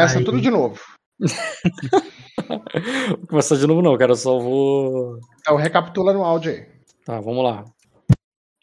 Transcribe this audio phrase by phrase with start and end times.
[0.00, 0.24] Começa Aí.
[0.24, 0.80] tudo de novo.
[3.28, 4.14] começar de novo, não, cara.
[4.14, 5.18] Só vou.
[5.40, 6.66] Então, recapitula no áudio aí.
[7.04, 7.66] Tá, vamos lá.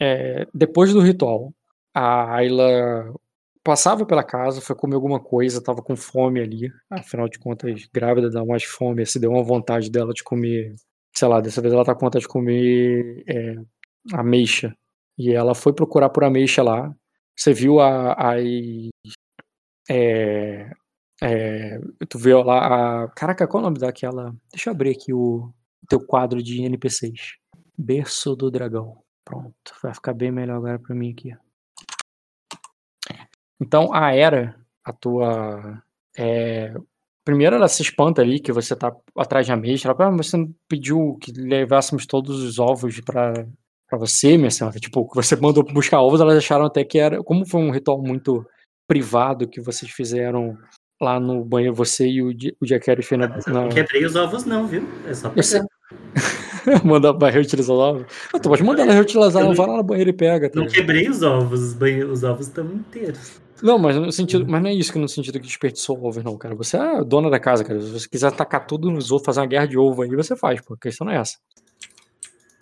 [0.02, 1.54] É, depois do ritual,
[1.94, 3.14] a Ayla
[3.64, 6.72] passava pela casa, foi comer alguma coisa, tava com fome ali.
[6.90, 10.74] Afinal de contas, grávida dá mais fome, se deu uma vontade dela de comer.
[11.14, 13.56] Sei lá, dessa vez ela tá com vontade de comer é,
[14.12, 14.76] ameixa.
[15.16, 16.92] E ela foi procurar por ameixa lá.
[17.36, 18.40] Você viu a, a
[19.90, 20.72] é,
[21.22, 23.08] é, tu vê lá a.
[23.10, 24.36] Caraca, qual é o nome daquela.
[24.52, 25.52] Deixa eu abrir aqui o,
[25.88, 27.38] teu quadro de NPCs.
[27.78, 29.02] Berço do Dragão.
[29.24, 31.36] Pronto, vai ficar bem melhor agora pra mim aqui.
[33.60, 35.82] Então, a Era, a tua.
[36.18, 36.74] É,
[37.26, 39.90] primeiro ela se espanta ali que você tá atrás de ameixa.
[39.90, 43.48] Ela, ah, você pediu que levássemos todos os ovos para
[43.90, 44.78] para você, minha senhora.
[44.80, 47.24] Tipo, você mandou buscar ovos, elas acharam até que era.
[47.24, 48.46] Como foi um ritual muito
[48.86, 50.58] privado que vocês fizeram
[51.02, 52.30] lá no banheiro, você e o,
[52.62, 53.62] o Jack Harris na, na...
[53.62, 54.88] Não quebrei os ovos, não, viu?
[55.08, 55.62] É só pra você...
[56.84, 58.06] Manda pra reutilizar os ovos.
[58.34, 60.50] Não, tu pode mandar ela reutilizar, não, vai lá no banheiro e pega.
[60.50, 61.78] Tá não quebrei os ovos, os,
[62.12, 63.40] os ovos estão inteiros.
[63.62, 66.38] Não, mas no sentido, mas não é isso que no sentido que desperdiçou ovos, não,
[66.38, 66.56] cara.
[66.56, 67.80] Você é dona da casa, cara.
[67.82, 70.62] Se você quiser atacar tudo nos ovos, fazer uma guerra de ovo aí, você faz,
[70.62, 70.74] pô.
[70.74, 71.38] A questão não é essa.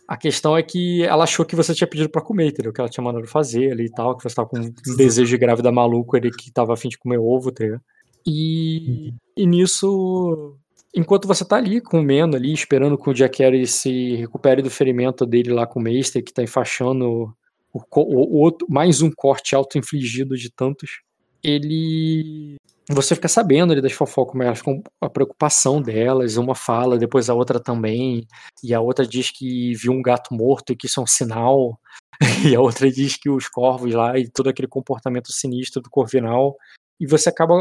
[0.07, 2.71] A questão é que ela achou que você tinha pedido para comer, entendeu?
[2.71, 5.37] Que ela tinha mandado fazer ali e tal, que você tava com um desejo de
[5.37, 7.79] grávida maluco ali que tava afim de comer ovo, entendeu?
[8.25, 10.57] E, e nisso,
[10.95, 15.25] enquanto você tá ali comendo ali, esperando que o Jack Harry se recupere do ferimento
[15.25, 17.35] dele lá com o Meister, que tá enfaixando
[17.71, 21.01] o, o, o outro, mais um corte auto-infligido de tantos,
[21.43, 26.99] ele você fica sabendo ali das fofocas, como elas ficam a preocupação delas, uma fala,
[26.99, 28.27] depois a outra também,
[28.63, 31.79] e a outra diz que viu um gato morto e que isso é um sinal,
[32.45, 36.55] e a outra diz que os corvos lá e todo aquele comportamento sinistro do corvinal,
[36.99, 37.55] e você acaba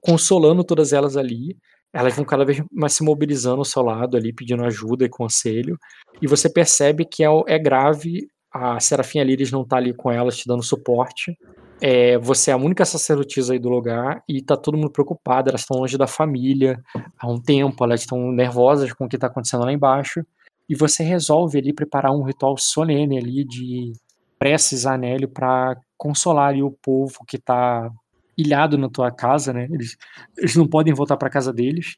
[0.00, 1.56] consolando todas elas ali,
[1.92, 5.78] elas vão cada vez mais se mobilizando ao seu lado ali, pedindo ajuda e conselho,
[6.20, 10.36] e você percebe que é, é grave, a Serafim Líris não tá ali com elas
[10.36, 11.36] te dando suporte,
[11.80, 15.62] é, você é a única sacerdotisa aí do lugar e tá todo mundo preocupado, elas
[15.62, 16.78] estão longe da família
[17.18, 20.22] há um tempo, elas estão nervosas com o que tá acontecendo lá embaixo,
[20.68, 23.92] e você resolve ali preparar um ritual solene ali de
[24.38, 27.90] preces a Anélio para consolar ali o povo que tá
[28.36, 29.68] ilhado na tua casa, né?
[29.70, 29.96] Eles,
[30.38, 31.96] eles não podem voltar para casa deles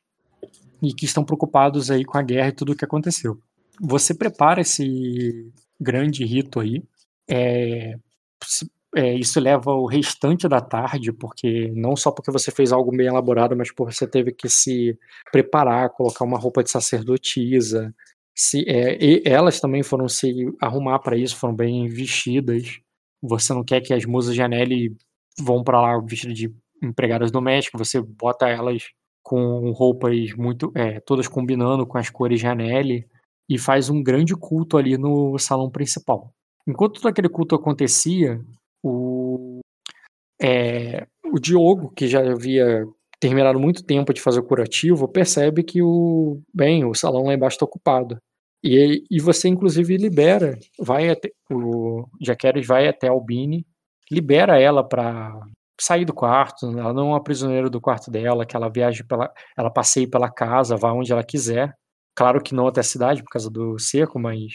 [0.83, 3.39] e que estão preocupados aí com a guerra e tudo o que aconteceu.
[3.81, 5.51] Você prepara esse
[5.81, 6.83] grande rito aí,
[7.29, 7.95] é,
[8.95, 13.07] é, isso leva o restante da tarde, porque não só porque você fez algo bem
[13.07, 14.99] elaborado, mas porque você teve que se
[15.31, 17.95] preparar, colocar uma roupa de sacerdotisa.
[18.35, 22.81] Se, é, elas também foram se arrumar para isso, foram bem vestidas.
[23.23, 24.95] Você não quer que as musas de Anelli
[25.41, 28.89] vão para lá vestidas de empregadas domésticas, você bota elas
[29.23, 33.07] com roupas muito, é, todas combinando com as cores de Anelli
[33.49, 36.33] e faz um grande culto ali no salão principal.
[36.67, 38.41] Enquanto todo aquele culto acontecia,
[38.83, 39.61] o,
[40.41, 42.85] é, o Diogo, que já havia
[43.21, 47.55] terminado muito tempo de fazer o curativo, percebe que o bem, o salão lá embaixo
[47.55, 48.19] está ocupado.
[48.65, 53.67] E, e você, inclusive, libera, vai até, o Jaqueres vai até Albini,
[54.11, 55.33] libera ela para
[55.81, 59.31] sair do quarto, ela não é uma prisioneira do quarto dela, que ela viaje pela,
[59.57, 61.75] ela passeie pela casa, vá onde ela quiser.
[62.15, 64.53] Claro que não até a cidade por causa do seco, mas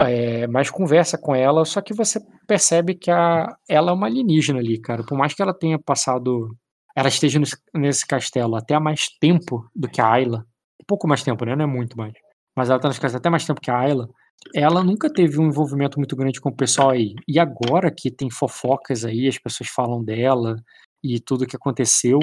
[0.00, 4.58] é, mais conversa com ela, só que você percebe que a, ela é uma alienígena
[4.58, 5.04] ali, cara.
[5.04, 6.56] Por mais que ela tenha passado.
[6.94, 10.44] Ela esteja nesse, nesse castelo até há mais tempo do que a Ayla.
[10.80, 11.56] Um pouco mais tempo, né?
[11.56, 12.12] Não é muito mais.
[12.56, 14.08] Mas ela tá nesse castelo até mais tempo que a Ayla.
[14.54, 17.14] Ela nunca teve um envolvimento muito grande com o pessoal aí.
[17.26, 20.56] E agora que tem fofocas aí, as pessoas falam dela
[21.02, 22.18] e tudo que aconteceu.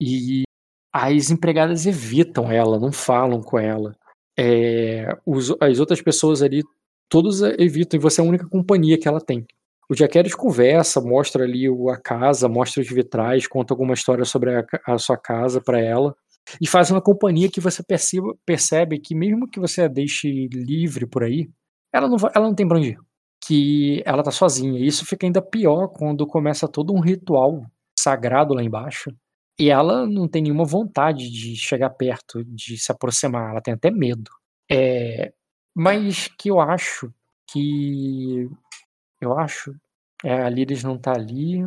[0.00, 0.42] E
[0.92, 3.96] as empregadas evitam ela, não falam com ela.
[4.38, 6.62] É, os, as outras pessoas ali
[7.08, 9.46] todos evitam, e você é a única companhia que ela tem.
[9.88, 14.64] O Harris conversa, mostra ali a casa, mostra os vitrais, conta alguma história sobre a,
[14.86, 16.16] a sua casa para ela,
[16.60, 21.06] e faz uma companhia que você perceba, percebe que mesmo que você a deixe livre
[21.06, 21.48] por aí,
[21.92, 22.98] ela não, ela não tem pra onde ir.
[23.46, 24.80] Que ela tá sozinha.
[24.80, 27.64] E isso fica ainda pior quando começa todo um ritual
[27.98, 29.10] sagrado lá embaixo.
[29.58, 33.50] E ela não tem nenhuma vontade de chegar perto, de se aproximar.
[33.50, 34.30] Ela tem até medo.
[34.70, 35.32] É,
[35.74, 37.12] mas que eu acho
[37.50, 38.48] que.
[39.20, 39.74] Eu acho.
[40.24, 41.60] É, a Liris não tá ali.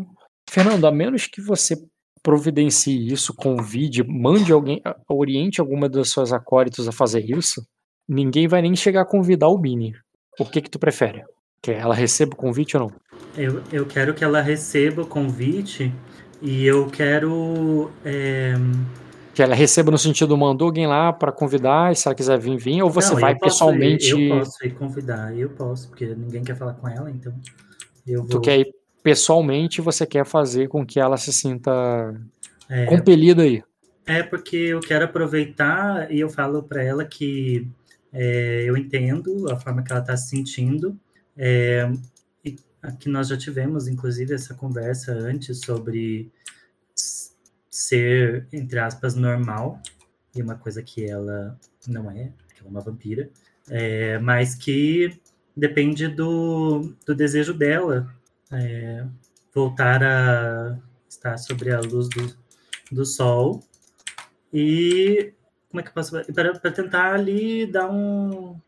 [0.50, 1.76] Fernando, a menos que você
[2.22, 7.66] providencie isso, convide, mande alguém, oriente alguma das suas acólitos a fazer isso,
[8.08, 9.94] ninguém vai nem chegar a convidar o Bini.
[10.40, 11.24] O que que tu prefere?
[11.62, 12.92] Que ela receba o convite ou não?
[13.36, 15.92] Eu, eu quero que ela receba o convite,
[16.42, 17.90] E eu quero.
[18.06, 18.54] é,
[19.34, 22.58] Que ela receba no sentido, mandou alguém lá pra convidar, e se ela quiser vir,
[22.58, 24.16] vir, ou você Não, vai eu pessoalmente.
[24.16, 27.34] Ir, eu posso ir convidar, eu posso, porque ninguém quer falar com ela, então.
[28.06, 28.30] Eu vou.
[28.30, 28.74] Tu quer ir
[29.08, 32.14] pessoalmente, você quer fazer com que ela se sinta
[32.70, 33.64] é, compelida aí.
[34.06, 37.66] É porque eu quero aproveitar e eu falo para ela que
[38.12, 41.00] é, eu entendo a forma que ela está se sentindo.
[41.38, 41.90] É,
[42.44, 42.58] e
[43.00, 46.30] que nós já tivemos, inclusive, essa conversa antes sobre
[47.72, 49.82] ser, entre aspas, normal,
[50.36, 51.58] e uma coisa que ela
[51.88, 53.30] não é, que ela é uma vampira,
[53.70, 55.18] é, mas que
[55.56, 58.14] depende do, do desejo dela
[58.52, 59.06] é,
[59.54, 60.78] voltar a
[61.10, 62.36] estar sobre a luz do,
[62.92, 63.64] do sol
[64.54, 65.34] e
[65.70, 68.60] como é que eu posso para tentar ali dar um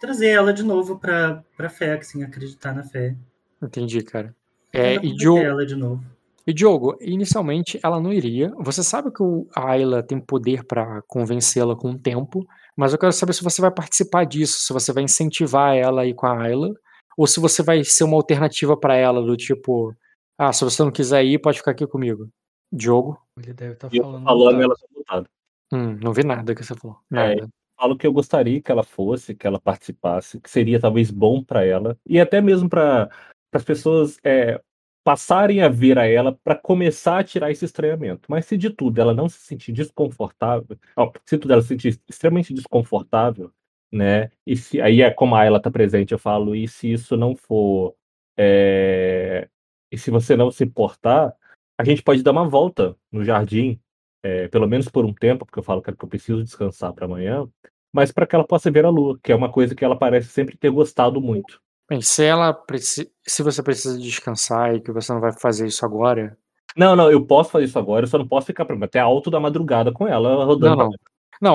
[0.00, 3.14] trazer ela de novo para para fé, assim, acreditar na fé.
[3.62, 4.34] Entendi, cara.
[4.72, 6.02] É, e, Diogo, ela de novo.
[6.46, 8.52] e Diogo, inicialmente ela não iria.
[8.58, 12.46] Você sabe que o, a Ayla tem poder pra convencê-la com o tempo,
[12.76, 16.06] mas eu quero saber se você vai participar disso, se você vai incentivar ela a
[16.06, 16.72] ir com a Ayla,
[17.20, 19.94] ou se você vai ser uma alternativa pra ela, do tipo,
[20.38, 22.30] ah, se você não quiser ir, pode ficar aqui comigo.
[22.72, 23.20] Diogo?
[23.36, 24.62] Ele deve estar eu falando.
[24.62, 25.30] ela tá mutada.
[25.70, 26.96] Hum, não vi nada que você falou.
[27.12, 27.48] É, Nada.
[27.78, 31.62] Falo que eu gostaria que ela fosse, que ela participasse, que seria talvez bom para
[31.62, 33.10] ela e até mesmo para
[33.52, 34.58] as pessoas é,
[35.04, 38.30] passarem a ver a ela para começar a tirar esse estranhamento.
[38.30, 42.00] Mas se de tudo ela não se sentir desconfortável, ó, se tudo ela se sentir
[42.08, 43.52] extremamente desconfortável,
[43.92, 44.30] né?
[44.46, 47.34] E se aí é como a ela tá presente, eu falo, e se isso não
[47.34, 47.94] for
[48.36, 49.48] é,
[49.92, 51.34] e se você não se importar,
[51.78, 53.78] a gente pode dar uma volta no jardim
[54.22, 57.48] é, pelo menos por um tempo, porque eu falo que eu preciso descansar para amanhã,
[57.92, 60.28] mas para que ela possa ver a lua, que é uma coisa que ela parece
[60.28, 61.60] sempre ter gostado muito.
[61.88, 63.10] Bem, se ela preci...
[63.26, 66.36] se você precisa descansar e que você não vai fazer isso agora,
[66.76, 69.40] Não, não, eu posso fazer isso agora, eu só não posso ficar até alto da
[69.40, 70.76] madrugada com ela rodando.
[70.76, 70.90] não.
[70.90, 70.92] Não,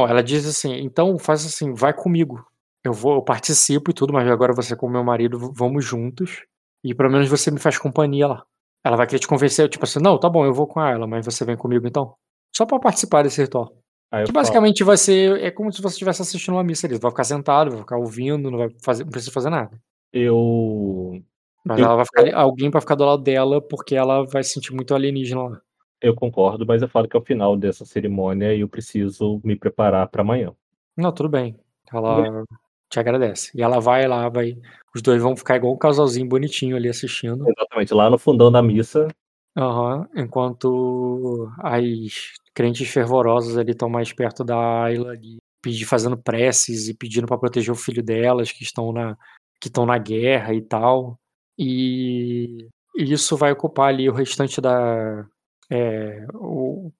[0.07, 2.45] ela diz assim, então faz assim, vai comigo.
[2.83, 6.43] Eu vou, eu participo e tudo, mas agora você com meu marido, vamos juntos.
[6.83, 8.43] E pelo menos você me faz companhia lá.
[8.83, 11.25] Ela vai querer te convencer, tipo assim, não, tá bom, eu vou com ela, mas
[11.25, 12.13] você vem comigo então.
[12.55, 13.75] Só pra participar desse ritual.
[14.11, 16.97] Aí Que falo, basicamente vai ser, é como se você estivesse assistindo uma missa ali.
[16.99, 19.71] Vai ficar sentado, vai ficar ouvindo, não vai fazer, não precisa fazer nada.
[20.13, 21.21] eu,
[21.65, 24.51] Mas Eu- ela vai ficar alguém pra ficar do lado dela, porque ela vai se
[24.51, 25.61] sentir muito alienígena lá.
[26.01, 30.21] Eu concordo, mas eu falo que ao final dessa cerimônia eu preciso me preparar para
[30.21, 30.53] amanhã.
[30.95, 31.57] Não, tudo bem.
[31.91, 32.43] Ela
[32.89, 33.51] te agradece.
[33.55, 34.57] E ela vai lá, vai.
[34.93, 37.45] Os dois vão ficar igual um casalzinho bonitinho ali assistindo.
[37.47, 39.07] Exatamente, lá no fundão da missa,
[39.57, 40.07] Aham.
[40.15, 45.39] Enquanto as crentes fervorosas ali estão mais perto da Ayla ali,
[45.85, 49.15] fazendo preces e pedindo pra proteger o filho delas, que estão na,
[49.61, 51.17] que estão na guerra e tal.
[51.57, 52.67] E
[52.97, 55.25] e isso vai ocupar ali o restante da.
[55.71, 56.91] É, o,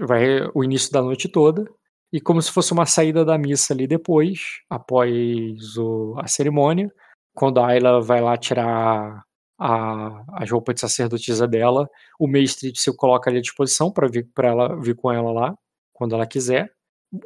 [0.00, 1.64] vai, o início da noite toda.
[2.12, 6.92] E como se fosse uma saída da missa ali depois, após o- a cerimônia,
[7.34, 9.22] quando a Ayla vai lá tirar
[9.58, 11.88] a, as roupas de sacerdotisa dela,
[12.20, 15.54] o mestre se coloca ali à disposição para vir para ela vir com ela lá,
[15.92, 16.70] quando ela quiser.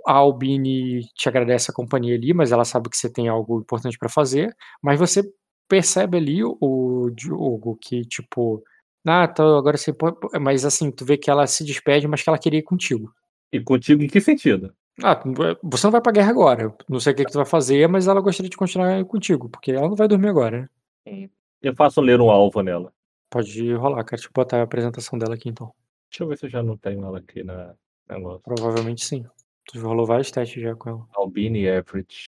[0.07, 3.97] A Albine te agradece a companhia ali, mas ela sabe que você tem algo importante
[3.99, 4.55] para fazer.
[4.83, 5.23] Mas você
[5.69, 8.63] percebe ali o Diogo que, tipo,
[9.07, 10.17] ah, tá, agora você pode.
[10.41, 13.13] Mas assim, tu vê que ela se despede, mas que ela queria ir contigo.
[13.53, 14.75] e contigo em que sentido?
[15.03, 15.33] Ah, tu-
[15.63, 16.75] você não vai pra guerra agora.
[16.89, 19.71] Não sei o que, que tu vai fazer, mas ela gostaria de continuar contigo, porque
[19.73, 20.69] ela não vai dormir agora,
[21.07, 21.31] né?
[21.63, 22.93] Eu faço ler um alvo nela.
[23.31, 24.17] Pode rolar, cara.
[24.17, 25.73] Deixa eu botar a apresentação dela aqui então.
[26.11, 27.75] Deixa eu ver se eu já não tenho ela aqui na
[28.09, 28.41] negócio.
[28.41, 29.25] Provavelmente sim.
[29.67, 31.07] Tu rolou vários testes já com ela.
[31.15, 32.07] Albini Average.
[32.09, 32.29] Deixa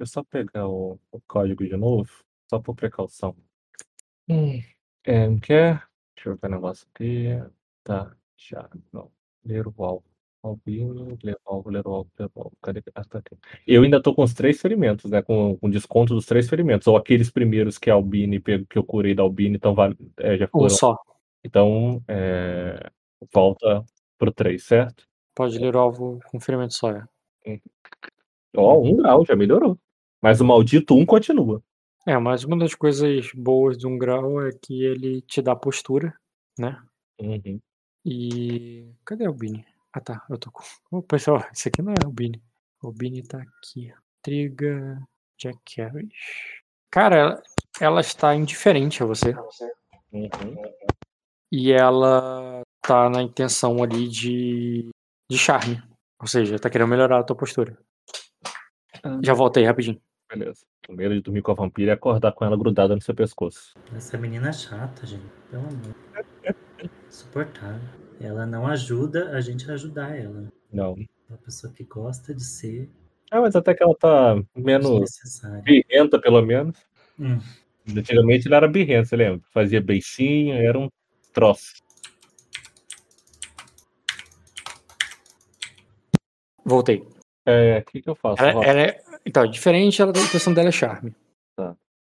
[0.00, 2.10] eu só pegar o, o código de novo,
[2.50, 3.34] só por precaução.
[4.28, 4.60] Hum,
[5.04, 5.82] é, quer?
[6.16, 7.26] Deixa eu ver o negócio aqui.
[7.84, 8.68] Tá, já.
[8.92, 9.10] Não.
[9.44, 10.04] Ler o alvo.
[10.42, 12.52] Albini, ler o alvo, ler o alvo, ler o alvo.
[12.62, 12.82] Cadê?
[12.94, 13.36] Ah, tá aqui.
[13.66, 15.20] Eu ainda tô com os três ferimentos, né?
[15.22, 16.86] Com, com desconto dos três ferimentos.
[16.86, 20.36] Ou aqueles primeiros que a Albini pegou, que eu curei da Albini, então vale, é,
[20.36, 20.68] já Um foram.
[20.70, 20.96] só.
[21.44, 22.90] Então, é,
[23.32, 23.84] volta
[24.18, 25.04] pro três, certo?
[25.34, 26.90] Pode ler o alvo com ferimento só.
[26.90, 27.06] É.
[28.56, 29.78] Ó, um grau, já melhorou.
[30.22, 31.62] Mas o maldito um continua.
[32.06, 36.14] É, mas uma das coisas boas de um grau é que ele te dá postura,
[36.58, 36.80] né?
[37.20, 37.60] Uhum.
[38.04, 38.92] E.
[39.04, 39.66] Cadê a Albini?
[39.92, 40.62] Ah tá, eu tô com.
[40.90, 42.40] Ô, pessoal, esse aqui não é a Albini.
[42.82, 43.92] A Albini tá aqui.
[44.22, 45.02] Triga.
[45.38, 46.08] Jack Harris.
[46.90, 47.42] Cara, ela,
[47.80, 49.34] ela está indiferente a você.
[50.12, 50.30] Uhum.
[51.52, 54.88] E ela tá na intenção ali de.
[55.30, 55.82] de charme.
[56.20, 57.76] Ou seja, tá querendo melhorar a tua postura.
[59.02, 59.20] Ah.
[59.22, 60.00] Já volta aí rapidinho.
[60.36, 60.66] Beleza.
[60.88, 63.74] O medo de dormir com a vampira é acordar com ela grudada no seu pescoço.
[63.94, 65.24] Essa menina é chata, gente.
[65.50, 65.94] Pelo amor.
[67.08, 67.88] Suportável.
[68.20, 70.46] Ela não ajuda a gente a ajudar ela.
[70.72, 70.94] Não.
[70.98, 72.88] É uma pessoa que gosta de ser
[73.30, 75.10] Ah, mas até que ela tá menos
[75.64, 76.76] birrenta, pelo menos.
[77.18, 77.40] Hum.
[77.96, 79.40] Antigamente ela era birrenta, você lembra?
[79.52, 80.88] Fazia beicinho, era um
[81.32, 81.74] troço.
[86.64, 87.06] Voltei.
[87.44, 88.42] É, o que, que eu faço?
[88.42, 89.00] Ela, ela é.
[89.26, 91.12] Então, diferente, ela, a intenção dela é charme.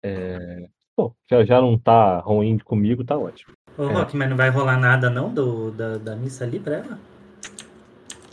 [0.03, 3.53] É, Pô, já, já não tá ruim comigo, tá ótimo.
[3.77, 3.93] Ô, É.
[3.93, 6.99] Rock, mas não vai rolar nada não do, da, da missa ali pra ela?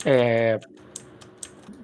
[0.06, 0.58] É,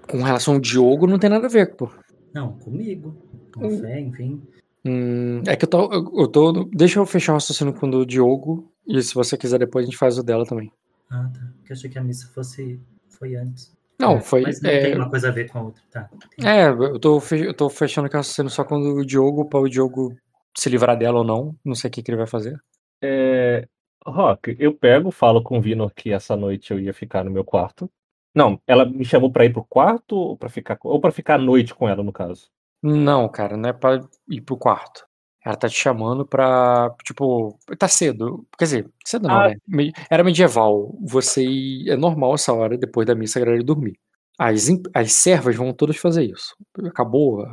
[0.08, 1.90] com relação ao Diogo, não tem nada a ver, pô.
[2.32, 3.14] Não, comigo.
[3.54, 3.80] Com Hum.
[3.80, 4.42] fé, enfim.
[4.84, 6.64] Hum, é que eu tô, eu, eu tô.
[6.72, 8.70] Deixa eu fechar o raciocínio com o do Diogo.
[8.86, 10.70] E se você quiser depois, a gente faz o dela também.
[11.10, 11.40] Ah, tá.
[11.56, 12.78] Porque eu achei que a missa fosse.
[13.08, 13.72] Foi antes.
[13.98, 14.42] Não, É, foi.
[14.42, 15.82] Mas não é, tem uma coisa a ver com a outra.
[15.90, 16.10] Tá.
[16.44, 19.68] É, eu tô, eu tô fechando aqui o raciocínio só com o Diogo, pra o
[19.68, 20.16] Diogo
[20.56, 21.54] se livrar dela ou não.
[21.64, 22.58] Não sei o que, que ele vai fazer.
[23.02, 23.66] É,
[24.06, 27.44] Rock, eu pego, falo com o Vino que essa noite eu ia ficar no meu
[27.44, 27.90] quarto.
[28.34, 31.38] Não, ela me chamou pra ir pro quarto ou pra ficar, ou pra ficar à
[31.38, 32.48] noite com ela, no caso.
[32.82, 35.06] Não, cara, não é pra ir pro quarto.
[35.44, 36.94] Ela tá te chamando pra.
[37.04, 38.46] Tipo, tá cedo.
[38.58, 39.48] Quer dizer, cedo não, Ah.
[39.68, 39.90] né?
[40.10, 40.96] Era medieval.
[41.02, 41.44] Você.
[41.86, 43.98] É normal essa hora, depois da missa, a galera ir dormir.
[44.38, 46.56] As, as servas vão todas fazer isso.
[46.86, 47.44] Acabou.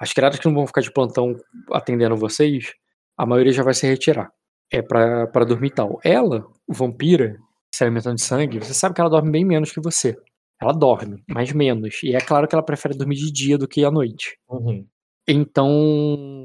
[0.00, 1.36] As criadas que não vão ficar de plantão
[1.70, 2.72] atendendo vocês,
[3.16, 4.30] a maioria já vai se retirar.
[4.72, 6.00] É pra, pra dormir e tal.
[6.02, 7.36] Ela, vampira,
[7.72, 10.16] se alimentando de sangue, você sabe que ela dorme bem menos que você.
[10.60, 12.02] Ela dorme, mas menos.
[12.02, 14.38] E é claro que ela prefere dormir de dia do que à noite.
[14.48, 14.86] Uhum.
[15.28, 16.41] Então,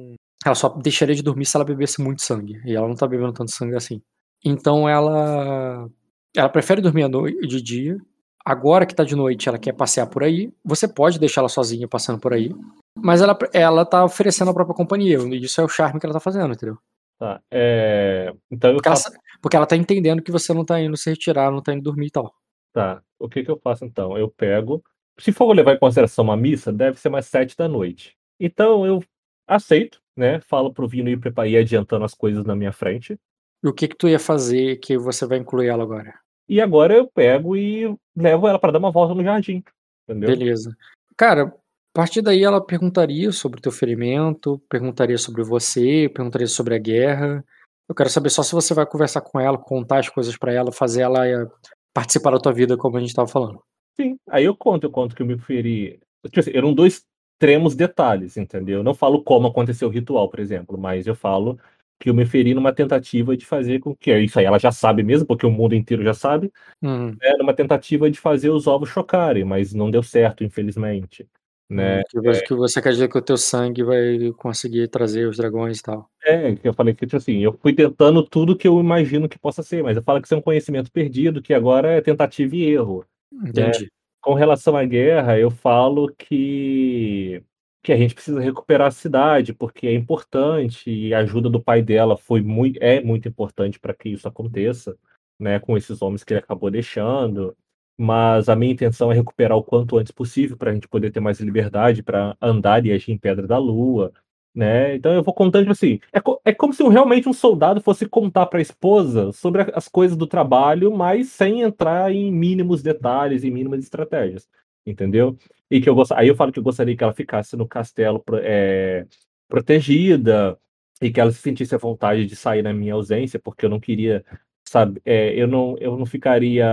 [0.47, 2.61] ela só deixaria de dormir se ela bebesse muito sangue.
[2.65, 4.01] E ela não tá bebendo tanto sangue assim.
[4.43, 5.89] Então ela.
[6.35, 7.97] Ela prefere dormir noite, de dia.
[8.45, 10.53] Agora que tá de noite, ela quer passear por aí.
[10.63, 12.53] Você pode deixar ela sozinha passando por aí.
[12.95, 15.17] Mas ela, ela tá oferecendo a própria companhia.
[15.19, 16.77] E isso é o charme que ela tá fazendo, entendeu?
[17.19, 17.41] Tá.
[17.51, 19.11] é, Então eu Porque ela, faço.
[19.11, 21.81] sa- porque ela tá entendendo que você não tá indo se retirar, não tá indo
[21.81, 22.33] dormir e tal.
[22.71, 23.01] Tá.
[23.19, 24.17] O que que eu faço então?
[24.17, 24.83] Eu pego.
[25.19, 28.15] Se for levar em consideração uma missa, deve ser mais sete da noite.
[28.39, 29.03] Então eu
[29.47, 30.41] aceito, né?
[30.41, 33.17] Falo pro Vino ir preparar ir adiantando as coisas na minha frente.
[33.63, 36.13] E o que que tu ia fazer que você vai incluir ela agora?
[36.49, 39.63] E agora eu pego e levo ela pra dar uma volta no jardim.
[40.07, 40.29] Entendeu?
[40.29, 40.75] Beleza.
[41.15, 41.53] Cara, a
[41.93, 47.43] partir daí ela perguntaria sobre o teu ferimento, perguntaria sobre você, perguntaria sobre a guerra.
[47.89, 50.71] Eu quero saber só se você vai conversar com ela, contar as coisas pra ela,
[50.71, 51.47] fazer ela eh,
[51.93, 53.61] participar da tua vida, como a gente tava falando.
[53.99, 55.99] Sim, aí eu conto, eu conto que eu me feri.
[56.25, 57.03] Tipo assim, eram dois
[57.37, 58.79] extremos detalhes, entendeu?
[58.79, 61.59] Eu não falo como aconteceu o ritual, por exemplo, mas eu falo
[61.99, 64.15] que eu me feri numa tentativa de fazer com que.
[64.19, 66.51] Isso aí ela já sabe mesmo, porque o mundo inteiro já sabe.
[66.81, 71.27] Hum, Né, numa tentativa de fazer os ovos chocarem, mas não deu certo, infelizmente.
[71.69, 71.99] Né?
[71.99, 75.37] hum, que, você, que você quer dizer que o teu sangue vai conseguir trazer os
[75.37, 76.09] dragões e tal.
[76.23, 79.61] É, eu falei que, tipo assim, eu fui tentando tudo que eu imagino que possa
[79.61, 82.63] ser, mas eu falo que isso é um conhecimento perdido, que agora é tentativa e
[82.63, 83.05] erro.
[83.31, 83.91] Entendi.
[84.27, 87.41] Com relação à guerra, eu falo que,
[87.81, 91.81] que a gente precisa recuperar a cidade, porque é importante, e a ajuda do pai
[91.81, 94.97] dela foi muito, é muito importante para que isso aconteça,
[95.39, 97.55] né, com esses homens que ele acabou deixando.
[97.97, 101.21] Mas a minha intenção é recuperar o quanto antes possível para a gente poder ter
[101.21, 104.11] mais liberdade para andar e agir em Pedra da Lua.
[104.57, 104.95] Né?
[104.95, 107.79] Então eu vou contando tipo assim, é, co- é como se um- realmente um soldado
[107.79, 112.31] fosse contar para a esposa sobre a- as coisas do trabalho, mas sem entrar em
[112.31, 114.49] mínimos detalhes e mínimas estratégias,
[114.85, 115.37] entendeu?
[115.69, 119.05] E que eu aí eu falo que eu gostaria que ela ficasse no castelo é,
[119.47, 120.57] protegida
[121.01, 123.79] e que ela se sentisse à vontade de sair na minha ausência, porque eu não
[123.79, 124.25] queria,
[124.67, 126.65] sabe, é, eu não eu não ficaria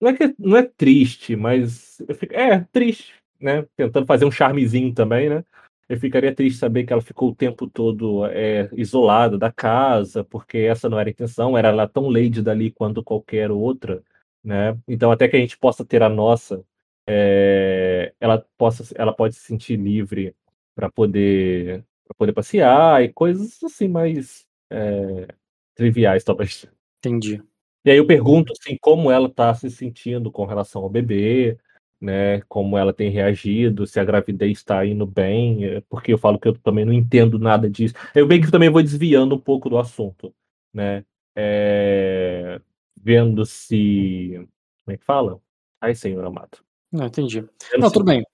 [0.00, 3.64] não é que não é triste, mas eu fico, é triste, né?
[3.76, 5.44] Tentando fazer um charmezinho também, né?
[5.88, 10.58] Eu ficaria triste saber que ela ficou o tempo todo é, isolada da casa, porque
[10.58, 14.02] essa não era a intenção, era ela tão lady dali quanto qualquer outra,
[14.42, 14.78] né?
[14.88, 16.64] Então até que a gente possa ter a nossa,
[17.06, 20.34] é, ela possa, ela pode se sentir livre
[20.74, 25.28] para poder, para poder passear e coisas assim mais é,
[25.74, 26.66] triviais talvez.
[26.98, 27.42] Entendi.
[27.84, 31.58] E aí eu pergunto assim, como ela está se sentindo com relação ao bebê,
[32.02, 32.40] né?
[32.48, 36.48] Como ela tem reagido, se a gravidez está indo bem, eh, porque eu falo que
[36.48, 37.94] eu também não entendo nada disso.
[38.14, 40.34] Eu bem que também vou desviando um pouco do assunto,
[40.74, 41.04] né?
[41.36, 42.60] É,
[43.04, 44.46] Vendo se.
[44.84, 45.40] Como é que fala?
[45.80, 46.58] Ai, senhor amado.
[46.92, 47.40] Não, entendi.
[47.40, 48.24] Vendo Não, tudo bem.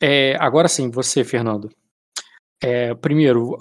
[0.00, 1.68] É, agora sim, você, Fernando.
[2.62, 3.58] É, primeiro,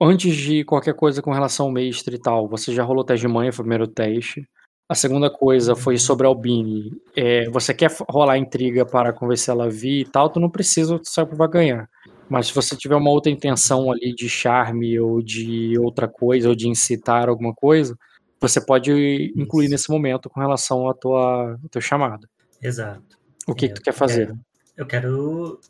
[0.00, 3.32] antes de qualquer coisa com relação ao mestre e tal, você já rolou teste de
[3.32, 4.48] manha, foi o primeiro teste.
[4.90, 6.90] A segunda coisa foi sobre a Albini.
[7.14, 10.98] É, você quer rolar intriga para convencer ela a vir e tal, tu não precisa,
[10.98, 11.88] tu sabe que vai ganhar.
[12.28, 16.56] Mas se você tiver uma outra intenção ali de charme ou de outra coisa, ou
[16.56, 17.96] de incitar alguma coisa,
[18.40, 19.74] você pode incluir Isso.
[19.74, 22.26] nesse momento com relação à tua, ao teu chamado.
[22.60, 23.16] Exato.
[23.46, 24.34] O que, É, que tu quer fazer?
[24.76, 25.60] Eu quero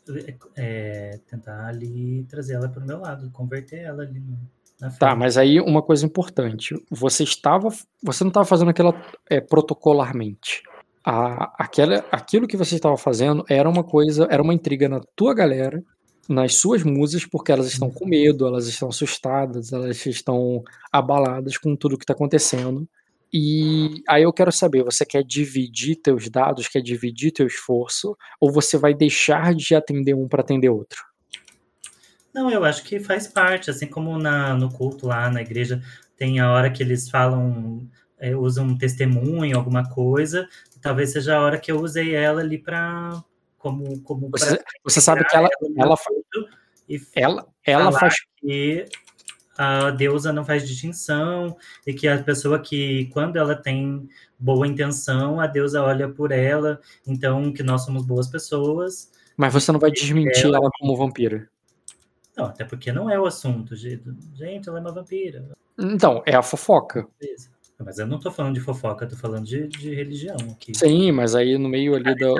[0.55, 4.35] é, tentar ali trazer ela para o meu lado, converter ela ali no.
[4.97, 6.75] Tá, mas aí uma coisa importante.
[6.89, 7.69] Você estava.
[8.03, 8.95] Você não estava fazendo aquilo
[9.29, 10.63] é, protocolarmente.
[11.03, 15.33] A, aquela, aquilo que você estava fazendo era uma coisa, era uma intriga na tua
[15.33, 15.83] galera,
[16.27, 21.75] nas suas musas, porque elas estão com medo, elas estão assustadas, elas estão abaladas com
[21.75, 22.87] tudo que está acontecendo.
[23.33, 28.51] E aí eu quero saber, você quer dividir teus dados, quer dividir teu esforço, ou
[28.51, 31.10] você vai deixar de atender um para atender outro?
[32.33, 35.81] Não, eu acho que faz parte, assim como na, no culto lá na igreja,
[36.15, 40.47] tem a hora que eles falam, é, usam um testemunho, alguma coisa,
[40.81, 43.21] talvez seja a hora que eu usei ela ali para
[43.57, 45.95] como, como Você, você sabe que ela, ela,
[46.89, 48.85] e ela, ela faz que
[49.57, 54.09] a deusa não faz distinção e que a pessoa que, quando ela tem
[54.39, 59.11] boa intenção, a deusa olha por ela, então que nós somos boas pessoas.
[59.37, 61.47] Mas você não vai desmentir Ela- ela como vampira.
[62.37, 63.75] Não, até porque não é o assunto.
[63.75, 65.49] Gente, ela é uma vampira.
[65.77, 67.07] Então, é a fofoca.
[67.83, 70.73] Mas eu não tô falando de fofoca, eu tô falando de, de religião aqui.
[70.75, 72.33] Sim, mas aí no meio ali da.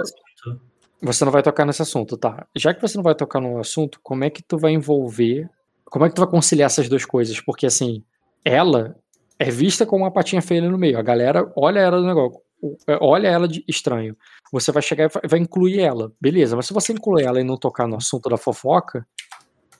[1.02, 2.46] Você não vai tocar nesse assunto, tá?
[2.56, 5.50] Já que você não vai tocar no assunto, como é que tu vai envolver.
[5.86, 7.42] Como é que tu vai conciliar essas duas coisas?
[7.42, 8.04] Porque assim,
[8.46, 8.96] ela
[9.40, 11.00] é vista como uma patinha feia ali no meio.
[11.00, 12.40] A galera olha ela do negócio.
[12.88, 14.16] é, Olha ela de estranho.
[14.52, 16.12] Você vai chegar e vai incluir ela.
[16.22, 19.06] Beleza, mas se você incluir ela e não tocar no assunto da fofoca,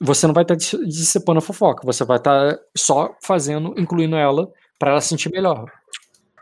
[0.02, 1.86] você não vai estar dis- dissipando a fofoca.
[1.86, 5.72] Você vai estar só fazendo, incluindo ela para ela se sentir melhor.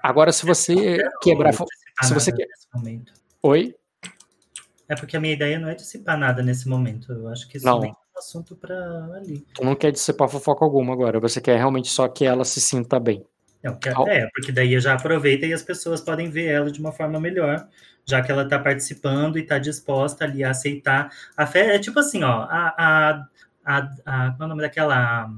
[0.02, 1.50] Agora, se você quebrar.
[1.50, 2.48] a fo- Dissipar se você quer-.
[3.44, 3.76] Oi?
[4.88, 7.12] É porque a minha ideia não é dissipar nada nesse momento.
[7.12, 7.80] Eu acho que isso Não.
[7.80, 8.76] nem é um assunto pra
[9.16, 9.46] ali.
[9.54, 11.20] Tu não quer dissipar fofoca alguma agora.
[11.20, 13.24] Você quer realmente só que ela se sinta bem.
[13.62, 16.80] Não, que- Ao- é, porque daí já aproveita e as pessoas podem ver ela de
[16.80, 17.68] uma forma melhor,
[18.06, 21.12] já que ela está participando e está disposta ali a aceitar.
[21.36, 23.28] A fé é tipo assim, ó, a, a,
[23.66, 25.30] a, a qual é o nome daquela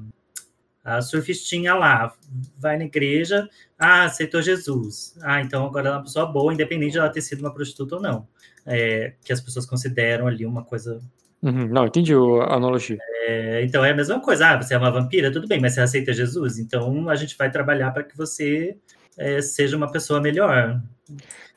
[0.83, 2.11] a surfistinha lá,
[2.57, 5.15] vai na igreja, ah, aceitou Jesus.
[5.21, 7.95] Ah, então agora ela é uma pessoa boa, independente de ela ter sido uma prostituta
[7.97, 8.27] ou não.
[8.65, 10.99] É, que as pessoas consideram ali uma coisa
[11.41, 12.97] Uhum, Não, entendi a analogia.
[13.25, 14.49] é, então é a mesma coisa.
[14.49, 16.59] Ah, você é uma vampira, tudo bem, mas você aceita Jesus?
[16.59, 18.77] Então a gente vai trabalhar para que você
[19.17, 20.79] é, seja uma pessoa melhor.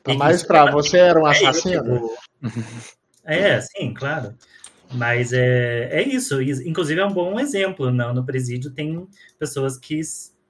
[0.09, 2.11] E Mas isso pra é- você era um é assassino?
[3.27, 4.35] É, sim, claro.
[4.93, 6.41] Mas é, é isso.
[6.43, 7.91] Inclusive é um bom exemplo.
[7.91, 8.13] Não?
[8.15, 9.07] No presídio tem
[9.39, 10.01] pessoas que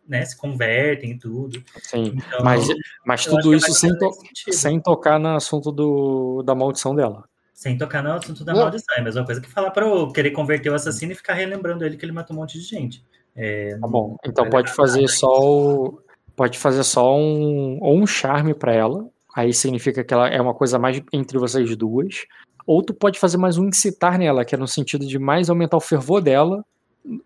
[0.07, 1.62] né, se convertem e tudo.
[1.83, 2.12] Sim.
[2.16, 2.66] Então, Mas,
[3.07, 4.12] mas tudo isso sem, to-
[4.51, 7.25] sem tocar no assunto do, da maldição dela.
[7.55, 8.61] Sem tocar no assunto da Não.
[8.62, 8.97] maldição.
[8.97, 11.85] É a mesma coisa que falar para eu querer converter o assassino e ficar relembrando
[11.85, 13.03] ele que ele matou um monte de gente.
[13.35, 14.16] É, Tá bom.
[14.27, 16.01] Então pode fazer nada só o,
[16.37, 19.09] pode fazer só um ou um charme pra ela.
[19.35, 22.25] Aí significa que ela é uma coisa mais entre vocês duas.
[22.66, 25.77] Ou tu pode fazer mais um incitar nela, que é no sentido de mais aumentar
[25.77, 26.64] o fervor dela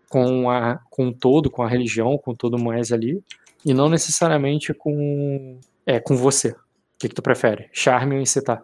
[0.09, 3.23] com a com o todo, com a religião, com tudo mais ali,
[3.65, 6.49] e não necessariamente com é com você.
[6.49, 6.55] O
[6.99, 7.69] que, que tu prefere?
[7.71, 8.61] Charme ou incitar?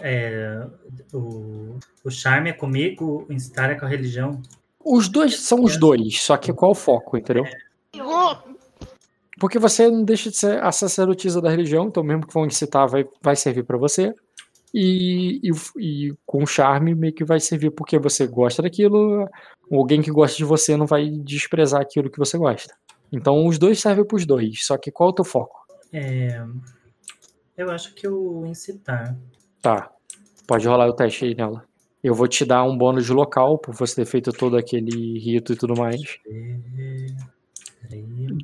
[0.00, 0.66] É,
[1.12, 4.42] o, o charme é comigo, o incitar é com a religião.
[4.84, 7.44] Os dois são os dois, só que qual o foco, entendeu?
[9.38, 12.88] Porque você não deixa de ser a sacerdotisa da religião, então mesmo que vão incitar
[12.88, 14.12] vai, vai servir pra você.
[14.74, 19.28] E, e, e com charme meio que vai servir porque você gosta daquilo,
[19.70, 22.74] alguém que gosta de você não vai desprezar aquilo que você gosta.
[23.10, 25.58] Então os dois servem pros dois, só que qual é o teu foco?
[25.92, 26.44] É,
[27.56, 29.16] eu acho que o incitar.
[29.62, 29.90] Tá,
[30.46, 31.64] pode rolar o teste aí nela.
[32.02, 35.52] Eu vou te dar um bônus de local por você ter feito todo aquele rito
[35.52, 36.00] e tudo mais.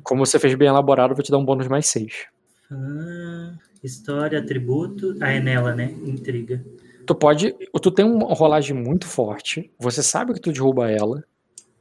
[0.03, 2.25] Como você fez bem elaborado, eu vou te dar um bônus mais 6.
[2.71, 3.53] Ah,
[3.85, 5.15] história, atributo.
[5.21, 5.93] Ah, é nela, né?
[6.05, 6.63] Intriga.
[7.05, 7.55] Tu pode.
[7.81, 9.71] Tu tem uma rolagem muito forte.
[9.79, 11.23] Você sabe que tu derruba ela.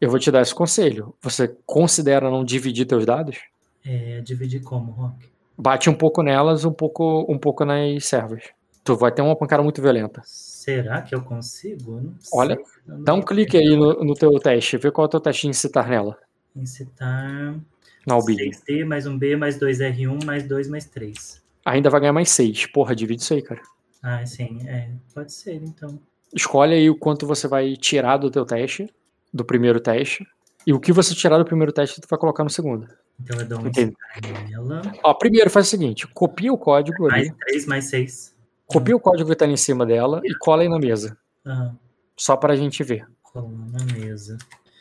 [0.01, 1.15] Eu vou te dar esse conselho.
[1.23, 3.39] Você considera não dividir teus dados?
[3.85, 5.29] É, dividir como, Rock?
[5.57, 8.43] Bate um pouco nelas, um pouco, um pouco nas servas.
[8.83, 10.21] Tu vai ter uma pancada muito violenta.
[10.25, 11.99] Será que eu consigo?
[11.99, 12.59] Eu Olha.
[12.87, 14.77] Eu Dá um clique aí no, no teu teste.
[14.77, 16.19] Vê qual é o teu teste de incitar nela.
[16.55, 17.55] Incitar.
[18.07, 18.51] Na Albini.
[18.51, 21.43] 6D, mais um B, mais 2R1, mais 2, mais 3.
[21.65, 22.67] Ainda vai ganhar mais 6.
[22.67, 23.61] Porra, divide isso aí, cara.
[24.03, 24.91] Ah, sim, é.
[25.15, 25.99] Pode ser, então.
[26.35, 28.93] Escolhe aí o quanto você vai tirar do teu teste,
[29.33, 30.27] do primeiro teste.
[30.67, 32.89] E o que você tirar do primeiro teste, tu vai colocar no segundo.
[33.21, 33.95] Então eu dou um Entendi.
[34.21, 34.83] incitar nela.
[35.03, 37.29] Ó, primeiro faz o seguinte: copia o código ali.
[37.29, 38.35] Mais 3, mais 6.
[38.67, 41.17] Copia o código que tá ali em cima dela e cola aí na mesa.
[41.47, 41.77] Aham.
[42.17, 43.07] Só pra gente ver.
[43.23, 44.39] Colar na mesa.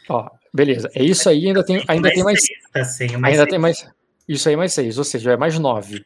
[0.09, 0.89] Ó, beleza.
[0.95, 2.39] É isso aí, ainda tem, ainda tem mais.
[2.41, 3.87] seis, Tá mais Ainda tem mais.
[4.27, 6.05] Isso aí mais 6, ou seja, é mais 9.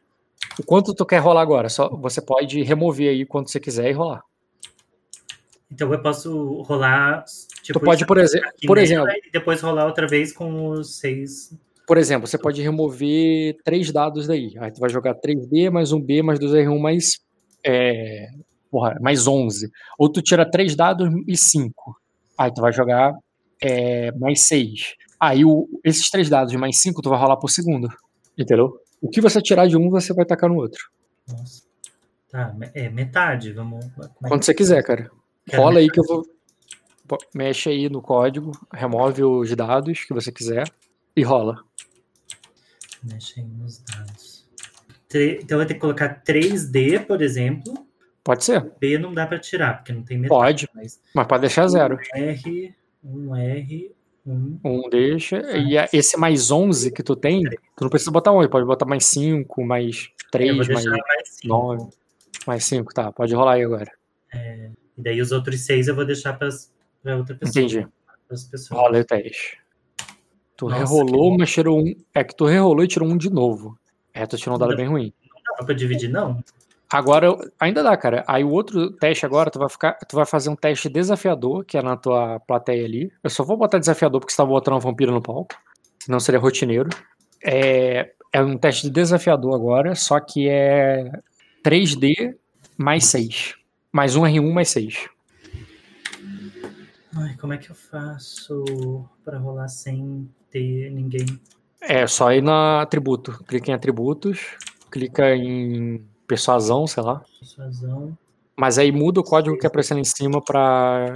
[0.60, 1.70] O quanto tu quer rolar agora?
[1.70, 4.22] Só, você pode remover aí quanto você quiser e rolar.
[5.72, 7.24] Então eu posso rolar.
[7.62, 11.54] Tipo, tu pode, por, exe por exemplo, E depois rolar outra vez com os seis.
[11.86, 14.54] por exemplo, você pode remover três dados daí.
[14.60, 17.20] Aí tu vai jogar 3D mais um B mais 2R1 mais.
[17.66, 18.28] É,
[18.72, 19.70] porra, mais 11.
[20.00, 21.98] Ou tu tira três dados e 5.
[22.38, 23.14] Aí tu vai jogar
[23.62, 24.96] é, mais 6.
[25.20, 27.90] Aí o, esses três dados de mais 5 tu vai rolar por segundo.
[28.38, 28.80] Entendeu?
[29.02, 30.90] O que você tirar de um, você vai tacar no outro.
[31.28, 31.64] Nossa.
[32.30, 33.54] Tá, é metade.
[33.54, 33.86] Vamos.
[33.86, 35.10] é Quando você quiser, cara.
[35.46, 36.26] Quero Rola aí que eu vou.
[37.34, 40.70] Mexe aí no código, remove os dados que você quiser
[41.16, 41.64] e rola.
[43.04, 44.46] Mexe aí nos dados.
[45.08, 47.88] Tre- Então vou ter que colocar 3D, por exemplo.
[48.24, 50.68] Pode ser, B não dá pra tirar, porque não tem metade.
[50.68, 51.98] pode, Mas mas pode deixar zero.
[52.14, 53.96] R, um R,
[54.28, 54.60] um.
[54.64, 55.38] Um deixa.
[55.58, 58.86] E a- esse mais 11 que tu tem, tu não precisa botar 11, pode botar
[58.86, 61.48] mais 5, mais Eu 3, vou mais deixar mais 5.
[61.48, 61.90] 9,
[62.46, 63.12] mais 5, tá.
[63.12, 63.92] Pode rolar aí agora.
[64.34, 66.50] E daí os outros seis eu vou deixar para
[67.18, 67.64] outra pessoa.
[67.64, 67.88] Entendi.
[68.72, 69.58] Rola o teste.
[70.58, 71.96] Tu Nossa, rerolou, mas tirou um.
[72.14, 73.78] É que tu rerolou e tirou um de novo.
[74.14, 74.78] É, tu tirou um dado Não.
[74.78, 75.14] bem ruim.
[75.46, 76.44] Não dá pra dividir, não?
[76.90, 78.24] Agora, ainda dá, cara.
[78.28, 81.78] Aí o outro teste agora, tu vai ficar, tu vai fazer um teste desafiador, que
[81.78, 83.12] é na tua plateia ali.
[83.22, 85.56] Eu só vou botar desafiador porque você tá botando um vampiro no palco.
[86.00, 86.90] Senão seria rotineiro.
[87.44, 91.12] É, é um teste de desafiador agora, só que é
[91.64, 92.36] 3D
[92.78, 93.56] mais 6.
[93.92, 95.10] Mais um R1 mais 6.
[97.18, 101.26] Ai, como é que eu faço pra rolar sem ter ninguém?
[101.82, 103.44] É só ir na atributo.
[103.46, 104.56] Clica em atributos,
[104.90, 107.24] clica em persuasão, sei lá.
[107.40, 108.18] Persuasão.
[108.56, 111.14] Mas aí muda o código que aparece lá em cima pra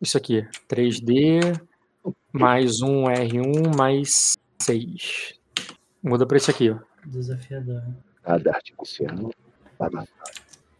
[0.00, 0.46] isso aqui.
[0.68, 1.60] 3D
[2.32, 5.34] mais um R1 mais 6.
[6.02, 6.78] Muda pra isso aqui, ó.
[7.04, 7.82] Desafiador.
[8.26, 9.32] Nada artificial.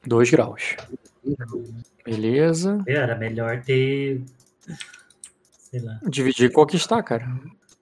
[0.06, 0.76] 2 graus.
[2.04, 2.84] Beleza.
[2.86, 4.22] Era melhor ter.
[5.58, 5.98] Sei lá.
[6.08, 7.26] Dividir e conquistar, cara.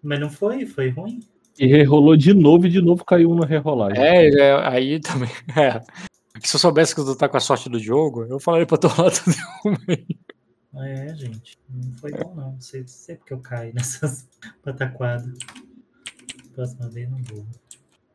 [0.03, 0.65] Mas não foi?
[0.67, 1.21] Foi ruim?
[1.59, 4.03] E rerolou de novo e de novo caiu na rerolagem.
[4.03, 5.29] É, é, aí também.
[5.57, 5.81] É.
[6.41, 8.89] Se eu soubesse que tu tá com a sorte do jogo, eu falaria pra tu
[8.89, 10.05] rolar tudo uma aí.
[10.77, 11.57] Ah, É, gente.
[11.71, 12.53] Não foi bom, não.
[12.53, 14.27] Não sei, sei porque eu caio nessas
[14.65, 15.33] pataquadas.
[16.55, 17.47] Próxima vez não vou.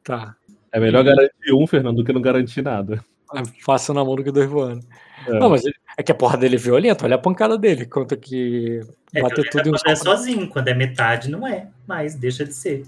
[0.03, 0.35] Tá.
[0.71, 3.03] É melhor garantir um, Fernando, do que não garantir nada.
[3.33, 4.85] É Fácil na mão do que dois voando.
[5.27, 5.39] É.
[5.39, 7.05] Não, mas ele- é que a porra dele é violenta.
[7.05, 7.85] Olha a pancada dele.
[7.85, 8.81] Conta que
[9.13, 10.49] É bater violenta tudo em um quando é sozinho.
[10.49, 11.67] Quando é metade, não é.
[11.87, 12.83] Mas deixa de ser.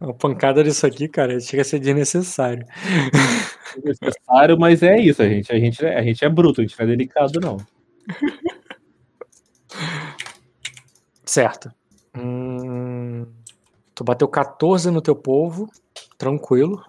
[0.00, 2.66] A pancada disso aqui, cara, chega a ser desnecessário.
[3.84, 6.78] necessário, mas é isso, a gente, a gente, é- a gente é bruto, a gente
[6.78, 7.56] não é delicado, não.
[11.24, 11.70] Certo.
[12.16, 13.26] Hum,
[13.94, 15.70] tu bateu 14 no teu povo,
[16.16, 16.82] tranquilo.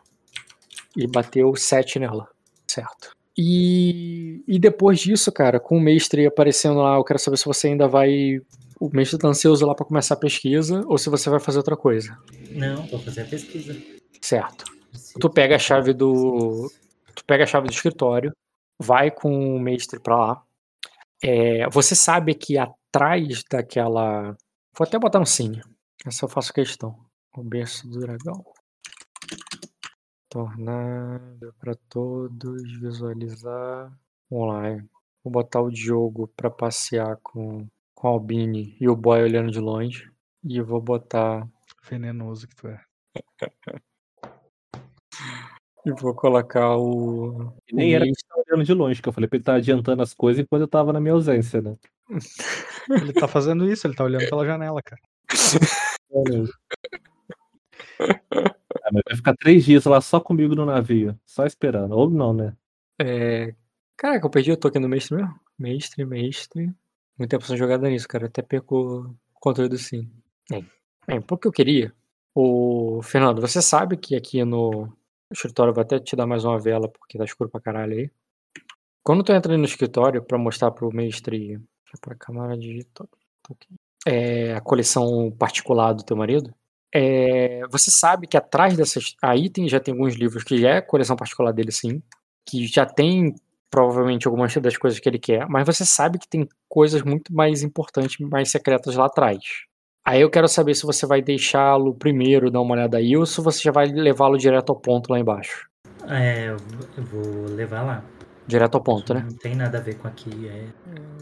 [0.95, 2.27] E bateu 7 nela.
[2.67, 3.12] Certo.
[3.38, 7.67] E, e depois disso, cara, com o mestre aparecendo lá, eu quero saber se você
[7.67, 8.41] ainda vai.
[8.79, 11.75] O mestre tá ansioso lá pra começar a pesquisa ou se você vai fazer outra
[11.75, 12.17] coisa.
[12.51, 13.75] Não, vou fazer a pesquisa.
[14.21, 14.63] Certo.
[15.19, 16.71] Tu pega a chave do.
[17.13, 18.31] Tu pega a chave do escritório,
[18.79, 20.43] vai com o mestre pra lá.
[21.21, 24.35] É, você sabe que atrás daquela.
[24.77, 25.61] Vou até botar no cine.
[26.05, 26.97] Essa eu faço questão.
[27.35, 28.43] O berço do dragão.
[30.29, 31.19] Tornar
[31.59, 33.91] para todos, visualizar.
[34.31, 34.87] Online.
[35.23, 37.67] Vou botar o Diogo pra passear com,
[37.99, 40.09] com a Albini e o boy olhando de longe.
[40.43, 41.45] E eu vou botar
[41.83, 42.81] Venenoso que tu é.
[45.85, 47.53] E vou colocar o.
[47.65, 49.55] E nem o era que tava olhando de longe, que eu falei pra ele estar
[49.55, 51.77] adiantando as coisas enquanto eu tava na minha ausência, né?
[52.89, 55.01] Ele tá fazendo isso, ele tá olhando pela janela, cara.
[58.83, 61.91] Ah, mas vai ficar três dias lá só comigo no navio, só esperando.
[61.91, 62.57] Ou não, né?
[62.99, 63.53] É...
[63.95, 65.39] Caraca, eu perdi o token do mestre mesmo?
[65.57, 66.73] Mestre, mestre.
[67.27, 68.27] Tempo sem jogada nisso, cara.
[68.27, 70.10] Até perco o controle do sim.
[70.49, 70.65] Bem,
[71.05, 71.93] bem, porque eu queria.
[72.34, 74.91] O Fernando, você sabe que aqui no
[75.32, 78.12] escritório vou até te dar mais uma vela, porque tá escuro pra caralho aí.
[79.03, 81.60] Quando tu entra no escritório pra mostrar pro mestre.
[81.99, 83.10] Pra câmera digital.
[84.05, 86.53] É, a coleção particular do teu marido.
[86.93, 89.15] É, você sabe que atrás dessas.
[89.21, 92.01] Aí tem, já tem alguns livros que já é coleção particular dele, sim.
[92.47, 93.36] Que já tem
[93.69, 97.63] provavelmente algumas das coisas que ele quer, mas você sabe que tem coisas muito mais
[97.63, 99.39] importantes, mais secretas lá atrás.
[100.05, 103.39] Aí eu quero saber se você vai deixá-lo primeiro dar uma olhada aí ou se
[103.41, 105.69] você já vai levá-lo direto ao ponto lá embaixo.
[106.08, 106.58] É, eu
[107.03, 108.03] vou- levar lá.
[108.47, 109.23] Direto ao ponto, né?
[109.29, 110.47] Não tem nada a ver com aqui.
[110.47, 110.65] É...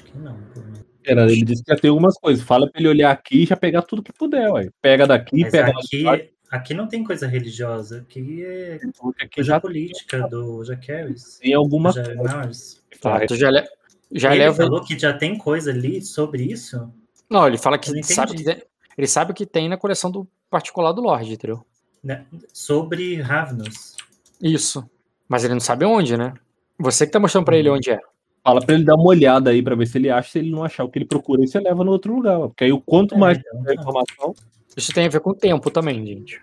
[0.05, 0.85] Que não, pelo menos.
[1.03, 2.41] Fernando, ele disse que ia ter algumas coisas.
[2.43, 4.69] Fala pra ele olhar aqui e já pegar tudo que puder, ué.
[4.81, 6.23] Pega daqui, Mas pega lá de aqui, baixo.
[6.49, 11.39] Aqui não tem coisa religiosa, aqui é Aqui coisa já política do Jack Harris.
[11.39, 12.77] tem alguma Jack coisa.
[13.01, 13.67] Tá, tu já, le-
[14.11, 14.55] já Ele leva.
[14.55, 16.89] falou que já tem coisa ali sobre isso?
[17.29, 18.63] Não, ele fala que sabe que tem,
[18.97, 21.65] ele sabe o que tem na coleção do particular do Lorde, entendeu?
[22.01, 22.25] Né?
[22.53, 23.97] Sobre Ravnos.
[24.41, 24.89] Isso.
[25.27, 26.33] Mas ele não sabe onde, né?
[26.79, 27.59] Você que tá mostrando pra Uhum.
[27.59, 27.99] ele onde é.
[28.47, 30.29] Fala pra ele dar uma olhada aí pra ver se ele acha.
[30.31, 32.39] Se ele não achar o que ele procura, aí você leva no outro lugar.
[32.39, 33.73] Porque aí o quanto É, mais tá.
[33.73, 34.33] informação.
[34.77, 36.41] Isso tem a ver com o tempo também, gente.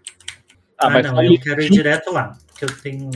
[0.77, 3.11] Ah, mas não, aí- eu quero ir direto lá, porque eu tenho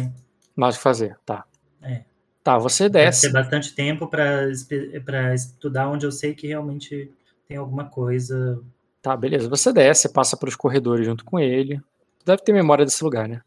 [0.56, 1.44] Nós que fazer, tá.
[1.82, 2.00] É.
[2.42, 3.26] Tá, você desce.
[3.26, 7.12] ter bastante tempo para estudar onde eu sei que realmente
[7.46, 8.58] tem alguma coisa.
[9.02, 9.50] Tá, beleza.
[9.50, 11.76] Você desce, passa pelos corredores junto com ele.
[12.20, 13.42] Tu deve ter memória desse lugar, né?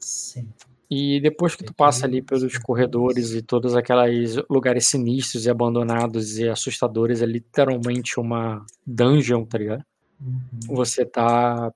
[0.00, 0.48] Sim.
[0.90, 6.38] E depois que tu passa ali pelos corredores e todos aqueles lugares sinistros e abandonados
[6.38, 9.84] e assustadores, é literalmente uma dungeon, tá ligado?
[10.20, 10.76] Uhum.
[10.76, 11.72] Você tá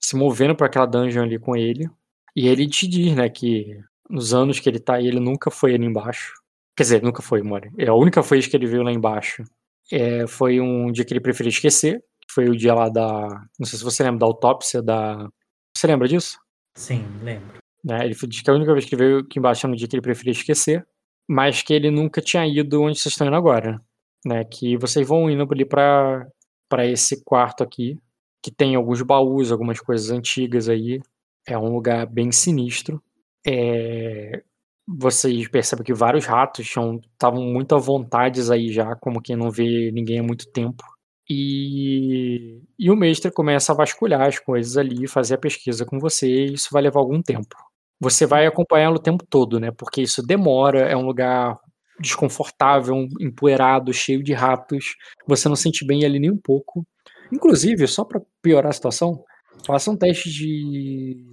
[0.00, 1.88] se movendo pra aquela dungeon ali com ele.
[2.34, 5.74] E ele te diz, né, que nos anos que ele tá aí, ele nunca foi
[5.74, 6.34] ali embaixo.
[6.76, 7.70] Quer dizer, nunca foi, Mori.
[7.78, 9.42] É a única vez que ele veio lá embaixo.
[9.90, 12.00] É, foi um dia que ele preferia esquecer.
[12.20, 13.28] que Foi o dia lá da.
[13.58, 15.28] Não sei se você lembra da autópsia da.
[15.76, 16.38] Você lembra disso?
[16.76, 17.65] Sim, lembro.
[17.86, 18.04] Né?
[18.04, 19.96] Ele diz que a única vez que ele veio aqui embaixo é no dia que
[19.96, 20.86] ele preferia esquecer,
[21.28, 23.80] mas que ele nunca tinha ido onde vocês estão indo agora,
[24.26, 24.44] né?
[24.44, 26.26] Que vocês vão indo ali para
[26.68, 27.96] para esse quarto aqui,
[28.42, 31.00] que tem alguns baús, algumas coisas antigas aí.
[31.48, 33.02] É um lugar bem sinistro.
[33.46, 34.42] É,
[34.88, 39.90] Vocês percebem que vários ratos estavam muito à vontade aí já, como quem não vê
[39.92, 40.84] ninguém há muito tempo.
[41.28, 46.28] E, e o mestre começa a vasculhar as coisas ali, fazer a pesquisa com você,
[46.28, 47.56] e isso vai levar algum tempo.
[48.00, 49.70] Você vai acompanhá-lo o tempo todo, né?
[49.70, 51.58] Porque isso demora, é um lugar
[51.98, 54.94] desconfortável, empoeirado, cheio de ratos.
[55.26, 56.86] Você não sente bem ali nem um pouco.
[57.32, 59.24] Inclusive, só para piorar a situação,
[59.66, 61.32] faça um teste de,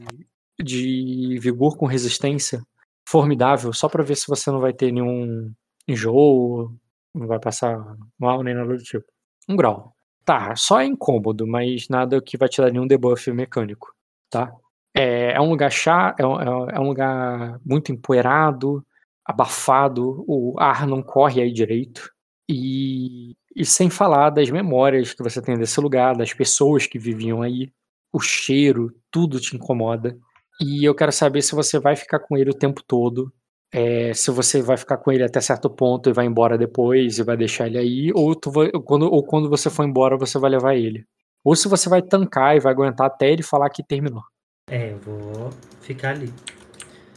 [0.61, 2.61] de vigor com resistência
[3.07, 5.51] formidável, só para ver se você não vai ter nenhum
[5.87, 6.73] enjoo,
[7.13, 7.77] não vai passar
[8.17, 9.05] mal nem nada do tipo.
[9.47, 9.93] Um grau.
[10.25, 13.93] Tá, só é incômodo, mas nada que vai te dar nenhum debuff mecânico,
[14.29, 14.53] tá?
[14.95, 18.85] É, é um lugar chá, é, um- é é um lugar muito empoeirado,
[19.25, 22.11] abafado, o ar não corre aí direito.
[22.49, 27.41] E, e sem falar das memórias que você tem desse lugar, das pessoas que viviam
[27.41, 27.71] aí,
[28.11, 30.15] o cheiro, tudo te incomoda.
[30.61, 33.33] E eu quero saber se você vai ficar com ele o tempo todo,
[33.73, 37.23] é, se você vai ficar com ele até certo ponto e vai embora depois e
[37.23, 40.75] vai deixar ele aí, ou, vai- quando, ou quando você for embora você vai levar
[40.75, 41.05] ele.
[41.43, 44.21] Ou se você vai tancar e vai aguentar até ele falar que terminou.
[44.69, 45.49] É, eu vou
[45.81, 46.33] ficar ali.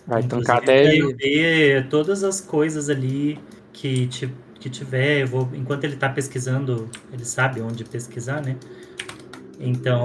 [0.07, 1.03] Vai Inclusive, tancar até ele.
[1.03, 3.39] eu ver todas as coisas ali
[3.73, 5.23] que, ti- que tiver.
[5.23, 8.57] Eu vou, enquanto ele tá pesquisando, ele sabe onde pesquisar, né?
[9.59, 10.05] Então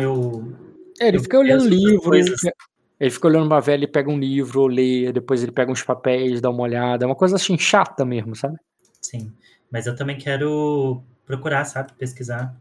[0.00, 0.52] eu.
[1.00, 2.40] É, ele eu fica olhando livro, coisas.
[2.98, 6.40] ele fica olhando uma velha e pega um livro, lê, depois ele pega uns papéis,
[6.40, 7.04] dá uma olhada.
[7.04, 8.56] É uma coisa assim chata mesmo, sabe?
[9.00, 9.32] Sim.
[9.70, 11.92] Mas eu também quero procurar, sabe?
[11.94, 12.54] Pesquisar.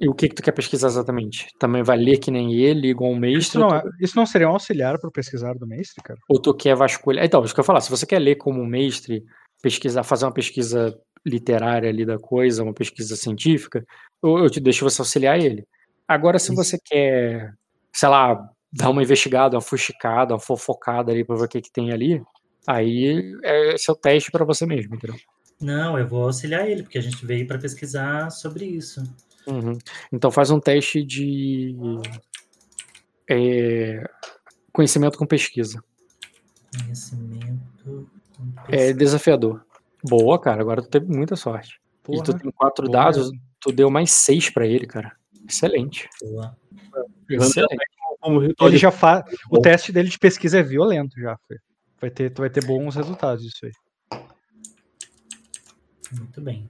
[0.00, 1.48] E o que, que tu quer pesquisar exatamente?
[1.58, 3.58] Também vai ler que nem ele, igual um Isso mestre?
[3.60, 6.18] não, ou, é- tu, isso não seria um auxiliar pro pesquisar do mestre, cara?
[6.28, 7.24] ou tu quer vasculhar?
[7.24, 9.22] Então, isso que eu ia falar, se você quer ler como um mestre,
[9.62, 13.84] pesquisar, fazer uma pesquisa literária ali da coisa, uma pesquisa científica,
[14.22, 15.66] eu, eu te deixo você auxiliar ele.
[16.08, 16.56] Agora, se Isso.
[16.56, 17.52] você quer,
[17.94, 21.70] sei lá, dar uma investigada, uma fuxicada, uma fofocada ali pra ver o que, que
[21.70, 22.22] tem ali,
[22.66, 25.16] aí é seu teste pra você mesmo, entendeu?
[25.60, 29.02] Não, eu vou auxiliar ele, porque a gente veio para pesquisar sobre isso.
[29.50, 29.76] Uhum.
[30.12, 31.74] Então faz um teste de
[33.28, 34.02] é,
[34.72, 35.82] conhecimento com pesquisa.
[36.78, 38.08] Conhecimento.
[38.36, 38.94] com É pesquisa.
[38.94, 39.64] desafiador.
[40.04, 40.60] Boa, cara.
[40.60, 41.80] Agora tu teve muita sorte.
[42.08, 45.16] e tu Porra, tem quatro boa dados, tu deu mais seis pra ele, cara.
[45.48, 46.08] Excelente.
[46.22, 46.56] Boa.
[47.28, 47.84] Excelente.
[48.60, 49.24] Ele já faz.
[49.50, 51.38] O teste dele de pesquisa é violento já.
[52.00, 53.72] Vai ter, tu vai ter bons resultados disso aí.
[56.12, 56.68] Muito bem.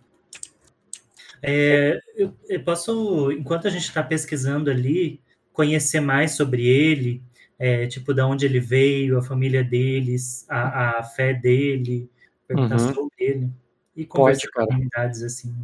[1.43, 5.21] É, eu, eu posso, enquanto a gente está pesquisando ali,
[5.53, 7.23] conhecer mais sobre ele,
[7.59, 12.11] é, tipo, de onde ele veio, a família deles, a, a fé dele,
[12.47, 12.95] perguntar Uhum.
[12.95, 13.51] sobre ele.
[13.97, 14.67] E conversar com cara.
[14.69, 15.55] comunidades assim.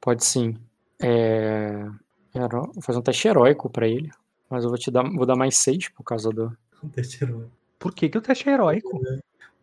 [0.00, 0.56] Pode sim.
[1.00, 1.84] É,
[2.34, 4.10] Vou fazer um teste heróico pra ele.
[4.48, 6.56] Mas eu vou te dar, vou dar mais seis por causa do.
[7.78, 9.00] Por que, que o teste é heróico?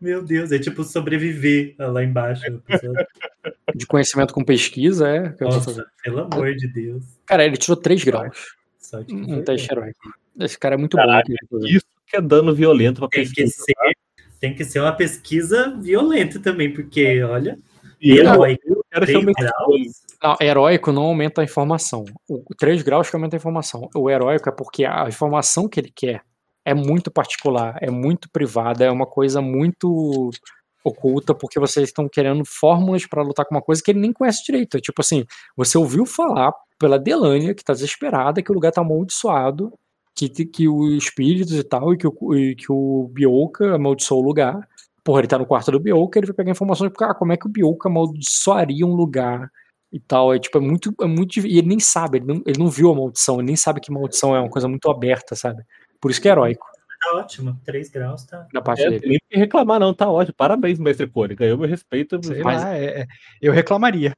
[0.00, 2.42] Meu Deus, é tipo sobreviver lá embaixo.
[3.74, 5.28] De conhecimento com pesquisa, é.
[5.32, 5.80] que eu vou fazer.
[5.80, 7.04] Nossa, pelo amor de Deus.
[7.26, 8.54] Cara, ele tirou três graus.
[8.78, 10.00] Sorte que Um teste heróico.
[10.38, 11.34] Esse cara é muito Caralho, bom.
[11.44, 11.76] inclusive.
[11.76, 13.64] Isso que é dano violento pra Tem que pesquisa.
[13.64, 13.74] ser,
[14.40, 17.58] tem que ser uma pesquisa violenta também, porque, olha,
[18.00, 18.84] E heróico.
[18.98, 20.02] Mestre graus?
[20.22, 22.04] Não, heróico não aumenta a informação.
[22.28, 23.88] O 3 graus que aumenta a informação.
[23.94, 26.22] O heróico é porque a informação que ele quer
[26.64, 30.30] é muito particular, é muito privada, é uma coisa muito
[30.84, 34.44] oculta, porque vocês estão querendo fórmulas pra lutar com uma coisa que ele nem conhece
[34.44, 34.76] direito.
[34.76, 35.24] É tipo assim,
[35.56, 39.72] você ouviu falar pela Delânia, que tá desesperada, que o lugar tá amaldiçoado,
[40.14, 44.26] que, que os espíritos e tal, e que o, e que o Bioka amaldiçoou o
[44.26, 44.68] lugar.
[45.04, 47.36] Porra, ele tá no quarto do Bioka, ele vai pegar informações, porque, ah, como é
[47.36, 49.50] que o Bioka amaldiçoaria um lugar
[49.92, 50.32] e tal.
[50.34, 50.94] É tipo, é muito.
[51.00, 53.56] É muito e ele nem sabe, ele não, ele não viu a maldição, ele nem
[53.56, 55.62] sabe que maldição é uma coisa muito aberta, sabe?
[56.00, 56.66] Por isso que é heróico
[57.02, 57.58] Tá ótimo.
[57.64, 58.46] 3 graus tá.
[58.52, 59.08] da parte É, dele.
[59.08, 60.34] nem tem que reclamar, não, tá ótimo.
[60.36, 61.34] Parabéns, mestre Cole.
[61.34, 62.20] Ganhou meu respeito.
[62.22, 63.06] Sei Mas- lá, é- é-
[63.40, 64.12] eu reclamaria.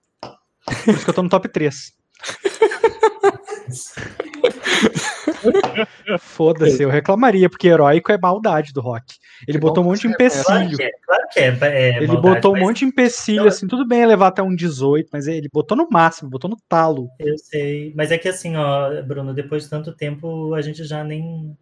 [0.84, 1.92] Por isso que eu tô no top 3.
[6.20, 9.04] Foda-se, eu reclamaria, porque heróico é maldade do rock.
[9.46, 10.24] Ele Que bom botou um que monte de Claro
[10.64, 10.76] empecilho.
[10.76, 11.46] que é, claro que é.
[11.46, 14.54] é Ele maldade, botou um mas monte de empecilho, assim, tudo bem levar até um
[14.54, 17.08] 18, mas ele botou no máximo, botou no talo.
[17.18, 17.92] Eu sei.
[17.96, 21.56] Mas é que assim, ó, Bruno, depois de tanto tempo, a gente já nem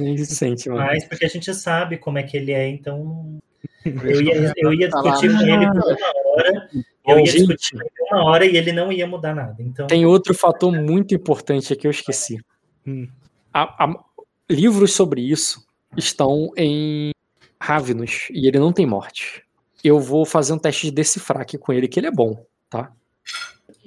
[0.00, 3.38] Nem se sente, mais, porque a gente sabe como é que ele é, então.
[3.84, 6.68] Eu ia, eu ia discutir com ele por uma hora,
[7.08, 9.56] eu ia gente, discutir com ele por uma hora e ele não ia mudar nada.
[9.60, 12.38] Então, Tem outro fator muito importante aqui, eu esqueci.
[12.86, 13.08] Hum.
[13.52, 14.04] A- a-
[14.48, 17.10] livros sobre isso estão em
[17.60, 19.42] Ravenous e ele não tem morte.
[19.82, 22.92] Eu vou fazer um teste de decifrar aqui com ele, que ele é bom, tá?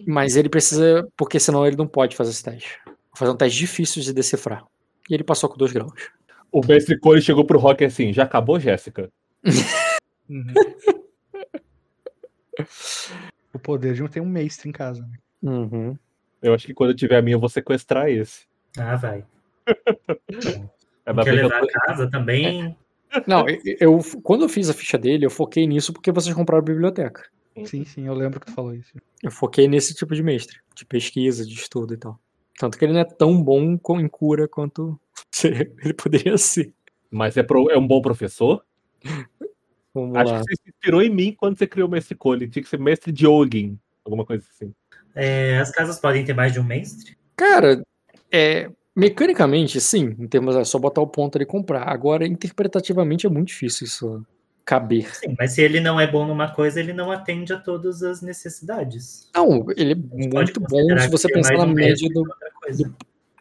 [0.07, 2.79] Mas ele precisa, porque senão ele não pode fazer esse teste.
[2.85, 4.65] Vou fazer um teste difícil de decifrar.
[5.09, 5.93] E ele passou com dois graus.
[6.51, 9.09] O mestre Cole chegou pro Rock assim: já acabou, Jéssica?
[10.29, 10.53] Uhum.
[13.53, 15.01] o poder de um ter um mestre em casa.
[15.01, 15.17] né?
[15.43, 15.97] Uhum.
[16.41, 18.45] Eu acho que quando eu tiver a minha, eu vou sequestrar esse.
[18.77, 19.25] ah, vai.
[21.03, 22.77] É Quer levar tô- a casa também?
[23.25, 26.61] Não, eu, eu- quando eu fiz a ficha dele, eu foquei nisso porque vocês compraram
[26.61, 27.23] a biblioteca.
[27.65, 28.93] Sim, sim, eu lembro que tu falou isso.
[29.23, 32.19] Eu foquei nesse tipo de mestre, de pesquisa, de estudo e tal.
[32.61, 34.99] Tanto que ele não é tão bom com- em cura quanto
[35.83, 36.71] ele poderia ser.
[37.09, 38.63] Mas é, pro- é um bom professor?
[39.91, 40.39] Vamos Acho lá.
[40.41, 42.47] que você se inspirou em mim quando você criou o mestre Cole.
[42.47, 43.79] Tinha que ser mestre de Ogin.
[44.05, 44.71] Alguma coisa assim.
[45.15, 47.17] É, as casas podem ter mais de um mestre?
[47.35, 47.83] Cara,
[48.31, 51.89] é, mecanicamente, sim, em termos é só botar o ponto ali e comprar.
[51.89, 54.23] Agora, interpretativamente, é muito difícil isso
[54.65, 55.13] caber.
[55.15, 58.21] Sim, mas se ele não é bom numa coisa, ele não atende a todas as
[58.21, 59.29] necessidades.
[59.35, 62.23] Não, ele é muito bom se você é pensar na média do,
[62.61, 62.93] coisa.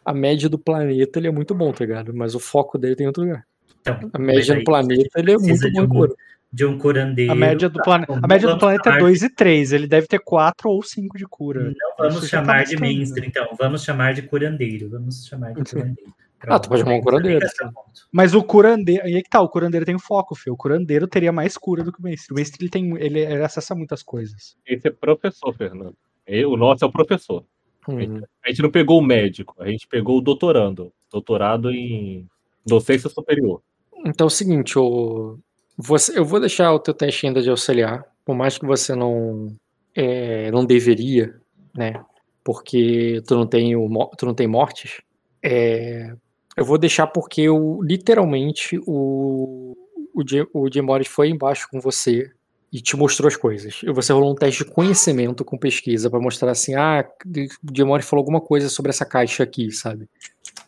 [0.05, 2.13] a média do planeta, ele é muito bom, tá ligado?
[2.13, 3.45] Mas o foco dele tem em outro lugar.
[3.81, 6.13] Então, A média do planeta, ele é muito bom em de um- cura.
[6.53, 7.31] de um curandeiro.
[7.31, 7.83] A média do, tá?
[7.83, 8.05] plane...
[8.09, 9.71] A média do planeta é chamar- 2 e 3.
[9.73, 11.63] Ele deve ter 4 ou 5 de cura.
[11.63, 13.27] Não vamos Isso tá chamar de bastante, mestre, né?
[13.27, 13.55] então.
[13.57, 14.89] Vamos chamar de curandeiro.
[14.89, 16.13] Vamos chamar de curandeiro.
[16.47, 18.07] Ah, tu pode chamar um curandeiro, é o ponto.
[18.11, 19.03] Mas o curandeiro.
[19.03, 20.53] Aí é que tá, o curandeiro tem foco, filho.
[20.53, 22.33] O curandeiro teria mais cura do que o mestre.
[22.33, 22.97] O mestre ele tem.
[22.97, 24.55] Ele, ele acessa muitas coisas.
[24.65, 25.95] Esse é professor, Fernando.
[26.27, 27.43] E O nosso é o professor.
[27.87, 28.21] Uhum.
[28.45, 30.91] A gente não pegou o médico, a gente pegou o doutorando.
[31.11, 32.27] Doutorado em
[32.65, 33.61] docência superior.
[34.05, 35.37] Então é o seguinte, o...
[35.77, 39.55] você, eu vou deixar o teu teste ainda de auxiliar, por mais que você não
[39.95, 41.35] é, não deveria,
[41.75, 42.03] né?
[42.43, 45.01] Porque tu não tem, o, tu não tem mortes.
[45.43, 46.15] É,
[46.55, 49.75] eu vou deixar porque eu, literalmente o,
[50.13, 52.31] o, Jim, o Jim Morris foi embaixo com você
[52.71, 53.81] e te mostrou as coisas.
[53.83, 57.83] E você rolou um teste de conhecimento com pesquisa pra mostrar assim, ah, o Jim
[57.83, 60.07] Morris falou alguma coisa sobre essa caixa aqui, sabe?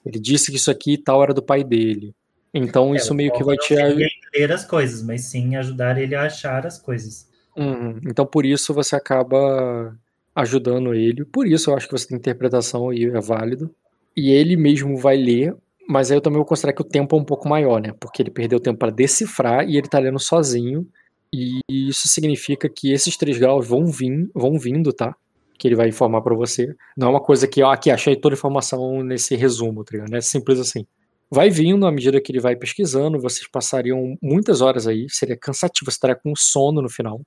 [0.05, 2.13] Ele disse que isso aqui e tal era do pai dele.
[2.53, 6.23] Então É, isso meio que vai te entender as coisas, mas sim ajudar ele a
[6.23, 7.27] achar as coisas.
[7.55, 7.99] Uhum.
[8.05, 9.97] Então por isso você acaba
[10.35, 11.25] ajudando ele.
[11.25, 13.73] Por isso eu acho que você tem interpretação e é válido.
[14.15, 15.55] E ele mesmo vai ler,
[15.87, 17.93] mas aí eu também vou considerar que o tempo é um pouco maior, né?
[17.99, 20.87] Porque ele perdeu tempo para decifrar e ele tá lendo sozinho.
[21.33, 25.15] E isso significa que esses três graus vão vir, vão vindo, tá?
[25.57, 26.75] Que ele vai informar para você.
[26.95, 30.15] Não é uma coisa que, ó, aqui achei toda a informação nesse resumo, tá ligado?
[30.15, 30.85] É simples assim.
[31.31, 35.89] Vai vindo à medida que ele vai pesquisando, vocês passariam muitas horas aí, seria cansativo,
[35.89, 37.21] você estaria com sono no final.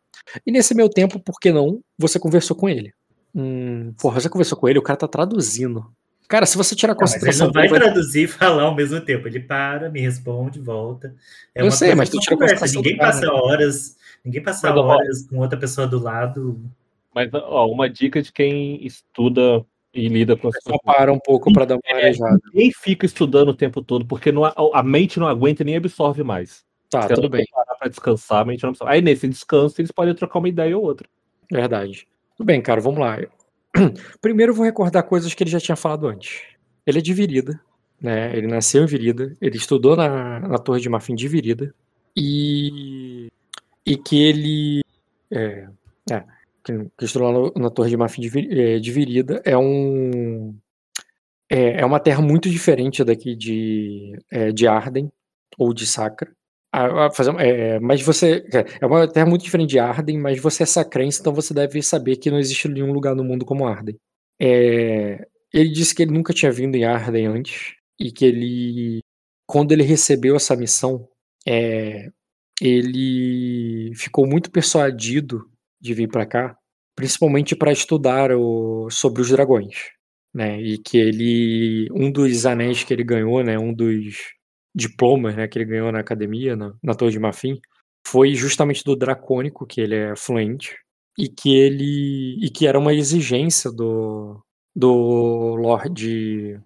[0.47, 2.93] E nesse meio tempo, por que não, você conversou com ele?
[3.35, 5.85] Hum, porra, você conversou com ele, o cara tá traduzindo.
[6.29, 9.01] Cara, se você tirar a Não, mas ele não vai traduzir e falar ao mesmo
[9.01, 9.29] tempo.
[9.29, 11.15] Ele para, me responde, volta.
[11.55, 12.61] É Eu uma sei, mas tu tira a conversa.
[12.61, 15.99] concentração Ninguém do cara, passa horas, ninguém passa Mas, ó, horas com outra pessoa do
[15.99, 16.61] lado.
[17.15, 21.53] Mas, ó, uma dica de quem estuda e lida com as só para um pouco
[21.53, 22.39] pra dar uma arejada.
[22.53, 25.77] Ninguém fica estudando o tempo todo, porque não, a, a mente não aguenta e nem
[25.77, 26.65] absorve mais.
[26.91, 28.93] Tá, Se tudo bem, parar pra descansar, a mente não absorve.
[28.93, 31.09] Aí nesse descanso eles podem trocar uma ideia ou outra.
[31.51, 32.07] verdade.
[32.37, 33.19] Tudo bem, cara, vamos lá.
[34.21, 36.43] Primeiro eu vou recordar coisas que ele já tinha falado antes.
[36.87, 37.61] Ele é de Virida,
[38.01, 38.37] né?
[38.37, 41.75] Ele nasceu em Virida, ele estudou na, na Torre de Marfim de Virida
[42.17, 43.29] e
[43.85, 44.81] e que ele
[45.31, 45.69] é,
[46.11, 46.25] é.
[46.65, 46.73] que,
[47.05, 50.55] estudou lá no- na Torre de Marfim de, eh, de Virida, é um
[51.51, 55.11] é, é uma terra muito diferente daqui de, eh, de Arden
[55.59, 56.36] ou de Sacra.
[56.79, 58.45] Ah, ah, fazer uma- é, mas você
[58.81, 62.17] é uma terra muito diferente de Arden, mas você é sacrense, então você deve saber
[62.17, 63.97] que não existe nenhum lugar no mundo como Arden.
[64.41, 69.01] É, ele disse que ele nunca tinha vindo em Arden antes e que ele,
[69.47, 71.09] quando ele recebeu essa missão,
[71.49, 72.11] é,
[72.61, 75.47] ele ficou muito persuadido
[75.81, 76.57] de vir para cá,
[76.97, 79.77] principalmente para estudar o- sobre os dragões,
[80.35, 80.61] né?
[80.61, 83.59] E que ele, um dos anéis que ele ganhou, né?
[83.59, 84.35] Um dos
[84.77, 85.49] diplomas, né?
[85.49, 87.59] Que ele ganhou na academia, na, na Torre de Marfim,
[88.07, 90.77] foi justamente do dracônico, que ele é fluente
[91.19, 94.39] e que ele e que era uma exigência do
[94.75, 96.61] do Lorde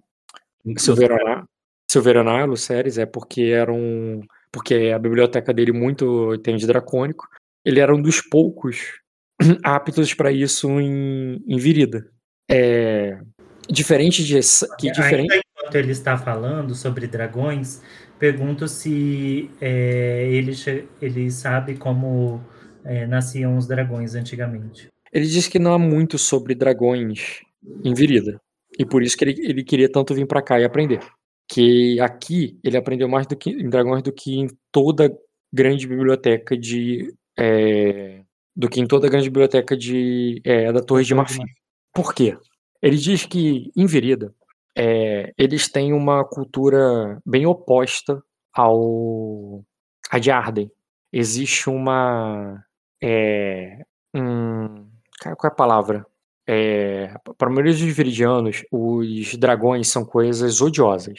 [0.76, 1.44] Silveronar,
[1.90, 4.20] Silveronar Luceres, é porque era um
[4.52, 7.28] porque a biblioteca dele muito tem de dracônico.
[7.64, 8.98] Ele era um dos poucos
[9.62, 12.10] aptos para isso em, em Virida.
[12.50, 13.20] É,
[13.68, 14.34] diferente de
[14.76, 17.82] que diferente enquanto ele está falando sobre dragões,
[18.18, 20.52] pergunto se é, ele,
[21.00, 22.40] ele sabe como
[22.84, 24.88] é, nasciam os dragões antigamente.
[25.12, 27.40] Ele diz que não há muito sobre dragões
[27.84, 28.40] em Virida.
[28.78, 31.00] E por isso que ele, ele queria tanto vir pra cá e aprender.
[31.48, 35.12] Que aqui ele aprendeu mais do que, em dragões do que em toda
[35.52, 37.12] grande biblioteca de.
[37.36, 38.22] é,
[38.54, 41.44] do que em toda grande biblioteca de, é, da Torre de Marfim.
[41.92, 42.36] Por quê?
[42.80, 44.32] Ele diz que em Virida
[44.76, 48.22] é, eles têm uma cultura bem oposta
[48.54, 49.62] ao
[50.10, 50.70] a de Arden.
[51.12, 52.62] Existe uma
[53.02, 53.82] é,
[54.14, 54.88] um,
[55.22, 56.06] qual é a palavra?
[56.48, 61.18] É, para a maioria dos viridianos, os dragões são coisas odiosas.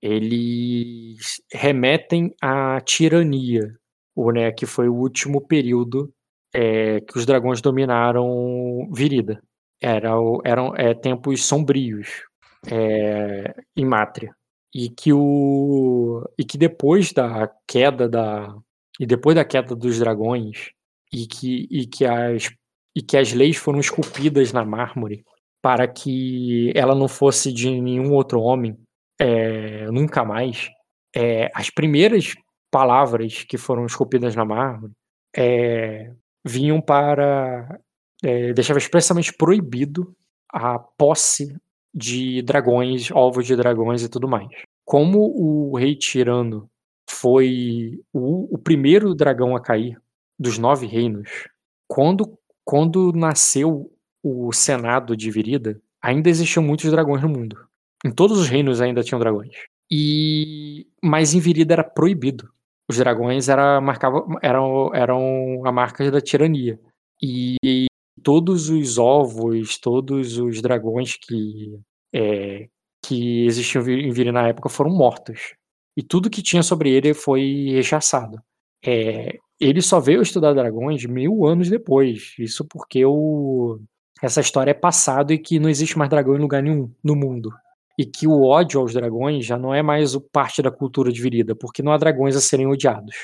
[0.00, 3.76] Eles remetem à tirania,
[4.16, 6.12] ou, né, que foi o último período
[6.54, 9.42] é, que os dragões dominaram Virida.
[9.80, 12.24] Era, o- eram é, tempos sombrios
[12.66, 14.34] é, em Mátria.
[14.74, 18.54] E que, o, e que depois da queda da.
[18.98, 20.70] E depois da queda dos dragões,
[21.12, 22.50] e que, e que as
[22.94, 25.24] e que as leis foram esculpidas na mármore
[25.62, 28.76] para que ela não fosse de nenhum outro homem
[29.18, 30.68] é, nunca mais.
[31.14, 32.34] É, as primeiras
[32.70, 34.92] palavras que foram esculpidas na mármore
[35.36, 36.12] é,
[36.44, 37.78] vinham para
[38.22, 40.14] é, deixava expressamente proibido
[40.52, 41.56] a posse
[41.94, 44.48] de dragões, ovos de dragões e tudo mais.
[44.84, 46.68] Como o rei tirano
[47.08, 50.00] foi o, o primeiro dragão a cair
[50.38, 51.48] dos nove reinos,
[51.86, 53.90] quando quando nasceu
[54.22, 57.56] o Senado de Virida, ainda existiam muitos dragões no mundo.
[58.04, 59.54] Em todos os reinos ainda tinham dragões.
[59.90, 62.48] E mas em Virida era proibido.
[62.88, 66.78] Os dragões era, marcava, eram, eram a marca da tirania.
[67.20, 67.86] E
[68.22, 71.78] todos os ovos, todos os dragões que,
[72.14, 72.68] é,
[73.04, 75.54] que existiam em Virida na época foram mortos.
[75.96, 78.38] E tudo que tinha sobre ele foi rechaçado.
[78.84, 82.34] É, ele só veio estudar dragões mil anos depois.
[82.38, 83.78] Isso porque o,
[84.22, 87.50] essa história é passado e que não existe mais dragão em lugar nenhum no mundo.
[87.98, 91.54] E que o ódio aos dragões já não é mais parte da cultura de Virida,
[91.54, 93.14] porque não há dragões a serem odiados.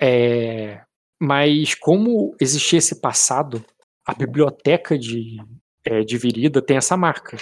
[0.00, 0.80] É,
[1.20, 3.64] mas como existia esse passado,
[4.08, 5.36] a biblioteca de,
[5.84, 7.36] é, de Virida tem essa marca.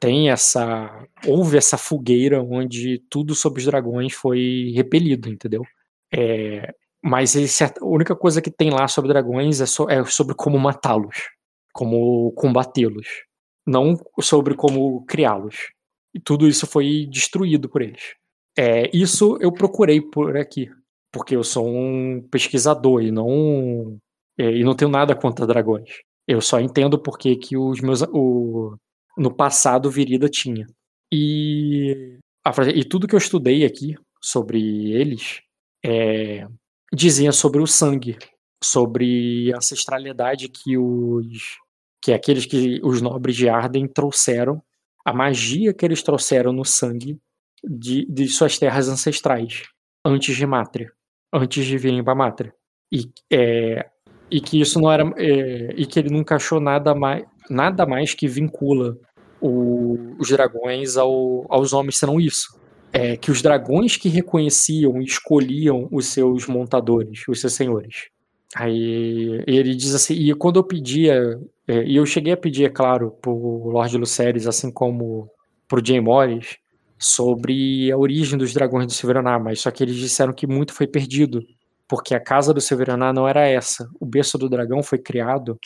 [0.00, 1.06] Tem essa.
[1.24, 5.62] Houve essa fogueira onde tudo sobre os dragões foi repelido, entendeu?
[6.12, 10.34] É, mas esse, a única coisa que tem lá sobre dragões é, so, é sobre
[10.34, 11.30] como matá-los,
[11.72, 13.06] como combatê-los,
[13.64, 15.70] não sobre como criá-los.
[16.12, 18.16] E tudo isso foi destruído por eles.
[18.58, 20.68] É, isso eu procurei por aqui,
[21.12, 24.00] porque eu sou um pesquisador e não
[24.36, 26.07] é, e não tenho nada contra dragões.
[26.28, 28.76] Eu só entendo porque que os meus o,
[29.16, 30.66] no passado Virida tinha.
[31.10, 35.40] E a, e tudo que eu estudei aqui sobre eles
[35.82, 36.46] é,
[36.92, 38.18] dizia sobre o sangue,
[38.62, 41.56] sobre a ancestralidade que os
[42.04, 44.62] que aqueles que os nobres de Arden trouxeram,
[45.04, 47.18] a magia que eles trouxeram no sangue
[47.64, 49.64] de, de suas terras ancestrais
[50.04, 50.92] antes de Mátria,
[51.32, 52.54] antes de virem para Mátria.
[52.92, 53.90] E, é,
[54.30, 58.12] e que isso não era é, e que ele nunca achou nada mais nada mais
[58.14, 58.96] que vincula
[59.40, 62.58] o, os dragões ao, aos homens senão isso
[62.92, 68.08] é, que os dragões que reconheciam e escolhiam os seus montadores, os seus senhores.
[68.54, 72.70] Aí ele diz assim, e quando eu pedia, é, e eu cheguei a pedir, é
[72.70, 75.28] claro, pro Lord Luceres, assim como
[75.68, 76.56] pro Jay Morris,
[76.98, 80.86] sobre a origem dos dragões do Silveraná, mas só que eles disseram que muito foi
[80.86, 81.42] perdido,
[81.88, 83.88] porque a casa do Silveraná não era essa.
[83.98, 85.58] O berço do dragão foi criado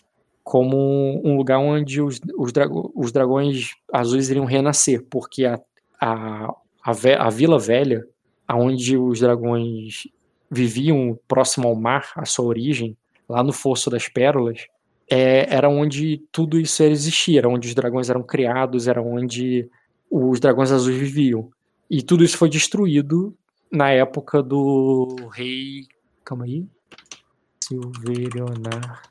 [0.45, 2.53] como um lugar onde os, os,
[2.95, 5.61] os dragões azuis iriam renascer, porque a,
[6.01, 8.05] a, a, ve- a Vila Velha,
[8.51, 10.09] onde os dragões
[10.51, 12.97] viviam próximo ao mar, a sua origem,
[13.29, 14.67] lá no Fosso das Pérolas,
[15.11, 19.69] é, era onde tudo isso existia, era onde os dragões eram criados, era onde
[20.11, 21.51] os dragões azuis viviam.
[21.89, 23.35] E tudo isso foi destruído
[23.71, 25.87] na época do rei.
[26.25, 26.67] Calma aí.
[27.65, 29.03] Silverionar.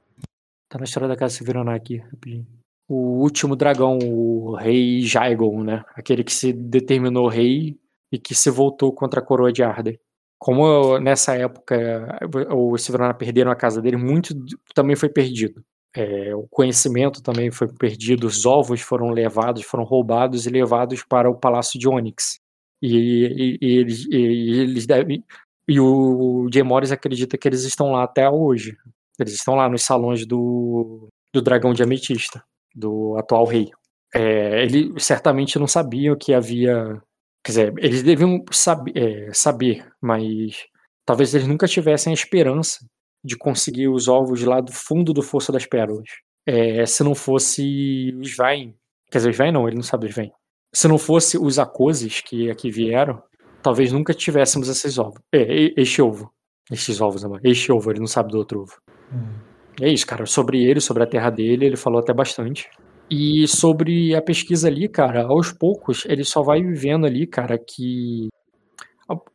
[0.69, 2.47] Tá na história da casa Silverionar aqui, rapidinho.
[2.87, 5.83] O último dragão, o rei Jaigon, né?
[5.95, 7.77] Aquele que se determinou rei
[8.11, 9.97] e que se voltou contra a coroa de Arden.
[10.37, 12.19] Como nessa época
[12.53, 14.33] os Silverionar perderam a casa dele, muito
[14.73, 15.63] também foi perdido.
[15.95, 21.29] É, o conhecimento também foi perdido, os ovos foram levados, foram roubados e levados para
[21.29, 22.39] o Palácio de Onyx.
[22.81, 24.15] E, e- e eles, e
[24.61, 25.23] eles devem.
[25.67, 28.77] E o Jay Morris acredita que eles estão lá até hoje.
[29.19, 32.43] Eles estão lá nos salões do, do dragão de ametista,
[32.75, 33.69] do atual rei.
[34.13, 37.01] É, ele certamente não sabiam que havia.
[37.43, 40.65] Quer dizer, eles deviam saber, é, saber, mas
[41.05, 42.85] talvez eles nunca tivessem a esperança
[43.23, 46.09] de conseguir os ovos lá do fundo do Fosso das Pérolas.
[46.45, 48.75] É, se não fosse o Svain.
[49.11, 50.31] Quer dizer, o Svain não, ele não sabe o Svain.
[50.73, 53.21] Se não fosse os Akoses que aqui vieram,
[53.61, 55.19] talvez nunca tivéssemos esses ovos.
[55.31, 56.31] É, este ovo.
[56.71, 57.39] Estes ovos, amor.
[57.43, 58.73] Este ovo, ele não sabe do outro ovo.
[59.13, 59.33] Hum.
[59.81, 60.25] É isso, cara.
[60.25, 62.69] Sobre ele, sobre a terra dele, ele falou até bastante.
[63.09, 68.29] E sobre a pesquisa ali, cara, aos poucos, ele só vai vivendo ali, cara, que.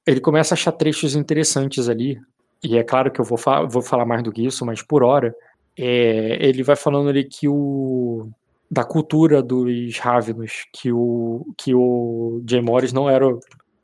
[0.07, 2.19] Ele começa a achar trechos interessantes ali.
[2.65, 5.03] E é claro que eu vou, fa- vou falar mais do que isso, mas por
[5.03, 5.35] hora.
[5.79, 8.29] é, ele vai falando ali que o.
[8.71, 13.25] Da cultura dos Ravenos, que o, que o Jay Morris não era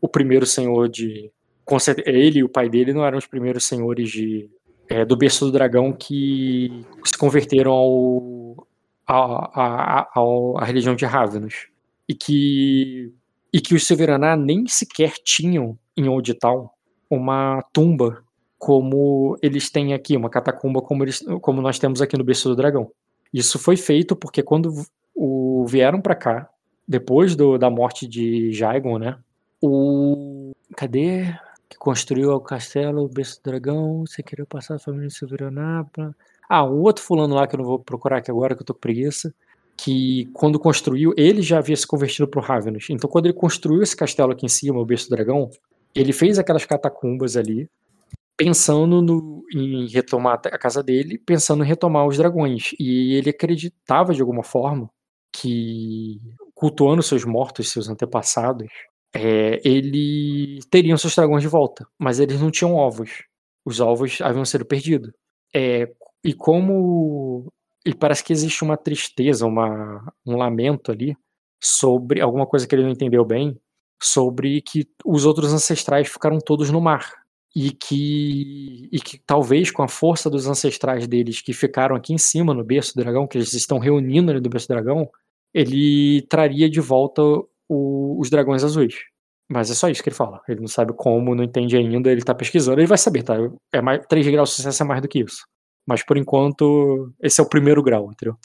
[0.03, 1.31] o, primeiro senhor de.
[2.05, 4.51] Ele e o pai dele não eram os primeiros senhores de,
[4.89, 8.67] é, do berço do dragão que se converteram ao,
[9.07, 10.21] a, a,
[10.59, 11.69] à religião de Ravenos.
[12.09, 13.13] E que,
[13.53, 16.69] e que os Silveraná nem sequer tinham em Old Town
[17.09, 18.23] uma tumba
[18.59, 22.57] como eles têm aqui, uma catacumba como, eles, como nós temos aqui no berço do
[22.57, 22.91] dragão.
[23.33, 24.73] Isso foi feito porque quando
[25.15, 26.49] o, vieram para cá,
[26.87, 29.19] depois do, da morte de Jaigon, né?
[29.63, 30.53] O.
[30.77, 31.33] Cadê?
[31.73, 35.87] que construiu o castelo, o berço do dragão, você queria passar a família de Silverionar
[35.91, 36.15] pra...
[36.49, 38.75] Ah, um outro fulano lá que eu não vou procurar aqui agora, que eu tô
[38.75, 39.35] com preguiça,
[39.75, 42.91] que quando construiu, ele já havia se convertido pro Ravenous.
[42.91, 45.49] Então quando ele construiu esse castelo aqui em cima, o berço do dragão,
[45.95, 47.71] ele fez aquelas catacumbas ali,
[48.37, 52.73] pensando no, em retomar a casa dele, pensando em retomar os dragões.
[52.79, 54.91] E ele acreditava de alguma forma
[55.33, 56.21] que,
[56.55, 58.69] cultuando seus mortos, seus antepassados,
[59.15, 63.25] é, ele teriam seus dragões de volta, mas eles não tinham ovos.
[63.65, 65.13] Os ovos haviam sido perdidos.
[65.55, 65.93] É,
[66.25, 67.53] e como.
[67.85, 71.17] E parece que existe uma tristeza, uma, um lamento ali
[71.61, 73.59] sobre alguma coisa que ele não entendeu bem,
[74.01, 77.23] sobre que os outros ancestrais ficaram todos no mar.
[77.55, 82.19] E que, e que talvez com a força dos ancestrais deles que ficaram aqui em
[82.19, 85.07] cima no berço do dragão, que eles estão reunindo ali do berço do dragão,
[85.53, 87.23] ele traria de volta
[87.73, 88.95] o- os dragões azuis.
[89.51, 90.41] Mas é só isso que ele fala.
[90.49, 93.35] Ele não sabe como, não entende ainda, ele tá pesquisando, ele vai saber, tá?
[93.73, 95.45] É mais, 3 graus de sucesso é mais do que isso.
[95.87, 98.37] Mas por enquanto, esse é o primeiro grau, entendeu?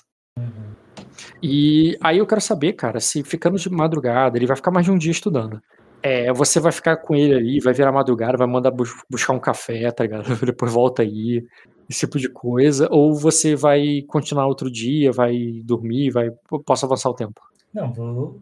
[1.41, 4.91] E aí eu quero saber, cara, se ficando de madrugada, ele vai ficar mais de
[4.91, 5.61] um dia estudando.
[6.01, 9.39] É, você vai ficar com ele ali, vai virar madrugada, vai mandar bus- buscar um
[9.39, 10.23] café, tá ligado?
[10.53, 11.43] Depois volta aí,
[11.89, 12.87] esse tipo de coisa.
[12.91, 16.29] Ou você vai continuar outro dia, vai dormir, vai.
[16.65, 17.41] Posso avançar o tempo.
[17.73, 18.39] Não, vou.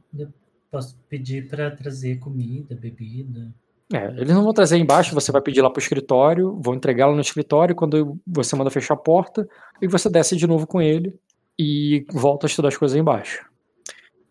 [0.76, 3.50] Posso pedir para trazer comida, bebida.
[3.94, 7.16] É, eles não vão trazer embaixo, você vai pedir lá pro escritório, vão entregar lá
[7.16, 9.48] no escritório, quando você manda fechar a porta,
[9.82, 11.18] e você desce de novo com ele
[11.58, 13.46] e volta a estudar as coisas embaixo.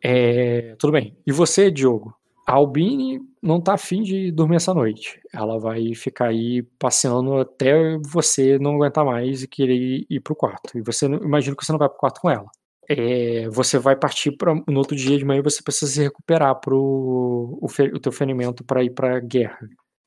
[0.03, 1.17] É, tudo bem.
[1.27, 2.15] E você, Diogo?
[2.47, 5.19] A Albine não tá afim de dormir essa noite.
[5.33, 10.77] Ela vai ficar aí passeando até você não aguentar mais e querer ir pro quarto.
[10.77, 12.51] E você imagino que você não vai pro quarto com ela.
[12.89, 17.59] É, você vai partir para no outro dia de manhã você precisa se recuperar pro
[17.61, 19.59] o, fe- o teu ferimento para ir pra guerra,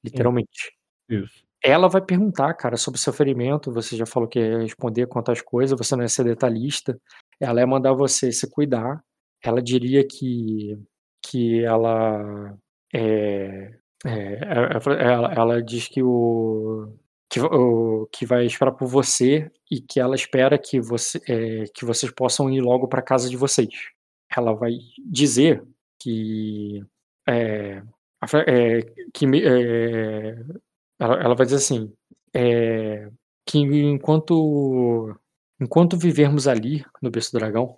[0.03, 0.71] literalmente.
[1.09, 1.43] Isso.
[1.63, 3.71] Ela vai perguntar, cara, sobre o seu ferimento.
[3.73, 6.99] Você já falou que ia responder quantas coisas, você não ia ser detalhista.
[7.39, 9.01] Ela ia mandar você se cuidar.
[9.43, 10.78] Ela diria que,
[11.25, 12.55] que ela,
[12.93, 13.71] é,
[14.05, 14.39] é,
[14.99, 16.93] ela- ela diz que o
[17.30, 21.86] que, o que vai esperar por você e que ela espera que você é, que
[21.86, 23.73] vocês possam ir logo para casa de vocês.
[24.36, 24.73] Ela vai
[25.05, 25.63] dizer
[25.99, 26.84] que
[27.28, 27.82] é,
[28.47, 28.82] é,
[29.13, 30.36] que é,
[30.99, 31.93] ela, ela vai dizer assim,
[32.34, 33.09] é,
[33.45, 35.15] que enquanto
[35.59, 37.78] enquanto vivermos ali no berço do dragão,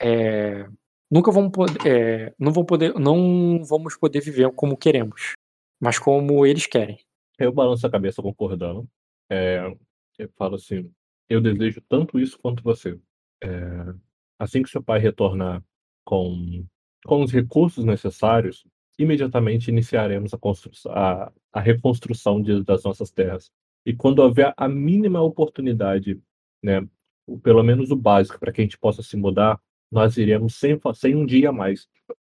[0.00, 0.66] é,
[1.10, 5.34] nunca vamos poder, é, não vamos poder, não vamos poder viver como queremos,
[5.80, 6.98] mas como eles querem.
[7.38, 8.88] Eu balanço a cabeça concordando.
[9.30, 9.60] É,
[10.18, 10.90] eu falo assim:
[11.28, 12.98] eu desejo tanto isso quanto você.
[13.42, 13.48] É,
[14.38, 15.62] assim que seu pai retornar
[16.04, 16.66] com,
[17.04, 18.66] com os recursos necessários,
[18.98, 20.38] imediatamente iniciaremos a,
[20.90, 23.52] a, a reconstrução de, das nossas terras.
[23.86, 26.20] E quando houver a mínima oportunidade,
[26.62, 26.86] né,
[27.42, 29.60] pelo menos o básico, para que a gente possa se mudar,
[29.90, 31.88] nós iremos sem, sem um dia a mais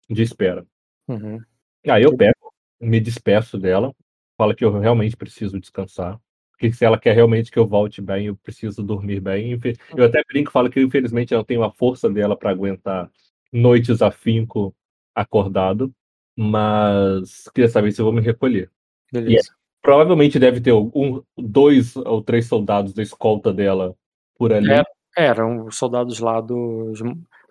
[0.09, 0.67] de espera.
[1.09, 1.41] Uhum.
[1.89, 3.95] Aí eu pego, me despeço dela,
[4.39, 6.19] falo que eu realmente preciso descansar.
[6.53, 9.59] Porque se ela quer realmente que eu volte bem, eu preciso dormir bem.
[9.97, 13.11] Eu até brinco, falo que infelizmente eu não tenho a força dela para aguentar
[13.53, 14.75] noites afinco
[15.15, 15.93] acordado,
[16.37, 18.71] mas queria saber se eu vou me recolher.
[19.13, 19.51] Beleza.
[19.83, 23.95] Provavelmente deve ter um, dois ou três soldados da escolta dela
[24.37, 24.71] por ali.
[24.71, 24.83] É.
[25.17, 27.01] Eram os soldados lá dos.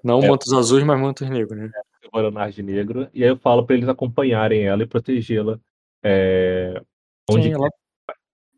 [0.04, 0.28] Não É.
[0.28, 1.70] mantos azuis, mas mantos negros, né?
[2.14, 5.60] Guaraná de Negro, e aí eu falo para eles acompanharem ela e protegê-la.
[6.04, 6.82] É,
[7.30, 7.70] onde Sim, ela,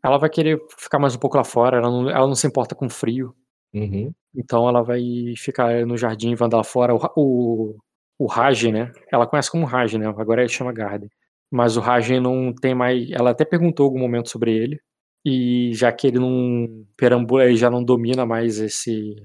[0.02, 2.74] ela vai querer ficar mais um pouco lá fora, ela não, ela não se importa
[2.74, 3.34] com frio.
[3.72, 4.12] Uhum.
[4.34, 5.00] Então ela vai
[5.36, 6.94] ficar no jardim, vai andar lá fora.
[6.94, 7.76] O, o,
[8.18, 8.92] o Raj, né?
[9.10, 10.06] Ela conhece como Raj, né?
[10.06, 11.10] Agora ele chama Garden.
[11.50, 13.10] Mas o Raj não tem mais.
[13.10, 14.80] Ela até perguntou algum momento sobre ele.
[15.24, 19.16] E já que ele não perambula, ele já não domina mais esse,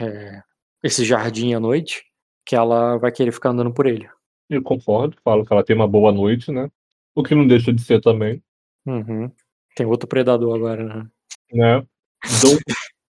[0.00, 0.40] é,
[0.82, 2.04] esse jardim à noite,
[2.46, 4.08] que ela vai querer ficar andando por ele.
[4.48, 6.70] Eu concordo, falo que ela tem uma boa noite, né?
[7.14, 8.42] O que não deixa de ser também,
[8.86, 9.30] Uhum.
[9.74, 11.06] Tem outro predador agora, né?
[11.52, 11.86] né?
[12.40, 12.58] Dou um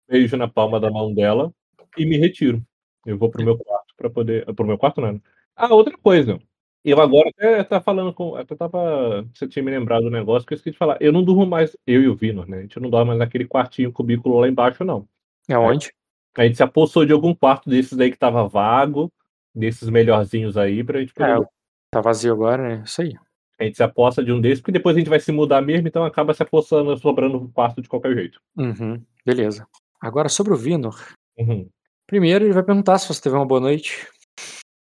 [0.09, 1.53] beijo na palma da mão dela
[1.96, 2.62] e me retiro.
[3.07, 4.44] Eu vou pro meu quarto para poder.
[4.55, 5.14] Pro meu quarto, não.
[5.14, 5.20] né?
[5.57, 6.38] Ah, outra coisa.
[6.84, 8.36] Eu agora até tá falando com.
[8.36, 9.26] Até tava.
[9.34, 10.98] Você tinha me lembrado do negócio que eu esqueci de falar.
[11.01, 12.59] Eu não durmo mais, eu e o Vinor, né?
[12.59, 15.09] A gente não dorme mais naquele quartinho cubículo lá embaixo, não.
[15.48, 15.92] É onde?
[16.36, 19.11] A gente se apossou de algum quarto desses aí que tava vago,
[19.55, 21.42] desses melhorzinhos aí, pra gente poder.
[21.42, 21.46] É,
[21.90, 22.82] tá vazio agora, né?
[22.84, 23.14] Isso aí.
[23.61, 25.86] A gente se aposta de um desses, porque depois a gente vai se mudar mesmo,
[25.86, 28.40] então acaba se apossando, sobrando um quarto de qualquer jeito.
[28.56, 29.04] Uhum.
[29.24, 29.68] Beleza.
[30.00, 30.98] Agora sobre o Vinor.
[31.38, 31.68] Uhum.
[32.06, 34.08] Primeiro ele vai perguntar se você teve uma boa noite.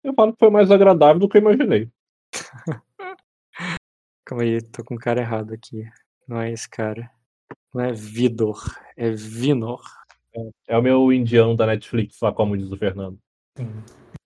[0.02, 1.88] Eu falo que foi mais agradável do que eu imaginei.
[4.26, 5.88] Calma aí, tô com o cara errado aqui.
[6.26, 7.08] Não é esse cara.
[7.72, 8.60] Não é Vidor,
[8.96, 9.80] é Vinor.
[10.66, 13.18] É o meu indiano da Netflix, lá como diz o Fernando.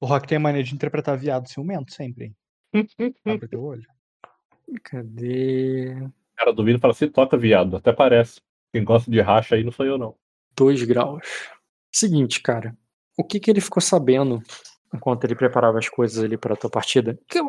[0.00, 2.34] O Rock tem a mania de interpretar viado ciumento sempre?
[3.26, 3.86] Abre teu olho.
[4.82, 5.94] Cadê?
[6.36, 7.76] Cara do vídeo fala, se toca, viado.
[7.76, 8.40] Até parece.
[8.72, 10.14] Quem gosta de racha aí não sou eu, não.
[10.56, 11.22] 2 graus.
[11.92, 12.76] Seguinte, cara.
[13.18, 14.40] O que que ele ficou sabendo
[14.94, 17.18] enquanto ele preparava as coisas ali pra tua partida?
[17.28, 17.40] Que-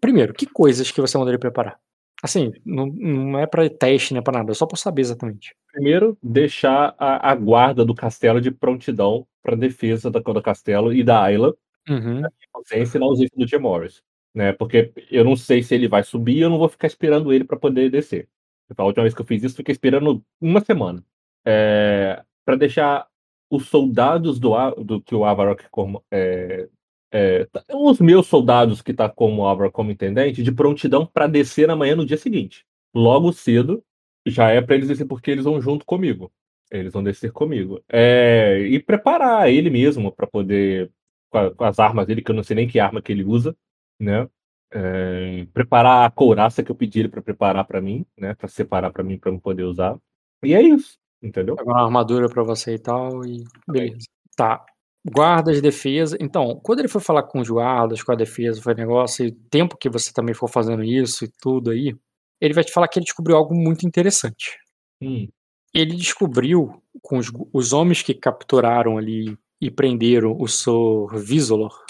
[0.00, 1.78] primeiro, que coisas que você mandou ele preparar?
[2.22, 5.54] Assim, não, não é pra teste, não é pra nada, é só pra saber exatamente.
[5.72, 11.02] Primeiro, deixar a, a guarda do castelo de prontidão para defesa da, do castelo e
[11.02, 11.54] da Ayla,
[11.88, 12.20] Uhum.
[12.52, 14.02] ausência e na ausência do Tim Morris.
[14.34, 14.52] Né?
[14.52, 17.58] Porque eu não sei se ele vai subir eu não vou ficar esperando ele para
[17.58, 18.28] poder descer.
[18.76, 21.04] A última vez que eu fiz isso, fiquei esperando uma semana.
[21.44, 23.08] É, para deixar
[23.50, 24.52] os soldados do,
[24.84, 26.68] do que o Avarok como, é,
[27.10, 31.68] é, tá- os meus soldados que tá como Avarok como intendente de prontidão para descer
[31.68, 32.64] amanhã no dia seguinte.
[32.94, 33.82] Logo cedo,
[34.26, 36.30] já é para eles descer porque eles vão junto comigo.
[36.70, 37.82] Eles vão descer comigo.
[37.88, 40.90] É, e preparar ele mesmo para poder
[41.30, 43.56] com as armas dele, que eu não sei nem que arma que ele usa,
[44.00, 44.28] né?
[44.72, 48.34] É, preparar a couraça que eu pedi ele para preparar para mim, né?
[48.34, 49.98] Para separar para mim para eu poder usar.
[50.44, 51.56] E é isso, entendeu?
[51.56, 54.06] Pegar uma armadura pra você e tal, e beleza.
[54.36, 54.64] Tá.
[55.04, 56.16] Guardas, defesa.
[56.20, 59.34] Então, quando ele foi falar com os guardas, com a defesa, foi negócio, e o
[59.50, 61.96] tempo que você também for fazendo isso e tudo aí,
[62.40, 64.58] ele vai te falar que ele descobriu algo muito interessante.
[65.02, 65.28] Hum,
[65.74, 71.84] Ele descobriu com os, os homens que capturaram ali e prenderam o Sor Visolor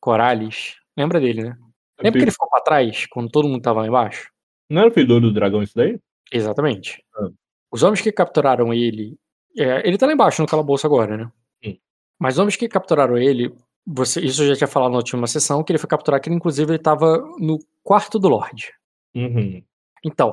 [0.00, 0.79] Corales.
[0.96, 1.56] Lembra dele, né?
[2.02, 4.30] Lembra que ele ficou pra trás quando todo mundo tava lá embaixo?
[4.68, 5.98] Não era o filho do dragão isso daí?
[6.32, 7.04] Exatamente.
[7.14, 7.28] Ah.
[7.72, 9.16] Os homens que capturaram ele.
[9.58, 11.32] é, ele tá lá embaixo no calabouço agora, né?
[11.62, 11.78] Sim.
[12.18, 13.52] Mas os homens que capturaram ele.
[13.86, 16.36] Você, isso eu já tinha falado na última sessão, que ele foi capturado, que ele,
[16.36, 18.72] inclusive ele tava no quarto do Lorde.
[19.14, 19.62] Uhum.
[20.04, 20.30] Então,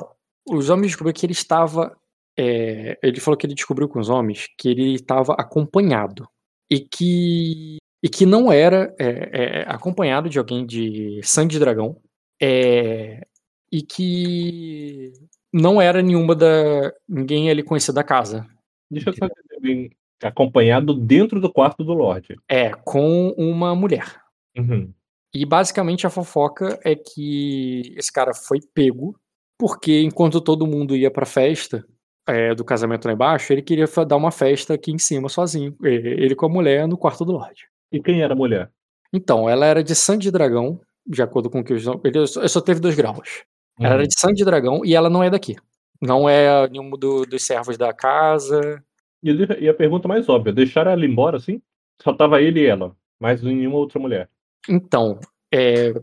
[0.48, 1.98] os homens descobriram que ele estava.
[2.38, 6.28] é, ele falou que ele descobriu com os homens que ele estava acompanhado.
[6.70, 7.78] E que.
[8.02, 11.98] E que não era é, é, acompanhado de alguém de sangue de dragão.
[12.40, 13.26] é,
[13.72, 15.12] e que
[15.52, 16.94] não era nenhuma da.
[17.08, 18.46] ninguém ali conhecido da casa.
[18.90, 19.90] Deixa eu só entender bem.
[20.24, 22.36] Acompanhado dentro do quarto do Lorde.
[22.50, 24.20] É, com uma mulher.
[24.58, 24.92] Uhum.
[25.32, 29.16] E basicamente a fofoca é que esse cara foi pego
[29.60, 31.86] porque enquanto todo mundo ia pra festa,
[32.28, 35.76] é, do casamento lá embaixo, ele queria dar uma festa aqui em cima sozinho.
[35.84, 37.68] Ele com a mulher no quarto do Lorde.
[37.92, 38.70] E quem era a mulher?
[39.14, 41.86] Então, ela era de sangue de dragão, de acordo com o que os.
[42.04, 43.44] Ele só, ele só teve dois graus.
[43.80, 44.08] Ela era Uhum.
[44.08, 45.56] de sangue de dragão e ela não é daqui.
[46.02, 48.84] Não é nenhum do- dos servos da casa.
[49.24, 49.32] E,
[49.62, 51.62] e a pergunta mais óbvia, deixaram ela embora assim?
[52.02, 54.30] Só tava ele e ela, mas nenhuma outra mulher.
[54.70, 55.20] Então,
[55.54, 55.94] é,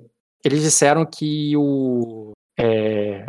[0.45, 2.33] eles disseram que o.
[2.59, 3.27] é,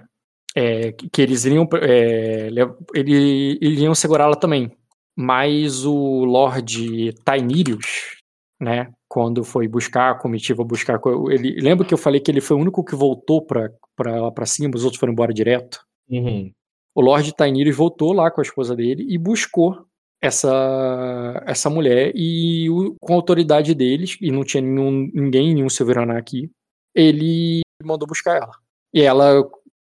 [0.56, 1.68] é, que eles iriam.
[1.82, 2.48] é,
[2.96, 4.72] ele, iriam segurá-la também.
[5.18, 8.15] Mas o Lorde Tainirius,
[8.60, 8.92] né?
[9.08, 11.00] Quando foi buscar a comitiva, buscar.
[11.30, 14.32] Ele, lembra que eu falei que ele foi o único que voltou pra, pra, lá
[14.32, 15.80] pra cima, os outros foram embora direto?
[16.10, 16.52] Uhum.
[16.94, 19.86] o Lorde Tainirius voltou lá com a esposa dele e buscou
[20.22, 25.70] essa essa mulher e o- com a autoridade deles, e não tinha nenhum, ninguém, nenhum
[25.70, 26.50] Silveraná aqui,
[26.94, 28.52] ele mandou buscar ela.
[28.94, 29.44] E ela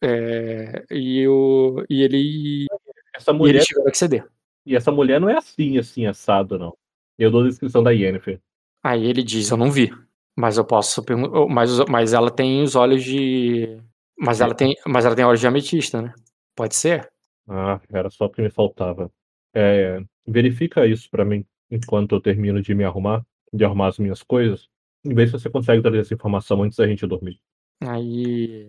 [0.03, 2.67] é, e, o, e ele
[3.15, 4.27] Essa e mulher eles tiveram que ceder.
[4.67, 6.77] E essa mulher não é assim, assim, assado, não.
[7.19, 8.41] Eu dou a descrição da Yennefer.
[8.83, 9.93] Aí ele diz, eu não vi,
[10.37, 13.81] mas eu posso perguntar, mas, mas ela tem os olhos de
[14.23, 16.15] mas ela tem, mas ela tem olhos de ametista, né?
[16.55, 17.11] Pode ser?
[17.49, 19.11] Ah, era só o que me faltava.
[19.53, 24.23] É, verifica isso pra mim enquanto eu termino de me arrumar, de arrumar as minhas
[24.23, 24.69] coisas.
[25.05, 27.41] E vê se você consegue trazer essa informação antes da gente dormir.
[27.81, 28.69] Aí.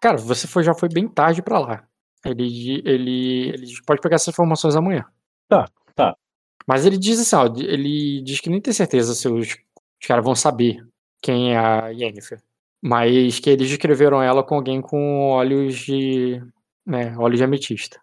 [0.00, 1.86] Cara, você foi, já foi bem tarde pra lá.
[2.24, 5.04] Ele, ele, ele pode pegar essas informações amanhã.
[5.48, 6.16] Tá, tá.
[6.66, 10.24] Mas ele diz assim, ó, ele diz que nem tem certeza se os, os caras
[10.24, 10.86] vão saber
[11.20, 12.42] quem é a Yennefer.
[12.84, 16.42] Mas que eles descreveram ela com alguém com olhos de.
[16.84, 18.00] né, olhos de ametista.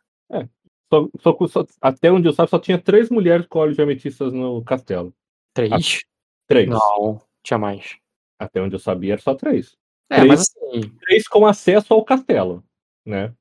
[0.91, 4.33] Só, só- só- até onde eu saiba, só tinha três mulheres com olhos de ametistas
[4.33, 5.13] no castelo.
[5.53, 5.99] Três?
[6.47, 6.67] Três.
[6.67, 7.97] Não, tinha mais.
[8.39, 9.77] Até onde eu sabia, era só três.
[10.09, 10.27] É, Três.
[10.27, 12.63] mas assim, Três com acesso ao castelo,
[13.05, 13.31] né?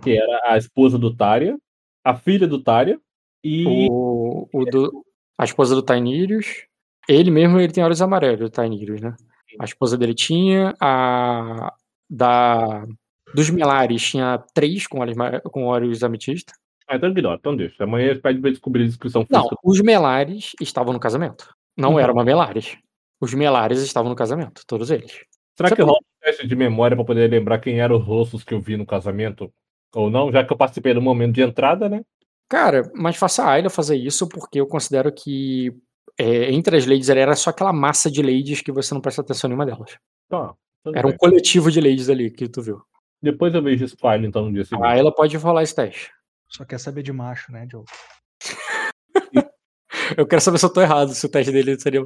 [0.00, 1.58] Que era a esposa do Tária,
[2.04, 3.00] a filha do Tária
[3.42, 4.11] e o,
[4.52, 5.04] o do,
[5.38, 6.66] a esposa do Tainirius,
[7.08, 9.14] ele mesmo ele tem olhos amarelos, o Tainirius, né?
[9.60, 11.72] A esposa dele tinha, a
[12.08, 12.84] da
[13.34, 15.16] dos Melares tinha três com olhos,
[15.50, 16.52] com olhos ametista.
[16.88, 17.84] Ah, então ignora, então deixa.
[17.84, 19.56] Amanhã a gente vai descobrir a descrição Não, física.
[19.64, 21.54] os Melares estavam no casamento.
[21.76, 21.98] Não Uhum.
[22.00, 22.76] era uma Melares.
[23.20, 25.12] Os Melares estavam no casamento, todos eles.
[25.56, 28.42] Será Você que rola um teste de memória pra poder lembrar quem eram os rostos
[28.44, 29.50] que eu vi no casamento?
[29.94, 32.02] Ou não, já que eu participei do momento de entrada, né?
[32.52, 35.74] Cara, mas faça a Ayla fazer isso porque eu considero que
[36.18, 39.22] é, entre as ladies ali era só aquela massa de ladies que você não presta
[39.22, 39.96] atenção em nenhuma delas.
[40.28, 40.52] Tá.
[40.94, 41.18] Era um bem.
[41.18, 42.82] coletivo de ladies ali que tu viu.
[43.22, 44.84] Depois eu vejo esse file, então, no dia seguinte.
[44.84, 46.10] A Ayla pode rolar esse teste.
[46.46, 47.84] Só quer saber de macho, né, Joe?
[50.16, 52.00] Eu quero saber se eu tô errado, se o teste dele seria.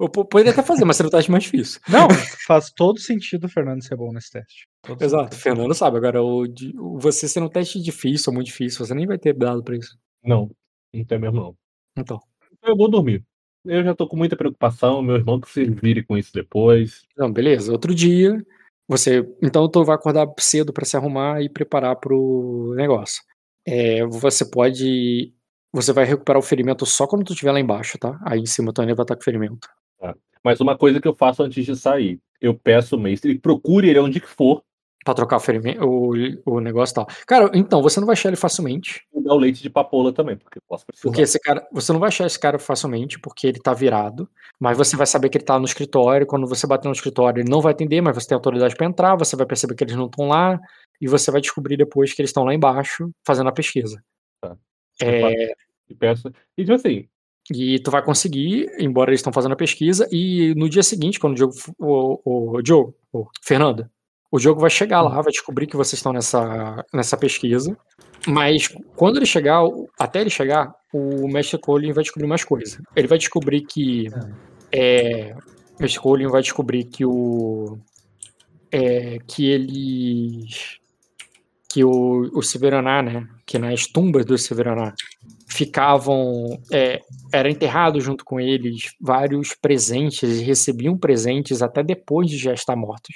[0.00, 1.80] Eu po- poderia até fazer, mas seria o teste mais difícil.
[1.88, 2.08] Não,
[2.46, 4.66] faz todo sentido o Fernando ser bom nesse teste.
[4.82, 5.42] Todo Exato, o sentido.
[5.42, 5.96] Fernando sabe.
[5.98, 6.44] Agora, o
[6.76, 9.76] o você sendo um teste difícil ou muito difícil, você nem vai ter dado pra
[9.76, 9.96] isso.
[10.24, 10.50] Não,
[10.94, 11.56] não tem mesmo, não.
[11.98, 12.20] Então.
[12.52, 13.24] Então eu vou dormir.
[13.64, 17.02] Eu já tô com muita preocupação, meu irmão que se vire com isso depois.
[17.16, 17.70] Não, beleza.
[17.70, 18.44] Outro dia,
[18.88, 19.24] você.
[19.40, 23.22] Então, tu vai acordar cedo pra se arrumar e preparar pro negócio.
[23.64, 25.32] É, você pode.
[25.72, 28.18] Você vai recuperar o ferimento só quando tu estiver lá embaixo, tá?
[28.24, 28.44] Aí em
[28.80, 29.68] ainda vai estar com ferimento.
[30.44, 34.00] Mas uma coisa que eu faço antes de sair, eu peço ao mestre, procure ele
[34.00, 34.62] onde que for,
[35.04, 36.12] Pra trocar o ferimento, o,
[36.46, 37.06] o negócio e tal.
[37.26, 39.04] Cara, então, você não vai achar ele facilmente.
[39.12, 41.08] e dar o leite de papoula também, porque eu posso precisar.
[41.08, 44.28] Porque esse cara, você não vai achar esse cara facilmente, porque ele tá virado,
[44.60, 47.50] mas você vai saber que ele tá no escritório, quando você bater no escritório, ele
[47.50, 50.06] não vai atender, mas você tem autoridade pra entrar, você vai perceber que eles não
[50.06, 50.60] estão lá,
[51.00, 54.00] e você vai descobrir depois que eles estão lá embaixo fazendo a pesquisa.
[54.40, 54.56] Tá.
[55.04, 55.54] É,
[55.88, 56.32] E peço.
[56.56, 57.06] E tipo assim,
[57.50, 61.32] e tu vai conseguir, embora eles estão fazendo a pesquisa, e no dia seguinte, quando
[61.32, 63.88] o Diogo, o, o, Diogo, o Fernando,
[64.30, 67.76] o Diogo vai chegar lá, vai descobrir que vocês estão nessa, nessa pesquisa,
[68.26, 69.60] mas quando ele chegar,
[69.98, 72.80] até ele chegar, o Mestre Colin vai descobrir mais coisa.
[72.94, 74.08] Ele vai descobrir que
[74.70, 75.34] é,
[75.78, 77.78] o Mestre Colin vai descobrir que o
[78.70, 80.78] é, que eles
[81.68, 84.94] que o, o Severaná, né, que nas tumbas do Severaná
[85.46, 92.38] ficavam é, era enterrado junto com eles vários presentes e recebiam presentes até depois de
[92.38, 93.14] já estar mortos.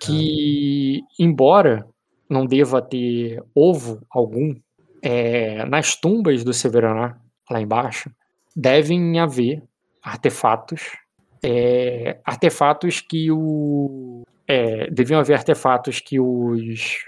[0.00, 1.86] Que, embora
[2.28, 4.52] não deva ter ovo algum,
[5.00, 7.16] é, nas tumbas do Severaná,
[7.48, 8.10] lá embaixo,
[8.56, 9.62] devem haver
[10.02, 10.96] artefatos,
[11.40, 14.24] é, artefatos que o.
[14.44, 17.04] É, deviam haver artefatos que os.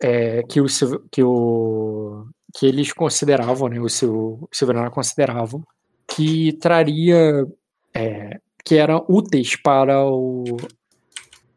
[0.00, 0.66] É, que, o,
[1.10, 5.62] que o que eles consideravam, né, o seu Silverana consideravam,
[6.06, 7.46] que traria,
[7.94, 10.56] é, que eram úteis para o,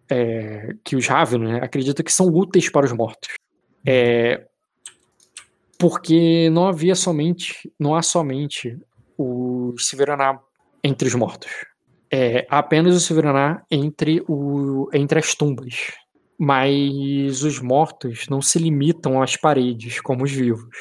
[0.09, 3.33] é, que os Ravenos, né, acreditam que são úteis para os mortos.
[3.85, 4.45] É,
[5.77, 8.77] porque não havia somente, não há somente
[9.17, 10.39] o Silveraná
[10.83, 11.51] entre os mortos.
[12.11, 14.23] É, há apenas o Silveraná entre,
[14.93, 15.93] entre as tumbas.
[16.45, 20.75] Mas os mortos não se limitam às paredes como os vivos.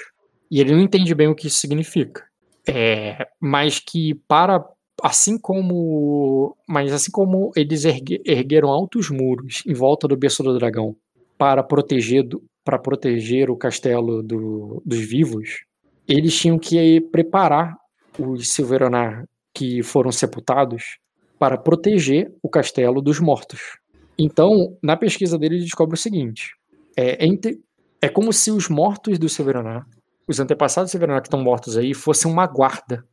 [0.50, 2.24] E ele não entende bem o que isso significa.
[2.66, 4.64] É, mas que para
[5.00, 10.58] assim como mas assim como eles ergue, ergueram altos muros em volta do berço do
[10.58, 10.96] dragão
[11.38, 12.24] para proteger
[12.64, 15.64] para proteger o castelo do, dos vivos
[16.06, 17.76] eles tinham que preparar
[18.16, 20.98] os Silveronar que foram sepultados
[21.36, 23.81] para proteger o castelo dos mortos
[24.18, 26.54] então na pesquisa dele ele descobre o seguinte
[26.96, 27.60] é, entre,
[28.00, 29.86] é como se os mortos do Silveronar
[30.28, 33.04] os antepassados de Silveranar que estão mortos aí fossem uma guarda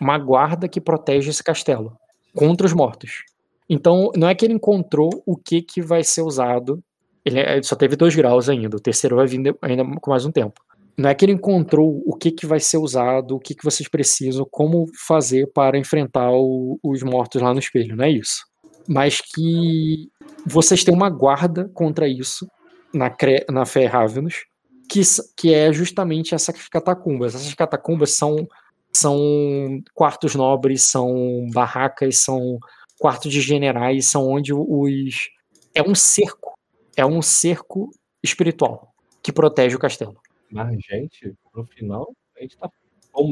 [0.00, 1.96] uma guarda que protege esse castelo
[2.34, 3.24] contra os mortos.
[3.68, 6.82] Então, não é que ele encontrou o que, que vai ser usado.
[7.24, 8.76] Ele, ele só teve dois graus ainda.
[8.76, 10.60] O terceiro vai vir ainda com mais um tempo.
[10.96, 13.88] Não é que ele encontrou o que, que vai ser usado, o que, que vocês
[13.88, 17.94] precisam, como fazer para enfrentar o, os mortos lá no espelho.
[17.94, 18.46] Não é isso.
[18.88, 20.08] Mas que
[20.46, 22.48] vocês têm uma guarda contra isso
[22.92, 23.14] na,
[23.50, 24.44] na Fé Ravenous,
[24.88, 25.02] que,
[25.36, 27.34] que é justamente essas catacumbas.
[27.34, 28.48] Essas catacumbas são
[28.92, 32.58] são quartos nobres, são barracas, são
[32.98, 35.28] quartos de generais, são onde os.
[35.74, 36.58] É um cerco.
[36.96, 37.90] É um cerco
[38.22, 40.16] espiritual que protege o castelo.
[40.50, 42.68] Mas, gente, no final, a gente tá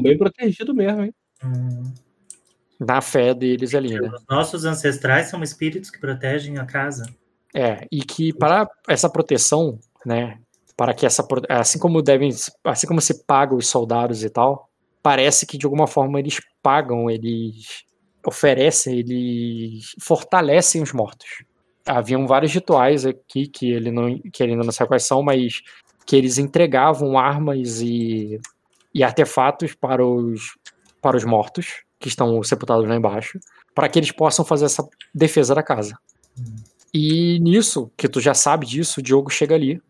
[0.01, 1.13] bem protegido mesmo, hein?
[1.43, 1.93] Hum.
[2.79, 4.09] Na fé deles ali, né?
[4.13, 7.05] Os nossos ancestrais são espíritos que protegem a casa.
[7.55, 10.37] É, e que para essa proteção, né,
[10.75, 12.29] para que essa assim como devem,
[12.63, 14.69] assim como se paga os soldados e tal,
[15.01, 17.83] parece que de alguma forma eles pagam, eles
[18.23, 21.43] oferecem, eles fortalecem os mortos.
[21.83, 25.63] Haviam vários rituais aqui que ele não, que ele não sabe quais são, mas
[26.05, 28.39] que eles entregavam armas e,
[28.93, 30.57] e artefatos para os,
[31.01, 33.39] para os mortos que estão sepultados lá embaixo,
[33.73, 35.97] para que eles possam fazer essa defesa da casa.
[36.93, 39.81] E nisso, que tu já sabe disso, o Diogo chega ali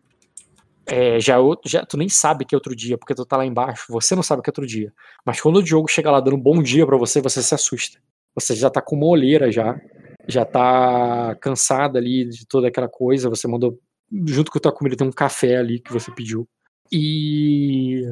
[0.88, 1.36] é, já,
[1.66, 4.22] já, tu nem sabe que é outro dia, porque tu tá lá embaixo, você não
[4.22, 4.90] sabe que é outro dia.
[5.24, 7.98] Mas quando o Diogo chega lá dando um bom dia para você, você se assusta.
[8.34, 9.78] Você já tá com uma olheira já,
[10.26, 13.78] já tá cansada ali de toda aquela coisa, você mandou,
[14.26, 16.48] junto com a tua comida, tem um café ali que você pediu.
[16.90, 18.02] E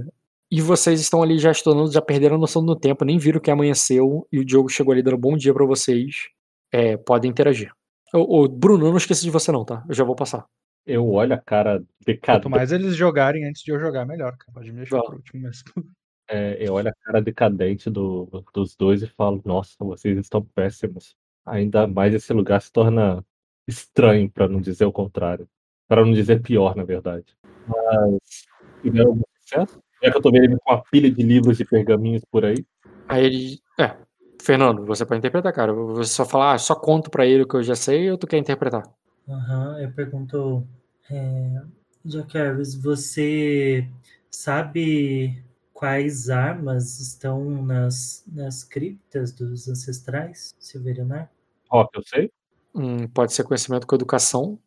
[0.51, 3.51] e vocês estão ali já estudando, já perderam a noção do tempo, nem viram que
[3.51, 6.29] amanheceu, e o Diogo chegou ali dando um bom dia para vocês.
[6.73, 7.73] É, podem interagir.
[8.13, 9.85] Ô, ô, Bruno, eu não esqueci de você não, tá?
[9.89, 10.47] Eu já vou passar.
[10.85, 12.45] Eu olho a cara decadente.
[12.45, 14.53] Quanto mais eles jogarem antes de eu jogar, melhor, cara.
[14.53, 15.65] Pode me deixar por último mesmo.
[16.29, 21.17] É, eu olho a cara decadente do, dos dois e falo, nossa, vocês estão péssimos.
[21.45, 23.25] Ainda mais esse lugar se torna
[23.69, 25.49] estranho, para não dizer o contrário.
[25.87, 27.27] Para não dizer pior, na verdade.
[27.69, 28.45] Mas
[28.83, 29.81] tiveram algum sucesso?
[30.03, 32.65] É que eu tô vendo ele com uma pilha de livros e pergaminhos por aí.
[33.09, 33.61] Aí ele.
[33.79, 33.97] É,
[34.43, 35.73] Fernando, você pode interpretar, cara.
[35.73, 38.27] Você só falar, ah, só conto pra ele o que eu já sei ou tu
[38.27, 38.83] quer interpretar?
[39.29, 40.67] Aham, uhum, eu pergunto,
[41.11, 41.63] é,
[42.05, 43.89] Jack Harris, você
[44.31, 45.43] sabe
[45.73, 51.31] quais armas estão nas, nas criptas dos ancestrais Silverianar?
[51.71, 52.31] Rock, eu sei.
[52.75, 54.59] Hum, pode ser conhecimento com educação.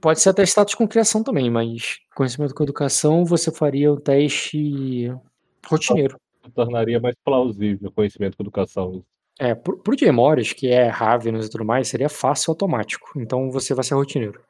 [0.00, 5.12] Pode ser até status com criação também, mas conhecimento com educação você faria o teste
[5.66, 6.18] rotineiro.
[6.44, 9.04] Eu tornaria mais plausível conhecimento com educação.
[9.38, 13.12] É, pro, pro Diemores, que é Ravenous e tudo mais, seria fácil automático.
[13.16, 14.40] Então você vai ser rotineiro.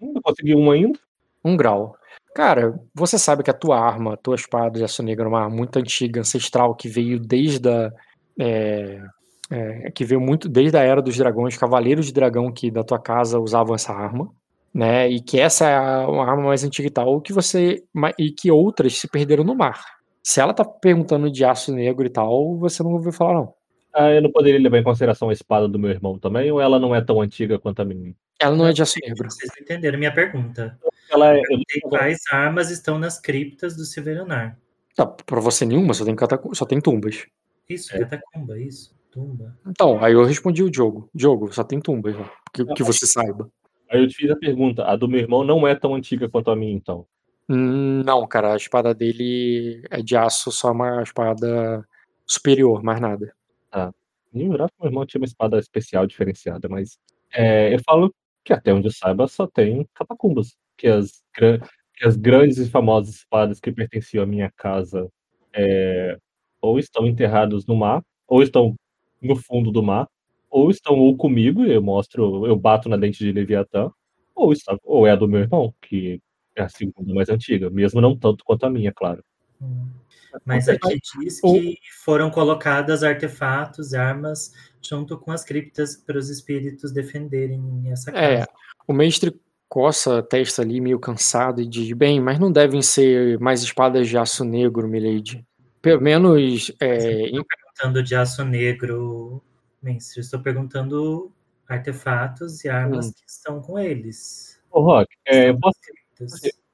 [0.00, 0.98] Não consegui um ainda.
[1.44, 1.96] Um grau.
[2.34, 5.42] Cara, você sabe que a tua arma, a tua espada de aço negro é uma
[5.42, 7.92] arma muito antiga, ancestral, que veio desde a.
[8.38, 9.02] É,
[9.50, 12.98] é, que veio muito desde a era dos dragões, cavaleiros de dragão que da tua
[12.98, 14.30] casa usavam essa arma,
[14.72, 15.08] né?
[15.08, 17.82] E que essa é a, uma arma mais antiga e tal, que você
[18.18, 19.82] e que outras se perderam no mar.
[20.22, 23.54] Se ela tá perguntando de aço negro e tal, você não ouviu falar não.
[23.94, 26.78] Ah, eu não poderia levar em consideração a espada do meu irmão também, ou ela
[26.78, 28.14] não é tão antiga quanto a minha?
[28.38, 29.28] Ela não é de aço negro.
[29.30, 30.78] Vocês entenderam minha pergunta.
[31.10, 34.58] Ela é, eu quais armas estão nas criptas do Silverionar?
[34.94, 36.14] Tá, pra você nenhuma, só tem,
[36.52, 37.26] só tem tumbas.
[37.68, 38.00] Isso, é.
[38.00, 38.97] catacumba, isso.
[39.18, 39.58] Tumba.
[39.66, 41.10] Então, aí eu respondi o Diogo.
[41.12, 42.14] Diogo, só tem tumbas,
[42.54, 43.50] que, que você saiba.
[43.90, 46.50] Aí eu te fiz a pergunta, a do meu irmão não é tão antiga quanto
[46.50, 47.04] a minha, então?
[47.48, 51.84] Hum, não, cara, a espada dele é de aço, só uma espada
[52.24, 53.34] superior, mais nada.
[53.70, 53.92] Tá.
[54.32, 56.98] Nem jurava que meu irmão tinha uma espada especial diferenciada, mas
[57.32, 58.14] é, eu falo
[58.44, 60.56] que até onde eu saiba só tem catacumbas.
[60.76, 65.10] Que as, que as grandes e famosas espadas que pertenciam à minha casa
[65.52, 66.16] é,
[66.60, 68.76] ou estão enterrados no mar, ou estão
[69.20, 70.08] no fundo do mar,
[70.50, 73.90] ou estão ou comigo, eu mostro, eu bato na dente de Leviatã,
[74.34, 76.20] ou, está, ou é a do meu irmão, que
[76.56, 79.22] É a segunda mais antiga, mesmo não tanto quanto a minha, claro.
[79.60, 79.86] Hum.
[80.44, 86.92] Mas aqui diz que foram colocadas artefatos, armas, junto com as criptas para os espíritos
[86.92, 88.24] defenderem essa casa.
[88.24, 88.46] É,
[88.86, 89.34] o mestre
[89.68, 94.08] coça a testa ali, meio cansado, e diz: Bem, mas não devem ser mais espadas
[94.08, 95.44] de aço negro, Milady.
[95.80, 96.72] Pelo menos.
[96.80, 97.30] É,
[97.78, 99.42] perguntando de aço negro,
[99.82, 100.20] mestre.
[100.20, 101.32] Estou perguntando
[101.68, 103.12] artefatos e armas Hum.
[103.12, 104.60] que estão com eles.
[104.70, 105.78] Ô, Rock, é, posso-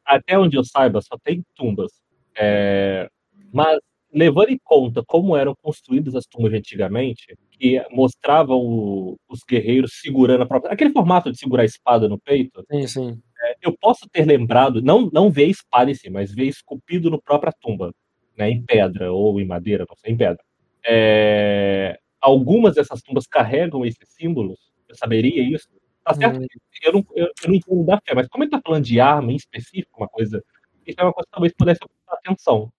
[0.05, 1.93] até onde eu saiba, só tem tumbas.
[2.37, 3.09] É,
[3.53, 3.79] mas,
[4.13, 10.43] levando em conta como eram construídas as tumbas antigamente, que mostravam o- os guerreiros segurando
[10.43, 10.73] a própria.
[10.73, 13.23] aquele formato de segurar a espada no peito, sim, sim.
[13.63, 17.21] eu posso ter lembrado, não, não ver a espada em si, mas ver esculpido no
[17.23, 17.93] própria tumba,
[18.37, 20.43] né, em pedra ou em madeira, não sei, em pedra.
[20.87, 24.59] É, algumas dessas tumbas carregam esses símbolos,
[24.89, 25.69] eu saberia isso.
[26.05, 26.39] Tá certo?
[26.39, 26.47] Hum,
[26.83, 29.33] Eu não, eu, eu não entendo da fé, mas como ele tá falando de arma
[29.33, 30.43] em específico, uma coisa,
[30.87, 32.71] isso é uma coisa que talvez pudesse prestar atenção.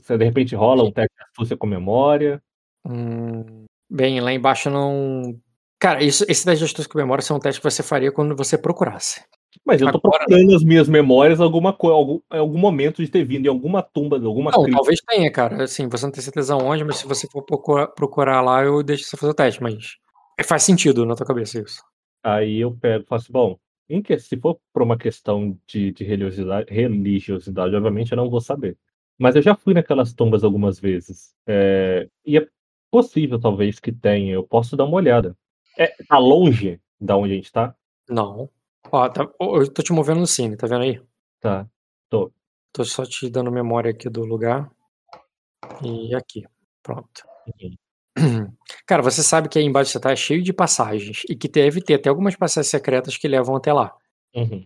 [0.00, 2.42] Se de repente rola um teste de astúcia com memória.
[2.84, 3.64] hum.
[3.90, 5.40] Bem, lá embaixo não.
[5.78, 8.36] Cara, isso, esse teste de astúcia com memória é um teste que você faria quando
[8.36, 9.24] você procurasse.
[9.64, 13.10] Mas eu tô Agora- procurando nas minhas memórias alguma coisa, algum, em algum momento de
[13.10, 15.64] ter vindo em alguma tumba, de alguma Não, talvez tenha, cara.
[15.64, 19.04] Assim, você não tem certeza onde, mas se você for procurar, procurar lá, eu deixo
[19.04, 19.96] você fazer o teste, mas
[20.38, 21.82] é, faz sentido na tua cabeça isso.
[22.22, 23.56] Aí eu pego assim, bom,
[23.88, 28.40] em que, se for por uma questão de, de religiosidade, religiosidade, obviamente eu não vou
[28.40, 28.76] saber.
[29.18, 31.34] Mas eu já fui naquelas tumbas algumas vezes.
[31.46, 32.46] é, e é
[32.90, 34.32] possível, talvez, que tenha.
[34.34, 35.36] Eu posso dar uma olhada.
[35.76, 37.74] É, tá longe da onde a gente tá?
[38.08, 38.48] Não.
[38.90, 41.00] Ó, tá- eu tô te movendo no cine, tá vendo aí?
[41.40, 41.66] Tá.
[42.72, 44.70] Tô só te dando memória aqui do lugar.
[45.82, 46.44] E aqui.
[46.82, 47.22] Pronto.
[48.18, 48.52] Uhum.
[48.86, 51.22] Cara, você sabe que aí embaixo você tá cheio de passagens.
[51.28, 53.94] E que deve ter até algumas passagens secretas que levam até lá.
[54.34, 54.64] Uhum.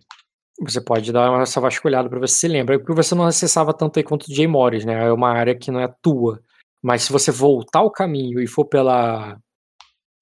[0.61, 2.77] Você pode dar essa vasculhada pra ver se você lembra.
[2.77, 5.05] Porque você não acessava tanto aí quanto o Jay Morris, né?
[5.07, 6.41] É uma área que não é tua.
[6.81, 9.39] Mas se você voltar o caminho e for pela.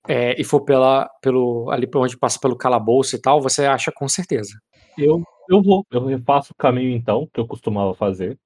[0.07, 4.07] É, e for pela, pelo, ali onde passa pelo calabouço e tal, você acha com
[4.07, 4.59] certeza.
[4.97, 8.37] Eu, eu vou, eu refaço o caminho então, que eu costumava fazer.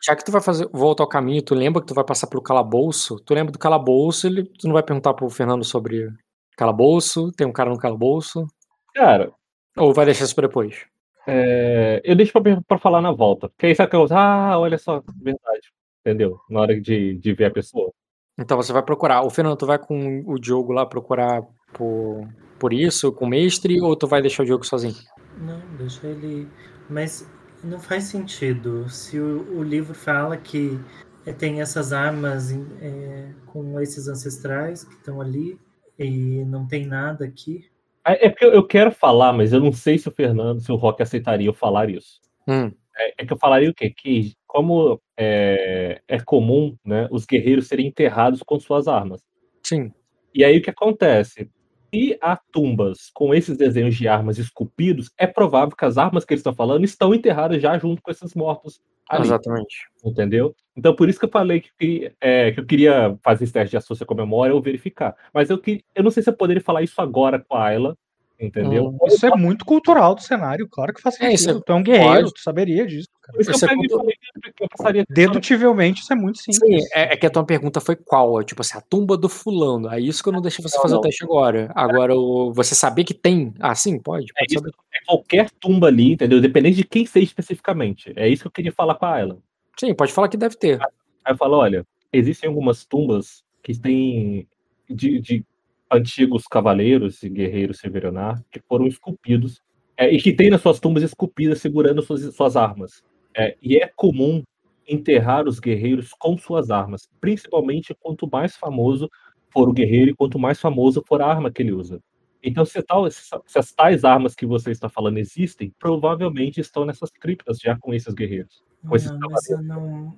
[0.00, 2.42] Já que tu vai fazer, voltar ao caminho, tu lembra que tu vai passar pelo
[2.42, 6.08] calabouço, tu lembra do calabouço, ele, tu não vai perguntar pro Fernando sobre
[6.56, 8.46] calabouço, tem um cara no calabouço,
[8.94, 9.32] Cara,
[9.76, 10.86] ou vai deixar isso pra depois?
[11.26, 13.48] é, eu deixo pra, pra falar na volta.
[13.48, 14.06] Porque aí sabe que eu.
[14.10, 15.72] Ah, olha só, verdade.
[16.00, 16.40] Entendeu?
[16.48, 17.92] Na hora de, de ver a pessoa.
[18.40, 19.22] Então você vai procurar.
[19.22, 21.42] O Fernando, tu vai com o Diogo lá procurar
[21.74, 22.26] por,
[22.58, 24.94] por isso, com o mestre, ou tu vai deixar o Diogo sozinho?
[25.38, 26.48] Não, deixa ele.
[26.88, 27.28] Mas
[27.62, 28.88] não faz sentido.
[28.88, 30.80] Se o, o livro fala que
[31.26, 35.58] eh, tem essas armas eh, com esses ancestrais que estão ali
[35.98, 37.66] e não tem nada aqui.
[38.06, 40.72] É é porque eu- eu quero falar, mas eu não sei se o Fernando, se
[40.72, 42.18] o Rock aceitaria eu falar isso.
[42.48, 43.90] Hum, É, é que eu falaria o quê?
[43.90, 49.22] Que como é, é comum, né, os guerreiros serem enterrados com suas armas.
[49.62, 49.92] sim.
[50.32, 51.50] E aí o que acontece?
[51.92, 56.32] Se há tumbas com esses desenhos de armas esculpidos, é provável que as armas que
[56.32, 59.88] eles estão falando estão enterradas já junto com esses mortos ali, Exatamente.
[60.04, 60.54] entendeu?
[60.76, 63.72] Então por isso que eu falei que, que, é, que eu queria fazer esse teste
[63.72, 65.16] de associação com a memória ou verificar.
[65.34, 67.96] Mas eu, que, eu não sei se eu poderia falar isso agora com a Ayla,
[68.40, 68.86] entendeu?
[68.88, 68.98] Hum.
[69.06, 71.34] Isso é muito cultural do cenário, claro que faz É, sentido.
[71.50, 72.34] isso tu é um guerreiro, pode.
[72.34, 73.32] tu saberia disso, cara.
[73.34, 74.16] Por isso que Isso eu é peguei e quando- falei
[74.56, 76.88] que eu passaria Dedutivelmente, isso é muito Sim, simples.
[76.92, 78.40] é, é que a tua pergunta foi qual?
[78.40, 79.88] É, tipo assim, a tumba do fulano.
[79.88, 81.02] Aí isso que eu não deixei você Não, fazer o não.
[81.02, 81.70] teste agora.
[81.74, 83.52] Agora, o- você saber que tem.
[83.60, 84.26] Ah, sim, pode.
[84.36, 84.74] É pode isso, saber.
[84.94, 86.38] é qualquer tumba ali, entendeu?
[86.38, 88.12] Independente de quem seja especificamente.
[88.16, 89.38] É isso que eu queria falar com a Ayla.
[89.78, 90.80] Sim, pode falar que deve ter.
[91.24, 94.46] Aí eu falo, olha, existem algumas tumbas que têm
[94.88, 95.44] de, de
[95.90, 99.60] antigos cavaleiros e guerreiros severonar que foram esculpidos
[99.96, 103.02] é, e que tem nas suas tumbas esculpidas segurando suas, suas armas.
[103.36, 104.42] É, e é comum
[104.88, 109.10] enterrar os guerreiros com suas armas, principalmente quanto mais famoso
[109.50, 112.00] for o guerreiro e quanto mais famoso for a arma que ele usa.
[112.42, 117.10] Então, se, tal, se as tais armas que você está falando existem, provavelmente estão nessas
[117.10, 118.64] criptas já com esses guerreiros.
[118.86, 120.16] Com esses Não, eu não.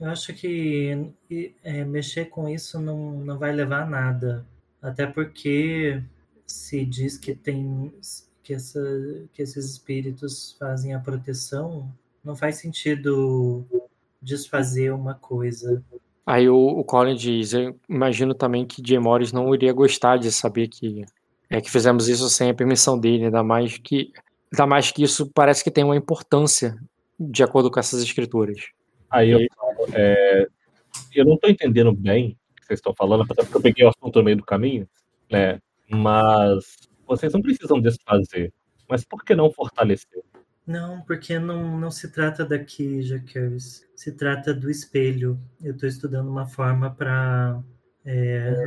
[0.00, 1.12] Eu acho que
[1.62, 4.46] é, mexer com isso não, não vai levar a nada.
[4.80, 6.02] Até porque
[6.46, 7.92] se diz que tem
[8.42, 8.80] que, essa,
[9.32, 11.92] que esses espíritos fazem a proteção,
[12.24, 13.64] não faz sentido
[14.22, 15.82] desfazer uma coisa.
[16.24, 20.30] Aí o, o Colin diz: Eu imagino também que Jay Morris não iria gostar de
[20.32, 21.04] saber que,
[21.50, 24.12] é, que fizemos isso sem a permissão dele, ainda mais que.
[24.50, 26.78] Ainda mais que isso parece que tem uma importância
[27.20, 28.68] de acordo com essas escrituras.
[29.10, 29.40] Aí eu
[29.92, 30.48] é,
[31.14, 32.36] eu não estou entendendo bem
[32.68, 34.88] vocês estão falando, até porque eu peguei o assunto no meio do caminho,
[35.30, 35.60] né?
[35.88, 38.52] Mas vocês não precisam desfazer.
[38.88, 40.22] Mas por que não fortalecer?
[40.66, 43.88] Não, porque não, não se trata daqui, Jaqueris.
[43.96, 45.40] Se trata do espelho.
[45.62, 47.62] Eu estou estudando uma forma para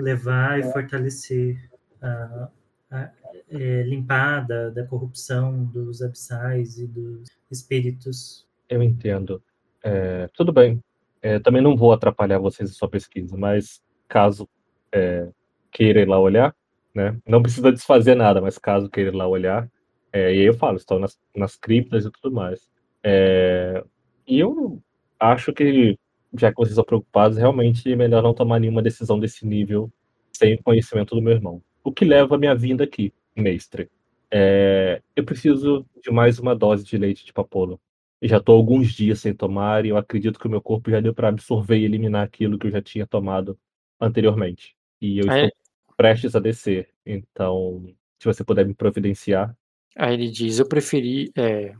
[0.01, 1.57] levar e fortalecer
[2.01, 2.49] a,
[2.91, 3.11] a
[3.49, 8.47] é, limpar da, da corrupção dos abissais e dos espíritos.
[8.69, 9.41] Eu entendo.
[9.83, 10.81] É, tudo bem.
[11.21, 13.81] É, também não vou atrapalhar vocês em sua pesquisa, mas
[14.11, 14.47] caso
[14.91, 15.29] é,
[15.71, 16.53] queira ir lá olhar,
[16.93, 17.17] né?
[17.25, 19.71] Não precisa desfazer nada, mas caso queira ir lá olhar,
[20.11, 22.69] é, e aí eu falo, estão nas, nas criptas e tudo mais.
[23.01, 23.81] É,
[24.27, 24.81] e eu
[25.17, 25.97] acho que,
[26.37, 29.89] já que vocês estão preocupados, realmente é melhor não tomar nenhuma decisão desse nível
[30.33, 31.61] sem conhecimento do meu irmão.
[31.81, 33.89] O que leva a minha vinda aqui, mestre.
[34.29, 37.79] É, eu preciso de mais uma dose de leite de papoula.
[38.21, 41.13] Já estou alguns dias sem tomar e eu acredito que o meu corpo já deu
[41.13, 43.57] para absorver e eliminar aquilo que eu já tinha tomado
[44.01, 44.75] anteriormente.
[44.99, 46.89] E eu Aí, estou prestes a descer.
[47.05, 47.85] Então,
[48.19, 49.55] se você puder me providenciar.
[49.97, 51.31] aí ele diz: Eu preferi.
[51.37, 51.73] é,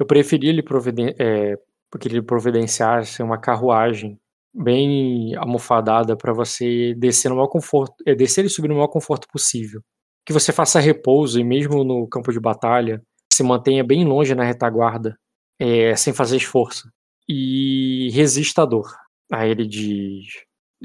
[0.00, 1.56] eu preferi ele providen é,
[1.90, 4.18] porque ele providenciasse uma carruagem
[4.54, 9.26] bem almofadada para você descer no maior conforto, é, descer e subir no maior conforto
[9.30, 9.82] possível.
[10.24, 13.02] Que você faça repouso e mesmo no campo de batalha
[13.32, 15.16] se mantenha bem longe na retaguarda,
[15.58, 16.88] é, sem fazer esforço
[17.28, 18.88] e resista à dor.
[19.32, 20.24] Aí ele diz: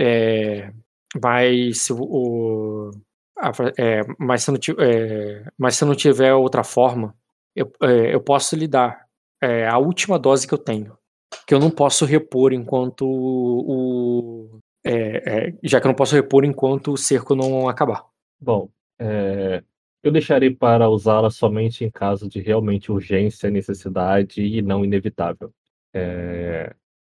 [0.02, 0.74] é,
[1.22, 2.89] mas se o,
[3.78, 7.16] é, mas se não é, mas se não tiver outra forma,
[7.56, 9.06] eu, é, eu posso lhe dar
[9.39, 10.97] é, a última dose que eu tenho,
[11.45, 16.43] que eu não posso repor enquanto o é, é, já que eu não posso repor
[16.43, 18.04] enquanto o cerco não acabar.
[18.39, 18.70] Bom,
[20.04, 25.52] eu deixarei para usá-la somente em caso de realmente urgência, necessidade e não inevitável.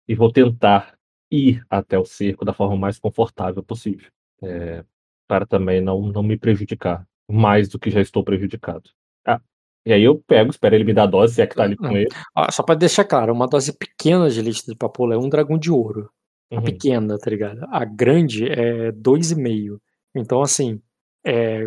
[0.06, 0.99] E vou tentar
[1.30, 4.10] ir até o cerco da forma mais confortável possível,
[4.42, 4.84] é,
[5.28, 8.90] para também não, não me prejudicar mais do que já estou prejudicado.
[9.26, 9.40] Ah,
[9.86, 11.76] e aí eu pego, espero ele me dar a dose, se é que tá ali
[11.76, 12.08] com ele.
[12.34, 15.58] Ah, só para deixar claro, uma dose pequena de leite de papoula é um dragão
[15.58, 16.10] de ouro.
[16.52, 16.64] A Uhum.
[16.64, 17.64] pequena, tá ligado?
[17.70, 19.80] A grande é dois e meio.
[20.12, 20.82] Então, assim,
[21.24, 21.64] é,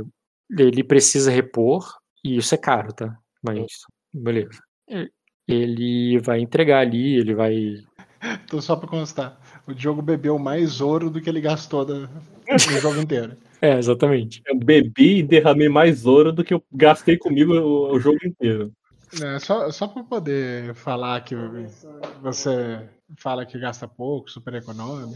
[0.59, 1.87] ele precisa repor
[2.21, 3.17] e isso é caro, tá?
[3.41, 3.65] Mas,
[4.13, 4.59] beleza.
[4.89, 5.09] E-
[5.47, 7.53] Ele vai entregar ali, ele vai.
[8.45, 9.37] Então, só pra constar,
[9.67, 13.37] o Diogo bebeu mais ouro do que ele gastou da- no jogo inteiro.
[13.63, 14.41] É, exatamente.
[14.45, 18.73] Eu bebi e derramei mais ouro do que eu gastei comigo o, o jogo inteiro.
[19.23, 21.33] É, só, só pra poder falar que
[22.21, 22.85] você
[23.17, 25.15] fala que gasta pouco, super econômico.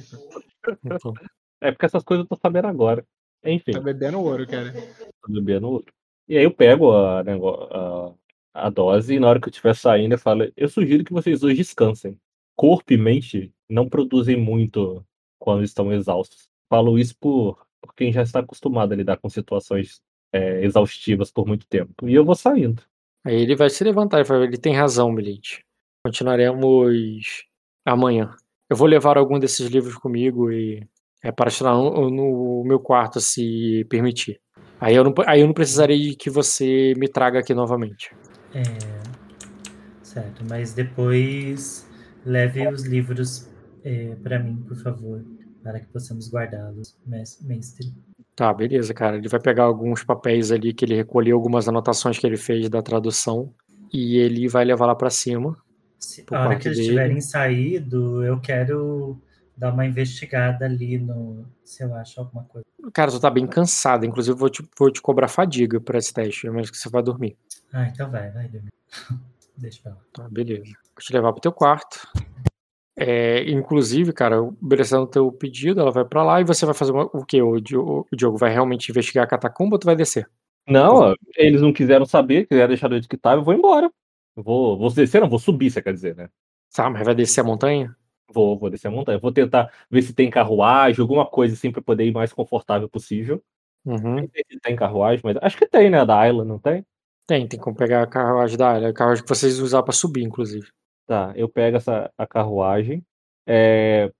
[0.82, 1.14] Então,
[1.60, 3.04] É porque essas coisas eu tô sabendo agora.
[3.44, 3.74] Enfim.
[3.74, 4.72] Tá bebendo ouro, cara.
[4.72, 5.86] tô bebendo ouro.
[6.30, 8.14] E aí eu pego a, a,
[8.54, 11.42] a dose e na hora que eu estiver saindo eu falo, eu sugiro que vocês
[11.42, 12.18] dois descansem.
[12.56, 15.06] Corpo e mente não produzem muito
[15.40, 16.48] quando estão exaustos.
[16.70, 20.02] Falo isso por, por quem já está acostumado a lidar com situações
[20.32, 22.08] é, exaustivas por muito tempo.
[22.08, 22.82] E eu vou saindo.
[23.26, 25.66] Aí ele vai se levantar e vai, ele tem razão, Milite.
[26.06, 27.46] Continuaremos
[27.86, 28.34] amanhã.
[28.70, 30.86] Eu vou levar algum desses livros comigo e
[31.24, 34.40] é para estar no, no meu quarto, se permitir.
[34.80, 38.12] Aí eu, não, aí eu não precisarei que você me traga aqui novamente.
[38.54, 38.62] É,
[40.04, 41.90] certo, mas depois
[42.26, 43.50] leve os livros
[44.24, 45.24] para mim, por favor,
[45.64, 47.94] para que possamos guardá-los, mes- mestre.
[48.36, 49.18] Tá, beleza, cara.
[49.18, 52.82] Ele vai pegar alguns papéis ali que ele recolheu, algumas anotações que ele fez da
[52.82, 53.54] tradução,
[53.92, 55.58] e ele vai levar lá pra cima.
[56.00, 56.90] Se, a hora que eles dele.
[56.90, 59.20] tiverem saído, eu quero
[59.56, 61.46] dar uma investigada ali no.
[61.64, 62.66] Se eu acho alguma coisa.
[62.94, 66.48] Cara, tu tá bem cansado, inclusive vou te, vou te cobrar fadiga por esse teste,
[66.50, 67.36] mas que você vai dormir.
[67.74, 68.72] Ah, então vai, vai dormir.
[69.58, 69.98] Deixa pra lá.
[70.14, 70.66] Tá, beleza.
[70.66, 72.08] Vou te levar pro teu quarto.
[73.00, 76.92] É, inclusive, cara, obedecendo o teu pedido, ela vai pra lá e você vai fazer
[76.92, 77.42] uma- o quê?
[77.42, 80.28] O, Diogo- o Diogo vai realmente investigar a catacumba ou tu vai descer?
[80.68, 83.92] Não, eles não quiseram saber, quiseram deixar do jeito que tava, eu vou embora.
[84.36, 86.28] Eu vou, vou descer, não, vou subir, você quer dizer, né?
[86.74, 87.96] Tá, mas vai descer a montanha?
[88.34, 89.20] Vou, vou descer a montanha.
[89.20, 93.42] Vou tentar ver se tem carruagem, alguma coisa assim pra poder ir mais confortável possível.
[93.86, 94.16] Uhum.
[94.22, 96.04] Não sei se tem carruagem, mas acho que tem, né?
[96.06, 96.84] Da Ayla, não tem?
[97.26, 100.24] Tem, tem como pegar a carruagem da área, a carruagem que vocês usaram pra subir,
[100.24, 100.68] inclusive.
[101.08, 103.04] Tá, eu pego essa a carruagem.
[103.48, 104.12] É,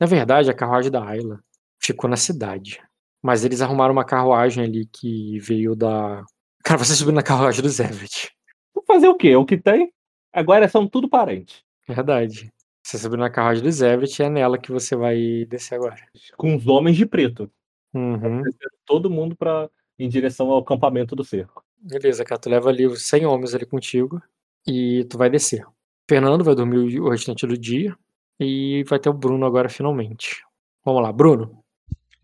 [0.00, 1.40] Na verdade, a carruagem da Ayla
[1.82, 2.82] ficou na cidade.
[3.22, 6.24] Mas eles arrumaram uma carruagem ali que veio da.
[6.64, 8.30] Cara, você subiu na carruagem do Zevret.
[8.74, 9.36] Vou fazer o quê?
[9.36, 9.92] O que tem?
[10.32, 11.64] Agora são tudo parente.
[11.88, 12.52] Verdade.
[12.84, 15.96] Você subiu na carruagem do Zevret e é nela que você vai descer agora.
[16.36, 17.50] Com os homens de preto.
[17.94, 18.42] Uhum.
[18.84, 19.68] Todo mundo para
[19.98, 21.64] em direção ao acampamento do cerco.
[21.78, 24.20] Beleza, cara, tu leva ali os 100 homens ali contigo
[24.66, 25.64] e tu vai descer.
[26.08, 27.96] Fernando vai dormir o restante do dia
[28.38, 30.42] e vai ter o Bruno agora finalmente.
[30.84, 31.64] Vamos lá, Bruno.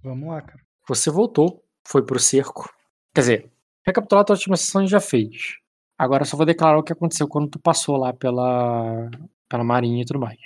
[0.02, 0.60] Vamos lá, cara.
[0.88, 2.72] Você voltou, foi pro cerco.
[3.14, 3.50] Quer dizer,
[3.84, 5.56] recapitular a tua última sessão já fez.
[5.98, 9.10] Agora eu só vou declarar o que aconteceu quando tu passou lá pela,
[9.48, 10.38] pela marinha e tudo mais.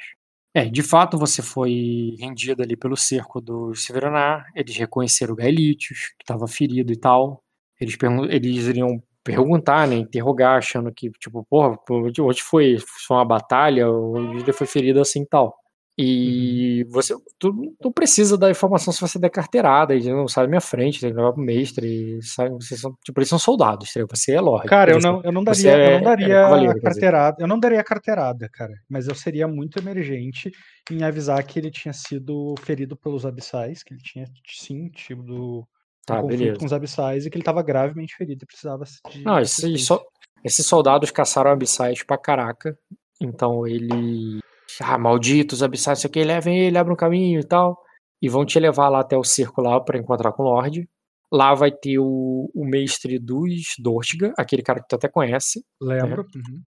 [0.54, 6.14] É, de fato você foi rendido ali pelo cerco do Severanar, eles reconheceram o Gaelitius,
[6.18, 7.42] que estava ferido e tal.
[7.78, 7.96] Eles,
[8.30, 12.78] eles iriam perguntar, né, interrogar, achando que, tipo, porra, onde onde foi?
[13.06, 13.90] Foi uma batalha?
[13.90, 15.54] Onde ele foi ferido assim e tal.
[15.98, 20.48] E você, tu não precisa da informação se você der carteirada, eles não sai da
[20.50, 22.50] minha frente, tem que levar pro mestre, sabe?
[22.50, 24.68] Vocês são, tipo, eles são soldados, você é lorde.
[24.68, 26.80] Cara, eu não, eu não daria, eu é- não é daria dizer.
[26.82, 27.36] carteirada.
[27.40, 28.74] Eu não daria carteirada, cara.
[28.90, 30.52] Mas eu seria muito emergente
[30.90, 35.66] em avisar que ele tinha sido ferido pelos abissais, que ele tinha sim tido
[36.06, 36.58] Tá, conflito beleza.
[36.60, 39.22] com os abissais e que ele estava gravemente ferido e precisava de.
[39.24, 39.96] Não, esses, assistência.
[39.96, 40.06] so-
[40.44, 42.78] esses soldados caçaram abissais pra caraca.
[43.20, 44.38] Então ele.
[44.80, 47.76] Ah, malditos abissais, isso aqui, levem ele, abrem um caminho e tal.
[48.22, 50.88] E vão te levar lá até o cerco lá pra encontrar com o Lorde.
[51.32, 56.22] Lá vai ter o, o mestre dos Dortiga, aquele cara que tu até conhece, Lembro.
[56.34, 56.62] Uhum.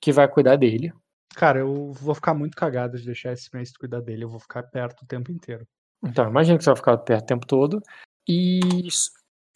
[0.00, 0.90] que vai cuidar dele.
[1.34, 4.24] Cara, eu vou ficar muito cagado de deixar esse mestre cuidar dele.
[4.24, 5.66] Eu vou ficar perto o tempo inteiro.
[6.04, 7.80] Então, imagina que você vai ficar perto o tempo todo.
[8.28, 8.60] E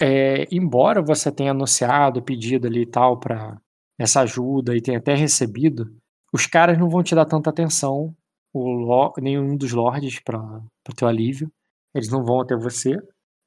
[0.01, 3.59] é, embora você tenha anunciado, pedido ali e tal para
[3.99, 5.91] essa ajuda e tenha até recebido,
[6.33, 8.15] os caras não vão te dar tanta atenção,
[8.53, 10.63] o nenhum dos lords para
[10.97, 11.51] teu alívio.
[11.95, 12.97] Eles não vão até você.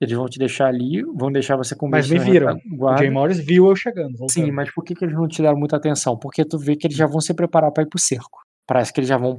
[0.02, 2.58] Eles vão te deixar ali, vão deixar você com Mas me viram.
[2.80, 2.98] O.
[2.98, 4.18] Jay Morris viu eu chegando.
[4.18, 4.46] Voltando.
[4.46, 6.18] Sim, mas por que, que eles não te deram muita atenção?
[6.18, 8.40] Porque tu vê que eles já vão se preparar para ir pro cerco.
[8.66, 9.36] Parece que eles já vão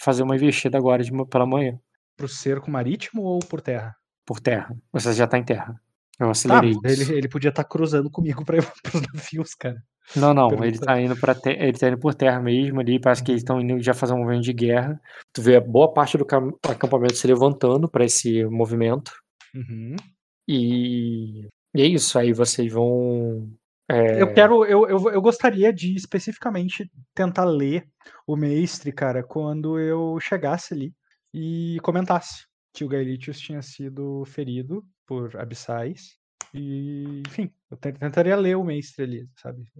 [0.00, 1.78] fazer uma investida agora de, pela manhã.
[2.16, 3.94] Pro cerco marítimo ou por terra?
[4.28, 4.76] Por terra.
[4.92, 5.80] Você já tá em terra.
[6.20, 7.12] Eu Tá, acelerei ele, isso.
[7.12, 9.82] ele podia estar cruzando comigo pra ir pros navios, cara.
[10.16, 10.68] Não, não, pergunta.
[10.68, 13.60] ele tá indo para ele tá indo por terra mesmo ali, parece que eles estão
[13.60, 15.00] indo já fazer um movimento de guerra.
[15.32, 19.12] Tu vê a boa parte do cam- acampamento se levantando para esse movimento.
[19.54, 19.94] Uhum.
[20.46, 23.48] E, e é isso, aí vocês vão
[23.90, 27.86] é, Eu quero, eu, eu, eu gostaria de especificamente tentar ler
[28.26, 30.92] o mestre, cara, quando eu chegasse ali
[31.34, 36.16] e comentasse que o Gaelitius tinha sido ferido por abissais.
[36.54, 39.70] E, enfim, eu te- tentaria ler o mestre ali, sabe?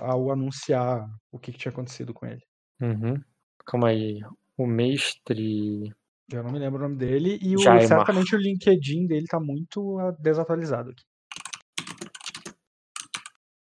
[0.00, 2.42] Ao anunciar o que, que tinha acontecido com ele.
[2.80, 3.20] Uhum.
[3.66, 4.20] Calma aí.
[4.56, 5.92] O mestre.
[6.32, 7.86] Eu não me lembro o nome dele e o, Jaimar.
[7.86, 11.04] certamente o LinkedIn dele tá muito ah, desatualizado aqui.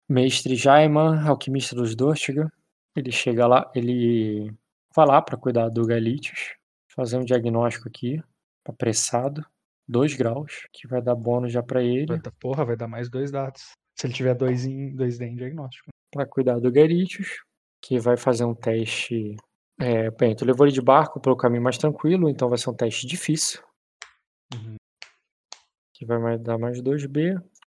[0.08, 2.50] Mestre Jaiman, alquimista dos Dortiga.
[2.96, 4.50] Ele chega lá, ele
[4.94, 6.54] vai lá para cuidar do Galitius,
[6.88, 8.20] fazer um diagnóstico aqui,
[8.70, 9.44] apressado,
[9.86, 13.30] 2 graus, que vai dar bônus já para ele, dar- Porra, vai dar mais dois
[13.30, 13.72] dados.
[13.98, 15.88] Se ele tiver dois em 2D em diagnóstico.
[16.10, 17.42] para cuidar do Galitius,
[17.82, 19.36] que vai fazer um teste.
[19.80, 22.74] É, bem, tu levou ele de barco pelo caminho mais tranquilo, então vai ser um
[22.74, 23.62] teste difícil,
[24.54, 24.76] Uhum.
[25.94, 27.34] que vai mais- dar mais 2B.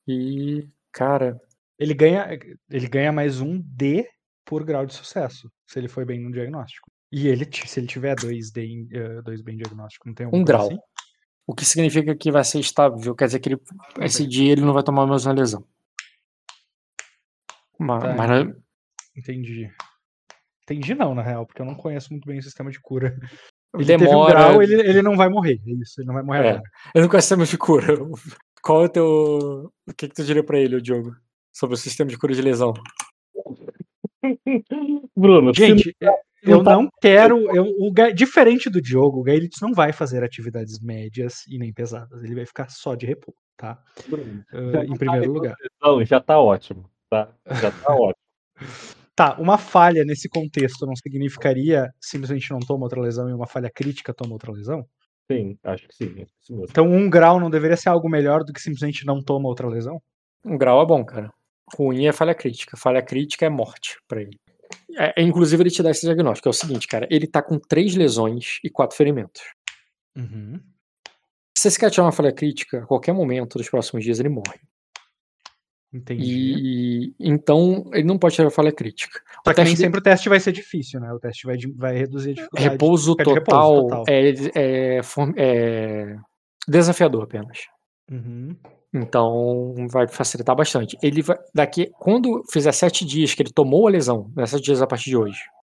[0.06, 1.40] E, cara,
[1.78, 2.28] Ele ganha,
[2.68, 4.08] ele ganha mais um D
[4.44, 6.90] por grau de sucesso, se ele foi bem no diagnóstico.
[7.10, 10.66] E ele, se ele tiver 2D em, eh, 2B em diagnóstico, não tem um grau.
[10.66, 10.78] assim?
[11.46, 13.60] O que significa que vai ser estável, quer dizer que ele,
[14.02, 15.64] esse dia ele não vai tomar mais uma lesão.
[17.78, 18.14] Ma- Tá.
[18.14, 18.54] Mas, não-
[19.16, 19.70] Entendi.
[20.64, 23.16] Entendi não, na real, porque eu não conheço muito bem o sistema de cura.
[23.74, 24.30] Ele teve um demora.
[24.32, 25.60] grau, ele, ele não vai morrer.
[25.66, 26.48] É isso, ele não vai morrer É.
[26.52, 26.62] agora.
[26.94, 27.86] Eu não conheço sistema de cura.
[28.62, 29.04] Qual é o teu.
[29.86, 31.14] O que, que tu diria pra ele, o Diogo?
[31.52, 32.72] Sobre o sistema de cura de lesão?
[35.16, 37.54] Bruno, se Gente, eh, eu não não quero.
[37.54, 42.22] Eu, o, diferente do Diogo, o Gaelitz não vai fazer atividades médias e nem pesadas.
[42.22, 43.82] Ele vai ficar só de repouso, tá?
[44.72, 45.54] Já em primeiro lugar.
[45.82, 46.88] lesão, já tá ótimo.
[47.10, 47.28] Tá?
[47.60, 48.14] Já tá ótimo.
[49.18, 53.68] Tá, uma falha nesse contexto não significaria simplesmente não toma outra lesão e uma falha
[53.68, 54.86] crítica toma outra lesão?
[55.28, 56.26] Sim, acho que sim.
[56.48, 60.00] Então um grau não deveria ser algo melhor do que simplesmente não toma outra lesão?
[60.44, 61.32] Um grau é bom, cara.
[61.76, 62.76] Ruim é falha crítica.
[62.76, 64.38] Falha crítica é morte pra ele.
[64.96, 66.48] É, é, inclusive, ele te dá esse diagnóstico.
[66.48, 67.06] É o seguinte, cara.
[67.10, 69.42] Ele tá com três lesões e quatro ferimentos.
[70.16, 70.60] Uhum.
[71.56, 74.60] Se esse cara tiver uma falha crítica, a qualquer momento dos próximos dias ele morre.
[75.92, 76.22] Entendi.
[76.22, 79.20] E então ele não pode ter falha crítica.
[79.44, 81.10] Só o que nem de- sempre o teste vai ser difícil, né?
[81.12, 82.68] O teste vai, vai reduzir a dificuldade.
[82.70, 84.04] Repouso total, repouso total.
[84.06, 85.00] É, é,
[85.36, 86.16] é
[86.68, 87.60] desafiador apenas.
[88.10, 88.54] Uhum.
[88.92, 90.96] Então vai facilitar bastante.
[91.02, 94.82] Ele vai daqui quando fizer sete dias que ele tomou a lesão, né, sete dias
[94.82, 95.38] a partir de hoje,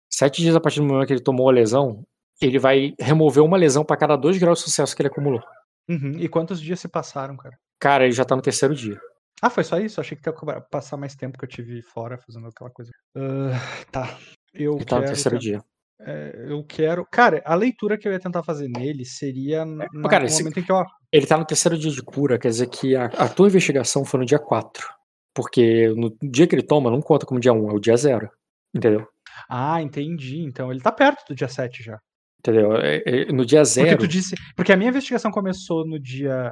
[0.10, 2.03] sete dias a partir do momento que ele tomou a lesão,
[2.41, 5.41] ele vai remover uma lesão para cada dois graus de sucesso que ele acumulou.
[5.90, 6.11] Uhum.
[6.19, 7.57] E quantos dias se passaram, cara?
[7.80, 8.99] Cara, ele já tá no terceiro dia.
[9.41, 9.99] Ah, foi só isso?
[9.99, 12.91] Achei que ia passar mais tempo que eu tive fora fazendo aquela coisa.
[13.15, 14.18] Ah, tá.
[14.53, 15.14] Eu Ele tá no quero.
[15.14, 15.64] terceiro dia.
[16.01, 17.05] É, eu quero.
[17.11, 20.63] Cara, a leitura que eu ia tentar fazer nele seria na- cara, esse- momento em
[20.63, 20.84] que eu.
[21.11, 24.19] Ele tá no terceiro dia de cura, quer dizer que a, a tua investigação foi
[24.19, 24.88] no dia 4.
[25.34, 28.30] Porque no dia que ele toma, não conta como dia 1, é o dia 0.
[28.76, 29.07] Entendeu?
[29.49, 30.39] Ah, entendi.
[30.43, 31.99] Então ele tá perto do dia 7 já.
[32.39, 32.76] Entendeu?
[32.77, 33.97] É- é- no dia Porque 0.
[33.99, 34.35] tu disse.
[34.55, 36.51] Porque a minha investigação começou no dia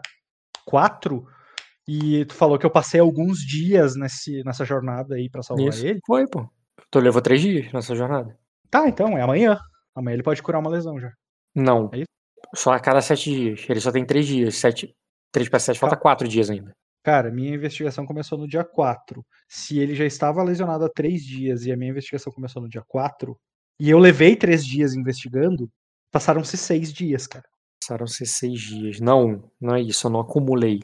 [0.65, 1.25] 4
[1.87, 5.85] e tu falou que eu passei alguns dias nesse, nessa jornada aí pra salvar Isso.
[5.85, 5.99] ele.
[6.05, 6.47] Foi, pô.
[6.91, 8.37] Tu levou três dias nessa jornada.
[8.69, 9.57] Tá, então, é amanhã.
[9.95, 11.11] Amanhã ele pode curar uma lesão já.
[11.55, 11.89] Não.
[11.93, 12.07] É isso?
[12.55, 13.65] Só a cada sete dias.
[13.69, 14.55] Ele só tem três dias.
[14.55, 14.93] Sete,
[15.31, 16.01] três para sete, falta Tá.
[16.01, 16.71] quatro dias ainda.
[17.03, 19.25] Cara, minha investigação começou no dia 4.
[19.47, 22.83] Se ele já estava lesionado há três dias e a minha investigação começou no dia
[22.87, 23.37] 4,
[23.79, 25.69] e eu levei três dias investigando,
[26.11, 27.45] passaram-se seis dias, cara.
[27.81, 28.99] Passaram-se seis dias.
[28.99, 30.07] Não, não é isso.
[30.07, 30.81] Eu não acumulei.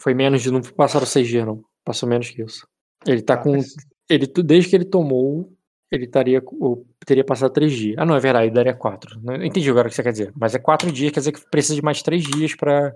[0.00, 0.50] Foi menos de.
[0.50, 1.62] Não passaram seis dias, não.
[1.84, 2.66] Passou menos que isso.
[3.06, 3.52] Ele tá Tá, com.
[3.52, 3.74] mas-
[4.08, 5.52] Ele, desde que ele tomou,
[5.90, 6.42] ele estaria,
[7.04, 7.96] teria passado três dias.
[7.98, 9.20] Ah, não, é verdade, daria quatro.
[9.22, 10.32] Não entendi agora o que você quer dizer.
[10.36, 12.92] Mas é quatro dias, quer dizer que precisa de mais três dias pra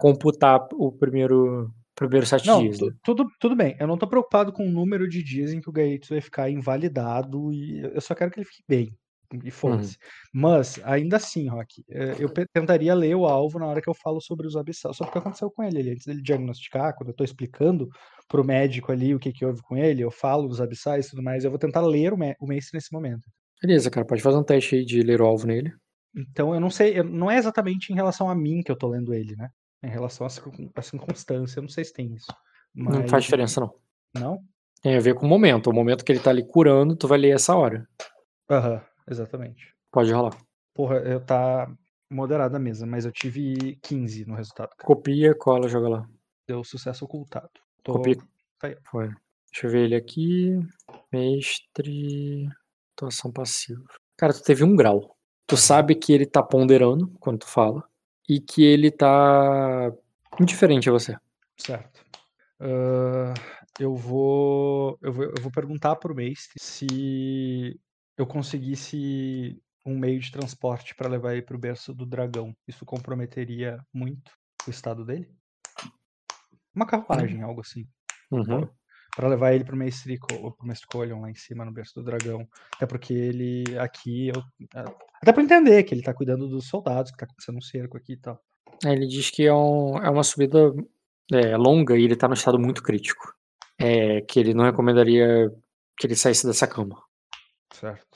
[0.00, 2.80] computar o primeiro, primeiro sete Não, dias.
[2.80, 2.90] né?
[3.02, 3.76] tudo, tudo bem.
[3.78, 6.50] Eu não tô preocupado com o número de dias em que o Gaetus vai ficar
[6.50, 8.96] invalidado e eu só quero que ele fique bem.
[9.44, 9.96] E foda-se.
[10.32, 14.20] Mas, ainda assim, Rock, eh, eu tentaria ler o alvo na hora que eu falo
[14.20, 15.90] sobre os abissais, sobre o que aconteceu com ele ali.
[15.92, 17.88] Antes dele diagnosticar, quando eu tô explicando
[18.32, 21.22] pro médico ali o que que houve com ele, eu falo dos abissais e tudo
[21.22, 23.22] mais, eu vou tentar ler o, me- o Mace nesse momento.
[23.62, 25.70] Beleza, cara, pode fazer um teste aí de ler o alvo nele.
[26.16, 28.88] Então, eu não sei, eu- não é exatamente em relação a mim que eu tô
[28.88, 29.48] lendo ele, né?
[29.82, 32.26] É em relação à circun- à circunstância, eu não sei se tem isso.
[32.74, 33.74] Não Mas- faz diferença, não.
[34.14, 34.38] Não?
[34.82, 35.68] Tem a ver com o momento.
[35.70, 37.86] O momento que ele tá ali curando, tu vai ler essa hora.
[38.50, 39.74] Aham, exatamente.
[39.92, 40.36] Pode rolar.
[40.74, 41.70] Porra, eu tá
[42.10, 44.84] moderada a mesa, mas eu tive 15 no resultado, cara.
[44.86, 46.06] Copia, cola, joga lá.
[46.48, 47.50] Deu sucesso ocultado.
[47.82, 48.02] Tô...
[48.84, 49.08] Foi.
[49.50, 50.58] Deixa eu ver ele aqui.
[51.12, 52.48] Mestre.
[52.96, 53.84] Atuação passiva.
[54.16, 55.16] Cara, tu teve um grau.
[55.46, 57.82] Tu sabe que ele tá ponderando quando tu fala.
[58.28, 59.92] E que ele tá
[60.40, 61.16] indiferente a você.
[61.56, 62.04] Certo.
[62.60, 63.34] Ah,
[63.78, 64.98] eu vou.
[65.02, 67.78] Eu vou, eu vou perguntar pro mestre se
[68.16, 72.54] eu conseguisse um meio de transporte para levar ele pro berço do dragão.
[72.68, 74.30] Isso comprometeria muito
[74.66, 75.28] o estado dele?
[76.74, 77.86] Uma carruagem, algo assim.
[78.30, 78.68] Uhum.
[79.14, 82.48] Pra levar ele pro mestre, pro mestre Colion lá em cima no berço do dragão.
[82.74, 84.28] Até porque ele aqui.
[84.28, 84.42] Eu,
[85.20, 88.14] até pra entender que ele tá cuidando dos soldados, que tá acontecendo um cerco aqui
[88.14, 88.40] e tal.
[88.84, 90.72] Aí Ele diz que é, um- é uma subida
[91.30, 93.34] é, longa e ele tá no estado muito crítico.
[93.78, 95.50] É, que ele não recomendaria
[95.98, 97.02] que ele saísse dessa cama.
[97.72, 98.06] Certo.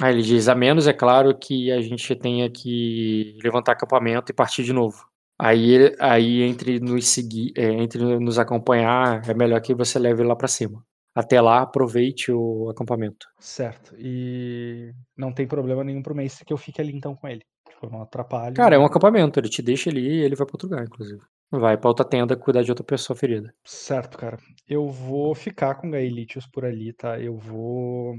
[0.00, 4.34] Aí ele diz, a menos, é claro, que a gente tenha que levantar acampamento e
[4.34, 5.06] partir de novo.
[5.44, 10.36] Aí, aí entre nos seguir, é, entre nos acompanhar, é melhor que você leve lá
[10.36, 10.84] pra cima.
[11.14, 13.26] Até lá, aproveite o acampamento.
[13.40, 13.94] Certo.
[13.98, 17.42] E não tem problema nenhum pro mestre que eu fique ali então com ele.
[17.68, 18.54] Tipo, não atrapalho.
[18.54, 21.20] Cara, é um acampamento, ele te deixa ali e ele vai pra outro lugar, inclusive.
[21.50, 23.52] Vai pra outra tenda cuidar de outra pessoa ferida.
[23.64, 24.38] Certo, cara.
[24.66, 27.20] Eu vou ficar com Gaelitius por ali, tá?
[27.20, 28.14] Eu vou.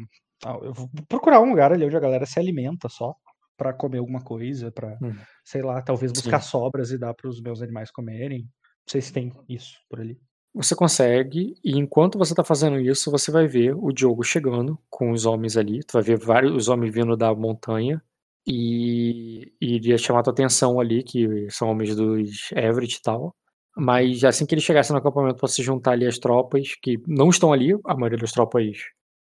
[0.45, 3.15] ah, Eu vou procurar um lugar ali onde a galera se alimenta só
[3.63, 5.15] pra comer alguma coisa, pra, Hum.
[5.45, 6.49] sei lá, talvez buscar Sim.
[6.49, 8.39] sobras e dar pros meus animais comerem.
[8.41, 10.19] Não sei se tem isso por ali.
[10.53, 15.11] Você consegue, e enquanto você tá fazendo isso, você vai ver o Diogo chegando com
[15.11, 15.79] os homens ali.
[15.79, 18.01] Tu vai ver vários os homens vindo da montanha.
[18.45, 23.33] E, e iria chamar tua atenção ali, que são homens dos Everett e tal.
[23.75, 27.29] Mas assim que ele chegasse no acampamento pra se juntar ali as tropas, que não
[27.29, 28.77] estão ali, a maioria das tropas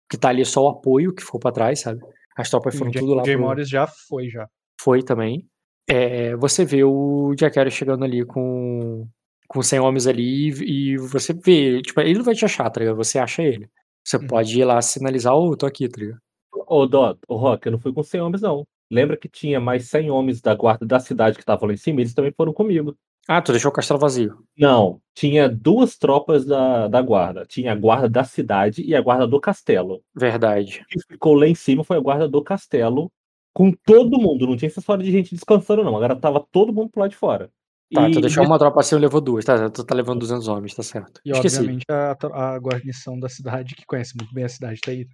[0.10, 2.02] que tá ali é só o apoio que ficou pra trás, sabe?
[2.42, 4.48] As tropas foram o Jay, tudo lá o Jay pro, Morris já foi, já.
[4.82, 5.48] foi também.
[5.90, 9.08] É, você vê o Jack Harris chegando ali com,
[9.48, 12.80] com 100 homens ali e, e você vê, tipo, ele não vai te achar, tá
[12.80, 12.96] ligado?
[12.98, 13.70] Você acha ele.
[14.06, 14.28] Você Uhum.
[14.28, 16.20] pode ir lá sinalizar, ô, tô aqui, tá ligado?
[16.68, 18.66] Ô, Dó, ô, Rock, eu não fui com 100 homens, não.
[18.92, 22.02] Lembra que tinha mais 100 homens da guarda da cidade que estavam lá em cima?
[22.02, 22.96] Eles também foram comigo.
[23.28, 24.44] Ah, tu deixou o castelo vazio.
[24.58, 27.46] Não, tinha duas tropas da, da guarda.
[27.46, 30.02] Tinha a guarda da cidade e a guarda do castelo.
[30.14, 30.82] Verdade.
[30.84, 33.10] O que ficou lá em cima foi a guarda do castelo,
[33.54, 34.46] com todo mundo.
[34.48, 35.96] Não tinha essa história de gente descansando, não.
[35.96, 37.50] Agora tava todo mundo pro lado de fora.
[37.94, 39.70] Tá, E- tu deixou uma tropa assim e levou duas, tá?
[39.70, 41.22] Tu tá levando 200 homens, tá certo.
[41.24, 41.58] E Esqueci.
[41.58, 42.18] obviamente a,
[42.54, 45.06] a guarnição da cidade, que conhece muito bem a cidade, tá aí.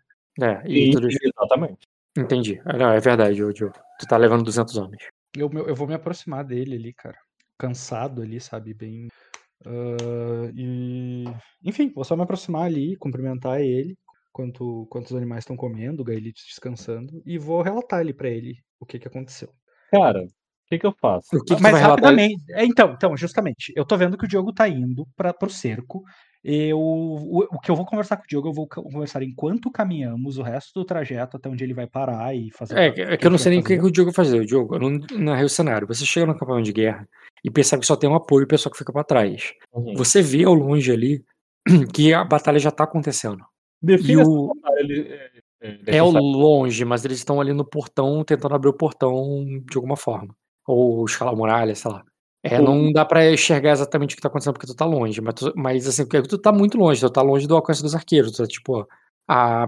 [0.41, 1.19] É, e E- tu deixou...
[1.23, 1.79] Exatamente.
[2.17, 2.61] Entendi.
[2.65, 3.75] Ah, Não, é verdade, ô, Diogo.
[3.99, 5.03] Tu tá levando 200 homens.
[5.35, 7.17] Eu, eu vou me aproximar dele ali, cara.
[7.57, 8.73] Cansado ali, sabe?
[8.73, 9.07] Bem.
[9.65, 11.25] ah, e.
[11.63, 13.95] Enfim, vou só me aproximar ali, cumprimentar ele,
[14.31, 18.85] quanto, quantos animais estão comendo, o Gaelite descansando, e vou relatar ali pra ele o
[18.85, 19.49] que, que aconteceu.
[19.91, 21.29] Cara, o que, que eu faço?
[21.45, 22.43] Que, que Mas rapidamente.
[22.51, 26.03] É, então, então, justamente, eu tô vendo que o Diogo tá indo para pro cerco.
[26.43, 30.37] Eu, o, o que eu vou conversar com o Diogo, eu vou conversar enquanto caminhamos
[30.37, 32.77] o resto do trajeto até onde ele vai parar e fazer.
[32.77, 34.39] É, o que- é que eu não sei nem o que, o Diogo vai fazer.
[34.39, 35.87] O Diogo, eu não narrei o cenário.
[35.87, 37.07] Você chega no acampamento de guerra
[37.43, 39.51] e percebe que só tem um apoio e o pessoal que fica pra trás.
[39.73, 39.93] Uhum.
[39.95, 41.23] Você vê ao longe ali
[41.93, 43.43] que a batalha já tá acontecendo.
[43.81, 44.81] Defina E o- é,
[45.61, 46.19] é, É o necessário.
[46.21, 50.33] longe, mas eles estão ali no portão, tentando abrir o portão de alguma forma.
[50.67, 52.03] Ou escalar a muralha, sei lá.
[52.55, 55.33] É, não dá pra enxergar exatamente o que tá acontecendo porque tu tá longe, mas,
[55.35, 58.31] tu- mas assim, porque tu tá muito longe, tu tá longe do alcance dos arqueiros,
[58.31, 58.87] tu tá tipo
[59.27, 59.67] a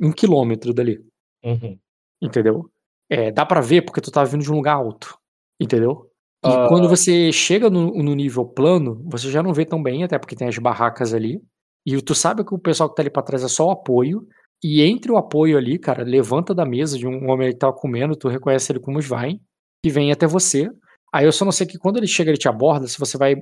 [0.00, 0.98] um quilômetro dali,
[1.44, 1.78] Uhum.
[2.20, 2.70] entendeu?
[3.08, 5.16] É, dá pra ver porque tu tá vindo de um lugar alto,
[5.60, 6.10] entendeu?
[6.44, 6.66] E Ah.
[6.68, 10.36] quando você chega no, no nível plano, você já não vê tão bem, até porque
[10.36, 11.40] tem as barracas ali.
[11.86, 14.26] E tu sabe que o pessoal que tá ali pra trás é só o apoio.
[14.62, 18.16] E entre o apoio ali, cara, levanta da mesa de um homem que tava comendo,
[18.16, 19.40] tu reconhece ele como Svain,
[19.84, 20.68] que vem até você.
[21.12, 23.36] Aí eu só não sei que quando ele chega, ele te aborda, se você vai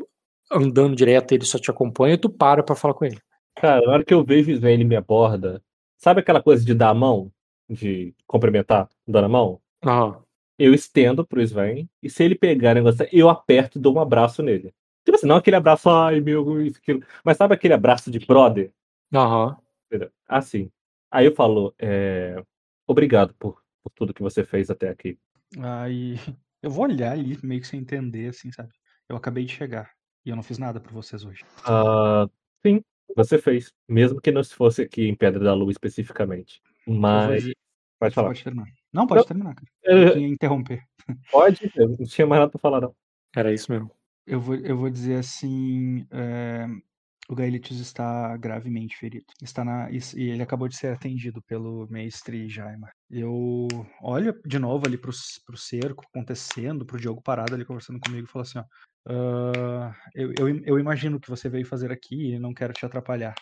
[0.51, 3.19] andando direto ele só te acompanha, tu para pra falar com ele.
[3.57, 5.62] Cara, na hora que eu vejo o Sven, ele me aborda.
[5.97, 7.31] Sabe aquela coisa de dar a mão?
[7.69, 9.61] De cumprimentar, dando a mão?
[9.85, 10.23] Aham.
[10.59, 14.01] Eu estendo pro Sven, e se ele pegar o negócio, eu aperto e dou um
[14.01, 14.73] abraço nele.
[15.05, 17.03] Tipo assim, não aquele abraço, ai meu, isso, aquilo.
[17.24, 18.73] Mas sabe aquele abraço de brother?
[19.12, 19.57] Aham.
[19.86, 20.11] Entendeu?
[20.28, 20.70] Assim.
[21.11, 22.43] Aí eu falo, é,
[22.86, 25.19] obrigado por, por tudo que você fez até aqui.
[25.59, 26.19] Aí
[26.65, 28.70] eu vou olhar ali, meio que sem entender, assim, sabe?
[29.09, 29.91] Eu acabei de chegar
[30.24, 31.45] e eu não fiz nada por vocês hoje.
[31.66, 32.27] Ah,
[32.65, 32.81] sim,
[33.15, 33.70] você fez.
[33.86, 36.62] Mesmo que não fosse aqui em Pedra da Lua especificamente.
[36.86, 37.45] Eu Mas.
[38.01, 38.28] Pode falar.
[38.28, 38.66] Pode terminar.
[38.93, 39.27] Não, pode Não.
[39.27, 39.69] terminar, cara.
[39.82, 40.82] Eu É, queria interromper.
[41.31, 42.95] Pode, eu não tinha mais nada pra falar, não.
[43.36, 43.91] Era isso mesmo.
[44.27, 46.07] Eu vou, eu vou dizer assim.
[46.11, 46.66] é,
[47.29, 49.27] o Gaelitius está gravemente ferido.
[49.43, 49.99] Está na, e
[50.31, 52.91] ele acabou de ser atendido pelo mestre Jaima.
[53.11, 55.11] Eu olho de novo ali pro,
[55.47, 58.65] pro cerco acontecendo, pro Diogo parado ali conversando comigo e falo assim: ó.
[59.09, 62.85] "Ah, eu, eu, eu imagino o que você veio fazer aqui e não quero te
[62.87, 63.37] atrapalhar.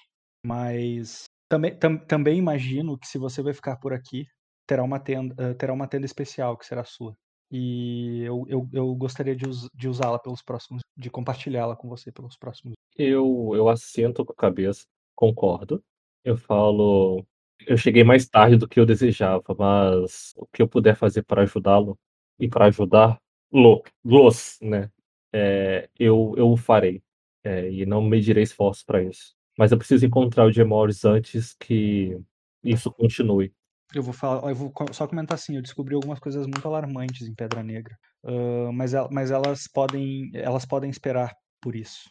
[0.45, 4.27] Mas também, tam- também imagino que se você vai ficar por aqui,
[4.67, 7.15] terá uma tenda, ah, terá uma tenda especial que será sua.
[7.53, 12.11] E eu, eu, eu gostaria de, us- de usá-la pelos próximos, de compartilhá-la com você
[12.11, 12.74] pelos próximos.
[12.97, 15.83] Eu, eu assento com a cabeça, concordo.
[16.24, 17.24] Eu falo.
[17.66, 21.43] Eu cheguei mais tarde do que eu desejava, mas o que eu puder fazer para
[21.43, 21.97] ajudá-lo
[22.39, 24.91] e para ajudar-lo, los, né?
[25.33, 27.03] é, eu, eu o farei.
[27.45, 29.35] É, e não medirei esforços para isso.
[29.59, 32.16] Mas eu preciso encontrar o Gemores antes que
[32.62, 33.53] isso continue.
[33.94, 37.35] Eu vou falar, eu vou só comentar assim, eu descobri algumas coisas muito alarmantes em
[37.35, 42.10] Pedra Negra, ah, mas, mas elas podem, elas podem esperar por isso.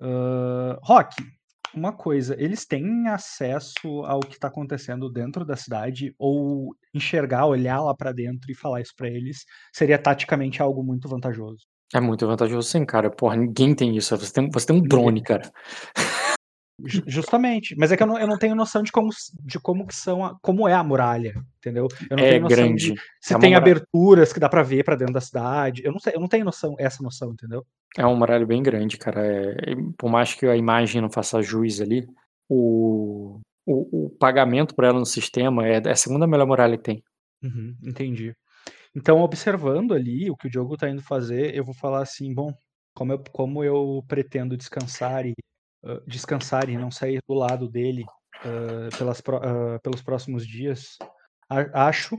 [0.00, 1.14] Ah, Rock,
[1.74, 7.80] uma coisa, eles têm acesso ao que está acontecendo dentro da cidade ou enxergar, olhar
[7.80, 11.64] lá para dentro e falar isso para eles seria taticamente algo muito vantajoso.
[11.92, 13.10] É muito vantajoso sim, cara.
[13.10, 14.16] Porra, ninguém tem isso.
[14.16, 15.50] Você tem, você tem um drone, cara.
[16.86, 19.10] Ju- Justamente, mas é que eu não, eu não tenho noção de como,
[19.44, 21.88] de como que são, a- como é a muralha, entendeu?
[22.10, 22.94] Eu não É tenho noção grande.
[22.94, 23.72] de se É uma tem muralha.
[23.72, 25.82] aberturas que dá pra ver pra dentro da cidade.
[25.84, 27.64] Eu não sei, eu não tenho noção, essa noção, entendeu?
[27.98, 29.20] É um muralha bem grande, cara.
[29.26, 32.06] É, por mais que a imagem não faça jus ali,
[32.48, 36.84] o, o, o pagamento por ela no sistema é, é a segunda melhor muralha que
[36.84, 37.02] tem.
[37.42, 38.34] Uhum, entendi.
[38.94, 42.52] Então, observando ali o que o Diogo tá indo fazer, eu vou falar assim, bom,
[42.94, 45.34] como eu, como eu pretendo descansar e
[46.06, 48.04] descansar e não sair do lado dele
[48.44, 50.96] ah, pelas, ah, pelos próximos dias,
[51.48, 52.18] a- acho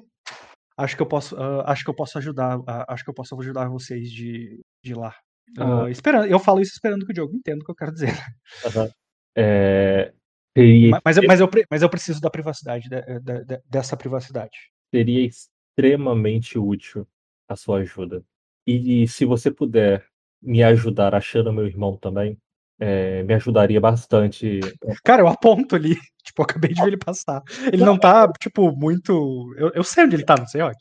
[0.77, 1.35] acho que eu posso
[1.65, 5.13] acho que eu posso ajudar acho que eu posso ajudar vocês de, de lá.
[5.59, 8.13] Ah, esperando, eu falo isso esperando que o Diogo entenda o que eu quero dizer.
[8.65, 8.89] Aham.
[9.35, 10.13] É,
[10.57, 14.57] seria, Mas, eu, mas, eu, mas eu preciso da privacidade, de- de- de- dessa privacidade.
[14.93, 17.07] seria extremamente útil
[17.49, 18.23] a sua ajuda.
[18.67, 20.05] E se você puder
[20.41, 22.37] me ajudar achando meu irmão também,
[22.81, 24.59] é, me ajudaria bastante.
[25.03, 25.95] Cara, eu aponto ali.
[26.23, 27.41] Tipo, eu acabei de ver ele passar.
[27.73, 29.55] Ele não tá, tipo, muito.
[29.57, 30.71] Eu, eu sei onde ele tá, não sei, ó.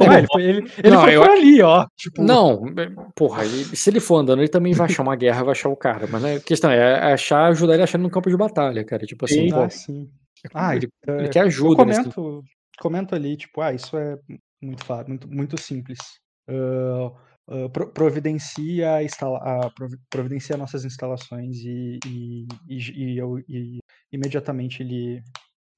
[0.00, 1.86] Ele foi, ele, ele Não, foi eu por ali, ó.
[1.94, 5.44] Tipo, Não, é, porra, ele- se ele for andando, ele também vai achar uma guerra,
[5.44, 6.06] vai achar o cara.
[6.10, 9.04] Mas né, a questão é achar, ajudar ele achando no campo de batalha, cara.
[9.06, 9.50] Tipo assim, Sim.
[9.50, 10.08] pô, Ah, sim.
[10.54, 11.84] Ah, ele, é, ele quer eu ajuda.
[11.84, 12.44] nesse- comento,
[12.80, 14.16] comento ali, tipo, ah, isso é
[14.62, 15.98] muito fácil, muito, muito simples.
[16.48, 17.12] Ah,
[17.72, 22.78] pro- providencia, a instala, a, provi- providencia nossas instalações e, e, e,
[23.14, 23.78] e eu e
[24.12, 25.22] imediatamente lhe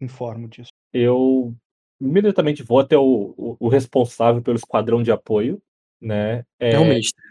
[0.00, 0.70] informo disso.
[0.92, 1.54] eu
[2.00, 5.60] imediatamente vou até o, o, o responsável pelo esquadrão de apoio,
[6.00, 6.44] né?
[6.58, 7.22] É o mestre.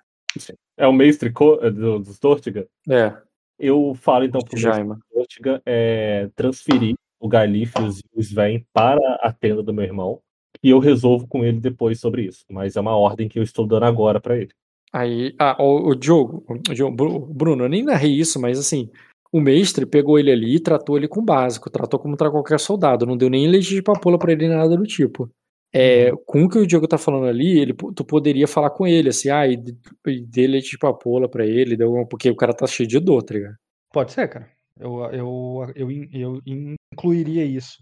[0.77, 2.67] é o mestre Co- do, dos Dortiga.
[2.89, 3.17] É,
[3.57, 4.99] Eu falo então pro mestre Jaima.
[5.13, 10.21] Dortiga é, transferir o Galífios e o Sven para a tenda do meu irmão,
[10.63, 12.43] e eu resolvo com ele depois sobre isso.
[12.49, 14.51] Mas é uma ordem que eu estou dando agora para ele.
[14.91, 18.89] Aí, ah, o, o Diogo, o Diogo, Bru- Bruno, eu nem narrei isso, mas assim,
[19.31, 22.59] o mestre pegou ele ali e tratou ele com o básico, tratou como tratar qualquer
[22.59, 25.29] soldado, não deu nem leite de papoula pra ele, nada do tipo.
[25.71, 29.09] É, com o que o Diogo tá falando ali, ele, tu poderia falar com ele,
[29.09, 29.63] assim, ah, e,
[30.07, 32.99] e dê leite de papoula pra ele, deu alguma- porque o cara tá cheio de
[32.99, 33.55] dor, tá ligado?
[33.93, 34.49] Pode ser, cara.
[34.79, 36.41] Eu, eu, eu, eu
[36.91, 37.77] incluiria isso.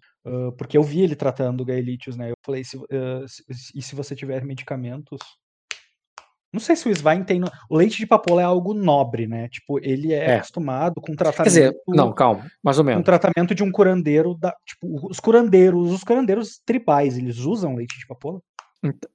[0.58, 2.32] Porque eu vi ele tratando Gaelitius, né?
[2.32, 3.44] Eu falei, se, ah, se-
[3.76, 5.20] e se você tiver medicamentos.
[6.54, 7.40] Não sei se o Svein tem.
[7.40, 9.50] no- O leite de papoula é algo nobre, né?
[9.50, 10.36] Tipo, ele é, É.
[10.38, 11.44] acostumado com Quer tratamento.
[11.50, 13.04] dizer, não, calma, mais ou um menos.
[13.04, 18.08] tratamento de um curandeiro da, tipo, os curandeiros, os curandeiros tribais, eles usam leite de
[18.08, 18.40] papoula?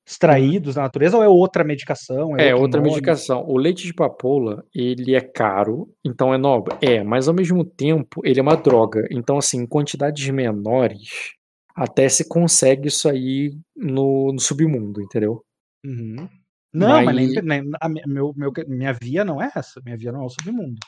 [0.06, 2.36] Extraídos da natureza ou é outra medicação?
[2.36, 2.90] É, outro outra nome?
[2.92, 3.44] medicação.
[3.46, 6.76] O leite de papoula, ele é caro, então é nobre.
[6.80, 9.06] É, mas ao mesmo tempo, ele é uma droga.
[9.10, 11.32] Então, assim, em quantidades menores,
[11.74, 15.42] até se consegue isso aí no, no submundo, entendeu?
[15.84, 16.28] Uhum.
[16.74, 19.80] Não, mas, nem, Mas- nem- a mi- meu, meu- minha via não é essa.
[19.84, 20.78] Minha via não é o submundo.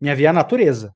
[0.00, 0.92] Minha via é a natureza.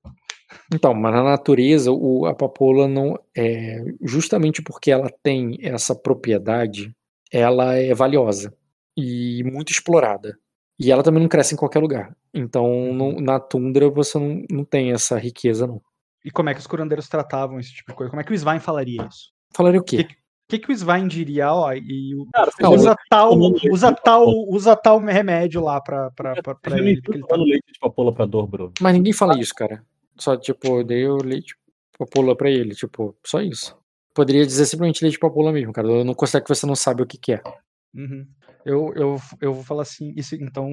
[0.73, 6.93] Então, mas na natureza, o, a papoula não é justamente porque ela tem essa propriedade,
[7.33, 8.55] ela é valiosa
[8.97, 10.39] e muito explorada.
[10.79, 12.15] E ela também não cresce em qualquer lugar.
[12.35, 15.81] Então, não- na tundra você não, não tem essa riqueza, não.
[16.25, 18.11] E como é que os curandeiros tratavam esse tipo de coisa?
[18.11, 19.31] Como é que o Svein falaria isso?
[19.55, 20.07] Falaria o quê?
[20.09, 21.53] O que, que o Svein diria?
[21.53, 26.11] Ó, e o- Cara, usa, tal, leite usa, de tal, usa tal remédio lá pra,
[26.13, 27.01] pra, pra, pra ele.
[27.01, 27.29] Porque ele tá...
[27.29, 28.73] tomando leite de papoula pra dor, Bruno?
[28.81, 29.85] Mas ninguém fala isso, cara.
[30.19, 31.55] Só, tipo, dei o leite
[31.99, 33.77] papoula pra ele, tipo, só isso.
[34.17, 35.87] Poderia dizer simplesmente leite papoula mesmo, cara.
[35.87, 37.43] Eu não considero que você não sabe o que que é.
[37.95, 38.27] Uhum.
[38.65, 40.69] Eu, eu, eu vou falar assim, isso, então,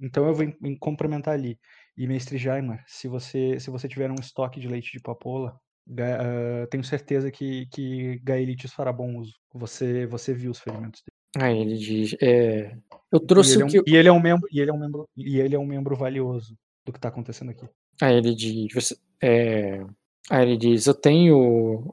[0.00, 1.58] então eu vou em, em complementar ali.
[1.96, 5.58] E mestre Jaima, se você, se você tiver um estoque de leite de papoula,
[5.98, 9.34] ah, tenho certeza que, que Gaelitius fará bom uso.
[9.52, 11.44] Você, você viu os ferimentos dele.
[11.44, 12.76] Aí ele diz, é...
[13.10, 13.90] Eu E trouxe ele, é o um, que...
[13.90, 15.96] e ele é um membro, e ele é um membro, e ele é um membro
[15.96, 16.56] valioso
[16.86, 17.68] do que está acontecendo aqui.
[18.00, 19.84] Aí ele diz, você- é...
[20.30, 21.92] Aí ele diz, eu tenho...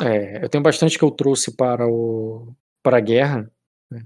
[0.00, 2.54] é, eu tenho bastante que eu trouxe para o...
[2.82, 3.50] para a guerra,
[3.90, 4.04] né?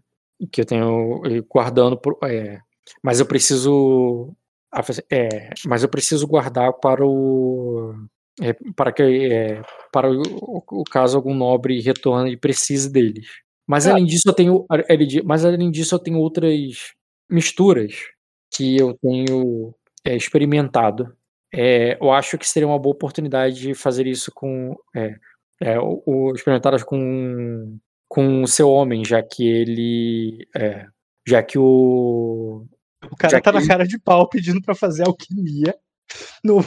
[0.50, 1.96] Que eu tenho guardando...
[1.96, 2.60] por- é,
[3.02, 4.34] Mas eu preciso...
[5.10, 7.94] É, mas eu preciso guardar para o...
[8.40, 9.02] é, para que...
[9.02, 13.28] é, para o, o caso algum nobre retorne e precise deles.
[13.66, 13.96] Mas Cara.
[13.96, 14.66] além disso eu tenho...
[15.24, 16.94] Mas além disso eu tenho outras
[17.30, 17.94] misturas
[18.54, 21.16] que eu tenho é, experimentado.
[21.52, 24.76] É, eu acho que seria uma boa oportunidade de fazer isso com
[25.60, 27.78] é, o, o- experimentadas com
[28.08, 30.86] com o seu homem, já que ele é,
[31.26, 32.64] já que o
[33.10, 35.74] O cara Já tá que na cara de pau pedindo pra fazer alquimia
[36.44, 36.58] no,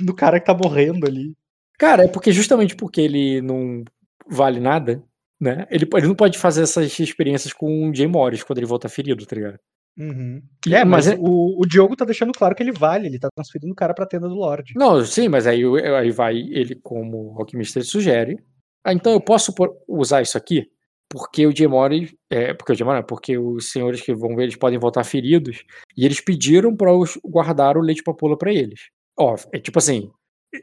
[0.00, 1.34] no cara que tá morrendo ali.
[1.78, 3.82] cara é porque justamente porque ele não
[4.28, 5.02] vale nada,
[5.40, 5.66] né?
[5.70, 9.26] Ele, ele não pode fazer essas experiências com o Jay Morris quando ele volta ferido,
[9.26, 9.58] tá ligado?
[9.96, 10.42] Uhum.
[10.66, 13.18] E- É, mas, mas é- o, o Diogo tá deixando claro que ele vale, ele
[13.18, 14.72] tá transferindo o cara pra tenda do Lorde.
[14.76, 15.62] Não, sim, mas aí,
[15.96, 18.38] aí vai ele como alquimista ele sugere.
[18.84, 20.68] Ah, então eu posso por- usar isso aqui?
[21.08, 24.56] Porque o Jemori, é, porque o Jemori, não, porque os senhores que vão ver, eles
[24.56, 25.62] podem voltar feridos,
[25.96, 26.90] e eles pediram para
[27.24, 28.88] guardar o leite papoula para eles.
[29.16, 30.10] Ó, é tipo assim,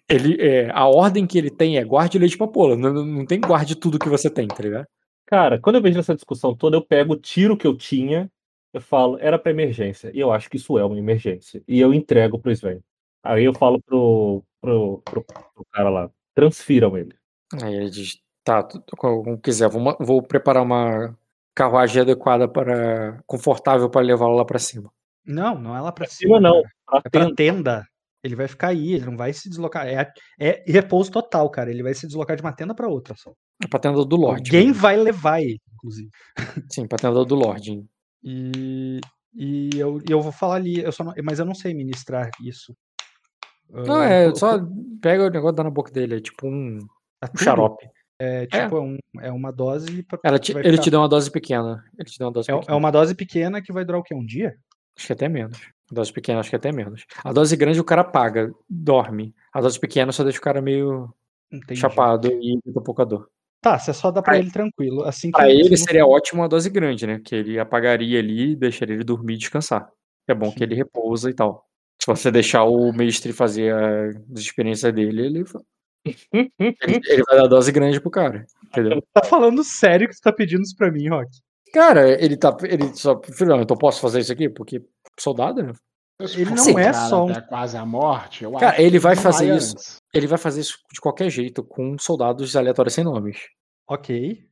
[0.10, 3.26] ele, é, a ordem que ele tem é guarde o leite papoula, não, não- não
[3.26, 4.86] tem guarde tudo que você tem, tá ligado?
[5.26, 8.30] Cara, quando eu vejo essa discussão toda, eu pego o tiro que eu tinha,
[8.74, 10.12] eu falo, era pra emergência.
[10.14, 11.64] E eu acho que isso é uma emergência.
[11.68, 12.82] E eu entrego pro Sven.
[13.24, 17.16] Aí eu falo pro, pro, pro, pro cara lá, transfiram ele.
[17.62, 18.68] Aí ele diz, tá,
[18.98, 21.16] como quiser, vou, vou preparar uma
[21.54, 24.92] carruagem adequada para, confortável para levá-lo lá para cima.
[25.26, 26.40] Não, não é lá pra Cima cima.
[26.40, 27.36] não, pra É pra tenda.
[27.36, 27.88] tenda.
[28.24, 29.88] Ele vai ficar aí, ele não vai se deslocar.
[29.88, 30.08] É,
[30.40, 31.70] é repouso total, cara.
[31.72, 33.32] Ele vai se deslocar de uma tenda pra outra só.
[33.64, 34.50] É pra tenda do Lorde.
[34.52, 34.82] Alguém mesmo.
[34.82, 36.10] vai levar ele, inclusive.
[36.72, 37.84] Sim, pra tenda do Lorde.
[38.24, 39.00] E,
[39.34, 42.76] e eu, eu vou falar ali, eu só não- mas eu não sei ministrar isso.
[43.70, 44.60] Não, é co- só
[45.02, 46.78] pega o negócio e dá na boca dele, é tipo um,
[47.20, 47.88] tá um xarope.
[48.20, 50.04] É tipo, é, um- é uma dose.
[50.04, 51.84] Pra, Ela te- ele ficar- te dá uma dose pequena.
[51.98, 52.74] Ele te dá uma dose é, pequena.
[52.76, 54.14] é uma dose pequena que vai durar o quê?
[54.14, 54.56] Um dia?
[54.96, 55.58] Acho que até menos.
[55.90, 57.06] A dose pequena, acho que até menos.
[57.24, 59.34] A dose grande o cara paga, dorme.
[59.54, 61.12] A dose pequena só deixa o cara meio
[61.52, 61.80] Entendi.
[61.80, 63.28] chapado e evita pouca dor.
[63.62, 65.04] Tá, você só dá pra Pra- ele tranquilo.
[65.04, 67.20] Assim que Pra ele não- seria ótimo uma dose grande, né?
[67.24, 69.88] Que ele apagaria ali e deixaria ele dormir e descansar.
[70.28, 70.64] É bom que Sim.
[70.64, 71.66] ele repousa e tal.
[72.02, 75.44] Se você deixar o mestre fazer as experiências dele, ele,
[76.60, 78.46] ele, ele vai dar dose grande pro cara.
[78.66, 79.04] Entendeu?
[79.14, 81.30] Tá falando sério que você tá pedindo isso pra mim, Rock?
[81.74, 82.56] Cara, ele tá.
[82.64, 83.22] Ele só.
[83.22, 84.50] Filho, então posso fazer isso aqui?
[84.50, 84.82] Porque
[85.20, 85.74] soldado, né?
[86.20, 89.16] Ele não um é cara só um- quase a morte, eu Cara, acho ele vai
[89.16, 89.72] fazer isso.
[89.76, 89.96] antes.
[90.14, 93.40] Ele vai fazer isso de qualquer jeito, com soldados aleatórios sem nomes.
[93.88, 94.46] Ok.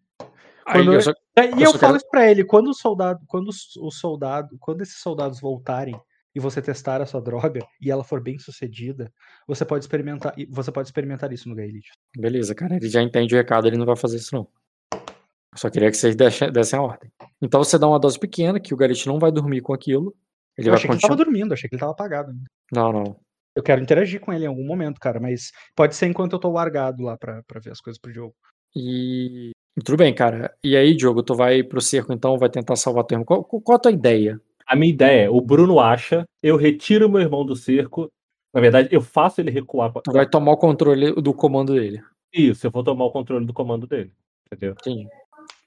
[0.66, 3.48] Aí eu só- E Eu eu falo quero- isso pra ele, quando o soldado, quando
[3.50, 6.00] os- o soldado, quando esses soldados voltarem
[6.36, 9.12] e você testar a sua droga e ela for bem sucedida,
[9.48, 11.92] você pode experimentar, você pode experimentar isso no Gaelite.
[12.18, 14.48] Beleza, cara, ele já entende o recado, ele não vai fazer isso não.
[14.94, 17.12] Eu só queria que vocês dessem a ordem.
[17.42, 20.16] Então você dá uma dose pequena, que o Garete não vai dormir com aquilo.
[20.60, 21.26] Ele Eu vai achei que ele tava continuar.
[21.26, 22.32] dormindo, achei que ele tava apagado.
[22.32, 22.44] ainda.
[22.74, 23.16] Não, não.
[23.56, 26.52] Eu quero interagir com ele em algum momento, cara, mas pode ser enquanto eu tô
[26.52, 28.34] largado lá pra, pra ver as coisas pro jogo.
[28.76, 29.52] E.
[29.84, 30.54] Tudo bem, cara.
[30.64, 33.26] E aí, Diogo, tu vai pro cerco então, vai tentar salvar teu irmão.
[33.26, 34.40] Qual, qual a tua ideia?
[34.68, 38.08] A minha ideia é, o Bruno acha, eu retiro meu irmão do cerco.
[38.54, 39.92] Na verdade, eu faço ele recuar.
[40.04, 42.02] Tu vai tomar o controle do comando dele.
[42.34, 44.12] Isso, eu vou tomar o controle do comando dele.
[44.52, 44.76] Entendeu?
[44.84, 45.08] Sim.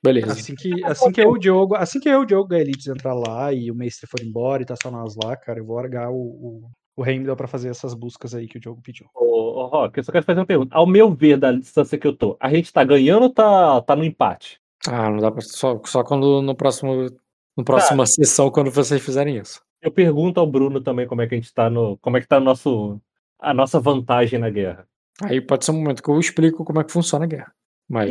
[0.03, 0.33] Beleza.
[0.33, 3.53] Assim que, assim que eu, o Diogo, assim que eu, o Diogo Gaelites entrar lá
[3.53, 6.17] e o Mestre for embora e tá só nós lá, cara, eu vou largar o,
[6.17, 9.07] o, o Heimdall pra fazer essas buscas aí que o Diogo pediu.
[9.15, 10.75] Ô, ô Rock, eu só quero fazer uma pergunta.
[10.75, 13.95] Ao meu ver, da distância que eu tô, a gente tá ganhando ou tá, tá
[13.95, 14.61] no empate?
[14.89, 15.41] Ah, não dá pra.
[15.41, 17.09] Só, só quando no próximo.
[17.57, 19.61] No próxima sessão, quando vocês fizerem isso.
[19.81, 21.99] Eu pergunto ao Bruno também como é que a gente tá no.
[21.99, 23.01] Como é que tá o nosso,
[23.39, 24.89] a nossa vantagem na guerra.
[25.23, 27.53] Aí pode ser um momento que eu explico como é que funciona a guerra.
[27.89, 28.11] Mas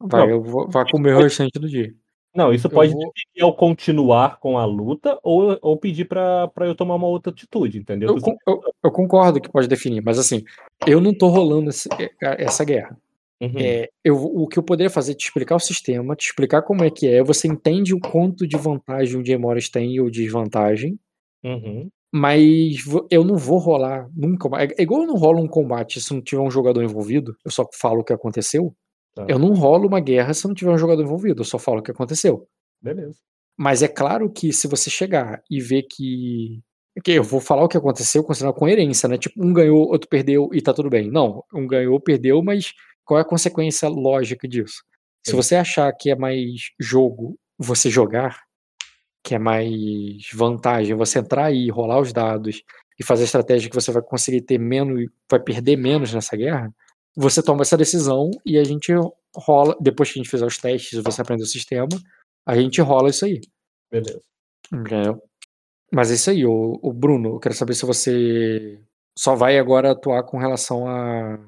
[0.00, 1.92] vai, eu vou, vai comer o restante do dia.
[2.34, 6.48] Não, isso Eu pode vou- definir ao continuar com a luta ou, ou pedir pra
[6.60, 8.10] eu tomar uma outra atitude, entendeu?
[8.16, 10.44] Eu, eu- eu concordo que pode definir, mas assim,
[10.86, 11.88] eu não tô rolando esse-
[12.22, 12.96] é, essa guerra.
[13.42, 13.54] Uhum.
[13.56, 16.84] É, eu, o que eu poderia fazer é te explicar o sistema, te explicar como
[16.84, 20.98] é que é, você entende o quanto de vantagem o Jamoras tem ou desvantagem,
[21.42, 21.88] Uhum.
[22.12, 24.48] mas eu não vou rolar nunca.
[24.62, 27.50] É, é igual eu não rolo um combate se não tiver um jogador envolvido, eu
[27.50, 28.72] só falo o que aconteceu.
[29.14, 29.26] Tá.
[29.28, 31.82] Eu não rolo uma guerra se não tiver um jogador envolvido, eu só falo o
[31.82, 32.48] que aconteceu.
[32.80, 33.18] Beleza.
[33.56, 36.60] Mas é claro que se você chegar e ver que.
[37.04, 39.18] que eu vou falar o que aconteceu considerando coerência, né?
[39.18, 41.10] Tipo, um ganhou, outro perdeu e tá tudo bem.
[41.10, 42.72] Não, um ganhou, perdeu, mas
[43.04, 44.82] qual é a consequência lógica disso?
[45.26, 48.40] Se você achar que é mais jogo você jogar,
[49.22, 52.62] que é mais vantagem você entrar aí, rolar os dados
[52.98, 56.72] e fazer a estratégia que você vai conseguir ter menos, vai perder menos nessa guerra,
[57.16, 58.92] você toma essa decisão e a gente
[59.34, 61.88] rola, depois que a gente fizer os testes e você aprender o sistema,
[62.46, 63.40] a gente rola isso aí.
[63.90, 64.22] Beleza.
[64.72, 65.22] Entendeu?
[65.92, 68.80] Mas é isso aí, o, o Bruno, eu quero saber se você
[69.18, 71.38] só vai agora atuar com relação a.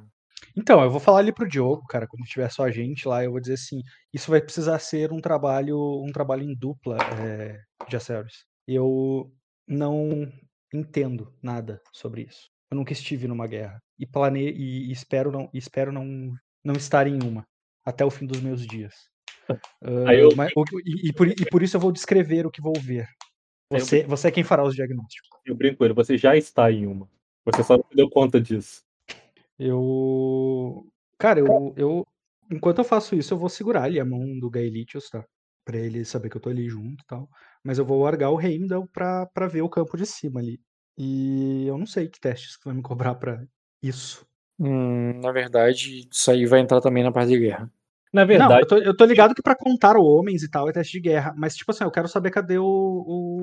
[0.57, 3.31] Então, eu vou falar ali pro Diogo, cara, quando tiver só a gente lá, eu
[3.31, 3.81] vou dizer assim,
[4.13, 7.59] isso vai precisar ser um trabalho, um trabalho em dupla, é,
[7.89, 8.45] Jaceres.
[8.67, 9.33] Eu
[9.67, 10.31] não
[10.75, 12.52] entendo nada sobre isso.
[12.73, 16.32] Eu nunca estive numa guerra e plane e espero não, espero não,
[16.65, 17.47] não estar em uma
[17.85, 18.94] até o fim dos meus dias.
[20.07, 20.51] Aí eu- mas-
[20.86, 23.07] e, e por, e por isso eu vou descrever o que vou ver.
[23.70, 25.28] Você, você é quem fará os diagnósticos.
[25.44, 27.07] Eu brinco com ele, você já está em uma.
[27.44, 28.82] Você só não deu conta disso.
[29.59, 30.86] Eu.
[31.19, 32.07] Cara, eu, eu.
[32.51, 35.23] Enquanto eu faço isso, eu vou segurar ali a mão do Gaelitius, tá?
[35.62, 37.28] Pra ele saber que eu tô ali junto e tal.
[37.62, 40.59] Mas eu vou largar o Heimdall pra, pra ver o campo de cima ali.
[40.98, 43.44] E eu não sei que testes que vai me cobrar pra
[43.82, 44.27] isso.
[44.59, 47.70] Hum, na verdade, isso aí vai entrar também na parte de guerra.
[48.12, 50.73] Na Não, verdade, eu tô, eu tô ligado que pra contar homens e tal é
[50.73, 51.35] teste de guerra.
[51.36, 52.64] Mas, tipo assim, eu quero saber cadê o.
[52.64, 53.40] o,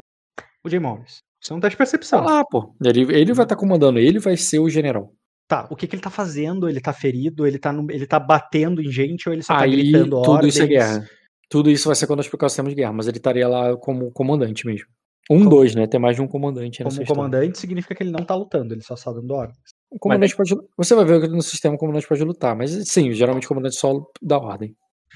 [0.63, 1.19] o Jay Morris.
[1.41, 2.21] Isso é um teste de Tá percepção.
[2.21, 2.75] lá, pô.
[2.83, 5.13] Ele, ele vai estar comandando, ele vai ser o general.
[5.47, 6.69] Tá, o que, que ele tá fazendo?
[6.69, 7.45] Ele tá ferido?
[7.47, 10.47] Ele tá, no- ele tá batendo em gente ou ele só tá Aí gritando tudo
[10.47, 10.69] isso é ordens?
[10.69, 11.09] guerra.
[11.49, 13.75] Tudo isso vai ser quando eu explicar o sistema de guerra, mas ele estaria lá
[13.77, 14.87] como comandante mesmo.
[15.29, 15.85] Um, Como- dois, né?
[15.85, 18.95] Tem mais de um comandante Como comandante significa que ele não tá lutando, ele só
[18.95, 19.57] está dando ordens.
[19.91, 20.55] O comandante pode.
[20.77, 23.75] Você vai ver que no sistema o comandante pode lutar, mas sim, geralmente o comandante
[23.75, 24.75] só dá ordem.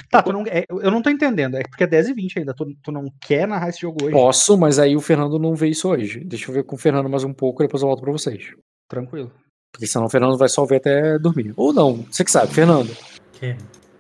[0.10, 2.54] Tá, tu não, é, eu não tô entendendo, é porque é 10 e 20 ainda,
[2.56, 4.12] tu, tu não quer narrar esse jogo hoje?
[4.12, 6.24] Posso, mas aí o Fernando não vê isso hoje.
[6.24, 8.44] Deixa eu ver com o Fernando mais um pouco e depois eu volto pra vocês.
[8.90, 9.32] Tranquilo.
[9.72, 11.54] Porque senão o Fernando vai só ver até dormir.
[11.56, 12.96] Ou não, você que sabe, Fernando.
[13.34, 13.56] Que?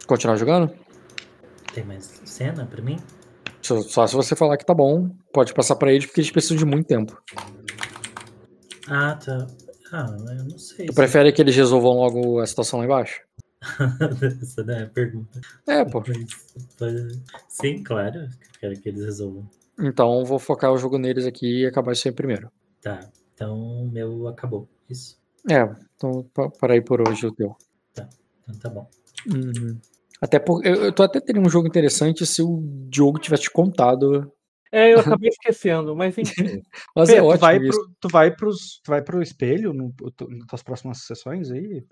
[0.07, 0.71] Continuar jogando?
[1.73, 2.97] Tem mais cena pra mim?
[3.61, 6.57] Só, só se você falar que tá bom, pode passar pra eles porque eles precisam
[6.57, 7.21] de muito tempo.
[8.87, 9.47] Ah, tá.
[9.91, 10.85] Ah, eu não sei.
[10.85, 13.21] Tu se- prefere que eles resolvam logo a situação lá embaixo?
[14.41, 15.39] Essa não é a pergunta.
[15.67, 16.01] É, pô.
[16.77, 18.27] Pode- Sim, claro.
[18.59, 19.49] Quero que eles resolvam.
[19.79, 22.51] Então vou focar o jogo neles aqui e acabar isso aí primeiro.
[22.81, 22.99] Tá.
[23.33, 24.67] Então meu acabou.
[24.89, 25.17] Isso.
[25.49, 25.61] É,
[25.95, 27.55] então pa- para aí por hoje o teu.
[27.91, 28.07] Então
[28.59, 28.89] tá bom.
[29.27, 29.79] Uhum.
[30.21, 33.51] Até por, eu, eu tô até teria um jogo interessante se o Diogo tivesse te
[33.51, 34.31] contado.
[34.73, 36.23] É, eu acabei esquecendo, mas enfim.
[36.95, 37.79] Mas Fê, é tu, ótimo vai isso.
[37.79, 41.85] pro, tu, vai pros, tu vai pro espelho no, tu- nas tuas próximas sessões aí?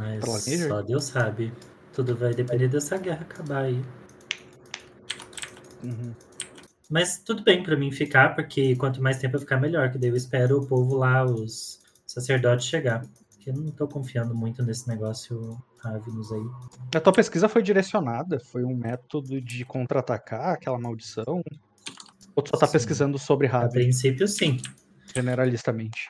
[0.68, 1.54] Só Deus sabe.
[1.94, 3.82] Tudo vai depender dessa guerra acabar aí.
[5.84, 6.14] Uhum.
[6.90, 9.92] Mas tudo bem pra mim ficar, porque quanto mais tempo eu ficar, melhor.
[9.92, 13.02] Que daí eu espero o povo lá, os sacerdotes chegar.
[13.32, 16.44] Porque eu não tô confiando muito nesse negócio Ravenous aí.
[16.96, 18.40] A tua pesquisa foi direcionada?
[18.40, 21.42] Foi um método de contra-atacar aquela maldição?
[22.42, 22.74] Ou tu só tá Sim.
[22.74, 24.58] pesquisando sobre A Raven, princípio, sim.
[25.14, 26.10] generalistamente?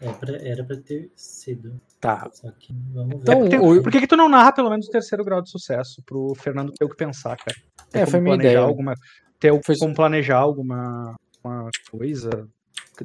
[0.00, 1.78] É pra- era pra ter sido.
[2.00, 2.30] Tá.
[2.32, 3.22] Só que vamos ver.
[3.22, 5.50] Então, Tem- o- por que, que tu não narra pelo menos o terceiro grau de
[5.50, 6.02] sucesso?
[6.06, 7.56] Pro Fernando ter o que pensar, cara.
[7.90, 8.60] Ter É, foi minha ideia.
[8.60, 8.94] Alguma,
[9.38, 11.14] ter Foi- como planejar alguma
[11.44, 12.30] uma coisa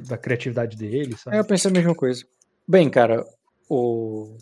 [0.08, 1.36] da criatividade dele, sabe?
[1.36, 2.24] É, eu pensei a mesma coisa.
[2.68, 3.26] Bem, cara,
[3.68, 4.36] o.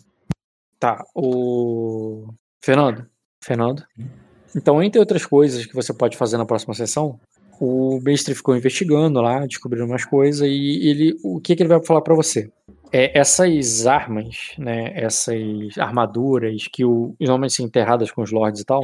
[0.79, 2.27] Tá, o.
[2.63, 3.05] Fernando.
[3.43, 3.83] Fernando.
[4.55, 7.19] Então, entre outras coisas que você pode fazer na próxima sessão,
[7.59, 11.17] o mestre ficou investigando lá, descobrindo umas coisas, e ele.
[11.23, 12.49] O que, que ele vai falar para você?
[12.91, 14.91] É, essas armas, né?
[14.95, 18.81] Essas armaduras que o, normalmente são enterradas com os lords e tal,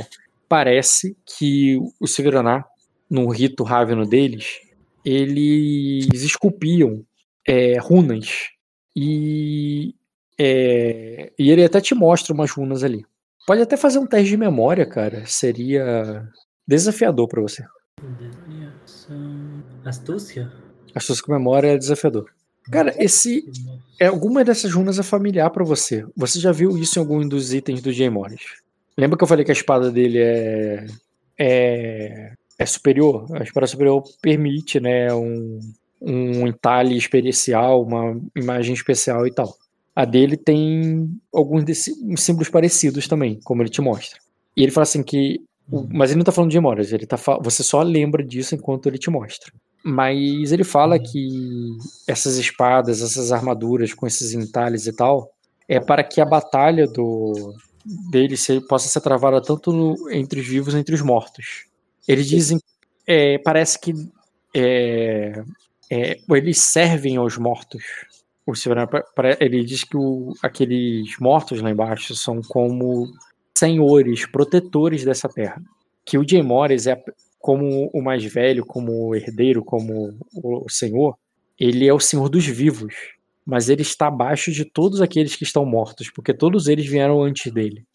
[0.50, 2.66] parece que o Severaná,
[3.10, 4.60] no rito Raveno deles,
[5.06, 7.04] eles esculpiam
[7.48, 8.50] é, runas.
[8.96, 9.96] E,
[10.38, 13.06] é, e ele até te mostra umas runas ali.
[13.48, 15.26] Pode até fazer um teste de memória, cara.
[15.26, 16.28] Seria
[16.68, 17.64] desafiador para você.
[19.86, 20.52] Astúcia?
[20.94, 22.30] Astúcia com memória é desafiador.
[22.70, 23.44] Cara, esse.
[24.00, 26.06] É, alguma dessas runas é familiar para você.
[26.16, 28.42] Você já viu isso em algum dos itens do Jay Morris?
[28.98, 30.86] Lembra que eu falei que a espada dele é.
[31.38, 33.26] É, é superior?
[33.34, 35.14] A espada superior permite, né?
[35.14, 35.60] Um,
[36.02, 39.56] um entalhe especial, uma imagem especial e tal.
[39.96, 44.20] A dele tem alguns desse, símbolos parecidos também, como ele te mostra.
[44.56, 45.42] E ele fala assim que.
[45.90, 48.98] Mas ele não tá falando de memórias, ele tá, você só lembra disso enquanto ele
[48.98, 49.54] te mostra.
[49.84, 51.78] Mas ele fala que
[52.08, 55.32] essas espadas, essas armaduras com esses entalhes e tal,
[55.68, 60.48] é para que a batalha do dele se, possa ser travada tanto no, entre os
[60.48, 61.66] vivos entre os mortos.
[62.08, 62.60] Eles dizem,
[63.08, 63.94] é, parece que
[64.56, 65.44] é,
[65.90, 67.84] é, eles servem aos mortos.
[68.46, 68.54] O
[69.40, 73.08] ele diz que o, aqueles mortos lá embaixo são como
[73.58, 75.62] senhores, protetores dessa terra.
[76.04, 77.02] Que o Jay Morris é
[77.42, 81.18] como o mais velho, como o herdeiro, como o senhor,
[81.60, 82.94] ele é o senhor dos vivos,
[83.46, 87.52] mas ele está abaixo de todos aqueles que estão mortos, porque todos eles vieram antes
[87.52, 87.86] dele.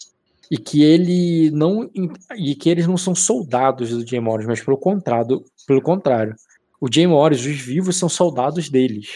[0.50, 1.90] E que ele não
[2.36, 6.36] e que eles não são soldados do Jay Morris, mas pelo contrário, pelo contrário.
[6.80, 9.08] O Jay Morris, os vivos são soldados deles.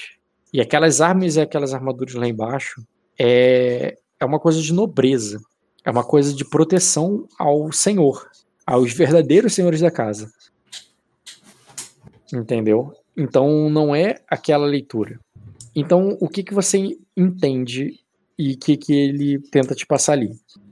[0.53, 2.83] E aquelas armas e aquelas armaduras lá embaixo
[3.19, 5.41] é é uma coisa de nobreza,
[5.83, 8.29] é uma coisa de proteção ao senhor
[8.71, 10.33] aos verdadeiros senhores da casa.
[12.33, 12.95] Entendeu?
[13.17, 15.19] Então não é aquela leitura.
[15.75, 17.99] Então o que, que você entende
[18.39, 20.31] e o que, que ele tenta te passar ali?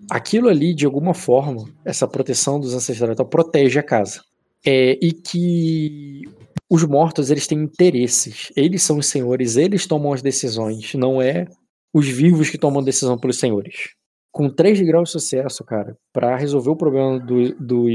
[0.08, 4.22] Aquilo ali, de alguma forma, essa proteção dos ancestrais então, protege a casa.
[4.64, 6.22] É, e que
[6.70, 8.52] os mortos eles têm interesses.
[8.56, 11.46] Eles são os senhores, eles tomam as decisões, não é
[11.92, 13.98] os vivos que tomam decisão pelos senhores
[14.32, 17.88] com 3 graus de sucesso, cara, para resolver o problema do, do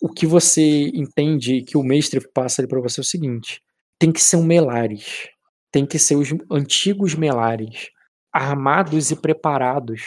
[0.00, 3.62] o que você entende que o mestre passa ali para você é o seguinte:
[3.98, 5.28] tem que ser um Melares,
[5.70, 7.90] tem que ser os antigos Melares,
[8.32, 10.02] armados e preparados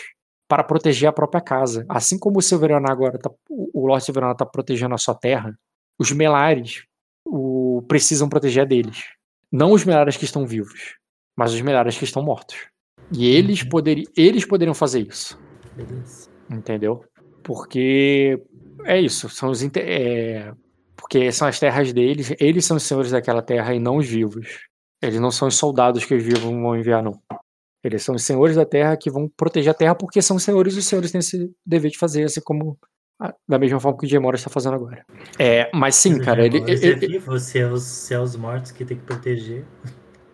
[0.48, 1.86] para proteger a própria casa.
[1.90, 5.58] Assim como o Silverana agora, tá, o Lord Silverana está protegendo a sua terra,
[5.98, 6.84] os Melares
[7.26, 9.04] o, precisam proteger deles.
[9.52, 10.96] Não os Melares que estão vivos,
[11.36, 12.68] mas os Melares que estão mortos.
[13.12, 13.70] E eles, uhum.
[13.70, 15.40] poderi eles poderiam fazer isso.
[15.76, 16.30] Beleza.
[16.50, 17.04] Entendeu?
[17.44, 18.42] Porque
[18.86, 20.52] é isso, são os é,
[20.96, 24.68] porque são as terras deles, eles são os senhores daquela terra e não os vivos.
[25.02, 27.20] Eles não são os soldados que os vivos vão enviar, não.
[27.84, 30.80] Eles são os senhores da terra que vão proteger a terra porque são senhores e
[30.80, 32.78] os senhores têm esse dever de fazer, assim como
[33.48, 35.06] da mesma forma que o Gemora está fazendo agora.
[35.38, 38.72] É, mas sim, cara, ele, ele, é vivo, se é, os, se é os mortos
[38.72, 39.66] que tem que proteger.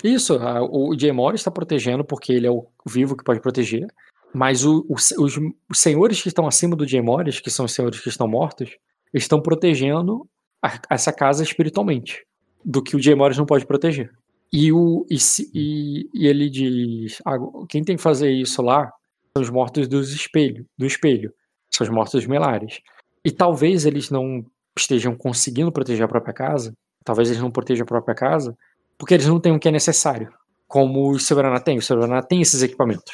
[0.06, 0.38] Isso,
[0.69, 3.88] o Jay está protegendo porque ele é o vivo que pode proteger,
[4.32, 7.02] mas o, o, os, os, senhores que estão acima do Jay
[7.44, 8.77] que são os senhores que estão mortos,
[9.11, 10.30] estão protegendo
[10.61, 12.23] a, essa casa espiritualmente,
[12.64, 14.11] do que o Jay não pode proteger.
[14.53, 15.18] E, o, e,
[15.56, 17.38] e, e ele diz: ah,
[17.68, 18.91] quem tem que fazer isso lá
[19.36, 21.34] são os mortos dos espelho, do espelho,
[21.72, 22.80] são os mortos melares.
[23.26, 24.45] E talvez eles não
[24.77, 26.73] estejam conseguindo proteger a própria casa,
[27.03, 28.56] talvez eles não protejam a própria casa,
[28.98, 30.30] porque eles não têm o que é necessário.
[30.68, 31.78] Como o Soberana tem.
[31.78, 33.14] O Soberana tem esses equipamentos.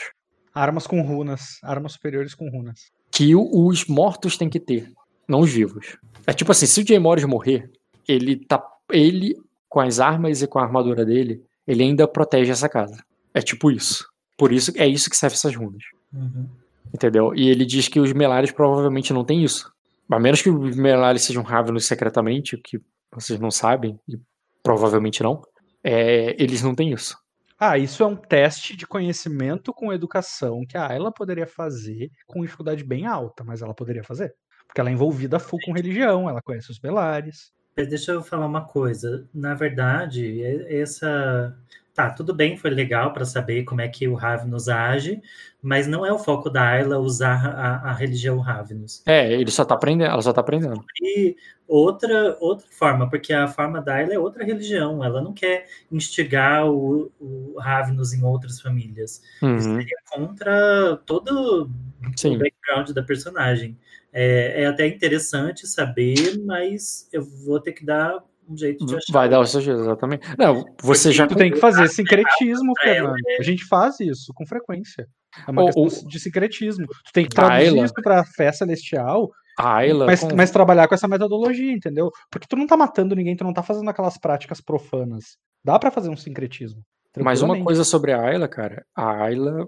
[0.53, 1.59] Armas com runas.
[1.63, 2.91] Armas superiores com runas.
[3.11, 4.91] Que os mortos têm que ter,
[5.27, 5.97] não os vivos.
[6.25, 7.69] É tipo assim, se o Jay Morris morrer,
[8.07, 8.63] ele tá.
[8.89, 9.35] Ele,
[9.67, 13.03] com as armas e com a armadura dele, ele ainda protege essa casa.
[13.33, 14.05] É tipo isso.
[14.37, 15.83] Por isso é isso que serve essas runas.
[16.13, 16.47] Uhum.
[16.93, 17.33] Entendeu?
[17.35, 19.71] E ele diz que os Melares provavelmente não têm isso.
[20.09, 22.81] A menos que os Melares sejam Ravenos secretamente, o que
[23.13, 24.19] vocês não sabem, e
[24.61, 25.41] provavelmente não
[25.83, 27.17] é, eles não têm isso.
[27.59, 32.41] Ah, isso é um teste de conhecimento com educação que a Ayla poderia fazer com
[32.41, 34.33] dificuldade bem alta, mas ela poderia fazer.
[34.65, 37.51] Porque ela é envolvida full com religião, ela conhece os Belares.
[37.75, 39.29] Deixa eu falar uma coisa.
[39.33, 41.55] Na verdade, essa
[41.93, 45.21] tá, tudo bem, foi legal para saber como é que o Ravnus age,
[45.61, 49.03] mas não é o foco da Ayla usar a, a religião Ravnus.
[49.05, 50.83] É, ele só tá aprendendo, ela só tá aprendendo.
[51.01, 51.35] E
[51.67, 56.67] outra, outra forma, porque a forma da Ayla é outra religião, ela não quer instigar
[56.67, 59.21] o, o, Ravnos em outras famílias.
[59.41, 61.69] Isso Uhum, seria contra todo
[62.15, 62.35] Sim.
[62.35, 63.77] o background da personagem.
[64.13, 68.21] É, é até interessante saber, mas eu vou ter que dar
[68.51, 69.13] um jeito de achar.
[69.13, 70.27] Vai dar o seu jeito, exatamente.
[70.37, 71.27] Não, você Porque já.
[71.27, 73.15] Tu tem que fazer sincretismo, Fernando.
[73.39, 75.07] A gente faz isso com frequência.
[75.47, 76.85] É uma O- questão o- de sincretismo.
[76.87, 80.05] Tu tem que traduzir Ayla- isso pra fé celestial, A Ayla.
[80.05, 82.09] mas, com- mas trabalhar com essa metodologia, entendeu?
[82.29, 85.37] Porque tu não tá matando ninguém, tu não tá fazendo aquelas práticas profanas.
[85.63, 86.81] Dá pra fazer um sincretismo.
[87.19, 89.67] Mas uma coisa sobre a Ayla, cara, a Ayla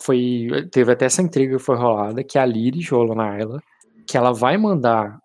[0.00, 0.48] foi.
[0.72, 3.60] Teve até essa intriga que foi rolada, que a Lyris rolou na Ayla,
[4.08, 5.16] que ela vai mandar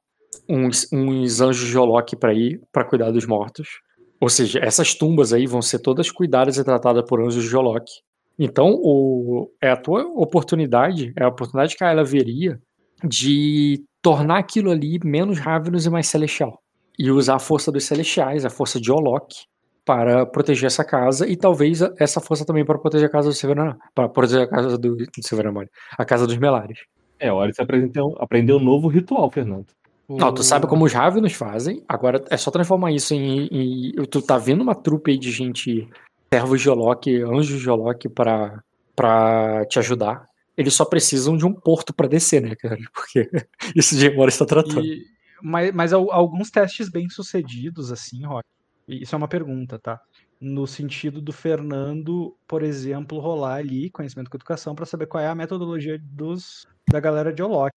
[0.48, 3.68] uns, uns anjos de Olok pra ir pra cuidar dos mortos.
[4.20, 7.86] Ou seja, essas tumbas aí vão ser todas cuidadas e tratadas por anjos de Olok.
[8.38, 12.60] Então, o, é a tua oportunidade, é a oportunidade que a Ayla veria
[13.03, 16.60] de tornar aquilo ali menos Ravenous e mais celestial.
[16.98, 19.36] E usar a força dos celestiais, a força de Olok,
[19.86, 23.78] para proteger essa casa e talvez essa força também para proteger a casa do Severino,
[23.94, 25.64] para proteger a casa do, do Severino,
[25.98, 26.80] a casa dos Melares.
[27.20, 29.68] É hora de aprender, aprender um novo ritual, Fernando.
[30.07, 34.22] Não, tu sabe como os Ravenos fazem, agora é só transformar isso em, em- tu
[34.22, 35.88] tá vendo uma trupe aí de gente,
[36.32, 38.61] servos de Olok, anjos de Olok para
[38.95, 40.26] para te ajudar.
[40.56, 42.77] Eles só precisam de um porto para descer, né, cara?
[42.94, 43.30] Porque
[43.76, 44.86] isso de Mora está tratando.
[44.86, 45.03] E-
[45.41, 48.45] mas, mas al- alguns testes bem sucedidos, assim, Rock.
[48.88, 49.99] Isso é uma pergunta, tá?
[50.40, 55.27] No sentido do Fernando, por exemplo, rolar ali conhecimento com educação para saber qual é
[55.27, 57.73] a metodologia dos, da galera de Olok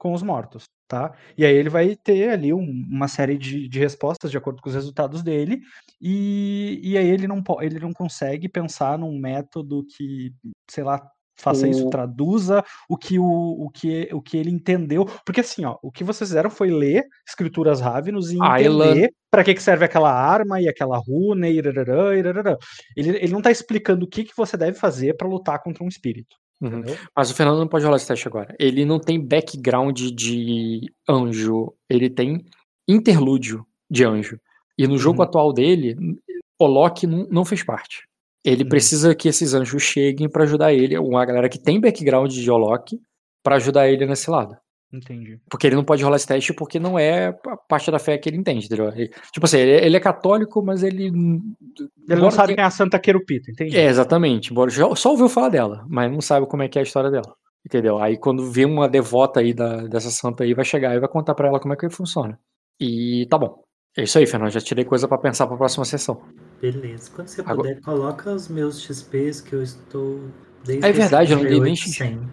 [0.00, 1.12] com os mortos, tá?
[1.36, 4.68] E aí ele vai ter ali um- uma série de, de respostas de acordo com
[4.70, 5.60] os resultados dele,
[6.00, 10.32] e, e aí ele não, ele não consegue pensar num método que,
[10.70, 11.06] sei lá,
[11.38, 15.04] faça isso, traduza o que, o, o, que, o que ele entendeu.
[15.24, 19.08] Porque assim, ó, o que vocês fizeram foi ler escrituras Ravenos e A entender Ayla-
[19.30, 22.56] para que, que serve aquela arma e aquela runa e irararã, irararã.
[22.96, 25.88] Ele, ele não tá explicando o que, que você deve fazer para lutar contra um
[25.88, 26.36] espírito.
[26.60, 26.82] Uhum.
[27.16, 28.54] Mas o Fernando não pode rolar esse teste agora.
[28.58, 32.44] Ele não tem background de anjo, ele tem
[32.88, 34.38] interlúdio de anjo.
[34.78, 35.24] E no jogo Uhum.
[35.24, 35.96] atual dele,
[36.60, 38.02] Loki não, fez parte.
[38.44, 38.68] Ele Uhum.
[38.68, 42.98] precisa que esses anjos cheguem pra ajudar ele, uma galera que tem background de Olok,
[43.42, 44.54] pra ajudar ele nesse lado.
[44.92, 45.38] Entendi.
[45.48, 48.28] Porque ele não pode rolar esse teste porque não é a parte da fé que
[48.28, 48.88] ele entende, entendeu?
[48.88, 51.06] Ele- tipo assim, ele, ele é católico, mas ele.
[52.08, 53.76] Ele não sabe quem é a Santa Querupita, entendi.
[53.76, 54.50] é, exatamente.
[54.50, 57.10] Embora já- só ouviu falar dela, mas não sabe como é que é a história
[57.10, 57.34] dela.
[57.64, 57.98] Entendeu?
[58.02, 61.34] Aí quando vê uma devota aí da, dessa santa aí, vai chegar e vai contar
[61.34, 62.38] pra ela como é que funciona.
[62.80, 63.62] E tá bom.
[63.96, 64.50] É isso aí, Fernando.
[64.50, 66.22] Já tirei coisa pra pensar pra próxima sessão.
[66.60, 67.10] Beleza.
[67.14, 70.20] Quando você Agora- puder, coloca os meus XPs que eu estou
[70.64, 72.28] desde É verdade, eu não dei nem 78,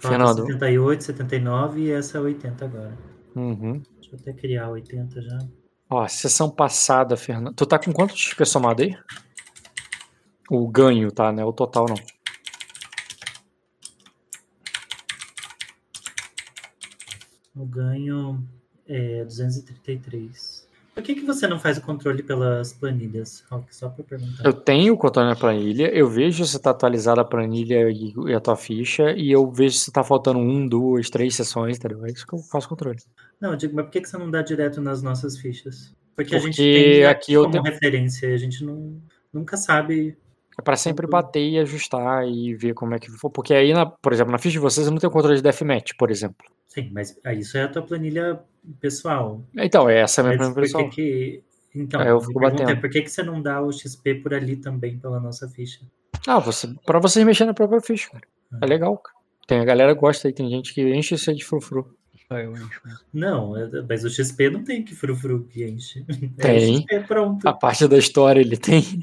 [0.00, 0.46] Falta Fernando.
[0.46, 2.98] 78, 79 e essa é 80 agora.
[3.36, 3.82] Uhum.
[4.00, 5.38] Deixa eu até criar 80 já.
[5.88, 7.54] Ó, sessão passada, Fernando.
[7.54, 8.96] Tu tá com quanto de XP somado aí?
[10.48, 11.30] O ganho, tá?
[11.32, 11.96] Não é o total, não.
[17.56, 18.42] O ganho
[18.86, 20.59] é 233.
[20.94, 23.74] Por que, que você não faz o controle pelas planilhas, Rock?
[23.74, 24.44] Só pra perguntar.
[24.44, 28.40] Eu tenho o controle na planilha, eu vejo se tá atualizada a planilha e, a
[28.40, 32.04] tua ficha, e eu vejo se tá faltando um, duas, três sessões, entendeu?
[32.04, 32.98] É isso que eu faço controle.
[33.40, 35.94] Não, eu digo, mas por que, que você não dá direto nas nossas fichas?
[36.16, 39.00] Porque, a gente Porque tem aqui como tenho- referência, a gente não,
[39.32, 40.18] nunca sabe.
[40.58, 43.30] É pra sempre bater e ajustar e ver como é que for.
[43.30, 45.92] Porque aí, na, por exemplo, na ficha de vocês eu não tenho controle de deathmatch,
[45.96, 46.44] por exemplo.
[46.70, 48.40] Sim, mas isso é a tua planilha
[48.80, 49.42] pessoal.
[49.56, 50.90] Então, essa é a minha Mas planilha por pessoal.
[50.90, 51.42] que.
[51.74, 52.80] Então, Aí eu a fico pergunta é batendo.
[52.80, 55.80] por que, que você não dá o XP por ali também, pela nossa ficha?
[56.26, 58.24] Ah, você, pra vocês mexerem na própria ficha, cara.
[58.52, 58.58] Uhum.
[58.62, 59.16] É legal, cara.
[59.46, 61.92] Tem a galera que gosta aí, tem gente que enche isso aí de frufru.
[62.28, 63.00] Ah, eu encho mesmo.
[63.12, 66.04] Não, é- mas o XP não tem que frufru que enche.
[66.38, 66.74] É Tem.
[66.76, 67.46] o XP pronto.
[67.48, 69.02] A parte da história ele tem.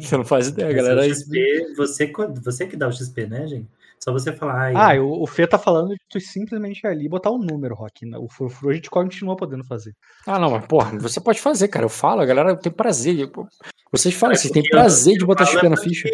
[0.00, 1.00] Você não faz ideia, Mas galera.
[1.02, 2.12] o XP, você,
[2.42, 3.66] você que dá o XP, né, gente?
[4.06, 4.68] Só você falar.
[4.76, 7.38] "Ai, Ah, o, o Fê tá falando de tu simplesmente ir ali e botar o
[7.38, 8.06] número, Rock.
[8.06, 8.16] né?
[8.16, 9.92] O frufru a gente continua podendo fazer.
[10.24, 11.86] Ah, não, mas porra, você pode fazer, cara.
[11.86, 13.28] Eu falo, a galera tem prazer.
[13.32, 13.48] pô,
[13.90, 16.08] Vocês falam, É vocês têm porque eu- prazer de botar XP na porque- ficha.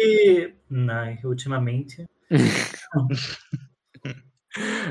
[0.69, 2.03] Não, ultimamente.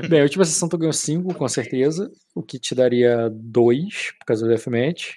[0.09, 2.11] Bem, a última sessão tu ganhou 5, com certeza.
[2.35, 5.15] O que te daria 2 por causa do deathmatch.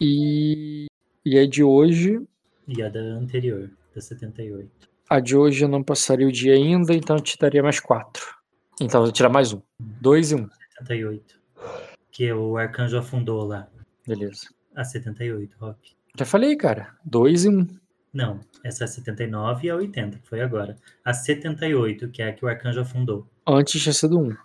[0.00, 0.86] E,
[1.24, 2.20] e a de hoje.
[2.68, 4.70] E a da anterior, da 78.
[5.12, 8.24] A de hoje eu não passaria o dia ainda, então eu te daria mais 4.
[8.80, 9.60] Então eu vou tirar mais um.
[9.78, 10.38] 2 e 1.
[10.38, 10.48] Um.
[10.78, 11.38] 78.
[12.10, 13.68] Que o arcanjo afundou lá.
[14.08, 14.48] Beleza.
[14.74, 15.92] A 78, Rock.
[16.18, 16.96] Já falei, cara.
[17.04, 17.52] 2 e 1.
[17.52, 17.68] Um.
[18.10, 20.78] Não, essa é a 79 e a 80, que foi agora.
[21.04, 23.28] A 78, que é a que o arcanjo afundou.
[23.46, 24.30] Antes tinha sido 1.
[24.30, 24.36] Um.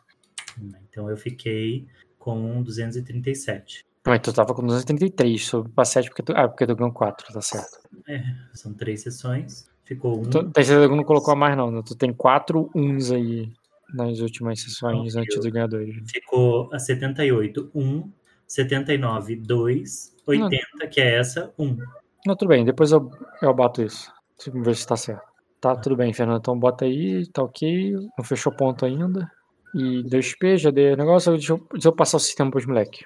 [0.90, 1.88] Então eu fiquei
[2.20, 3.86] com 237.
[4.06, 6.34] Mas tu tava com 233 sobre pra 7 porque tu.
[6.36, 7.88] Ah, porque tu ganhou 4, tá certo.
[8.06, 8.22] É,
[8.54, 9.66] são três sessões.
[9.88, 10.24] Ficou um.
[10.24, 11.72] Tu, tem certeza que não colocou a mais, não.
[11.72, 11.82] Né?
[11.86, 13.50] Tu tem quatro uns aí
[13.94, 15.86] nas últimas sessões Não, antes do ganhador.
[16.06, 18.12] Ficou a 78, 1.
[18.46, 20.16] 79, 2.
[20.26, 21.78] 80, que é essa, 1.
[22.26, 23.10] Não, tudo bem, depois eu,
[23.42, 24.12] eu bato isso.
[24.38, 25.26] Deixa eu ver se tá certo.
[25.62, 26.40] Tá, tudo bem, Fernando.
[26.40, 27.94] Então bota aí, tá ok.
[28.18, 29.32] Não fechou ponto ainda.
[29.74, 31.32] E deu XP, já deu negócio.
[31.32, 33.06] Deixa eu, deixa eu passar o sistema pros moleques.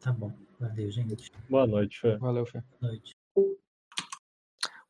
[0.00, 0.32] Tá bom.
[0.58, 1.30] Valeu, gente.
[1.48, 2.16] Boa noite, Fê.
[2.16, 2.60] Valeu, Fê.
[2.80, 3.14] Boa noite.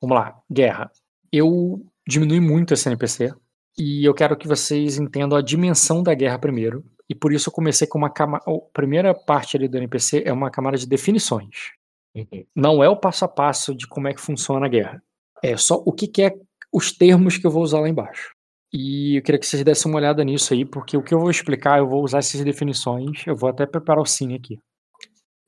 [0.00, 0.90] Vamos lá, guerra.
[1.32, 3.32] Eu diminui muito esse NPC
[3.78, 6.84] e eu quero que vocês entendam a dimensão da guerra primeiro.
[7.08, 8.44] E por isso eu comecei com uma camada.
[8.46, 11.72] A primeira parte ali do NPC é uma camada de definições.
[12.14, 12.44] Uhum.
[12.54, 15.02] Não é o passo a passo de como é que funciona a guerra.
[15.42, 16.34] É só o que, que é
[16.72, 18.34] os termos que eu vou usar lá embaixo.
[18.72, 21.30] E eu queria que vocês dessem uma olhada nisso aí, porque o que eu vou
[21.30, 23.26] explicar, eu vou usar essas definições.
[23.26, 24.58] Eu vou até preparar o cine aqui.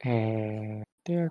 [0.05, 0.83] É.
[1.03, 1.31] Teca.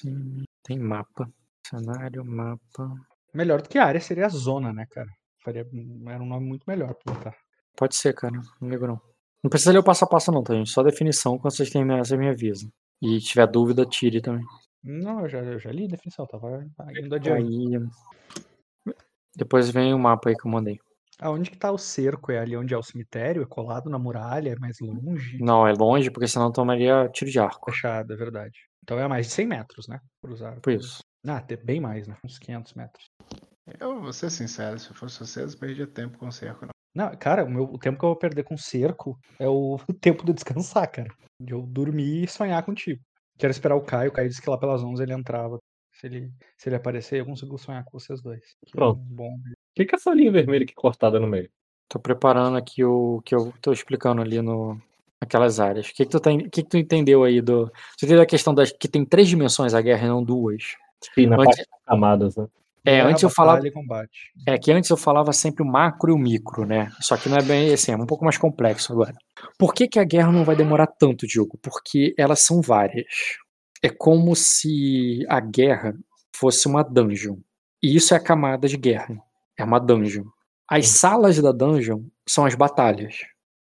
[0.00, 0.44] Cine.
[0.64, 1.30] Tem mapa.
[1.66, 2.94] Cenário, mapa.
[3.32, 5.08] Melhor do que área seria a zona, né, cara?
[5.42, 5.66] Faria,
[6.08, 7.36] era um nome muito melhor pra botar.
[7.76, 8.40] Pode ser, cara.
[8.60, 9.00] Não ligo não.
[9.42, 10.70] Não precisa ler o passo a passo, não, tá, gente?
[10.70, 11.38] Só definição.
[11.38, 12.66] Quando vocês terminarem, você me avisa.
[13.02, 14.44] E tiver dúvida, tire também.
[14.82, 16.64] Não, eu já, eu já li a definição, tava
[16.98, 17.46] indo adiante.
[17.46, 18.94] Aí.
[19.36, 20.78] Depois vem o mapa aí que eu mandei.
[21.18, 22.32] Aonde que tá o cerco?
[22.32, 23.42] É ali onde é o cemitério?
[23.42, 24.50] É colado na muralha?
[24.50, 25.38] É mais longe?
[25.40, 27.70] Não, é longe, porque senão tomaria tiro de arco.
[27.70, 28.58] Fechado, é verdade.
[28.82, 30.00] Então é a mais de 100 metros, né?
[30.22, 30.60] Cruzar.
[30.60, 31.02] Por isso.
[31.26, 32.16] Ah, tem bem mais, né?
[32.24, 33.10] Uns 500 metros.
[33.80, 36.74] Eu vou ser sincero, se eu fosse vocês, eu perdia tempo com o cerco, não.
[36.94, 40.24] Não, cara, o, meu, o tempo que eu vou perder com cerco é o tempo
[40.24, 41.08] de eu descansar, cara.
[41.40, 43.02] De eu dormir e sonhar contigo.
[43.36, 44.10] Quero esperar o Caio.
[44.10, 45.58] O Caio disse que lá pelas 11 ele entrava.
[45.92, 48.44] Se ele, se ele aparecer, eu consigo sonhar com vocês dois.
[48.64, 49.00] Que é Pronto.
[49.00, 49.34] Bom.
[49.34, 51.50] O que, que é essa linha vermelha aqui cortada no meio?
[51.88, 54.80] Tô preparando aqui o que eu tô explicando ali no
[55.20, 55.88] aquelas áreas.
[55.88, 57.66] O que que tu, o que que tu entendeu aí do...
[57.96, 60.76] Você entendeu a questão das que tem três dimensões a guerra e não duas?
[61.14, 62.46] Sim, na Antes- parte das camadas, né?
[62.86, 63.62] É, antes eu falava...
[64.46, 66.92] É que antes eu falava sempre o macro e o micro, né?
[67.00, 69.14] Só que não é bem assim, é um pouco mais complexo agora.
[69.58, 71.58] Por que, que a guerra não vai demorar tanto, Diogo?
[71.62, 73.06] Porque elas são várias.
[73.82, 75.94] É como se a guerra
[76.36, 77.36] fosse uma dungeon.
[77.82, 79.16] E isso é a camada de guerra.
[79.58, 80.24] É uma dungeon.
[80.68, 83.16] As salas da dungeon são as batalhas.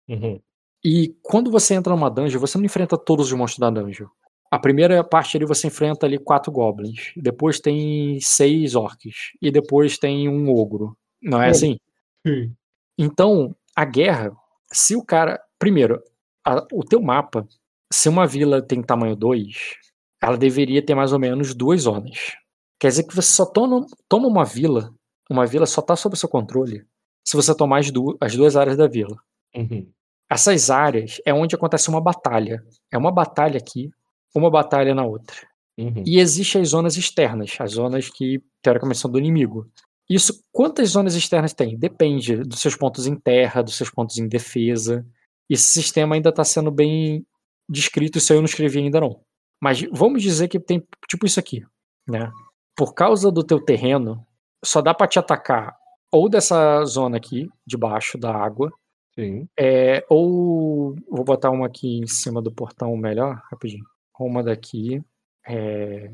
[0.08, 0.40] Uhum.
[0.84, 4.08] E quando você entra numa dungeon, você não enfrenta todos os monstros da dungeon.
[4.52, 7.12] A primeira parte ali você enfrenta ali quatro goblins.
[7.16, 9.30] Depois tem seis orcs.
[9.40, 10.94] E depois tem um ogro.
[11.22, 11.50] Não é É.
[11.50, 11.78] assim?
[12.26, 12.54] Sim.
[12.98, 14.30] Então, a guerra,
[14.70, 15.40] se o cara.
[15.58, 16.02] Primeiro,
[16.44, 17.46] a- o teu mapa,
[17.92, 19.76] se uma vila tem tamanho 2,
[20.20, 22.36] ela deveria ter mais ou menos duas zonas.
[22.78, 24.92] Quer dizer que você só toma, toma uma vila,
[25.30, 26.84] uma vila só está sob seu controle
[27.24, 29.16] se você tomar as, du- as duas áreas da vila.
[29.54, 29.88] Uhum.
[30.28, 32.62] Essas áreas é onde acontece uma batalha.
[32.90, 33.90] É uma batalha aqui,
[34.34, 35.36] uma batalha na outra.
[35.78, 36.02] Uhum.
[36.06, 39.66] E existem as zonas externas, as zonas que teoricamente são do inimigo.
[40.08, 41.78] Isso, quantas zonas externas tem?
[41.78, 45.06] Depende dos seus pontos em terra, dos seus pontos em defesa.
[45.48, 47.26] Esse sistema ainda está sendo bem
[47.68, 49.20] descrito, isso eu não escrevi ainda não.
[49.60, 51.64] Mas vamos dizer que tem tipo isso aqui,
[52.06, 52.30] né?
[52.76, 54.26] Por causa do teu terreno,
[54.64, 55.76] só dá para te atacar
[56.12, 58.70] ou dessa zona aqui, debaixo da água,
[59.18, 59.48] Sim.
[59.58, 63.84] é, ou vou botar uma aqui em cima do portão melhor, rapidinho.
[64.24, 65.02] Uma daqui,
[65.46, 66.10] é,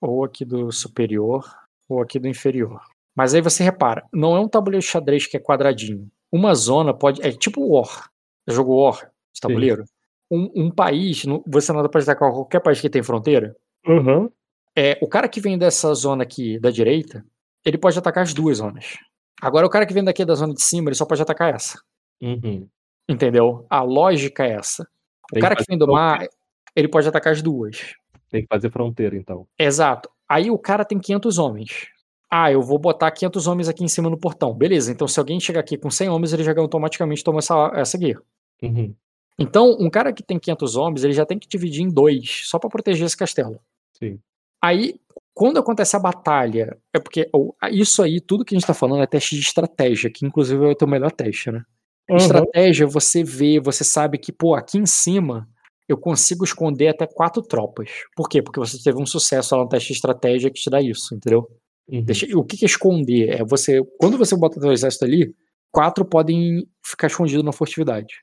[0.00, 1.44] ou aqui do superior,
[1.88, 2.80] ou aqui do inferior.
[3.14, 6.10] Mas aí você repara, não é um tabuleiro de xadrez que é quadradinho.
[6.30, 7.22] Uma zona pode.
[7.22, 8.10] É tipo War.
[8.48, 9.84] Já jogou War de tabuleiro?
[10.30, 13.54] Um, um país, você não dá pra atacar qualquer país que tem fronteira.
[13.86, 14.30] Uhum.
[14.74, 17.24] É, o cara que vem dessa zona aqui da direita,
[17.64, 18.96] ele pode atacar as duas zonas.
[19.40, 21.78] Agora, o cara que vem daqui da zona de cima, ele só pode atacar essa.
[22.22, 22.66] Uhum.
[23.06, 23.66] Entendeu?
[23.68, 24.84] A lógica é essa.
[25.30, 26.26] O Tem cara que que vem do mar,
[26.74, 27.94] ele pode atacar as duas.
[28.30, 29.46] Tem que fazer fronteira, então.
[29.58, 30.10] Exato.
[30.28, 31.88] Aí o cara tem 500 homens.
[32.30, 34.54] Ah, eu vou botar 500 homens aqui em cima no portão.
[34.54, 37.98] Beleza, então se alguém chegar aqui com 100 homens, ele já automaticamente toma essa, essa
[37.98, 38.22] guerra.
[38.62, 38.94] Uhum.
[39.38, 42.58] Então, um cara que tem 500 homens, ele já tem que dividir em dois, só
[42.58, 43.60] pra proteger esse castelo.
[43.98, 44.18] Sim.
[44.62, 44.94] Aí,
[45.34, 47.28] quando acontece a batalha, é porque
[47.70, 50.68] isso aí, tudo que a gente tá falando é teste de estratégia, que inclusive é
[50.68, 51.62] o teu melhor teste, né?
[52.08, 52.16] Uhum.
[52.16, 55.48] Estratégia, você vê, você sabe que, pô, aqui em cima
[55.92, 57.90] eu consigo esconder até quatro tropas.
[58.16, 58.42] Por quê?
[58.42, 61.48] Porque você teve um sucesso lá no teste de estratégia que te dá isso, entendeu?
[61.88, 62.02] Uhum.
[62.04, 63.28] Deixa- o que que é esconder?
[63.40, 65.34] É você, quando você bota teu exército ali,
[65.72, 68.14] quatro podem ficar escondidos na furtividade.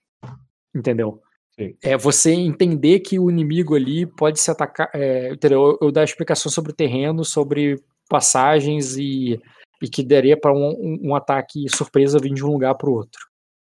[0.75, 1.21] Entendeu?
[1.59, 1.75] Sim.
[1.83, 4.89] É você entender que o inimigo ali pode se atacar.
[4.93, 5.77] É, entendeu?
[5.81, 9.39] Eu, eu dar explicação sobre o terreno, sobre passagens e,
[9.81, 12.93] e que daria para um, um- um ataque surpresa vir de um lugar para o
[12.93, 13.19] outro.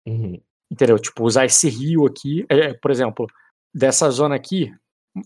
[0.07, 0.39] Uhum.
[0.71, 0.97] Entendeu?
[0.99, 3.27] Tipo, usar esse rio aqui, é, por exemplo,
[3.75, 4.71] dessa zona aqui,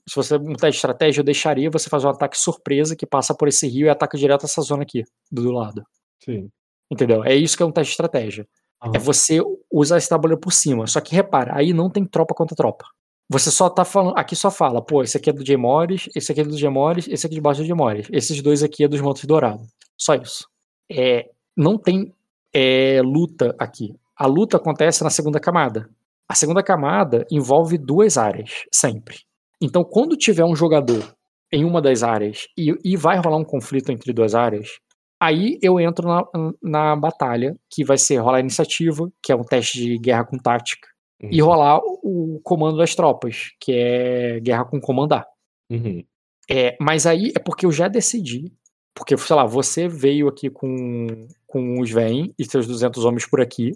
[0.07, 3.67] Se você de estratégia, eu deixaria você fazer um ataque surpresa que passa por esse
[3.67, 5.83] rio e ataca direto essa zona aqui, do lado.
[6.23, 6.49] Sim.
[6.91, 7.23] Entendeu?
[7.23, 8.47] É isso que é um teste de estratégia.
[8.81, 8.93] Aham.
[8.95, 9.39] É você
[9.71, 10.87] usar esse tabuleiro por cima.
[10.87, 12.85] Só que repara, aí não tem tropa contra tropa.
[13.29, 14.17] Você só tá falando.
[14.17, 17.25] Aqui só fala, pô, esse aqui é do Morris, esse aqui é do Morris, esse
[17.25, 18.07] aqui de baixo é do Morris.
[18.11, 19.67] Esses dois aqui é dos Montes Dourados.
[19.95, 20.47] Só isso.
[20.91, 22.13] É, não tem
[22.53, 23.95] é, luta aqui.
[24.15, 25.89] A luta acontece na segunda camada.
[26.29, 29.17] A segunda camada envolve duas áreas, sempre.
[29.61, 31.03] Então, quando tiver um jogador
[31.51, 34.79] em uma das áreas e, e vai rolar um conflito entre duas áreas,
[35.19, 36.23] aí eu entro na,
[36.61, 40.87] na batalha, que vai ser rolar iniciativa, que é um teste de guerra com tática,
[41.21, 41.49] e Uhum.
[41.49, 45.25] rolar o comando das tropas, que é guerra com comandar.
[45.69, 46.01] Uhum.
[46.49, 48.53] É, mas aí é porque eu já decidi.
[48.95, 51.07] Porque, sei lá, você veio aqui com,
[51.47, 53.71] com os Vem e seus 200 homens por aqui.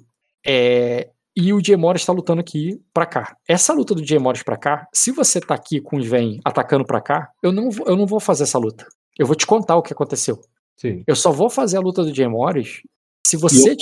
[0.46, 3.35] é, e o Jay Morris está lutando aqui pra cá.
[3.47, 6.85] Essa luta do Jay Morris pra cá, se você tá aqui com os Vem atacando
[6.85, 8.85] pra cá, eu não, vou, eu não vou fazer essa luta.
[9.18, 10.39] Eu vou te contar o que aconteceu.
[10.77, 11.03] Sim.
[11.07, 12.81] Eu só vou fazer a luta do Jay Morris
[13.26, 13.76] se você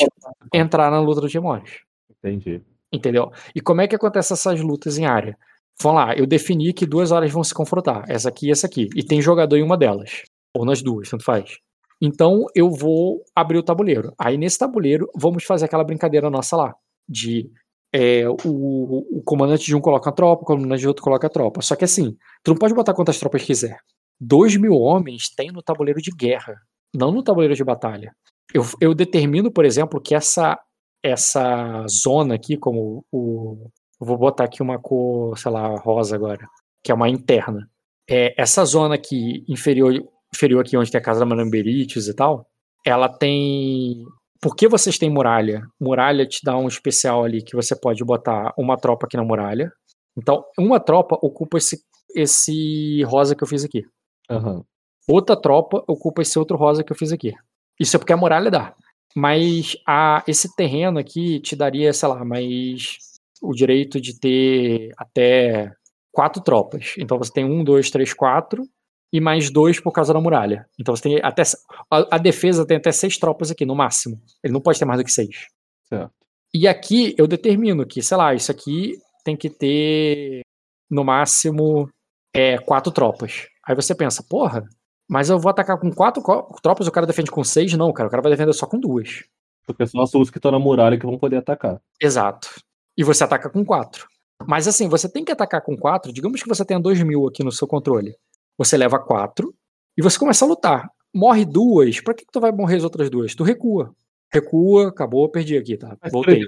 [0.54, 1.80] entrar na luta do Jay Morris.
[2.10, 2.62] Entendi.
[2.92, 3.32] Entendeu?
[3.56, 5.38] E como é que acontece essas lutas em área?
[5.82, 8.88] Vamos lá, eu defini que duas áreas vão se confrontar, essa aqui e essa aqui.
[8.96, 10.24] E tem jogador em uma delas.
[10.54, 11.58] Ou nas duas, tanto faz.
[12.02, 14.14] Então eu vou abrir o tabuleiro.
[14.18, 16.76] Aí nesse tabuleiro, vamos fazer aquela brincadeira nossa lá.
[17.12, 17.50] De
[17.94, 21.30] é, o, o comandante de um coloca a tropa, o comandante de outro coloca a
[21.30, 21.62] tropa.
[21.62, 23.78] Só que assim, tu não pode botar quantas tropas quiser.
[24.20, 26.56] Dois mil homens tem no tabuleiro de guerra,
[26.96, 28.16] não no tabuleiro de batalha.
[28.54, 30.58] Eu, eu determino, por exemplo, que essa
[31.04, 33.70] essa zona aqui, como o.
[34.00, 36.48] Vou botar aqui uma cor, sei lá, rosa agora,
[36.84, 37.70] que é uma interna.
[38.10, 39.94] É, essa zona aqui, inferior,
[40.34, 42.48] inferior aqui, onde tem a casa da Manamberites e tal,
[42.86, 44.04] ela tem.
[44.42, 45.62] Por que vocês têm muralha?
[45.80, 49.72] Muralha te dá um especial ali que você pode botar uma tropa aqui na muralha.
[50.18, 51.80] Então, uma tropa ocupa esse,
[52.16, 53.84] esse rosa que eu fiz aqui.
[54.30, 54.64] Aham.
[55.08, 57.34] Outra tropa ocupa esse outro rosa que eu fiz aqui.
[57.80, 58.76] Isso é porque a muralha dá.
[59.16, 62.98] Mas a, esse terreno aqui te daria, sei lá, mais
[63.42, 65.72] o direito de ter até
[66.12, 66.96] quatro tropas.
[66.98, 68.64] Então você tem um, dois, três, quatro
[69.12, 70.66] e mais dois por causa da muralha.
[70.80, 71.44] Então você tem até
[71.90, 74.22] a, a defesa tem até seis tropas aqui no máximo.
[74.44, 75.48] Ele não pode ter mais do que seis.
[75.88, 76.12] Certo.
[76.54, 80.42] E aqui eu determino que, sei lá, isso aqui tem que ter
[80.90, 81.90] no máximo
[82.34, 83.48] é, quatro tropas.
[83.66, 84.64] Aí você pensa, porra,
[85.10, 86.22] mas eu vou atacar com quatro
[86.62, 87.74] tropas, o cara defende com seis?
[87.74, 89.24] Não, cara, o cara vai defender só com duas.
[89.66, 91.80] Porque são as duas que estão na muralha que vão poder atacar.
[92.02, 92.50] Exato.
[92.98, 94.08] E você ataca com quatro.
[94.48, 96.12] Mas assim, você tem que atacar com quatro.
[96.12, 98.16] Digamos que você tenha dois mil aqui no seu controle.
[98.58, 99.54] Você leva quatro
[99.98, 100.90] e você começa a lutar.
[101.14, 102.00] Morre duas.
[102.02, 103.36] Pra que, que tu vai morrer as outras duas?
[103.36, 103.94] Tu recua.
[104.34, 105.98] Recua, acabou, perdi aqui, tá?
[106.02, 106.42] Mas, Voltei.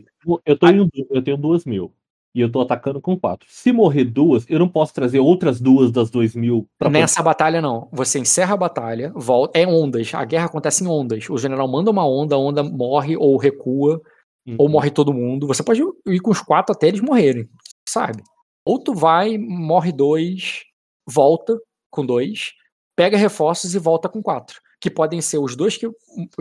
[0.46, 1.94] Eu, tô em, eu tenho duas mil.
[2.36, 3.46] E eu tô atacando com quatro.
[3.50, 7.22] Se morrer duas, eu não posso trazer outras duas das dois mil pra poder- Nessa
[7.22, 7.90] batalha, não.
[7.92, 9.60] Você encerra a batalha, volta.
[9.60, 10.14] É ondas.
[10.16, 11.30] A guerra acontece em ondas.
[11.30, 14.02] O general manda uma onda, a onda morre ou recua,
[14.48, 14.56] Uhum.
[14.58, 15.46] ou morre todo mundo.
[15.48, 17.48] Você pode ir com os quatro até eles morrerem,
[17.88, 18.24] sabe?
[18.66, 20.64] Ou tu vai, morre dois,
[21.08, 21.58] volta
[21.94, 22.54] com dois,
[22.96, 24.60] pega reforços e volta com quatro.
[24.82, 25.88] Que podem ser os dois que,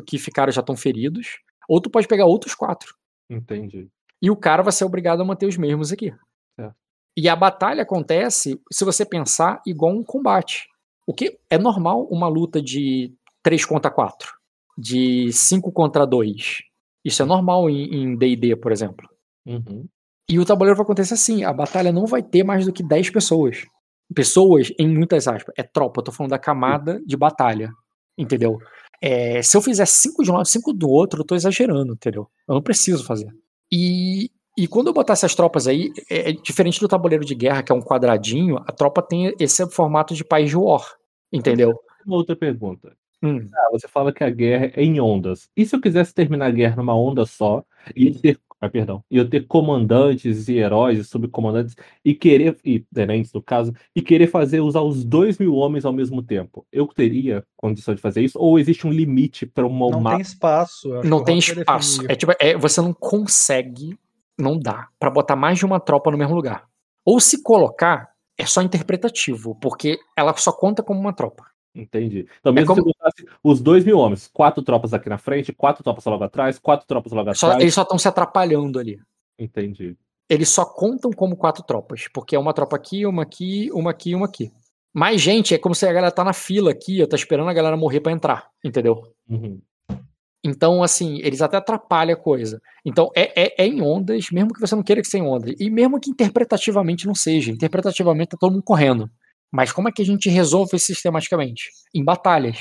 [0.07, 1.39] que ficaram já estão feridos,
[1.69, 2.95] ou tu pode pegar outros quatro.
[3.31, 3.89] Entendi.
[4.21, 6.13] E o cara vai ser obrigado a manter os mesmos aqui.
[6.59, 6.77] Certo.
[7.17, 10.67] E a batalha acontece, se você pensar, igual um combate.
[11.07, 13.13] O que é normal uma luta de
[13.43, 14.33] 3 contra 4,
[14.79, 16.63] de 5 contra 2.
[17.05, 19.09] Isso é normal em em D&D, por exemplo.
[19.47, 19.87] Uhum.
[20.31, 23.11] E o tabuleiro vai acontecer assim, a batalha não vai ter mais do que 10
[23.11, 23.67] pessoas.
[24.15, 27.71] Pessoas, em muitas aspas, é tropa, eu tô falando da camada de batalha,
[28.17, 28.59] entendeu?
[29.01, 32.29] É, se eu fizer 5 de um lado, 5 do outro, eu tô exagerando, entendeu?
[32.49, 33.29] Eu não preciso fazer.
[33.71, 37.63] E, e quando eu botar essas tropas aí, é, é diferente do tabuleiro de guerra,
[37.63, 40.85] que é um quadradinho, a tropa tem esse formato de país de war,
[41.33, 41.79] entendeu?
[42.07, 42.97] Uma outra pergunta.
[43.23, 43.49] Hum.
[43.55, 45.49] Ah, você fala que a guerra é em ondas.
[45.57, 47.65] E se eu quisesse terminar a guerra numa onda só
[47.95, 51.75] e ter, ah, perdão, e eu ter comandantes e heróis e subcomandantes
[52.05, 55.93] e querer, e tenentes no caso, e querer fazer usar os dois mil homens ao
[55.93, 58.39] mesmo tempo, eu teria condição de fazer isso?
[58.39, 60.89] Ou existe um limite para uma Não uma- tem espaço.
[61.05, 62.05] Não tem espaço.
[62.09, 63.99] É tipo, é, você não consegue,
[64.39, 66.69] não dá, pra botar mais de uma tropa no mesmo lugar.
[67.05, 71.52] Ou se colocar, é só interpretativo, porque ela só conta como uma tropa.
[71.75, 72.27] Entendi.
[72.41, 75.83] Então, mesmo como- se botasse os dois mil homens, quatro tropas aqui na frente, quatro
[75.83, 77.63] tropas logo atrás, quatro tropas logo Só- atrás.
[77.63, 79.01] eles só estão se atrapalhando ali.
[79.39, 79.97] Entendi.
[80.29, 84.11] Eles só contam como quatro tropas, porque é uma tropa aqui, uma aqui, uma aqui
[84.11, 84.51] e uma aqui.
[84.95, 87.77] Mais gente é como se a galera tá na fila aqui, tá esperando a galera
[87.77, 89.03] morrer pra entrar, entendeu?
[89.29, 89.59] Uhum.
[90.45, 92.61] Então, assim, eles até atrapalham a coisa.
[92.85, 95.55] Então, é, é, é em ondas, mesmo que você não queira que seja em ondas.
[95.59, 97.51] E mesmo que interpretativamente não seja.
[97.53, 99.09] Interpretativamente tá todo mundo correndo.
[99.53, 101.71] Mas como é que a gente resolve sistematicamente?
[101.95, 102.59] Em batalhas.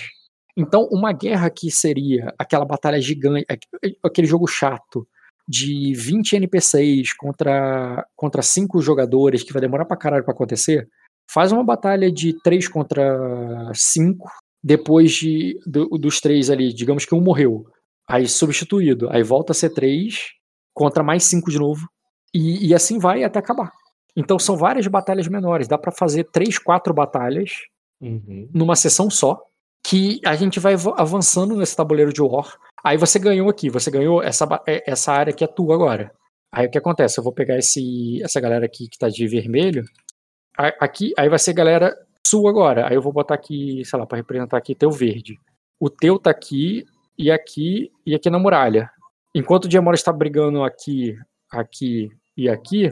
[0.58, 3.46] Então, uma guerra que seria aquela batalha gigante,
[4.04, 5.08] aquele jogo chato
[5.48, 10.88] de 20 NPCs contra, contra 5 jogadores, que vai demorar pra caralho pra acontecer,
[11.30, 14.30] faz uma batalha de 3 contra 5,
[14.64, 17.66] depois de, do, dos três ali, digamos que um morreu,
[18.08, 20.16] aí substituído, aí volta a ser 3
[20.74, 21.88] contra mais 5 de novo,
[22.34, 23.72] e, e assim vai até acabar.
[24.16, 27.52] Então são várias batalhas menores, dá para fazer 3, 4 batalhas
[28.02, 28.50] Uhum.
[28.54, 29.42] numa sessão só,
[29.86, 32.56] que a gente vai av- avançando nesse tabuleiro de War.
[32.84, 36.12] Aí você ganhou aqui, você ganhou essa, é- essa área que é tua agora.
[36.52, 37.20] Aí o que acontece?
[37.20, 39.84] Eu vou pegar esse, essa galera aqui que tá de vermelho.
[40.58, 41.96] Aqui, aí vai ser galera
[42.28, 42.88] sua agora.
[42.88, 45.38] Aí eu vou botar aqui, sei lá, pra representar aqui teu verde.
[45.80, 46.86] O teu tá aqui,
[47.18, 48.90] e aqui, e aqui na muralha.
[49.34, 51.16] Enquanto o Diamora está brigando aqui,
[51.52, 52.92] aqui e aqui,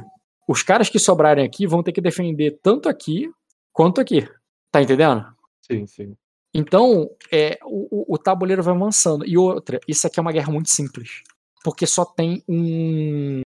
[0.52, 3.30] os caras que sobrarem aqui vão ter que defender tanto aqui
[3.72, 4.28] quanto aqui.
[4.72, 5.26] Tá entendendo?
[5.62, 6.16] Sim, sim.
[6.54, 9.26] Então, é, o, o- tabuleiro vai avançando.
[9.26, 11.22] E outra, isso aqui é uma guerra muito simples.
[11.64, 13.42] Porque só tem um,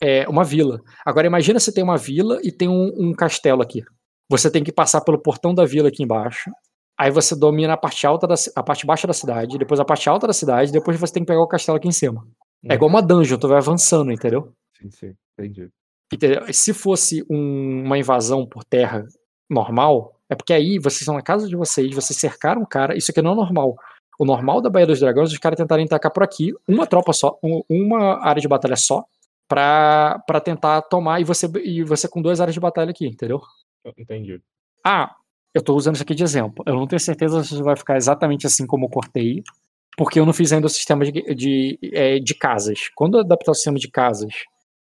[0.00, 0.80] é, uma vila.
[1.06, 3.84] Agora, imagina se tem uma vila e tem um, um castelo aqui.
[4.28, 6.50] Você tem que passar pelo portão da vila aqui embaixo.
[6.98, 10.08] Aí você domina a parte alta da, a parte baixa da cidade, depois a parte
[10.08, 12.26] alta da cidade, depois você tem que pegar o castelo aqui em cima.
[12.64, 14.52] É igual uma dungeon, tu vai avançando, entendeu?
[14.76, 15.14] Sim, sim.
[15.38, 15.68] Entendi.
[16.12, 16.42] Entendeu?
[16.52, 19.06] Se fosse um- uma invasão por terra
[19.48, 23.10] normal, é porque aí vocês estão na casa de vocês, vocês cercaram o cara, isso
[23.10, 23.76] aqui não é normal.
[24.18, 27.12] O normal da Baía dos Dragões é os caras tentarem atacar por aqui, uma tropa
[27.12, 29.04] só, um- uma área de batalha só,
[29.46, 33.40] pra, pra tentar tomar, e você, e você com duas áreas de batalha aqui, entendeu?
[33.96, 34.40] Entendi.
[34.84, 35.14] Ah,
[35.54, 36.62] eu tô usando isso aqui de exemplo.
[36.66, 39.42] Eu não tenho certeza se vai ficar exatamente assim como eu cortei,
[39.96, 42.88] porque eu não fiz ainda o sistema de, de, é, de casas.
[42.94, 44.32] Quando eu adaptar o sistema de casas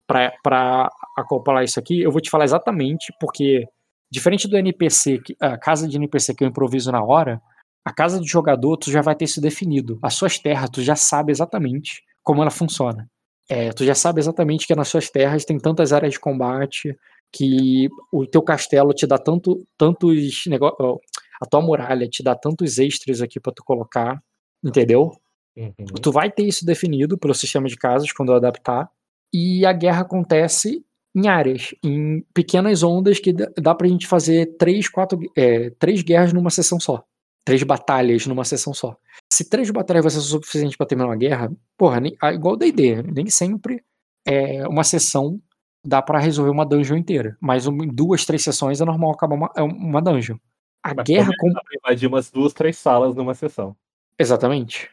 [0.06, 3.66] para acoplar isso aqui, eu vou te falar exatamente, porque
[4.10, 7.40] diferente do NPC, a casa de NPC que eu improviso na hora,
[7.84, 9.98] a casa do jogador tu já vai ter isso definido.
[10.02, 13.08] As suas terras, tu já sabe exatamente como ela funciona.
[13.48, 16.96] É, tu já sabe exatamente que nas suas terras tem tantas áreas de combate,
[17.32, 20.98] que o teu castelo te dá tanto, tantos negócios.
[21.40, 24.20] A tua muralha te dá tantos extras aqui pra tu colocar,
[24.64, 25.12] entendeu?
[25.56, 25.72] Uhum.
[26.02, 28.90] Tu vai ter isso definido pelo sistema de casas quando eu adaptar.
[29.38, 30.82] E a guerra acontece
[31.14, 36.32] em áreas, em pequenas ondas que dá- pra gente fazer três, quatro, é, três guerras
[36.32, 37.04] numa sessão só.
[37.44, 38.96] Três batalhas numa sessão só.
[39.32, 42.56] Se três batalhas vai ser o suficiente pra terminar uma guerra, porra, nem, igual o
[42.56, 43.82] D&D, nem sempre
[44.26, 45.40] é, uma sessão
[45.86, 47.36] dá pra resolver uma dungeon inteira.
[47.40, 50.36] Mas um- em duas, três sessões é normal acabar uma, é uma dungeon.
[50.82, 51.50] A Mas guerra com
[51.84, 53.76] invadir umas duas, três salas numa sessão.
[54.18, 54.90] Exatamente.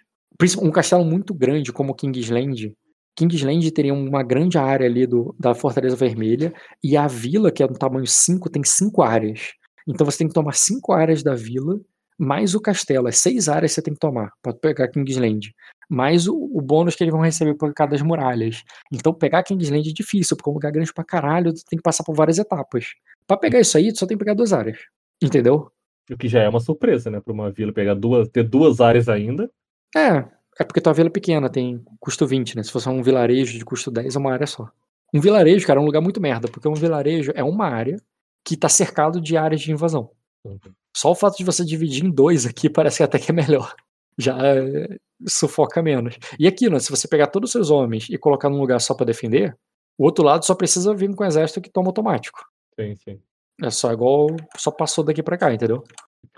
[0.61, 2.73] Um castelo muito grande como Kingsland.
[3.15, 6.53] Kingsland teria uma grande área ali do, da Fortaleza Vermelha.
[6.83, 9.53] E a vila, que é do tamanho 5, tem cinco áreas.
[9.87, 11.79] Então você tem que tomar cinco áreas da vila,
[12.17, 13.07] mais o castelo.
[13.07, 15.53] É seis áreas que você tem que tomar para pegar Kingsland.
[15.89, 18.63] Mais o, o bônus que eles vão receber por cada das muralhas.
[18.91, 22.03] Então pegar Kingsland é difícil, porque é um lugar grande pra caralho, tem que passar
[22.03, 22.87] por várias etapas.
[23.27, 24.79] Pra pegar isso aí, tu só tem que pegar duas áreas.
[25.21, 25.71] Entendeu?
[26.11, 27.21] O que já é uma surpresa, né?
[27.21, 29.49] Pra uma vila pegar duas, ter duas áreas ainda.
[29.95, 30.25] É,
[30.59, 32.63] é porque tua vila é pequena, tem custo 20, né?
[32.63, 34.69] Se fosse um vilarejo de custo 10, é uma área só.
[35.13, 38.01] Um vilarejo, cara, é um lugar muito merda, porque um vilarejo é uma área
[38.43, 40.09] que tá cercado de áreas de invasão.
[40.43, 40.59] Uhum.
[40.95, 43.73] Só o fato de você dividir em dois aqui parece que até que é melhor.
[44.17, 44.97] Já é,
[45.27, 46.17] sufoca menos.
[46.37, 48.93] E aqui, né, se você pegar todos os seus homens e colocar num lugar só
[48.93, 49.57] pra defender,
[49.97, 52.39] o outro lado só precisa vir com o exército que toma automático.
[52.79, 53.19] Sim, sim.
[53.61, 54.27] É só igual,
[54.57, 55.83] só passou daqui pra cá, entendeu?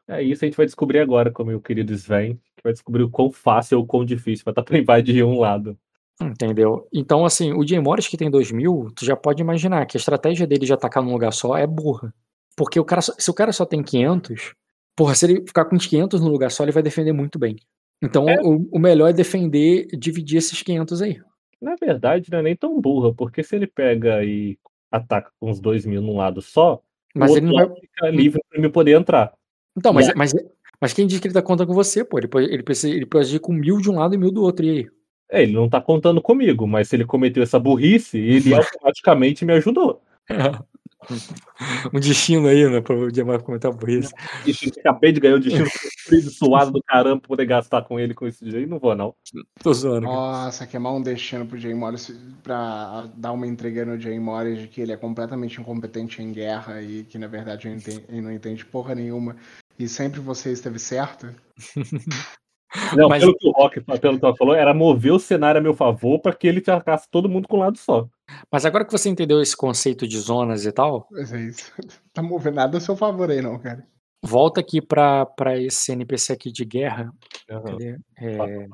[0.08, 3.04] É isso a gente vai descobrir agora com o meu querido Sven, que vai descobrir
[3.04, 5.78] o quão fácil ou quão difícil vai estar pra invadir um lado.
[6.22, 6.88] Entendeu?
[6.94, 10.48] Então, assim, o Jay Morris que tem 2000, tu já pode imaginar que a estratégia
[10.48, 12.14] dele de atacar num lugar só é burra.
[12.56, 14.54] Porque o cara, se o cara só tem 500,
[14.96, 17.58] porra, se ele ficar com os 500 no lugar só, ele vai defender muito bem.
[18.02, 18.40] Então, É.
[18.42, 21.20] o, o melhor é defender, dividir esses 500 aí.
[21.62, 24.58] Na verdade, não é nem tão burra, porque se ele pega e
[24.92, 26.82] ataca com os dois mil num lado só,
[27.14, 27.76] Mas o ele não vai.
[27.82, 29.34] fica livre pra me poder entrar.
[29.78, 30.14] Então, mas, É.
[30.16, 30.34] mas,
[30.80, 32.18] mas quem diz que ele tá contando com você, pô?
[32.18, 34.44] Ele pode, ele precisa, ele pode ir com mil de um lado e mil do
[34.44, 34.66] outro.
[34.66, 34.88] E aí?
[35.30, 39.54] É, ele não tá contando comigo, mas se ele cometeu essa burrice, ele automaticamente me
[39.54, 40.02] ajudou.
[41.94, 42.82] um destino aí, né?
[42.82, 44.12] Pra o Morris comentar por isso.
[44.46, 48.14] E acabei de ganhar o destino sofrido, suado do caramba pra poder gastar com ele
[48.14, 49.14] com esse jeito, não vou não.
[49.62, 50.08] Tô zoando.
[50.08, 50.16] cara.
[50.16, 52.12] Nossa, queimar um destino pro Jay Morris
[52.44, 56.82] pra dar uma entrega no Jay Morris de que ele é completamente incompetente em guerra
[56.82, 59.36] e que na verdade ele não entende porra nenhuma.
[59.78, 61.28] E sempre você esteve certo.
[62.96, 65.74] Não, Mas- pelo que o Rock, pelo que falou, era mover o cenário a meu
[65.74, 68.08] favor pra que ele atacasse todo mundo com um lado só.
[68.52, 71.72] Mas agora que você entendeu esse conceito de zonas e tal, é isso.
[72.14, 73.86] Tá movendo nada a seu favor aí, não, cara.
[74.24, 77.14] volta aqui pra, pra esse NPC aqui de guerra.
[77.48, 77.98] Cadê?
[78.18, 78.68] É,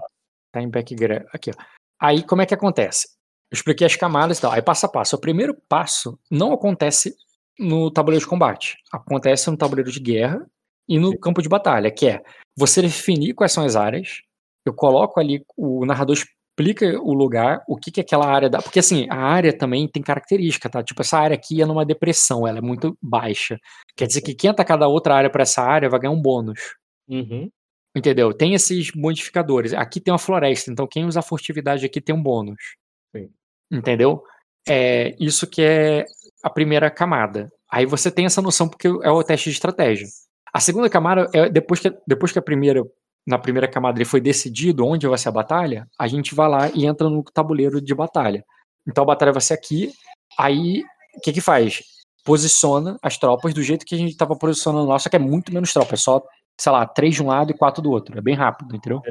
[0.52, 1.24] tá em background.
[1.34, 1.64] Aqui, ó.
[2.00, 3.08] Aí, como é que acontece?
[3.52, 4.52] Eu expliquei as camadas e tal.
[4.52, 5.16] Aí, passo a passo.
[5.16, 7.16] O primeiro passo não acontece
[7.60, 8.78] no tabuleiro de combate.
[8.92, 10.44] Acontece no tabuleiro de guerra
[10.88, 12.22] e no campo de batalha, que é
[12.56, 14.22] você definir quais são as áreas.
[14.66, 18.62] Eu coloco ali, o narrador explica o lugar, o que que aquela área dá.
[18.62, 20.84] Porque, assim, a área também tem característica, tá?
[20.84, 23.58] Tipo, essa área aqui é numa depressão, ela é muito baixa.
[23.96, 26.76] Quer dizer que quem atacar da outra área pra essa área vai ganhar um bônus.
[27.08, 27.50] Uhum.
[27.96, 28.34] Entendeu?
[28.34, 29.74] Tem esses modificadores.
[29.74, 32.76] Aqui tem uma floresta, então quem usa furtividade aqui tem um bônus.
[33.16, 33.30] Sim.
[33.72, 34.24] Entendeu?
[34.68, 36.06] É isso que é
[36.44, 37.52] a primeira camada.
[37.70, 40.08] Aí você tem essa noção porque é o teste de estratégia.
[40.54, 42.84] A segunda camada é depois que, depois que a primeira
[43.26, 46.70] na primeira camada ele foi decidido onde vai ser a batalha, a gente vai lá
[46.74, 48.44] e entra no tabuleiro de batalha.
[48.88, 49.92] Então a batalha vai ser aqui.
[50.40, 50.84] Aí
[51.16, 51.84] o que que faz?
[52.26, 55.54] Posiciona as tropas do jeito que a gente estava posicionando lá, só que é muito
[55.54, 56.22] menos tropa, é só
[56.60, 58.18] sei lá, três de um lado e quatro do outro.
[58.18, 59.02] É bem rápido, entendeu?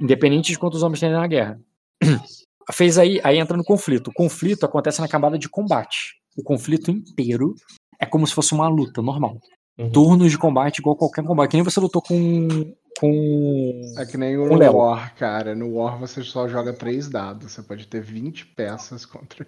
[0.00, 1.60] Independente de quantos homens tem na guerra.
[2.72, 4.08] Fez aí, aí entra no conflito.
[4.08, 6.16] O conflito acontece na camada de combate.
[6.36, 7.54] O conflito inteiro
[8.00, 9.38] é como se fosse uma luta normal.
[9.78, 9.90] Uhum.
[9.90, 11.50] Turnos de combate igual qualquer combate.
[11.50, 12.72] Que nem você lutou com.
[12.98, 13.80] com.
[13.98, 14.76] É que nem Com o Léo.
[14.76, 15.54] War, cara.
[15.54, 17.52] No War você só joga três dados.
[17.52, 19.46] Você pode ter 20 peças contra.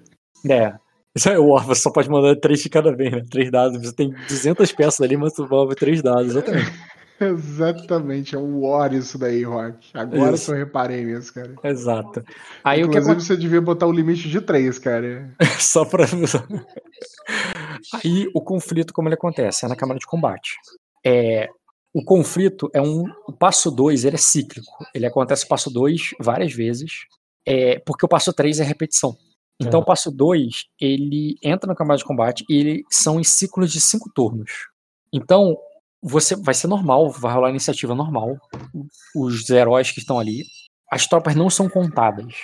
[0.48, 0.74] É.
[1.16, 3.22] Isso é o War, você só pode mandar três de cada vez, né?
[3.28, 3.80] Três dados.
[3.80, 6.70] Você tem 200 peças ali, mas tu move três dados, exatamente.
[7.20, 9.90] Exatamente, é o War isso daí, Rock.
[9.92, 10.46] Agora Isso.
[10.46, 11.52] que eu reparei nisso, cara.
[11.64, 12.24] Exato.
[12.62, 15.28] Aí o que Inclusive, você devia botar o limite de três, cara.
[15.58, 16.06] Só pra.
[17.94, 19.64] Aí o conflito, como ele acontece?
[19.64, 20.56] É na câmara de combate.
[21.04, 21.48] É,
[21.94, 23.04] o conflito é um.
[23.26, 24.84] O passo 2 ele é cíclico.
[24.94, 27.06] Ele acontece o passo 2 várias vezes.
[27.46, 29.16] É, porque o passo 3 é repetição.
[29.60, 33.72] Então o passo 2, ele entra na câmara de combate e ele são em ciclos
[33.72, 34.68] de cinco turnos.
[35.12, 35.56] Então,
[36.00, 38.36] você vai ser normal, vai rolar iniciativa normal.
[39.16, 40.44] Os heróis que estão ali.
[40.90, 42.34] As tropas não são contadas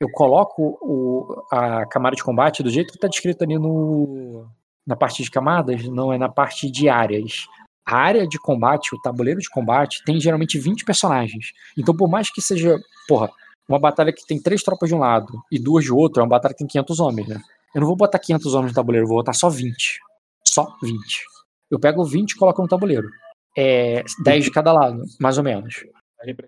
[0.00, 4.46] eu coloco o, a camada de combate do jeito que está descrito ali no,
[4.86, 7.46] na parte de camadas, não é na parte de áreas.
[7.86, 11.52] A área de combate, o tabuleiro de combate, tem geralmente 20 personagens.
[11.76, 13.30] Então, por mais que seja, porra,
[13.68, 16.28] uma batalha que tem três tropas de um lado e duas de outro, é uma
[16.28, 17.40] batalha que tem 500 homens, né?
[17.74, 20.00] Eu não vou botar 500 homens no tabuleiro, eu vou botar só 20.
[20.46, 21.24] Só 20.
[21.70, 23.08] Eu pego 20 e coloco no tabuleiro.
[23.56, 25.84] É 10 de cada lado, mais ou menos.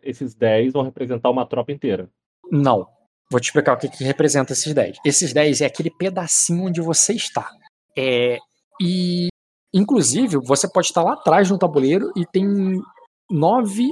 [0.03, 2.09] Esses 10 vão representar uma tropa inteira.
[2.51, 2.87] Não.
[3.31, 4.99] Vou te explicar o que, que representa esses 10.
[5.05, 7.51] Esses 10 é aquele pedacinho onde você está.
[7.97, 8.39] É,
[8.81, 9.29] e,
[9.75, 12.47] inclusive, você pode estar lá atrás no tabuleiro e tem
[13.31, 13.91] nove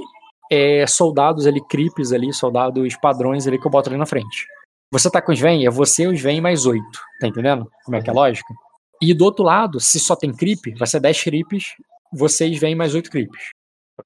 [0.51, 4.45] é, soldados ali, creeps ali, soldados padrões ali que eu boto ali na frente.
[4.91, 6.99] Você tá com os Sven, é você, os Sven mais oito.
[7.19, 8.53] Tá entendendo como é que é a lógica?
[9.01, 11.75] E do outro lado, se só tem creep, vai ser 10 creeps,
[12.11, 13.49] vocês vêm mais oito creeps.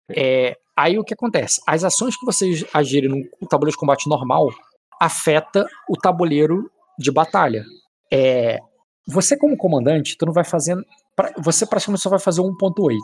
[0.10, 1.62] É, aí o que acontece?
[1.68, 4.50] As ações que vocês agirem no tabuleiro de combate normal
[5.00, 7.64] afeta o tabuleiro de batalha.
[8.12, 8.60] É,
[9.10, 10.76] você como comandante, tu não vai fazer,
[11.15, 12.98] pra- você praticamente só vai fazer 1.8.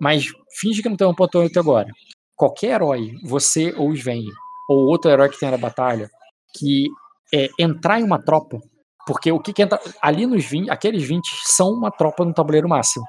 [0.00, 0.26] Mas
[0.58, 1.88] finge que não tem 1.8 agora.
[2.36, 4.24] Qualquer herói, você ou os Sven,
[4.68, 6.08] ou outro herói que tenha na batalha,
[6.54, 6.86] que
[7.34, 8.58] é, entrar em uma tropa,
[9.06, 12.68] porque o que, que entra ali nos 20, aqueles 20 são uma tropa no tabuleiro
[12.68, 13.04] máximo.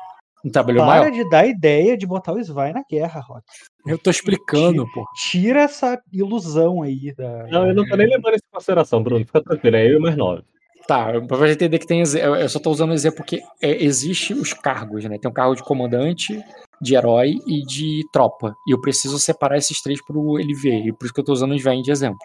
[0.45, 1.11] Um tabuleiro Para maior.
[1.11, 3.43] de dar ideia de botar o Svai na guerra, Rock.
[3.85, 5.03] Eu tô explicando, pô.
[5.15, 7.47] Tira essa ilusão aí da.
[7.47, 9.25] Não, eu não tô nem levando isso em consideração, Bruno.
[9.25, 10.43] Fica tranquilo, é eu e mais 9.
[10.87, 12.01] Tá, pra você entender que tem.
[12.01, 15.17] Eu só tô usando o exemplo porque é, existe os cargos, né?
[15.19, 16.41] Tem o cargo de comandante,
[16.81, 18.55] de herói e de tropa.
[18.65, 20.85] E eu preciso separar esses três pro ele ver.
[20.85, 22.17] E por isso que eu tô usando os Sven de exemplo.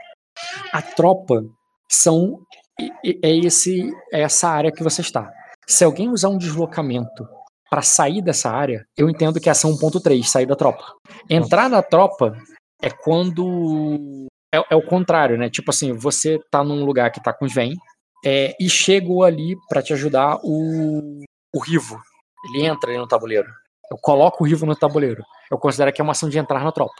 [0.73, 1.45] A tropa
[1.91, 2.41] são.
[3.05, 5.29] É, esse, é essa área que você está.
[5.67, 7.27] Se alguém usar um deslocamento
[7.69, 10.85] para sair dessa área, eu entendo que é ação 1.3, sair da tropa.
[11.29, 12.37] Entrar na tropa
[12.81, 14.29] é quando.
[14.55, 15.51] É, é o contrário, né?
[15.51, 17.75] Tipo assim, você tá num lugar que tá com os Sven,
[18.25, 21.21] é, e chegou ali pra te ajudar o,
[21.55, 22.01] o Rivo.
[22.49, 23.49] Ele entra ali no tabuleiro.
[23.91, 25.23] Eu coloco o Rivo no tabuleiro.
[25.51, 26.95] Eu considero que é uma ação de entrar na tropa.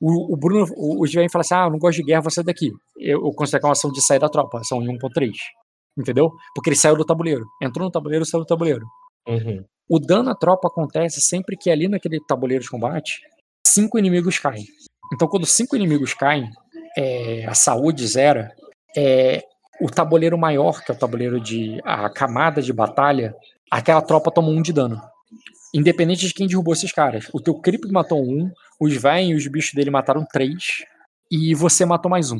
[0.00, 2.42] O, o Bruno, o, o Sven fala assim: ah, eu não gosto de guerra, você
[2.42, 2.70] daqui.
[2.98, 5.32] Eu, eu considero que é uma ação de sair da tropa, ação em 1.3.
[5.98, 6.30] Entendeu?
[6.54, 7.44] Porque ele saiu do tabuleiro.
[7.62, 8.86] Entrou no tabuleiro, saiu do tabuleiro.
[9.26, 9.64] Uhum.
[9.88, 13.20] O dano à tropa acontece sempre que ali naquele tabuleiro de combate,
[13.66, 14.64] cinco inimigos caem.
[15.14, 16.50] Então, quando cinco inimigos caem,
[16.96, 18.54] é, a saúde zera,
[18.96, 19.42] é,
[19.80, 21.80] o tabuleiro maior, que é o tabuleiro de.
[21.84, 23.34] a camada de batalha,
[23.70, 25.00] aquela tropa toma um de dano.
[25.74, 27.28] Independente de quem derrubou esses caras.
[27.32, 28.50] O teu creep matou um,
[28.80, 30.84] os Vayne e os bichos dele mataram três,
[31.30, 32.38] e você matou mais um.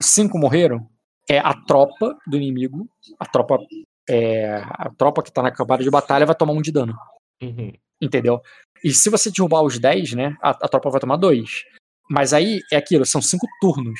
[0.00, 0.86] Cinco morreram,
[1.28, 2.88] é a tropa do inimigo,
[3.18, 3.58] a tropa
[4.08, 6.94] é, a tropa que tá na camada de batalha vai tomar um de dano,
[7.42, 7.72] Uhum.
[8.00, 8.40] entendeu?
[8.84, 11.64] E se você derrubar os 10, né, a, a tropa vai tomar 2.
[12.08, 13.98] Mas aí é aquilo, são cinco turnos.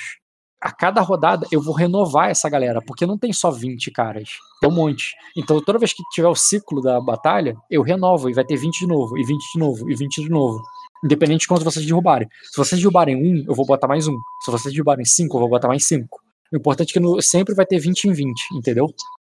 [0.61, 4.31] A cada rodada eu vou renovar essa galera, porque não tem só 20 caras,
[4.61, 5.15] tem um monte.
[5.37, 8.79] Então toda vez que tiver o ciclo da batalha, eu renovo e vai ter 20
[8.81, 10.63] de novo, e 20 de novo, e 20 de novo.
[11.05, 12.27] Independente de quantos vocês derrubarem.
[12.45, 14.17] Se vocês derrubarem um, eu vou botar mais um.
[14.45, 16.21] Se vocês derrubarem cinco, eu vou botar mais cinco.
[16.53, 18.87] O importante é que no- sempre vai ter 20 em 20, entendeu?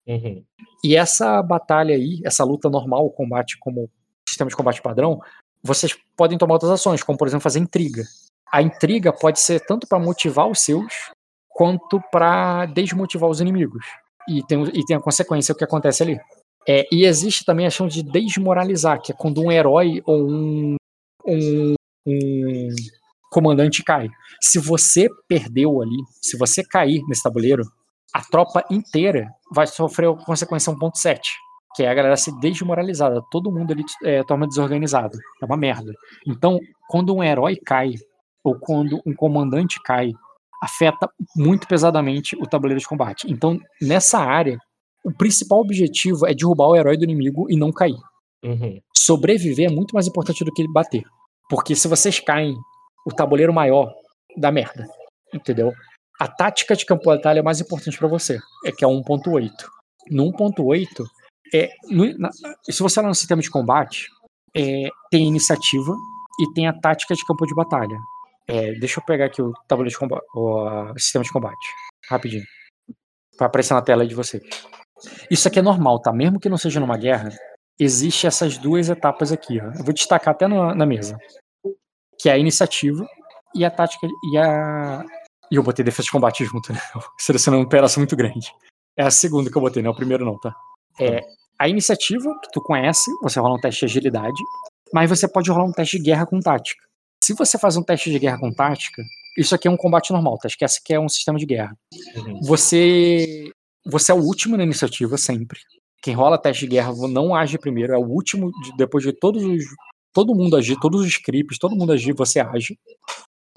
[0.07, 0.41] Uhum.
[0.83, 3.89] E essa batalha aí, essa luta normal, o combate como
[4.27, 5.19] sistema de combate padrão,
[5.61, 8.03] vocês podem tomar outras ações, como por exemplo fazer intriga.
[8.51, 11.11] A intriga pode ser tanto para motivar os seus,
[11.49, 13.85] quanto para desmotivar os inimigos.
[14.27, 16.19] E tem, e tem a consequência o que acontece ali.
[16.67, 20.75] É, e existe também a chance de desmoralizar, que é quando um herói ou um,
[21.25, 21.73] um,
[22.07, 22.69] um
[23.31, 24.07] comandante cai.
[24.41, 27.63] Se você perdeu ali, se você cair nesse tabuleiro,
[28.13, 31.19] a tropa inteira vai sofrer a consequência 1.7,
[31.75, 33.21] que é a galera ser desmoralizada.
[33.31, 35.17] Todo mundo ali é, torna desorganizado.
[35.41, 35.93] É uma merda.
[36.27, 37.93] Então, quando um herói cai,
[38.43, 40.11] ou quando um comandante cai,
[40.61, 43.31] afeta muito pesadamente o tabuleiro de combate.
[43.31, 44.57] Então, nessa área,
[45.05, 47.97] o principal objetivo é derrubar o herói do inimigo e não cair.
[48.43, 48.79] Uhum.
[48.95, 51.03] Sobreviver é muito mais importante do que bater.
[51.49, 52.55] Porque se vocês caem,
[53.05, 53.93] o tabuleiro maior
[54.37, 54.85] dá merda.
[55.33, 55.73] Entendeu?
[56.19, 59.49] A tática de campo de batalha é mais importante para você, é que é 1.8.
[60.11, 61.05] No 1.8,
[61.53, 62.29] é, no- na-
[62.63, 64.07] se você olhar no sistema de combate,
[64.55, 65.95] é, tem iniciativa
[66.41, 67.97] e tem a tática de campo de batalha.
[68.49, 71.67] É, deixa eu pegar aqui o tabuleiro de combate, o sistema de combate,
[72.09, 72.43] rapidinho,
[73.37, 74.43] para aparecer na tela aí de vocês.
[75.29, 76.11] Isso aqui é normal, tá?
[76.11, 77.29] Mesmo que não seja numa guerra,
[77.79, 79.61] existe essas duas etapas aqui.
[79.61, 79.65] Ó.
[79.65, 81.17] Eu vou destacar até na, na mesa,
[82.19, 83.07] que é a iniciativa
[83.55, 85.05] e a tática e a
[85.51, 86.79] e eu botei defesa de combate junto, né?
[87.17, 88.53] Selecionando um pedaço muito grande.
[88.95, 90.53] É a segunda que eu botei, não é o primeiro não, tá?
[90.99, 91.21] É
[91.57, 94.41] a iniciativa, que tu conhece, você rola um teste de agilidade,
[94.93, 96.88] mas você pode rolar um teste de guerra com tática.
[97.23, 99.03] Se você faz um teste de guerra com tática,
[99.37, 100.47] isso aqui é um combate normal, tá?
[100.47, 101.75] Esquece que é um sistema de guerra.
[102.15, 102.39] Uhum.
[102.41, 103.51] Você
[103.85, 105.59] você é o último na iniciativa sempre.
[106.01, 109.43] Quem rola teste de guerra não age primeiro, é o último de- depois de todos
[109.43, 109.63] os
[110.13, 112.77] todo mundo agir, todos os scripts, todo mundo agir, você age.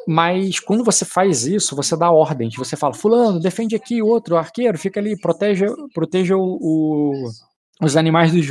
[0.07, 2.55] Mas quando você faz isso, você dá ordens.
[2.57, 7.31] Você fala, fulano, defende aqui, outro, arqueiro, fica ali, proteja, proteja o, o-
[7.81, 8.47] os animais dos.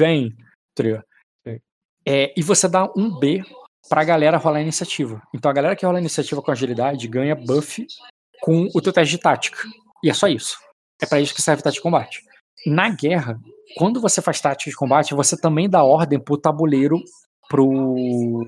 [1.46, 1.60] Sim.
[2.08, 3.44] É, e você dá um B
[3.90, 5.22] pra galera rolar iniciativa.
[5.34, 7.86] Então a galera que rola iniciativa com agilidade ganha buff
[8.42, 9.58] com o teu teste de tática.
[10.04, 10.58] E é só isso.
[11.02, 12.22] É pra isso que serve tática de combate.
[12.66, 13.40] Na guerra,
[13.76, 17.00] quando você faz tática de combate, você também dá ordem pro tabuleiro,
[17.50, 18.44] pro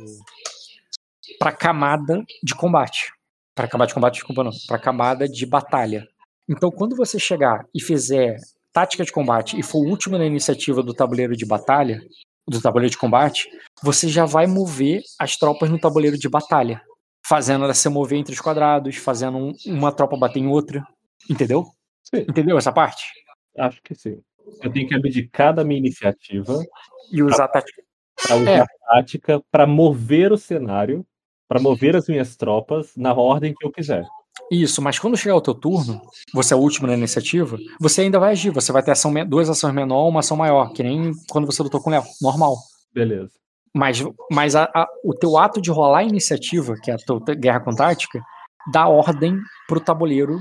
[1.39, 3.11] pra camada de combate.
[3.55, 4.51] Pra camada de combate, desculpa não.
[4.68, 6.07] Pra camada de batalha.
[6.49, 8.38] Então, quando você chegar e fizer
[8.72, 12.01] tática de combate e for o último na iniciativa do tabuleiro de batalha,
[12.47, 13.49] do tabuleiro de combate,
[13.81, 16.81] você já vai mover as tropas no tabuleiro de batalha.
[17.25, 20.85] Fazendo ela se mover entre os quadrados, fazendo um- uma tropa bater em outra.
[21.29, 21.65] Entendeu?
[22.03, 22.21] Sim.
[22.29, 23.05] Entendeu essa parte?
[23.57, 24.19] Acho que sim.
[24.61, 26.61] Eu tenho que abdicar da minha iniciativa
[27.11, 27.81] E usar tática.
[28.21, 28.59] para usar É.
[28.61, 31.05] a tática para mover o cenário,
[31.47, 34.05] para mover as minhas tropas na ordem que eu quiser.
[34.51, 36.01] Isso, mas quando chegar o teu turno,
[36.34, 38.49] você é o último na iniciativa, você ainda vai agir.
[38.51, 41.81] Você vai ter ação, duas ações menor, uma ação maior, que nem quando você lutou
[41.81, 42.03] com o Léo.
[42.22, 42.55] Normal.
[42.93, 43.31] Beleza.
[43.76, 47.19] Mas, mas a- a- o teu ato de rolar a iniciativa, que é a tua
[47.35, 48.22] guerra com tática,
[48.72, 49.38] dá ordem
[49.68, 50.39] pro tabuleiro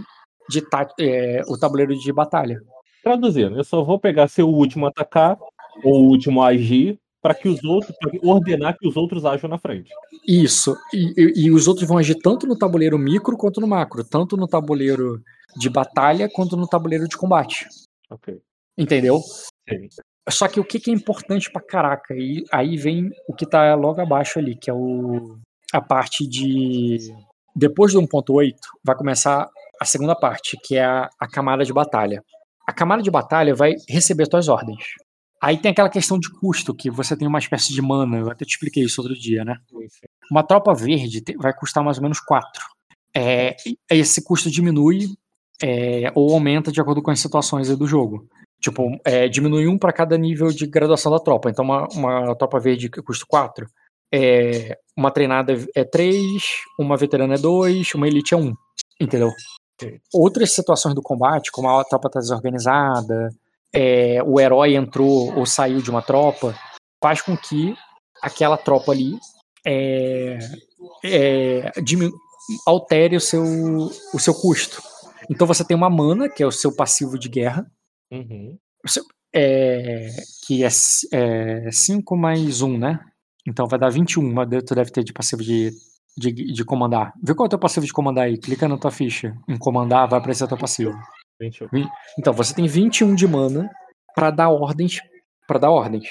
[0.50, 2.60] de tá- é, o tabuleiro de batalha.
[3.02, 5.38] Traduzindo, eu só vou pegar ser o último a atacar
[5.82, 9.48] ou o último a agir para que os outros, pra ordenar que os outros ajam
[9.48, 9.90] na frente.
[10.26, 10.76] Isso.
[10.92, 14.02] E, e- e os outros vão agir tanto no tabuleiro micro quanto no macro.
[14.04, 15.22] Tanto no tabuleiro
[15.56, 17.66] de batalha quanto no tabuleiro de combate.
[18.10, 18.40] Ok.
[18.76, 19.20] Entendeu?
[19.68, 19.88] Sim.
[20.28, 22.14] Só que o que, que é importante pra caraca?
[22.14, 25.36] E aí vem o que tá logo abaixo ali, que é o
[25.72, 26.98] a parte de.
[27.54, 28.54] Depois do 1.8,
[28.84, 29.48] vai começar
[29.80, 32.22] a segunda parte, que é a, a camada de batalha.
[32.66, 34.84] A camada de batalha vai receber suas ordens.
[35.42, 38.44] Aí tem aquela questão de custo, que você tem uma espécie de mana, eu até
[38.44, 39.56] te expliquei isso outro dia, né?
[40.30, 42.64] Uma tropa verde vai custar mais ou menos 4.
[43.12, 43.56] É,
[43.90, 45.08] esse custo diminui
[45.60, 48.28] é, ou aumenta de acordo com as situações do jogo.
[48.60, 51.50] Tipo, é, diminui um para cada nível de graduação da tropa.
[51.50, 53.66] Então, uma, uma tropa verde que custa 4,
[54.14, 56.20] é, uma treinada é 3,
[56.78, 58.54] uma veterana é 2, uma elite é 1.
[59.00, 59.32] Entendeu?
[60.14, 63.30] Outras situações do combate, como a tropa tá desorganizada,
[63.74, 66.54] é, o herói entrou ou saiu de uma tropa,
[67.02, 67.74] faz com que
[68.20, 69.18] aquela tropa ali
[69.66, 70.38] é,
[71.04, 71.72] é,
[72.66, 74.82] altere o seu, o seu custo.
[75.30, 77.66] Então você tem uma mana, que é o seu passivo de guerra,
[78.12, 78.58] Uhum.
[79.34, 80.08] é,
[80.46, 80.68] que é
[81.70, 83.00] 5 mais 1, né?
[83.48, 85.70] Então vai dar 21, mas tu deve ter de passivo de,
[86.16, 87.12] de, de comandar.
[87.22, 89.34] Vê qual é o teu passivo de comandar aí, clica na tua ficha.
[89.48, 90.92] Em comandar, vai aparecer o teu passivo.
[91.42, 91.68] 21.
[92.18, 93.68] Então, você tem 21 de mana
[94.14, 95.00] pra dar ordens,
[95.46, 96.08] para dar ordens.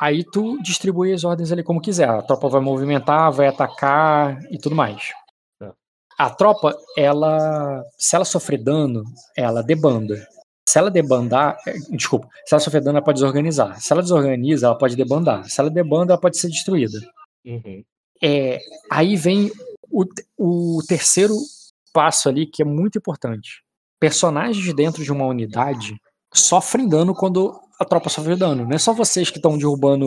[0.00, 2.08] Aí tu distribui as ordens ali como quiser.
[2.08, 5.10] A tropa vai movimentar, vai atacar e tudo mais.
[5.58, 5.72] Tá.
[6.16, 9.02] A tropa, ela, se ela sofrer dano,
[9.36, 10.24] ela debanda.
[10.68, 13.80] Se ela debandar, eh, desculpa, se ela sofrer dano, ela pode desorganizar.
[13.80, 15.44] Se ela desorganiza, ela pode debandar.
[15.48, 16.98] Se ela debanda, ela pode ser destruída.
[17.44, 17.82] Uhum.
[18.22, 18.58] É,
[18.90, 19.50] aí vem
[19.90, 20.04] o,
[20.36, 21.34] o terceiro
[21.92, 23.62] passo ali que é muito importante.
[24.00, 25.96] Personagens dentro de uma unidade
[26.32, 28.64] sofrem dano quando a tropa sofre dano.
[28.64, 30.06] Não é só vocês que estão derrubando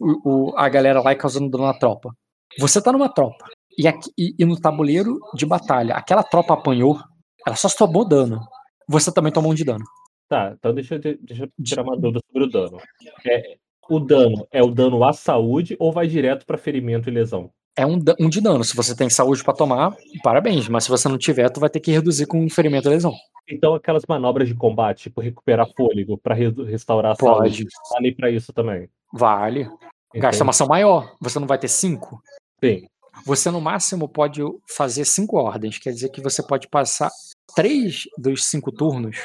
[0.00, 2.10] o- o- a galera lá e causando dano na tropa.
[2.58, 3.44] Você tá numa tropa.
[3.76, 6.98] E, aqui- e- e no tabuleiro de batalha, aquela tropa apanhou,
[7.46, 8.40] ela só tomou dano.
[8.88, 9.84] Você também tomou um de dano.
[10.28, 12.78] Tá, então deixa eu, deixa eu tirar uma dúvida sobre o dano.
[13.26, 13.56] É,
[13.88, 17.50] o dano é o dano à saúde ou vai direto pra ferimento e lesão?
[17.78, 18.64] É um, um de dano.
[18.64, 20.68] Se você tem saúde pra tomar, parabéns.
[20.68, 23.14] Mas se você não tiver, tu vai ter que reduzir com ferimento e lesão.
[23.48, 28.30] Então aquelas manobras de combate, tipo recuperar fôlego pra re- restaurar a saúde, vale pra
[28.30, 28.88] isso também.
[29.12, 29.64] Vale.
[29.64, 30.42] Gasta Entendi.
[30.42, 31.14] uma ação maior.
[31.20, 32.20] Você não vai ter cinco.
[32.62, 32.86] Sim.
[33.24, 34.42] Você no máximo pode
[34.76, 37.10] fazer cinco ordens, quer dizer que você pode passar
[37.54, 39.16] três dos cinco turnos.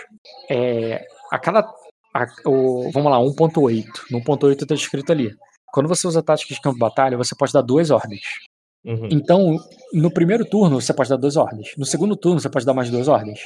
[0.49, 1.61] É, a cada.
[2.13, 3.85] a- o- vamos lá, 1.8.
[4.11, 5.35] No 1.8 está escrito ali.
[5.73, 8.21] Quando você usa tática de campo de batalha, você pode dar duas ordens.
[8.85, 9.09] Uhum.
[9.11, 9.57] Então,
[9.91, 11.73] no primeiro turno, você pode dar duas ordens.
[11.75, 13.39] No segundo turno, você pode dar mais duas ordens.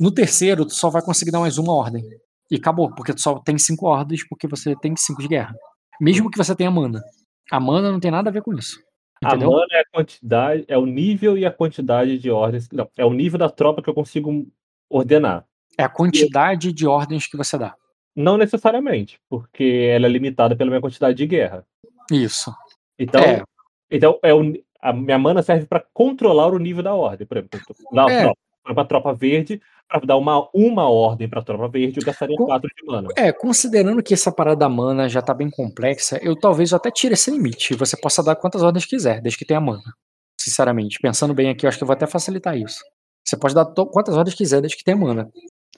[0.00, 2.02] No terceiro, tu só vai conseguir dar mais uma ordem.
[2.50, 5.54] E acabou, porque tu só tem cinco ordens, porque você tem cinco de guerra.
[6.00, 7.00] Mesmo que você tenha mana.
[7.48, 8.80] A mana não tem nada a ver com isso.
[9.22, 9.52] A Entendeu?
[9.52, 12.68] mana é a quantidade, é o nível e a quantidade de ordens.
[12.72, 14.48] Não, é o nível da tropa que eu consigo
[14.90, 15.44] ordenar.
[15.78, 17.76] É a quantidade de ordens que você dá.
[18.20, 21.64] Não necessariamente, porque ela é limitada pela minha quantidade de guerra.
[22.10, 22.52] Isso.
[22.98, 23.42] Então, É.
[23.88, 24.40] então é o,
[24.82, 27.26] a minha mana serve para controlar o nível da ordem.
[27.26, 27.60] Por exemplo,
[27.92, 28.22] na É.
[28.22, 28.38] tropa,
[28.74, 32.68] para tropa verde, para dar uma, uma ordem para tropa verde, eu gastaria Com- 4
[32.76, 33.08] de mana.
[33.16, 37.14] É, considerando que essa parada da mana já tá bem complexa, eu talvez até tire
[37.14, 37.74] esse limite.
[37.76, 39.80] Você possa dar quantas ordens quiser, desde que tenha mana.
[40.40, 42.80] Sinceramente, pensando bem aqui, eu acho que eu vou até facilitar isso.
[43.24, 45.30] Você pode dar quantas ordens quiser, desde que tenha mana.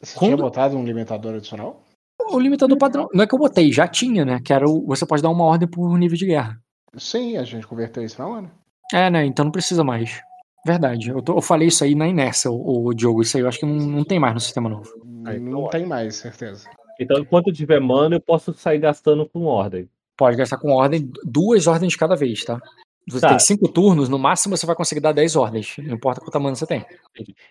[0.02, 1.82] Você Quando- tinha botado um limitador adicional?
[2.30, 4.40] O limitador padrão, não é que eu botei, já tinha, né?
[4.44, 6.58] Que era o, você pode dar uma ordem por nível de guerra.
[6.96, 8.50] Sim, a gente converteu isso na mana.
[8.92, 9.24] É, né?
[9.24, 10.20] Então não precisa mais.
[10.66, 11.10] Verdade.
[11.10, 13.22] Eu, tô- eu falei isso aí na inércia, o, o Diogo.
[13.22, 14.90] Isso aí eu acho que não, não tem mais no sistema novo.
[15.26, 16.68] Aí, não então, tem mais, certeza.
[16.98, 19.88] Então, enquanto eu tiver mana, eu posso sair gastando com ordem.
[20.16, 22.60] Pode gastar com ordem, duas ordens cada vez, tá?
[23.08, 23.28] Você Tá.
[23.30, 25.74] tem cinco turnos, no máximo você vai conseguir dar 10 ordens.
[25.78, 26.84] Não importa quanta mana você tem.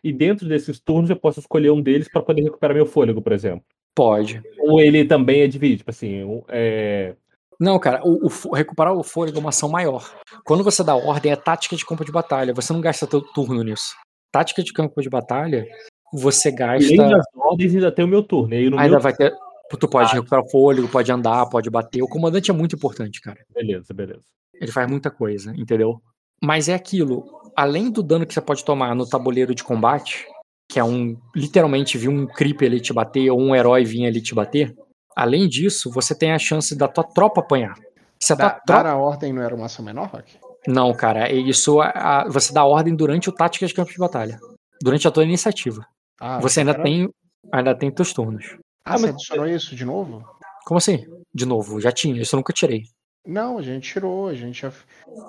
[0.04, 3.32] E dentro desses turnos eu posso escolher um deles para poder recuperar meu fôlego, por
[3.34, 3.64] exemplo.
[4.00, 4.42] Pode.
[4.58, 7.16] Ou ele também é dividido, tipo assim, é,
[7.60, 10.10] Não, cara, o, o recuperar o fôlego é uma ação maior.
[10.46, 12.54] Quando você dá ordem, é tática de campo de batalha.
[12.54, 13.94] Você não gasta teu turno nisso.
[14.32, 15.66] Tática de campo de batalha,
[16.14, 17.10] você além gasta.
[17.18, 18.54] das ordens ainda tem o meu turno.
[18.54, 19.34] E aí Ainda meu vai ter.
[19.78, 20.14] Tu pode Ah.
[20.16, 22.02] recuperar o fôlego, pode andar, pode bater.
[22.02, 23.40] O comandante é muito importante, cara.
[23.54, 24.22] Beleza, beleza.
[24.54, 26.02] Ele faz muita coisa, entendeu?
[26.42, 27.26] Mas é aquilo.
[27.54, 30.26] Além do dano que você pode tomar no tabuleiro de combate,
[30.70, 31.18] que é um.
[31.36, 34.76] Literalmente vir um creep ali te bater, ou um herói vir ali te bater.
[35.16, 37.74] Além disso, você tem a chance da tua tropa apanhar.
[38.20, 38.84] Se a tua Da, tropa.
[38.84, 40.38] dar a ordem não era uma ação menor, Rock?
[40.68, 43.98] Não, cara, é isso a- a- você dá ordem durante o tática de campo de
[43.98, 44.40] batalha.
[44.82, 45.86] Durante a tua iniciativa.
[46.20, 47.10] Ah, você ainda cara- tem.
[47.52, 48.58] Ainda tem teus turnos.
[48.86, 50.24] Ah, Ah, você mas- adicionou isso de novo?
[50.66, 51.04] Como assim?
[51.34, 52.84] De novo, já tinha, isso eu nunca tirei.
[53.26, 54.66] Não, a gente tirou, a gente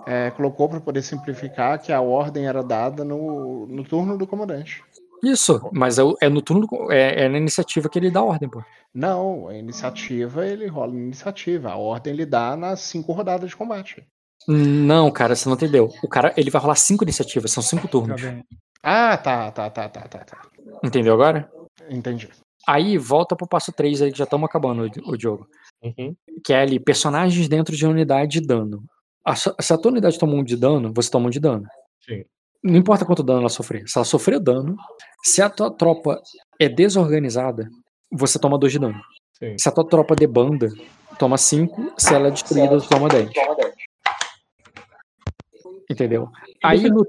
[0.06, 4.82] é, colocou para poder simplificar que a ordem era dada no, no turno do comandante.
[5.22, 6.66] Isso, mas é, o- é no turno.
[6.66, 8.62] do- É, é na iniciativa que ele dá ordem, pô.
[8.94, 11.70] Não, a iniciativa ele rola na iniciativa.
[11.70, 14.04] A ordem ele dá nas cinco rodadas de combate.
[14.48, 15.88] Não, cara, você não entendeu.
[16.02, 18.20] O cara, ele vai rolar cinco iniciativas, são cinco Tá turnos.
[18.22, 18.42] bem.
[18.82, 20.42] Ah, tá, tá, tá, tá, tá, tá.
[20.82, 21.50] Entendeu agora?
[21.90, 22.28] Entendi.
[22.66, 25.46] Aí volta pro passo 3 aí que já estamos acabando o, o jogo.
[25.82, 26.14] Uhum.
[26.44, 28.82] Que é ali, personagens dentro de unidade de dano.
[29.24, 31.66] A se a tua unidade toma um de dano, você toma um de dano.
[32.04, 32.24] Sim.
[32.62, 33.88] Não importa quanto dano ela sofrer.
[33.88, 34.76] Se ela sofrer dano,
[35.24, 36.20] se a tua tropa
[36.58, 37.68] é desorganizada,
[38.12, 39.00] você toma 2 de dano.
[39.32, 39.56] Sim.
[39.58, 40.68] Se a tua tropa debanda,
[41.18, 41.94] toma 5.
[41.96, 43.30] Se ela é destruída, tu toma 10.
[45.90, 46.28] Entendeu?
[46.62, 47.06] Aí no.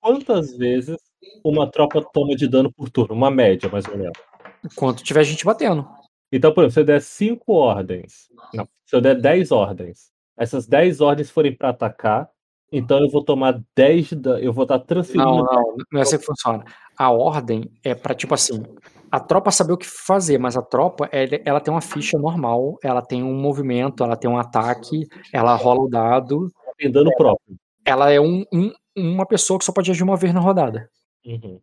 [0.00, 0.96] Quantas vezes
[1.44, 3.14] uma tropa toma de dano por turno?
[3.14, 4.18] Uma média, mais ou menos.
[4.64, 5.88] Enquanto tiver gente batendo.
[6.30, 10.66] Então, por exemplo, se eu der 5 ordens, não, se eu der 10 ordens, essas
[10.66, 12.28] 10 ordens forem para atacar,
[12.72, 15.24] então eu vou tomar 10 de dano, eu vou estar transferindo.
[15.24, 16.64] Não, não, não é assim que funciona.
[16.96, 18.62] a ordem é pra, tipo assim,
[19.10, 21.08] a tropa saber o que fazer, mas a tropa,
[21.44, 25.80] ela, tem uma ficha normal, ela tem um movimento, ela tem um ataque, ela rola
[25.80, 26.48] o dado,
[26.78, 27.56] Tem dano próprio.
[27.84, 30.88] ela é um, um- uma pessoa que só pode agir uma vez na rodada.
[31.26, 31.60] Uhum.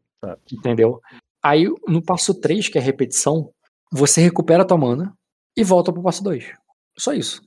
[0.52, 1.00] Entendeu?
[1.42, 3.50] Aí no passo 3, que é repetição,
[3.92, 5.14] você recupera a tua mana
[5.56, 6.52] e volta pro passo 2.
[6.98, 7.42] Só isso.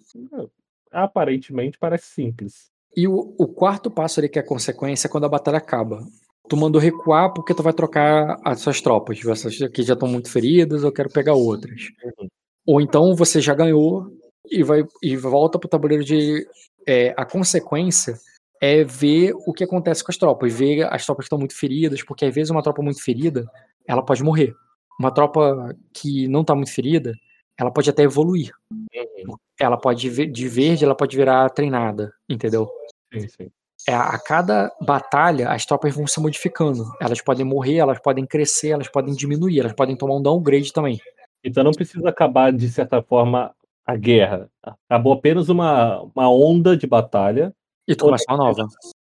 [0.90, 2.70] Aparentemente parece simples.
[2.96, 6.04] E o, o quarto passo ali, que é a consequência, é quando a batalha acaba.
[6.48, 9.18] Tu mandou recuar porque tu vai trocar as suas tropas.
[9.18, 11.88] Tipo, Essas aqui já estão muito feridas, eu quero pegar outras.
[12.02, 12.28] Uhum.
[12.66, 14.06] Ou então você já ganhou
[14.50, 16.46] e vai e volta pro tabuleiro de.
[16.86, 18.18] é, a consequência
[18.60, 22.02] é ver o que acontece com as tropas, ver as tropas que estão muito feridas,
[22.02, 23.46] porque às vezes uma tropa muito ferida,
[23.86, 24.54] ela pode morrer.
[24.98, 27.14] Uma tropa que não tá muito ferida,
[27.60, 28.52] ela pode até evoluir.
[28.72, 29.36] Uhum.
[29.60, 32.70] Ela pode de verde, ela pode virar treinada, entendeu?
[33.12, 33.50] Sim, sim.
[33.86, 36.84] É, a cada batalha, as tropas vão se modificando.
[37.00, 40.98] Elas podem morrer, elas podem crescer, elas podem diminuir, elas podem tomar um downgrade também.
[41.44, 43.54] Então não precisa acabar, de certa forma,
[43.86, 44.48] a guerra.
[44.88, 47.54] Acabou apenas uma, uma onda de batalha.
[47.86, 48.66] E tu começa uma nova.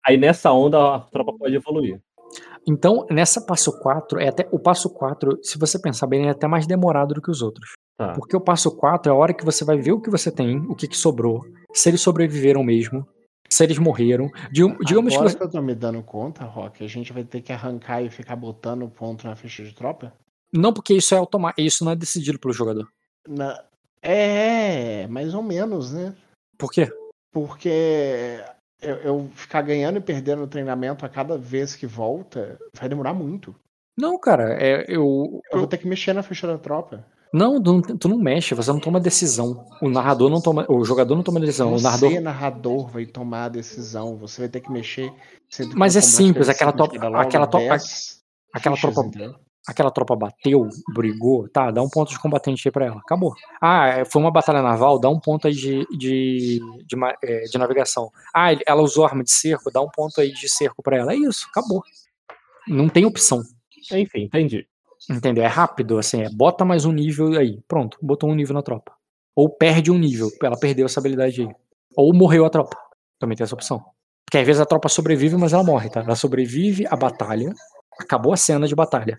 [0.06, 2.00] Aí nessa onda a tropa pode evoluir.
[2.66, 6.46] Então, nessa passo 4, é até o passo 4, se você pensar bem, é até
[6.46, 7.72] mais demorado do que os outros.
[7.98, 8.14] Tá.
[8.14, 10.58] Porque o passo 4 é a hora que você vai ver o que você tem,
[10.68, 11.44] o que, que sobrou,
[11.74, 13.04] se eles sobreviveram mesmo,
[13.50, 14.30] se eles morreram.
[14.52, 15.36] Digam- Digamos que Agora você.
[15.36, 18.36] que eu tô me dando conta, Rock, a gente vai ter que arrancar e ficar
[18.36, 20.12] botando ponto na ficha de tropa?
[20.52, 22.88] Não, porque isso é automático, isso não é decidido pelo jogador.
[23.26, 23.64] Na-
[24.00, 26.14] É, mais ou menos, né?
[26.56, 26.88] Por quê?
[27.32, 28.38] Porque
[28.80, 33.12] eu, eu ficar ganhando e perdendo o treinamento a cada vez que volta vai demorar
[33.12, 33.52] muito.
[33.98, 37.04] Não, cara, é, eu, Eu vou ter que mexer na ficha da tropa.
[37.32, 39.66] Não, tu não, tu não mexe, você não toma decisão.
[39.82, 40.64] O narrador não toma.
[40.68, 41.72] O jogador não toma decisão.
[41.74, 42.20] O Você, narrador.
[42.20, 44.16] narrador, vai tomar a decisão.
[44.16, 45.12] Você vai ter que mexer.
[45.74, 48.22] Mas o é simples, aquela tropa- aquela tropa- 10
[48.54, 49.02] aquela tropa-?
[49.66, 53.00] Aquela tropa bateu, brigou, tá, dá um ponto de combatente aí pra ela.
[53.00, 53.34] Acabou.
[53.60, 57.42] Ah, é, foi uma batalha naval, dá um ponto aí de, de, de, ma- é,
[57.42, 58.10] de navegação.
[58.34, 61.12] Ah, ela usou arma de cerco, dá um ponto aí de cerco pra ela.
[61.12, 61.82] É isso, acabou.
[62.66, 63.42] Não tem opção.
[63.92, 64.66] Enfim, entendi.
[65.10, 65.42] Entendeu?
[65.44, 67.60] É rápido, assim, é bota mais um nível aí.
[67.66, 68.92] Pronto, botou um nível na tropa.
[69.34, 71.48] Ou perde um nível, ela perdeu essa habilidade aí.
[71.96, 72.76] Ou morreu a tropa.
[73.18, 73.82] Também tem essa opção.
[74.26, 76.00] Porque às vezes a tropa sobrevive, mas ela morre, tá?
[76.00, 77.50] Ela sobrevive à batalha,
[77.98, 79.16] acabou a cena de batalha.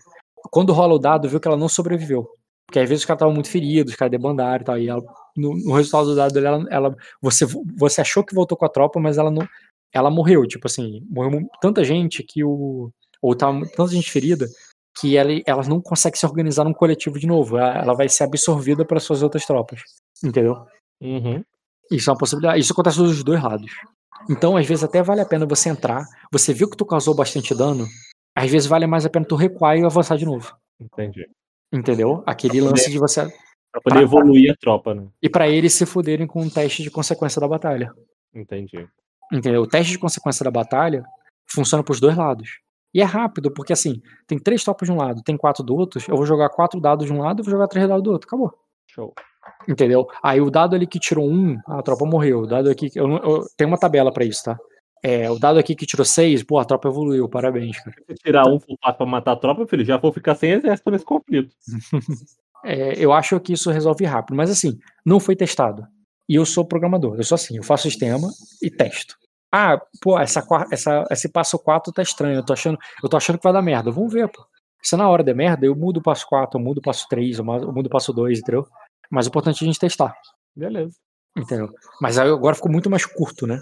[0.50, 2.28] Quando rola o dado, viu que ela não sobreviveu.
[2.66, 4.78] Porque às vezes os caras estavam muito feridos, os caras debandaram e tal.
[4.78, 5.02] E ela-
[5.36, 6.38] no, no resultado do dado
[6.70, 7.44] ela, você,
[7.76, 9.46] você achou que voltou com a tropa, mas ela não.
[9.92, 12.90] Ela morreu, tipo assim, morreu tanta gente que o.
[13.20, 14.46] Ou tava tanta gente ferida
[15.00, 17.56] que ela, ela não consegue se organizar num coletivo de novo.
[17.58, 19.80] Ela, ela vai ser absorvida pelas suas outras tropas.
[20.24, 20.66] Entendeu?
[21.00, 21.42] Uhum.
[21.90, 22.60] Isso é uma possibilidade.
[22.60, 23.70] Isso acontece dos dois lados.
[24.28, 26.04] Então, às vezes, até vale a pena você entrar.
[26.32, 27.86] Você viu que tu causou bastante dano.
[28.36, 30.54] Às vezes vale mais a pena tu recuar e avançar de novo.
[30.80, 31.26] Entendi.
[31.72, 32.22] Entendeu?
[32.26, 33.22] Aquele Pra poder- lance de você.
[33.72, 35.06] Pra poder Pra- evoluir a tropa, né?
[35.22, 37.92] E pra eles se fuderem com um teste de consequência da batalha.
[38.34, 38.86] Entendi.
[39.32, 39.62] Entendeu?
[39.62, 41.04] O teste de consequência da batalha
[41.48, 42.58] funciona pros dois lados.
[42.92, 46.00] E é rápido, porque assim, tem três tropas de um lado, tem quatro do outro.
[46.08, 48.26] Eu vou jogar quatro dados de um lado e vou jogar três dados do outro.
[48.26, 48.52] Acabou.
[48.88, 49.12] Show.
[49.68, 50.06] Entendeu?
[50.22, 52.40] Aí o dado ali que tirou um, a tropa morreu.
[52.40, 52.90] O dado aqui.
[52.94, 54.58] Eu, eu- tem uma tabela pra isso, tá?
[55.02, 57.28] É, o dado aqui que tirou seis, pô, a tropa evoluiu.
[57.28, 57.96] Parabéns, cara.
[58.08, 60.90] Se tirar um full passo pra matar a tropa, filho, já vou ficar sem exército
[60.90, 61.54] nesse conflito.
[62.62, 65.86] É, eu acho que isso resolve rápido, mas assim, não foi testado.
[66.28, 68.28] E eu sou programador, eu sou assim, eu faço sistema
[68.62, 69.16] e testo.
[69.52, 73.38] Ah, pô, essa, essa, esse passo 4 tá estranho, eu tô, achando, eu tô achando
[73.38, 73.90] que vai dar merda.
[73.90, 74.44] Vamos ver, pô.
[74.82, 77.38] Se na hora der merda, eu mudo o passo 4, eu mudo o passo 3,
[77.38, 78.66] eu mudo o passo 2, entendeu?
[79.10, 80.14] Mas o importante é a gente testar,
[80.56, 80.96] Beleza.
[81.36, 81.68] entendeu?
[82.00, 83.60] Mas aí agora ficou muito mais curto, né?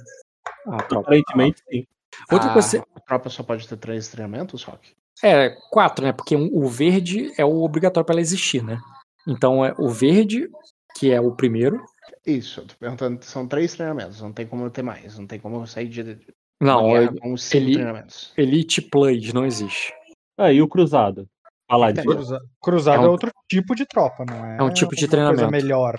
[0.67, 1.87] Aparentemente, sim.
[2.31, 2.85] Outra a, coisa.
[2.95, 4.95] a tropa só pode ter três treinamentos, Rock?
[5.23, 6.13] É, quatro, né?
[6.13, 8.79] Porque o verde é o obrigatório pra ela existir, né?
[9.27, 10.49] Então é o verde,
[10.97, 11.83] que é o primeiro.
[12.27, 15.57] Isso, eu tô perguntando, são três treinamentos, não tem como ter mais, não tem como
[15.57, 16.19] eu sair de de
[16.61, 18.33] Não, guerra ele- com cinco ele- treinamentos.
[18.37, 19.93] Elite Plays não existe.
[20.37, 21.29] Aí o cruzado.
[21.69, 22.15] Paladino.
[22.15, 24.57] Cruza- Cruzado É é, um- outro tipo de tropa, não é?
[24.59, 25.43] é um tipo de treinamento.
[25.43, 25.99] Coisa melhor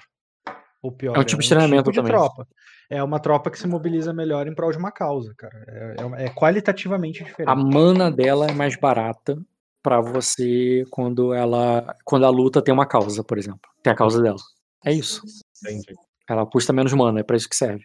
[0.81, 1.15] ou pior.
[1.15, 2.11] É um tipo de treinamento de também.
[2.11, 2.47] tropa.
[2.89, 5.63] É uma tropa que se mobiliza melhor em prol de uma causa, cara.
[5.67, 7.47] É, é- é qualitativamente diferente.
[7.49, 9.37] A mana dela é mais barata
[9.83, 13.69] pra você quando ela quando a luta tem uma causa, por exemplo.
[13.83, 14.39] Tem a causa dela.
[14.83, 15.21] É isso.
[15.63, 15.93] Entendi.
[16.29, 17.83] Ela custa menos mana, é pra isso que serve.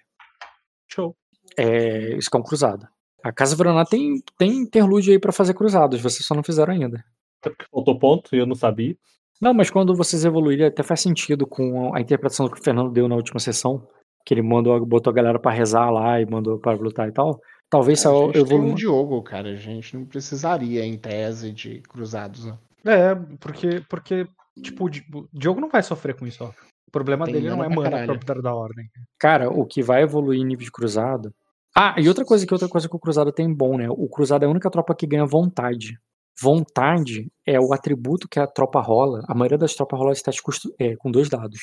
[0.88, 1.16] Show.
[1.56, 2.86] É, isso que é um cruzado.
[3.22, 7.02] A Casa Veroná tem tem interlúdio aí pra fazer cruzados, vocês só não fizeram ainda.
[7.40, 8.96] Até porque faltou ponto e eu não sabia.
[9.40, 13.08] Não, mas quando vocês evoluírem, até faz sentido com a interpretação que o Fernando deu
[13.08, 13.86] na última sessão,
[14.24, 17.40] que ele mandou, botou a galera pra rezar lá e mandou pra lutar e tal.
[17.68, 18.72] Talvez se eu evoluir.
[18.72, 19.50] um Diogo, cara.
[19.50, 22.58] A gente não precisaria, em tese, de cruzados, né?
[22.86, 24.26] É, porque, porque
[24.62, 26.52] tipo, o o Diogo não vai sofrer com isso, ó.
[26.86, 28.88] O problema Tem dele não é mana proprietário da ordem.
[29.18, 31.34] Cara, o que vai evoluir em nível de cruzado.
[31.76, 33.88] Ah, e outra coisa que outra coisa que o cruzado tem bom, né?
[33.90, 35.98] O cruzado é a única tropa que ganha vontade.
[36.40, 39.22] Vontade é o atributo que a tropa rola.
[39.28, 41.60] A maioria das tropas rola custo- é, com dois dados.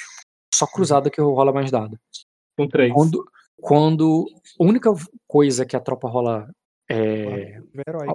[0.53, 1.98] Só cruzada que rola mais dado.
[2.58, 2.93] Com três.
[2.93, 3.24] Quando,
[3.59, 4.25] quando
[4.59, 4.90] a única
[5.27, 6.50] coisa que a tropa rola
[6.90, 8.08] é, Herói.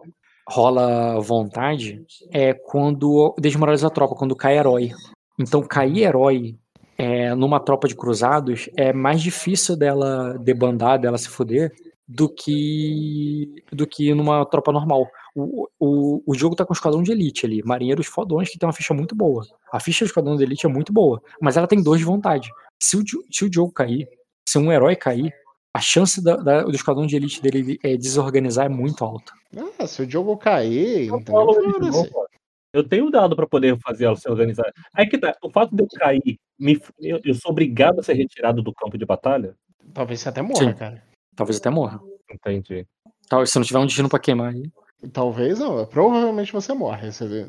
[0.48, 4.90] rola vontade é quando desmoraliza a tropa, quando cai herói.
[5.38, 6.58] Então, cair herói
[6.98, 11.72] é, numa tropa de cruzados é mais difícil dela debandar, dela se fuder,
[12.08, 15.06] do que do que numa tropa normal.
[15.34, 18.72] O, o, o jogo tá com esquadrão de elite ali, marinheiros fodões que tem uma
[18.72, 19.44] ficha muito boa.
[19.72, 22.48] A ficha do esquadrão de elite é muito boa, mas ela tem dois de vontade.
[22.80, 24.08] Se o, se o jogo cair,
[24.48, 25.32] se um herói cair,
[25.74, 29.32] a chance da- da- do esquadrão de elite dele é, desorganizar é muito alta.
[29.78, 31.08] Ah, se o Diogo cair,
[31.88, 32.35] Eu
[32.76, 34.70] Eu tenho dado pra poder fazer ela se organizar.
[34.92, 38.12] Aí que tá, o fato de eu cair, me, eu, eu sou obrigado a ser
[38.12, 39.56] retirado do campo de batalha?
[39.94, 40.74] Talvez você até morra, Sim.
[40.74, 41.02] cara.
[41.34, 41.98] Talvez até morra.
[42.30, 42.86] Entendi.
[43.30, 44.70] Talvez se não tiver um destino pra queimar aí.
[45.10, 47.10] Talvez não, provavelmente você morre.
[47.10, 47.46] Você...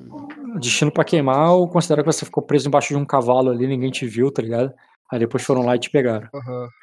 [0.62, 3.92] Destino pra queimar, ou considera que você ficou preso embaixo de um cavalo ali, ninguém
[3.92, 4.74] te viu, tá ligado?
[5.10, 6.28] Aí depois foram lá e te pegaram.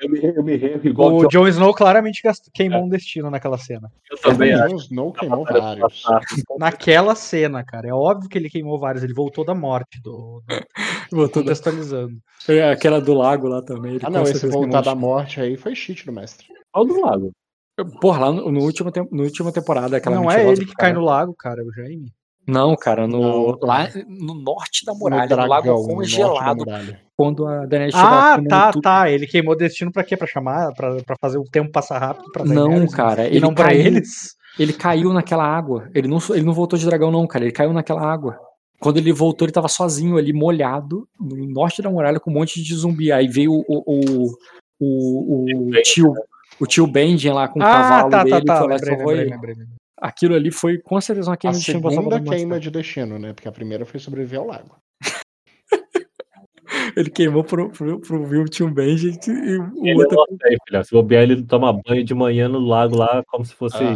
[0.01, 2.23] Eu me, eu me rendo igual O que Jon Snow claramente
[2.55, 3.91] queimou um destino naquela cena.
[4.11, 4.69] eu também acho.
[4.71, 6.03] Jon Snow queimou Batalha do vários.
[6.59, 7.89] Naquela cena, cara.
[7.89, 9.05] É óbvio que ele queimou vários.
[9.05, 10.01] Ele voltou da morte.
[10.03, 10.55] Do, do,
[11.13, 12.17] Voltou da- contextualizando.
[12.49, 13.97] É, Aquela do lago lá também.
[13.97, 16.47] ele Ah, não, esse voltar da queimou morte aí foi cheat do mestre.
[16.73, 17.31] Qual do lago?
[18.01, 20.99] Porra, lá no, no último, no última temporada, aquela não é ele que cai cara.
[20.99, 21.61] no lago, cara.
[21.61, 22.11] É o Jaime.
[22.47, 23.21] Não, cara, no,
[23.53, 23.59] Não.
[23.63, 27.01] lá no norte da No muralha, no, dragão, lago no da congelado, muralha.
[27.17, 28.83] quando a Daenerys chegou Ah, tá, tudo.
[28.83, 29.11] tá.
[29.11, 30.17] Ele queimou destino pra quê?
[30.17, 30.73] Pra chamar?
[30.75, 32.31] Pra, pra fazer o tempo passar rápido?
[32.33, 32.95] Pra Não, Daenerys?
[32.95, 33.81] cara, E ele não pra caiu.
[33.81, 34.37] eles?
[34.59, 35.89] Ele caiu naquela água.
[35.95, 37.45] Ele não, ele não voltou de dragão, não, cara.
[37.45, 38.39] Ele caiu naquela água.
[38.79, 42.63] Quando ele voltou, ele tava sozinho ali, molhado, no norte da muralha, com um monte
[42.63, 43.11] de zumbi.
[43.11, 44.31] Aí veio o, o,
[44.81, 46.13] o, o, tio.
[46.61, 48.59] O tio Benjen lá com o Ah, cavalo tá, tá, dele tá.
[48.59, 49.67] foi lá e Lembrei, salvou lembrei, ele.
[49.97, 53.19] Aquilo ali foi com certeza uma A queima de destino salvar segunda queima de destino,
[53.19, 53.33] né?
[53.33, 54.77] Porque a primeira foi sobreviver ao lago.
[56.97, 58.27] Ele queimou pro, pro, pro
[58.73, 60.83] Benjen e o Ele outro aí, filha.
[60.85, 63.77] Se bobear, ele toma banho de manhã no lago lá, como se fosse.
[63.77, 63.93] Ah,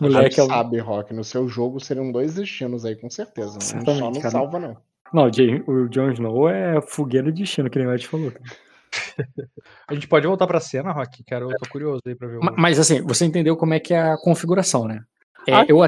[0.00, 0.40] a moleque.
[0.40, 3.58] é sabe, Rock, no seu jogo seriam dois destinos aí, com certeza.
[3.58, 4.30] Um só não cara.
[4.30, 4.76] salva, não.
[5.12, 8.32] Não, o Jay- o Jon Snow é fogueiro de destino, que nem o Ed falou.
[9.86, 11.22] A gente pode voltar pra cena, Rock?
[11.24, 12.40] Quero, eu tô curioso aí pra ver o.
[12.40, 15.00] Ma- Mas assim, você entendeu como é que é a configuração, né?
[15.48, 15.66] É, Ah.
[15.68, 15.78] eu,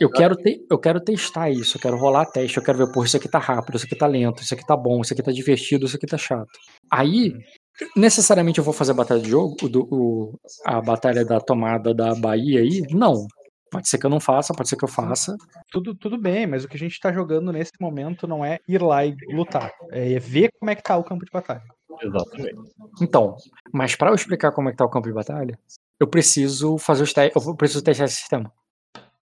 [0.00, 3.04] eu, quero te- eu quero testar isso, eu quero rolar teste, eu quero ver, pô,
[3.04, 5.30] isso aqui tá rápido, isso aqui tá lento, isso aqui tá bom, isso aqui tá
[5.30, 6.48] divertido, isso aqui tá chato.
[6.90, 7.32] Aí,
[7.96, 10.34] necessariamente eu vou fazer a batalha de jogo, do- o-
[10.64, 12.82] a batalha da tomada da Bahia aí?
[12.90, 13.26] Não.
[13.70, 15.34] Pode ser que eu não faça, pode ser que eu faça.
[15.70, 18.82] Tudo, tudo bem, mas o que a gente tá jogando nesse momento não é ir
[18.82, 19.72] lá e lutar.
[19.90, 21.62] É ver como é que tá o campo de batalha.
[22.02, 22.54] Exatamente.
[23.00, 23.34] Então,
[23.72, 25.58] mas para eu explicar como é que tá o campo de batalha,
[25.98, 28.52] eu preciso fazer os testes, eu preciso testar esse sistema.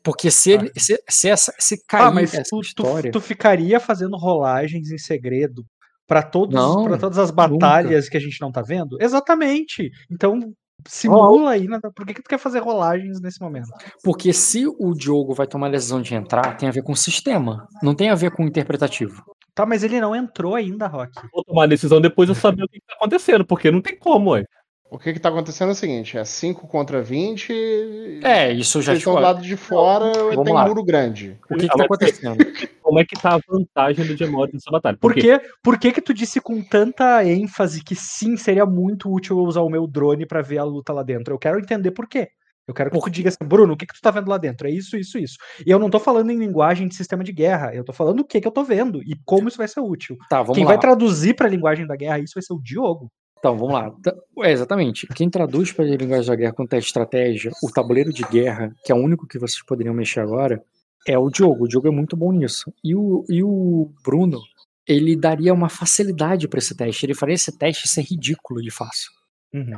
[0.02, 3.12] Porque se, ele, se, se, essa, se cair ah, mas essa tu, tu, história...
[3.12, 5.64] tu ficaria fazendo rolagens em segredo
[6.06, 8.98] pra todos, pra todas as batalhas que a gente não tá vendo?
[9.00, 9.90] Exatamente.
[10.10, 10.40] Então,
[10.86, 11.68] simula aí.
[11.68, 11.78] né?
[11.94, 13.68] Por que, que tu quer fazer rolagens nesse momento?
[14.02, 16.96] Porque se o Diogo vai tomar a decisão de entrar, tem a ver com o
[16.96, 19.22] sistema, não tem a ver com o interpretativo.
[19.54, 21.12] Tá, mas ele não entrou ainda, Rock.
[21.32, 24.30] Vou tomar a decisão depois eu saber o que tá acontecendo, porque não tem como,
[24.30, 24.44] ué.
[24.94, 28.92] O que que tá acontecendo é o seguinte, é 5 contra 20, É, isso já
[28.94, 30.66] estão do lado de fora, Vamos tem lá.
[30.66, 31.38] muro grande.
[31.50, 32.36] O que, Ah, tá mas- acontecendo?
[32.82, 34.98] Como é que tá a vantagem do Gemori nessa batalha?
[35.00, 39.10] Por Porque que, por que que tu disse com tanta ênfase que sim, seria muito
[39.10, 41.32] útil eu usar o meu drone pra ver a luta lá dentro?
[41.32, 42.28] Eu quero entender por quê.
[42.68, 44.68] Eu quero que tu diga assim, Bruno, o que que tu tá vendo lá dentro?
[44.68, 45.36] É isso, isso, isso.
[45.66, 48.24] E eu não tô falando em linguagem de sistema de guerra, eu tô falando o
[48.24, 50.16] que que eu tô vendo e como isso vai ser útil.
[50.28, 50.72] Tá, vamos Quem lá.
[50.72, 53.10] vai traduzir pra linguagem da guerra isso vai ser o Diogo.
[53.42, 53.92] Então, vamos lá.
[54.44, 55.04] É, exatamente.
[55.16, 58.92] Quem traduz para a linguagem da guerra quanto é estratégia, o tabuleiro de guerra, que
[58.92, 60.62] é o único que vocês poderiam mexer agora,
[61.08, 61.64] é o Diogo.
[61.64, 62.72] O Diogo é muito bom nisso.
[62.84, 64.38] E o, e o Bruno,
[64.86, 67.04] ele daria uma facilidade para esse teste.
[67.04, 69.10] Ele faria esse teste ser ridículo de fácil.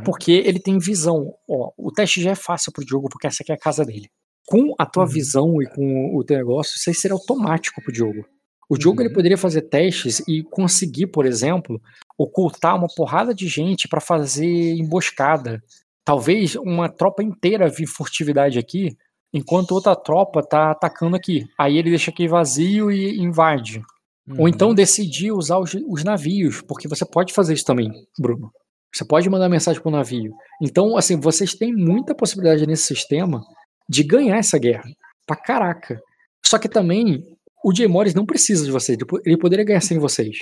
[0.04, 1.32] Porque ele tem visão.
[1.48, 4.10] Ó, o teste já é fácil pro Diogo, porque essa aqui é a casa dele.
[4.46, 5.08] Com a tua Uhum.
[5.08, 8.26] visão e com o teu negócio, isso aí seria automático pro Diogo.
[8.68, 9.14] O Diogo ele Uhum.
[9.14, 11.80] poderia fazer testes e conseguir, por exemplo,
[12.18, 15.62] ocultar uma porrada de gente para fazer emboscada.
[16.04, 18.96] Talvez uma tropa inteira vir furtividade aqui,
[19.32, 21.46] enquanto outra tropa tá atacando aqui.
[21.58, 23.82] Aí ele deixa aqui vazio e invade.
[24.30, 24.48] Ou Uhum.
[24.48, 28.50] então decidir usar os, os navios, porque você pode fazer isso também, Bruno.
[28.94, 30.32] Você pode mandar mensagem pro navio.
[30.62, 33.42] Então, assim, vocês têm muita possibilidade nesse sistema
[33.88, 34.84] de ganhar essa guerra.
[35.26, 36.00] Pra caraca.
[36.46, 37.22] Só que também,
[37.64, 38.96] o Jay Morris não precisa de vocês.
[39.26, 40.38] Ele poderia ganhar sem vocês.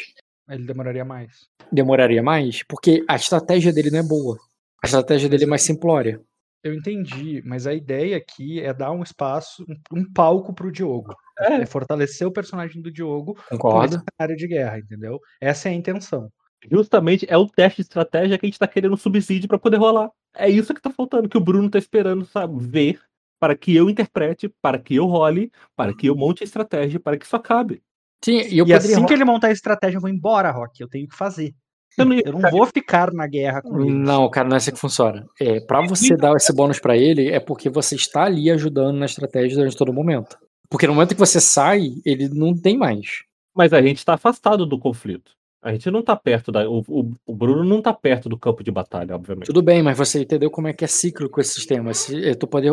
[0.55, 1.49] Ele demoraria mais.
[1.71, 4.39] Demoraria mais, porque a estratégia dele não é boa.
[4.83, 6.21] A estratégia dele é mais simplória.
[6.63, 11.15] Eu entendi, mas a ideia aqui é dar um espaço, um, um palco pro Diogo.
[11.39, 11.55] É.
[11.55, 13.97] É fortalecer o personagem do Diogo com Concordo?
[13.97, 15.19] esse cenário de guerra, entendeu?
[15.41, 16.31] Essa é a intenção.
[16.71, 20.09] Justamente é o teste de estratégia que a gente tá querendo subsídio pra poder rolar.
[20.37, 23.01] É isso que tá faltando, que o Bruno tá esperando, sabe, ver
[23.41, 27.17] para que eu interprete, para que eu role, para que eu monte a estratégia, para
[27.19, 27.83] que isso acabe.
[28.25, 28.77] Sim, e eu e poderia.
[28.97, 30.81] assim que ele montar a estratégia, eu vou embora, Rock.
[30.81, 31.55] Eu tenho que fazer.
[31.99, 33.91] Eu não Eu não vou ficar na guerra com ele.
[33.93, 35.27] Não, cara, não é assim que funciona.
[35.41, 39.05] É, para você dar esse bônus pra ele, é porque você está ali ajudando na
[39.07, 40.39] estratégia durante todo momento.
[40.71, 43.25] Porque no momento que você sai, ele não tem mais.
[43.55, 45.33] Mas a gente tá afastado do conflito.
[45.63, 46.69] A gente não tá perto da.
[46.69, 49.47] O, o- o Bruno não tá perto do campo de batalha, obviamente.
[49.47, 51.93] Tudo bem, mas você entendeu como é que é cíclico esse sistema.
[51.93, 52.67] Se, é, tu pode,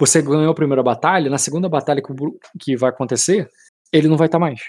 [0.00, 3.48] você ganhou a primeira batalha, na segunda batalha que, o que vai acontecer,
[3.92, 4.60] ele não vai estar mais.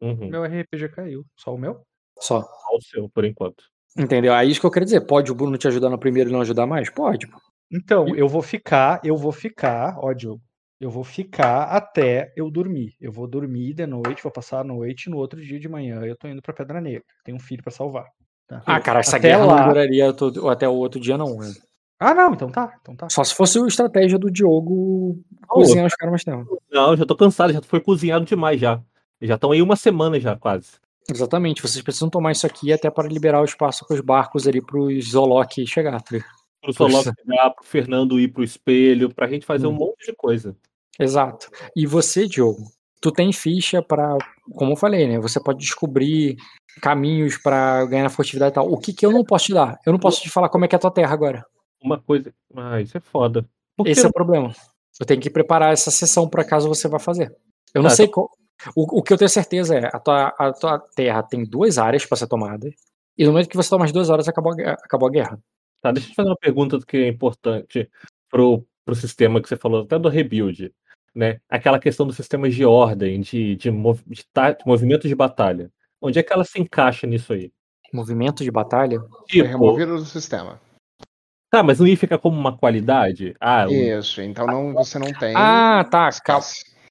[0.00, 0.28] Uhum.
[0.30, 1.24] Meu RPG caiu.
[1.36, 1.80] Só o meu?
[2.18, 2.40] Só.
[2.42, 3.62] Só o seu, por enquanto.
[3.98, 4.32] Entendeu?
[4.34, 5.00] É isso que eu quero dizer.
[5.02, 6.88] Pode o Bruno te ajudar no primeiro e não ajudar mais?
[6.90, 7.28] Pode.
[7.72, 10.40] Então, eu vou ficar, eu vou ficar, ó, Diogo.
[10.80, 12.94] Eu vou ficar até eu dormir.
[13.00, 16.16] Eu vou dormir de noite, vou passar a noite, no outro dia de manhã eu
[16.16, 17.02] tô indo pra Pedra Negra.
[17.22, 18.06] Tenho um filho pra salvar.
[18.48, 18.62] tá?
[18.64, 21.36] Ah, cara, essa Até guerra lá- não duraria todo- até o outro dia, não.
[21.36, 21.52] né?
[22.00, 23.08] Ah, não, então tá, então tá.
[23.10, 26.58] Só se fosse a estratégia do Diogo cozinhar os caras mais tempo.
[26.72, 28.82] Não, já tô cansado, já foi cozinhado demais já.
[29.20, 30.72] Já estão aí uma semana já, quase.
[31.10, 34.60] Exatamente, vocês precisam tomar isso aqui até para liberar o espaço para os barcos ali
[34.64, 36.00] para os Zolok chegar.
[36.02, 36.18] tá?
[36.62, 37.12] Pro Soló Poxa.
[37.18, 39.70] chegar, pro Fernando ir pro espelho, pra gente fazer Hum.
[39.70, 40.54] um monte de coisa.
[40.98, 41.48] Exato.
[41.74, 42.64] E você, Diogo,
[43.00, 44.16] tu tem ficha para,
[44.54, 45.18] como eu falei, né?
[45.18, 46.36] Você pode descobrir
[46.82, 48.70] caminhos para ganhar na furtividade e tal.
[48.70, 49.78] O que que eu não posso te dar?
[49.86, 51.44] Eu não posso te falar como é que é a tua terra agora.
[51.82, 52.32] Uma coisa.
[52.54, 53.44] Ah, isso é foda.
[53.86, 54.54] Esse é o problema.
[55.00, 57.34] Eu tenho que preparar essa sessão para caso você vá fazer.
[57.74, 58.30] Eu não Tá, sei qual.
[58.74, 62.04] O, o que eu tenho certeza é a tua, a tua terra tem duas áreas
[62.06, 62.70] para ser tomada.
[63.16, 65.38] E no momento que você toma as duas horas, acabou a, guerra- acabou a guerra.
[65.82, 67.90] Tá, deixa eu te fazer uma pergunta que é importante
[68.30, 70.72] pro, pro sistema que você falou, até do rebuild.
[71.14, 71.40] Né?
[71.48, 75.70] Aquela questão dos sistemas de ordem, de, de, mov, de, tá- de movimento de batalha.
[76.00, 77.52] Onde é que ela se encaixa nisso aí?
[77.92, 79.00] Movimento de batalha.
[79.00, 80.60] Foi Tipo, removido do sistema.
[81.50, 83.34] tá, mas não ia ficar como uma qualidade?
[83.40, 85.34] Ah, Isso, então não, você não tem.
[85.36, 86.08] Ah, tá.
[86.24, 86.44] Calma.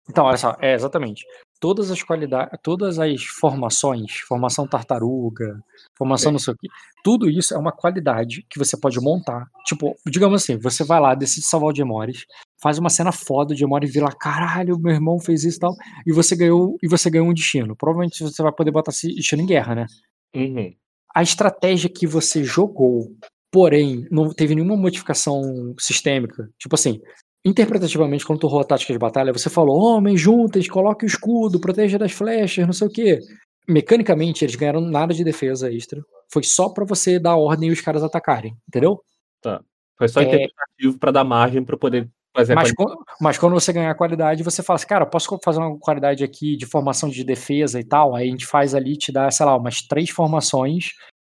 [0.09, 1.23] Então, olha só, é exatamente.
[1.59, 5.59] Todas as qualidades, todas as formações, formação tartaruga,
[5.97, 6.67] formação não sei o quê,
[7.03, 9.45] tudo isso é uma qualidade que você pode montar.
[9.65, 12.25] Tipo, digamos assim, você vai lá, decide salvar o Gemores,
[12.61, 15.75] faz uma cena foda, o Gemores vira lá, caralho, meu irmão fez isso e tal,
[16.07, 17.75] e você ganhou, e você ganhou um destino.
[17.75, 19.85] Provavelmente você vai poder botar esse destino em guerra, né?
[20.35, 20.73] uhum.
[21.13, 23.15] a estratégia que você jogou,
[23.51, 26.49] porém, não teve nenhuma modificação sistêmica.
[26.57, 27.01] Tipo assim,
[27.45, 31.59] interpretativamente, quando tu rolou a tática de batalha, você falou: homens, juntas, coloque o escudo,
[31.59, 33.19] proteja das flechas, não sei o quê.
[33.67, 36.01] Mecanicamente, eles ganharam nada de defesa extra.
[36.31, 38.99] Foi só pra você dar ordem e os caras atacarem, entendeu?
[39.97, 40.23] Foi só É.
[40.23, 42.97] interpretativo pra dar margem pra poder fazer a Mas, qualidade.
[43.05, 46.55] quan- mas quando você ganhar qualidade, você fala assim, cara, posso fazer uma qualidade aqui
[46.55, 48.15] de formação de defesa e tal?
[48.15, 50.89] Aí a gente faz ali, te dá, sei lá, umas três formações,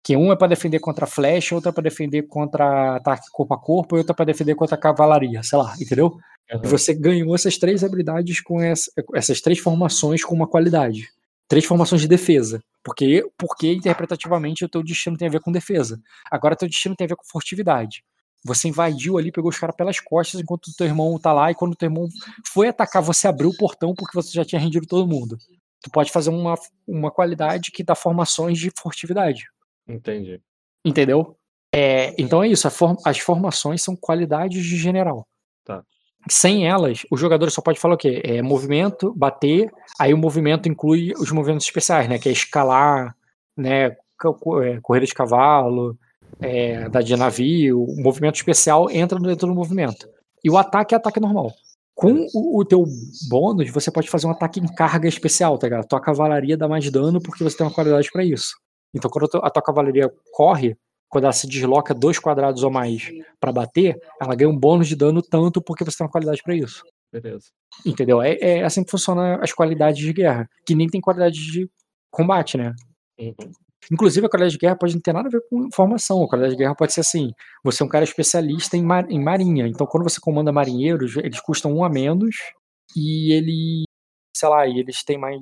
[0.06, 3.59] que um é pra defender contra flecha, outra é pra defender contra ataque corpo a
[3.59, 6.16] corpo, e outra é pra defender contra cavalaria, sei lá, entendeu?
[6.48, 6.61] E Uhum.
[6.61, 11.09] você ganhou essas três habilidades com essa- essas três formações com uma qualidade.
[11.48, 12.61] Três formações de defesa.
[12.84, 16.00] Porque, porque interpretativamente o teu destino tem a ver com defesa.
[16.30, 18.03] Agora teu destino tem a ver com furtividade.
[18.43, 21.56] Você invadiu ali, pegou os caras pelas costas enquanto o teu irmão tá lá, e
[21.56, 22.08] quando o teu irmão
[22.53, 25.35] foi atacar, você abriu o portão porque você já tinha rendido todo mundo.
[25.82, 26.53] Tu pode fazer uma,
[26.88, 29.45] uma qualidade que dá formações de furtividade.
[29.88, 30.41] Entendi.
[30.83, 31.35] Entendeu?
[31.73, 35.27] É, então é isso, a form- as formações são qualidades de general.
[35.65, 35.83] Tá.
[36.30, 38.22] Sem elas, o jogador só pode falar o quê?
[38.23, 42.17] É movimento, bater, aí o movimento inclui os movimentos especiais, né?
[42.17, 43.15] Que é escalar,
[43.57, 43.95] né?
[44.64, 45.97] é, corrida de cavalo,
[46.39, 50.07] é, da de navio, o movimento especial entra dentro do movimento.
[50.43, 51.51] E o ataque é ataque normal.
[51.93, 52.85] Com o, o teu
[53.30, 55.83] bônus, você pode fazer um ataque em carga especial, tá ligado?
[55.85, 58.55] A tua cavalaria dá mais dano porque você tem uma qualidade pra isso.
[58.95, 60.77] Então, quando a tua- cavalaria corre,
[61.09, 64.95] quando ela se desloca dois quadrados ou mais pra bater, ela ganha um bônus de
[64.95, 66.83] dano tanto porque você tem uma qualidade pra isso.
[67.11, 67.45] Beleza.
[67.85, 68.22] Entendeu?
[68.22, 71.69] É, é assim que funcionam as qualidades de guerra, que nem tem qualidade de
[72.11, 72.74] combate, né?
[73.19, 73.33] Uhum.
[73.91, 76.24] Inclusive, a qualidade de guerra pode não ter nada a ver com formação.
[76.24, 77.32] A qualidade de guerra pode ser assim:
[77.64, 79.67] você é um cara especialista em, mar- em marinha.
[79.67, 82.35] Então, quando você comanda marinheiros, eles custam um a menos
[82.95, 83.83] e ele,
[84.35, 85.40] sei lá, e eles têm mais,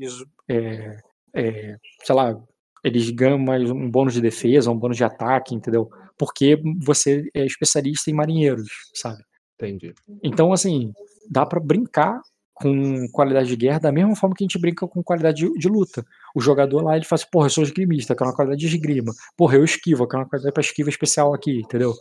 [0.50, 0.98] é,
[1.34, 2.38] é, sei lá,
[2.84, 5.90] eles ganham mais um bônus de defesa, um bônus de ataque, entendeu?
[6.18, 9.24] porque você é especialista em marinheiros, sabe?
[9.56, 9.94] Entendi.
[10.24, 10.94] Então, assim,
[11.30, 12.22] dá pra brincar
[12.54, 15.68] com qualidade de guerra da mesma forma que a gente brinca com qualidade de, de
[15.68, 16.06] luta.
[16.36, 18.68] O jogador lá, ele fala assim, porra, eu sou esgrimista, eu quero uma qualidade de
[18.68, 19.12] esgrima.
[19.36, 21.94] Porra, eu esquivo, eu quero uma qualidade pra esquiva especial aqui, entendeu?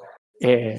[0.42, 0.78] É,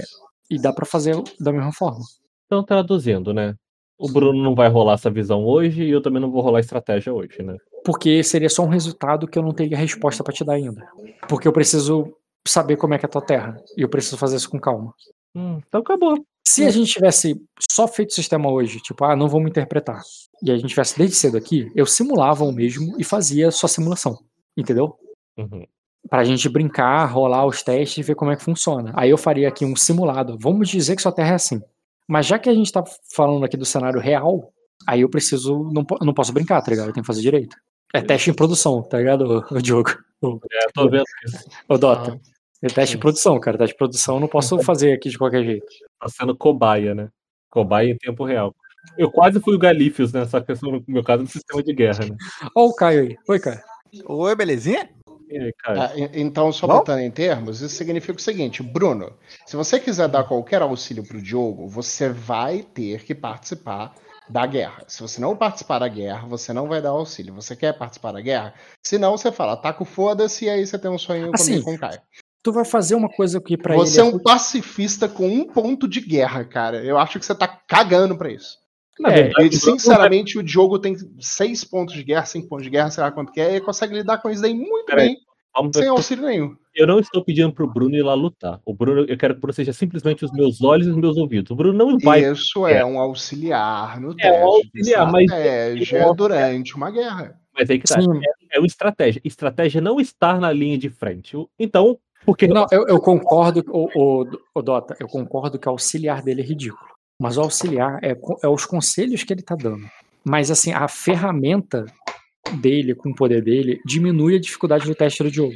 [0.49, 2.03] e dá pra fazer da mesma forma.
[2.45, 3.55] Então, traduzindo, né?
[3.97, 7.13] O Bruno não vai rolar essa visão hoje e eu também não vou rolar estratégia
[7.13, 7.55] hoje, né?
[7.85, 10.85] Porque seria só um resultado que eu não teria resposta pra te dar ainda.
[11.27, 12.13] Porque eu preciso
[12.47, 13.55] saber como é que é a tua terra.
[13.77, 14.93] E eu preciso fazer isso com calma.
[15.35, 16.17] Hum, então acabou.
[16.45, 17.41] Se a gente tivesse
[17.71, 20.01] só feito o sistema hoje, tipo, ah, não vamos interpretar,
[20.41, 24.19] e a gente tivesse desde cedo aqui, eu simulava o mesmo e fazia só simulação.
[24.55, 24.95] Entendeu?
[25.37, 25.65] Uhum.
[26.09, 28.91] Pra gente brincar, rolar os testes e ver como é que funciona.
[28.93, 30.37] Aí eu faria aqui um simulado.
[30.39, 31.61] Vamos dizer que sua terra é assim.
[32.07, 32.83] Mas já que a gente tá
[33.13, 34.51] falando aqui do cenário real,
[34.87, 35.69] aí eu preciso.
[35.71, 36.87] Não, não posso brincar, tá ligado?
[36.87, 37.55] Eu tenho que fazer direito.
[37.93, 39.91] É teste em produção, tá ligado, o, Diogo?
[40.19, 41.45] O, É, tô vendo isso.
[41.69, 42.19] o Dota.
[42.61, 43.57] É teste em produção, cara.
[43.57, 45.65] Teste em produção eu não posso fazer aqui de qualquer jeito.
[45.99, 47.09] Tá sendo cobaia, né?
[47.51, 48.55] Cobaia em tempo real.
[48.97, 50.25] Eu quase fui o Galífios, né?
[50.25, 52.15] Só que eu sou, no meu caso, no sistema de guerra, né?
[52.55, 53.17] Ó o Caio aí.
[53.29, 53.61] Oi, Caio.
[54.05, 54.89] Oi, belezinha?
[55.39, 55.85] Aí, cara?
[55.85, 56.77] Ah, e- então, só Bom?
[56.79, 59.13] botando em termos, isso significa o seguinte, Bruno,
[59.45, 63.93] se você quiser dar qualquer auxílio pro Diogo, você vai ter que participar
[64.29, 64.83] da guerra.
[64.87, 67.33] Se você não participar da guerra, você não vai dar auxílio.
[67.35, 68.53] Você quer participar da guerra?
[68.81, 71.65] Se não, você fala, taca o foda-se e aí você tem um sonho Assim, comigo
[71.65, 71.99] com o Caio.
[72.41, 74.15] Tu vai fazer uma coisa que pra Você é ele.
[74.15, 76.83] um pacifista com um ponto de guerra, cara.
[76.83, 78.57] Eu acho que você tá cagando pra isso.
[78.99, 82.47] Na é, verdade, E, o Bruno sinceramente, o Diogo tem seis pontos de guerra, cinco
[82.47, 84.53] pontos de guerra, sei lá quanto que é, e ele consegue lidar com isso daí
[84.53, 85.22] muito Peraí, bem, vamos-
[85.73, 86.55] sem auxílio nenhum.
[86.75, 88.59] Eu não estou pedindo pro Bruno ir lá lutar.
[88.65, 91.17] O Bruno, eu quero que o Bruno seja simplesmente os meus olhos e os meus
[91.17, 91.51] ouvidos.
[91.51, 92.23] O Bruno não vai.
[92.31, 97.39] Isso é um auxiliar no É teste um auxiliar, mas- estratégia durante uma guerra.
[97.53, 98.01] Mas aí que tá.
[98.01, 98.19] Sim.
[98.51, 99.21] É, é uma estratégia.
[99.23, 101.37] Estratégia é não estar na linha de frente.
[101.59, 104.25] Então, porque Não, eu, eu concordo, o, o,
[104.55, 106.91] o Dota, eu concordo que o auxiliar dele é ridículo.
[107.21, 109.85] Mas o auxiliar é, é os conselhos que ele tá dando.
[110.25, 111.85] Mas assim, a ferramenta
[112.59, 115.55] dele, com o poder dele, diminui a dificuldade do teste do jogo.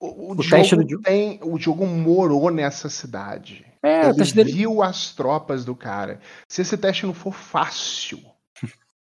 [0.00, 3.64] O, o, O teste Diogo do Diogo- tem, o Diogo morou nessa cidade.
[3.82, 4.52] É, Ele teste dele.
[4.52, 6.20] viu as tropas do cara.
[6.48, 8.20] Se esse teste não for fácil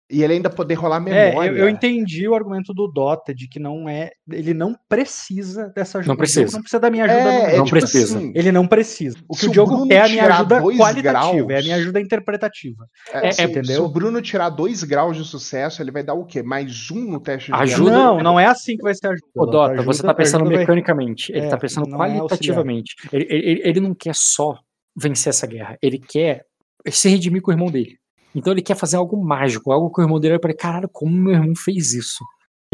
[0.09, 1.49] e ele ainda poder rolar É, memória.
[1.49, 4.11] eu, eu entendi o argumento do Dota de que não é.
[4.31, 6.09] Ele não precisa dessa ajuda.
[6.09, 6.41] Não O precisa.
[6.41, 7.19] Diogo não precisa da minha ajuda.
[7.33, 8.17] É, é Não tipo precisa.
[8.17, 9.17] assim, Ele não precisa.
[9.27, 11.63] O que Se o Diogo Bruno quer é a minha ajuda qualitativa, é a graus-
[11.63, 12.85] minha ajuda interpretativa.
[13.13, 13.75] é, assim, entendeu?
[13.75, 16.43] Se o Bruno tirar dois graus de sucesso, ele vai dar o quê?
[16.43, 17.91] Mais um no teste de Ajuda-?
[17.91, 19.25] Não, não é assim que vai ser a ajuda.
[19.35, 22.93] Ô, Dota, Ajuda- você tá pensando mecanicamente, ele É, tá pensando é qualitativamente.
[23.11, 24.57] ele, ele, ele não quer só
[24.95, 26.43] vencer essa guerra, ele quer
[26.89, 27.97] se redimir com o irmão dele.
[28.35, 31.15] Então ele quer fazer algo mágico, algo que o irmão dele vai falar, caralho, como
[31.15, 32.23] meu irmão fez isso?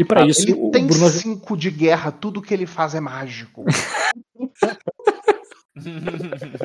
[0.00, 2.94] E pra Ah, isso, Ele o tem Bruno cinco de guerra, tudo que ele faz
[2.94, 3.64] é mágico.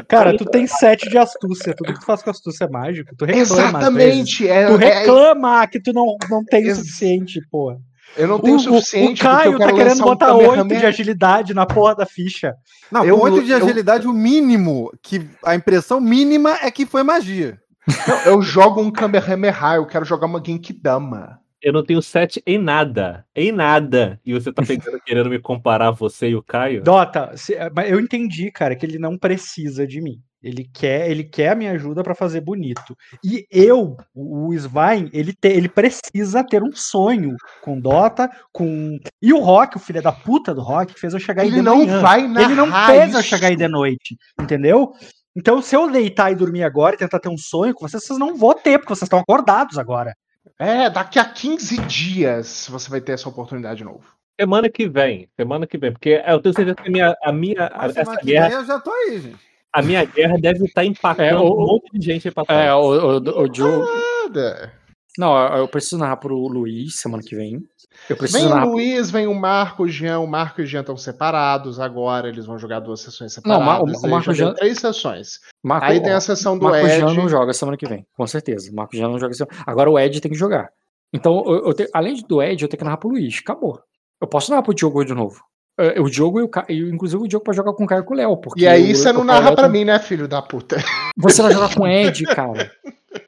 [0.08, 1.74] Cara, tu tem sete de astúcia.
[1.76, 3.16] Tudo que tu faz com astúcia é mágico.
[3.18, 3.70] Tu reclama.
[3.70, 4.48] Exatamente.
[4.48, 7.78] É, Tu é- reclama que tu não, não tem o Ex- suficiente, porra.
[8.18, 10.80] eu não tenho o suficiente o Caio eu tá querendo um botar 8 Kamehameha.
[10.80, 12.54] de agilidade na porra da ficha.
[12.92, 17.02] Não, Eu- 8 de eu- agilidade, o mínimo, que a impressão mínima é que foi
[17.04, 17.58] magia.
[18.08, 21.40] Não, eu jogo um Kamehameha, eu quero jogar uma Genkidama.
[21.62, 23.26] eu não tenho sete em nada.
[23.36, 24.20] Em nada.
[24.26, 26.84] E você tá pegando, querendo me comparar você e o Caio?
[26.84, 30.20] Dota, se- mas eu entendi, cara, que ele não precisa de mim.
[30.44, 32.96] Ele quer, ele quer a minha ajuda pra fazer bonito.
[33.26, 38.98] E eu, o Svein, ele, te- ele precisa ter um sonho com Dota, com.
[39.20, 41.62] E o Rock, o filho da puta do Rock, fez eu chegar aí Ele de
[41.64, 42.00] não manhã.
[42.02, 43.30] vai narrar Ele não fez eu isso.
[43.30, 44.94] chegar aí de noite, entendeu?
[45.38, 48.18] Então, se eu deitar e dormir agora e tentar ter um sonho com vocês, vocês
[48.18, 50.16] não vão ter, porque vocês estão acordados agora.
[50.58, 54.02] É, daqui a 15 dias você vai ter essa oportunidade de novo.
[54.40, 55.30] Semana que vem.
[55.36, 55.92] Semana que vem.
[55.92, 58.66] Porque eu tenho certeza que a minha, a minha, a- semana que guerra, vem eu
[58.66, 59.38] já tô aí, gente.
[59.74, 62.66] a minha guerra deve estar impactando É, o- um monte de gente aí pra trás.
[62.68, 63.86] É, o, o, o Joe.
[64.24, 64.74] Nada.
[65.18, 67.62] Não, eu preciso narrar pro Luiz semana que vem.
[68.10, 68.68] Eu preciso Vem o narrar.
[68.68, 70.20] Luiz, vem o Marco, o Jean.
[70.20, 72.28] O Marco e o Jean estão separados agora.
[72.30, 73.66] Eles vão jogar duas sessões Não, o separadas.
[73.66, 75.40] Mar- o aí Marco Jean- três sessões.
[75.64, 77.00] Marco, Aí tem a sessão do Marco Ed.
[77.00, 78.72] Jean não joga semana que vem, com certeza.
[78.74, 79.58] Marco Jean não joga semana.
[79.66, 80.70] Agora o Ed tem que jogar.
[81.12, 83.40] Então, eu, eu te- além do Ed, eu tenho que narrar pro Luiz.
[83.40, 83.80] Acabou.
[84.22, 85.42] Eu posso narrar pro Diogo de novo.
[85.80, 88.06] É, O Diogo e o Caio, inclusive o Diogo pode jogar com o Caio e
[88.06, 88.40] com o Léo.
[88.56, 90.78] E aí o- você não o narra pra tem- mim, né, filho da puta?
[91.18, 92.72] Você vai jogar com o Ed, cara.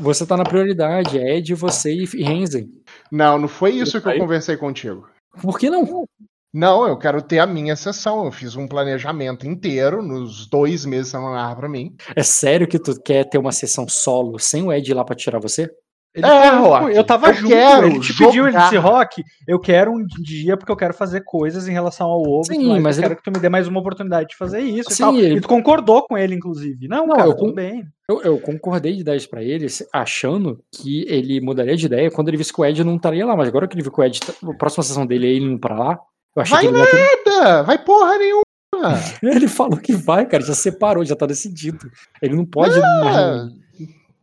[0.00, 1.18] Você tá na prioridade.
[1.18, 2.68] É Ed, você e Renzen.
[3.10, 5.08] Não, não foi isso que eu conversei contigo.
[5.42, 6.04] Por que não?
[6.52, 8.24] Não, eu quero ter a minha sessão.
[8.24, 11.94] Eu fiz um planejamento inteiro nos dois meses que você não narra pra mim.
[12.16, 15.14] É sério que tu quer ter uma sessão solo sem o Ed ir lá pra
[15.14, 15.70] tirar você?
[16.12, 18.64] Ele É, falou, Rock, eu tava eu junto, quero ele te pediu, ele jogar.
[18.64, 22.46] disse, Rock, eu quero um dia porque eu quero fazer coisas em relação ao ovo,
[22.52, 24.58] Sim, mais, mas eu ele- quero que tu me dê mais uma oportunidade de fazer
[24.58, 25.14] isso Sim, e tal.
[25.14, 26.88] ele- E tu concordou com ele, inclusive.
[26.88, 27.84] Não, Não, cara, eu tudo bem.
[28.10, 32.28] Eu, eu concordei de dar isso pra ele, achando que ele mudaria de ideia quando
[32.28, 33.36] ele visse que o Ed não estaria lá.
[33.36, 35.44] Mas agora que ele viu que o Ed, tá- a próxima sessão dele é ele
[35.44, 35.98] indo pra lá,
[36.34, 38.42] eu achei Vai que ele ia ter- Nada, vai porra nenhuma.
[39.22, 41.90] Ele falou que vai, cara, já separou, já tá decidido.
[42.22, 42.78] Ele não pode.
[42.82, 43.48] Ah,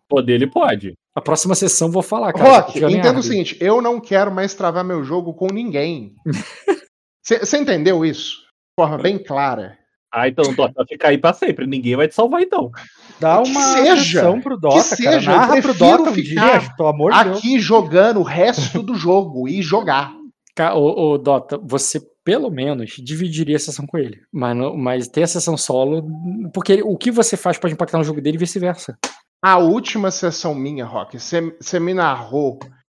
[0.09, 0.93] Poder ele pode.
[1.16, 2.49] A próxima sessão vou falar, cara.
[2.61, 6.14] Rock, entenda o seguinte, eu não quero mais travar meu jogo com ninguém.
[7.24, 8.38] Você entendeu isso?
[8.38, 9.77] De forma bem clara.
[10.21, 11.67] Ah, então Dota vai ficar aí pra sempre.
[11.67, 12.71] Ninguém vai te salvar, então.
[13.19, 15.21] Dá Que uma seja, atenção pro que Dota, seja, cara.
[15.21, 17.37] eu Narra pro Dota um ficar dia, pelo amor de Deus.
[17.37, 20.13] Aqui jogando o resto do jogo e jogar.
[20.75, 24.17] Ô, ô, Dota, você pelo menos dividiria a sessão com ele.
[24.33, 26.05] Mas, mas ter a sessão solo.
[26.53, 28.97] Porque ele- o que você faz pode impactar no jogo dele e vice-versa.
[29.41, 32.57] A última sessão minha, Rock, você me narrou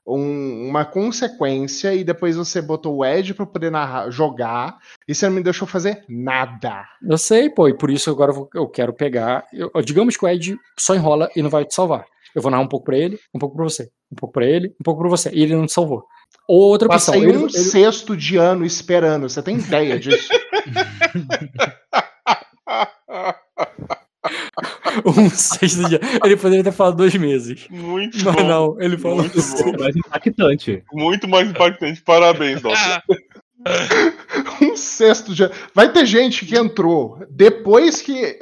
[0.08, 4.78] um- uma consequência e depois você botou o Ed pra eu poder narrar, jogar
[5.08, 6.86] e você não me deixou fazer nada.
[7.08, 9.46] Eu sei, pô, e por isso agora eu vou- eu quero pegar.
[9.54, 12.06] eu- digamos que o Ed só enrola e não vai te salvar.
[12.36, 13.90] Eu vou narrar um pouco pra ele, um pouco pra você.
[14.12, 15.30] Um pouco pra ele, um pouco pra você.
[15.34, 16.04] E ele não te salvou.
[16.48, 17.14] Ou outra opção.
[17.14, 19.28] Passei um ele- sexto de ano esperando.
[19.30, 20.30] Você tem ideia disso?
[25.06, 26.00] um sexto dia.
[26.24, 27.68] Ele poderia ter falado dois meses.
[27.70, 28.44] Muito Mas bom.
[28.44, 30.84] não, ele falou Muito mais impactante.
[30.94, 32.02] Muito mais impactante.
[32.02, 32.62] Parabéns.
[32.66, 33.02] Ah,
[34.62, 35.52] um sexto ano.
[35.74, 38.38] Vai ter gente que entrou depois que.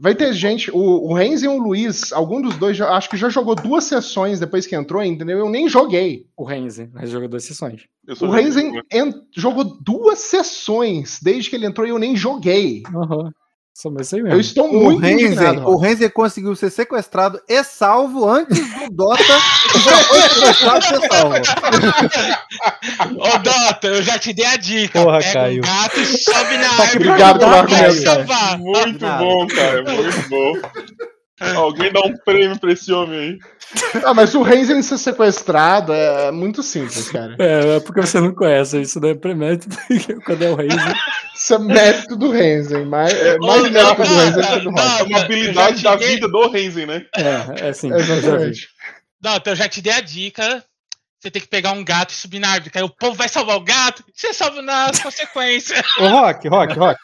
[0.00, 0.70] Vai ter gente.
[0.70, 0.76] O,
[1.10, 4.38] o Renzi e o Luiz, algum dos dois, já- acho que já jogou duas sessões
[4.38, 5.38] depois que entrou, entendeu?
[5.38, 6.24] Eu nem joguei.
[6.36, 7.82] o Renzi, mas jogou duas sessões.
[8.20, 12.82] O Renzi en- jogou duas sessões desde que ele entrou e eu nem joguei.
[12.94, 13.32] Aham.
[13.80, 14.40] Só aí Eu mesmo.
[14.40, 15.00] estou O muito.
[15.00, 15.86] Renzen, o Rock.
[15.86, 21.36] Renzen conseguiu ser sequestrado e salvo antes do Dota e ser salvo.
[23.22, 25.00] Ô, Dota, eu já te dei a dica.
[25.00, 25.58] Porra, Pega Caio.
[25.58, 27.08] um gato e sobe na árvore.
[27.08, 28.02] Obrigado pelo argumento, Caio.
[28.02, 28.58] salvar.
[28.58, 29.24] Muito Nada.
[29.24, 29.82] bom, cara.
[29.84, 30.52] Muito bom.
[31.54, 33.38] Alguém dá um prêmio pra esse homem aí.
[34.04, 37.36] Ah, mas o Renzi ser sequestrado é muito simples, cara.
[37.38, 39.68] É, é porque você não conhece, isso não é premérito,
[40.24, 40.76] quando é o Renzi.
[41.34, 42.84] Isso é mérito do Renzi.
[42.84, 45.00] Mais, é, mais Ô, mérito do Renzi do que do Rock.
[45.00, 47.06] É uma habilidade da vida do Renzen, né?
[47.14, 47.94] É, é vi.
[47.94, 48.68] Exatamente.
[49.20, 50.64] Dota, eu já te dei a dica.
[51.20, 52.70] Você tem que pegar um gato e subir na árvore.
[52.74, 54.04] Aí o povo vai salvar o gato.
[54.14, 55.82] Você salva nas consequências.
[55.98, 57.00] Ô, Rock, Rock, Rock.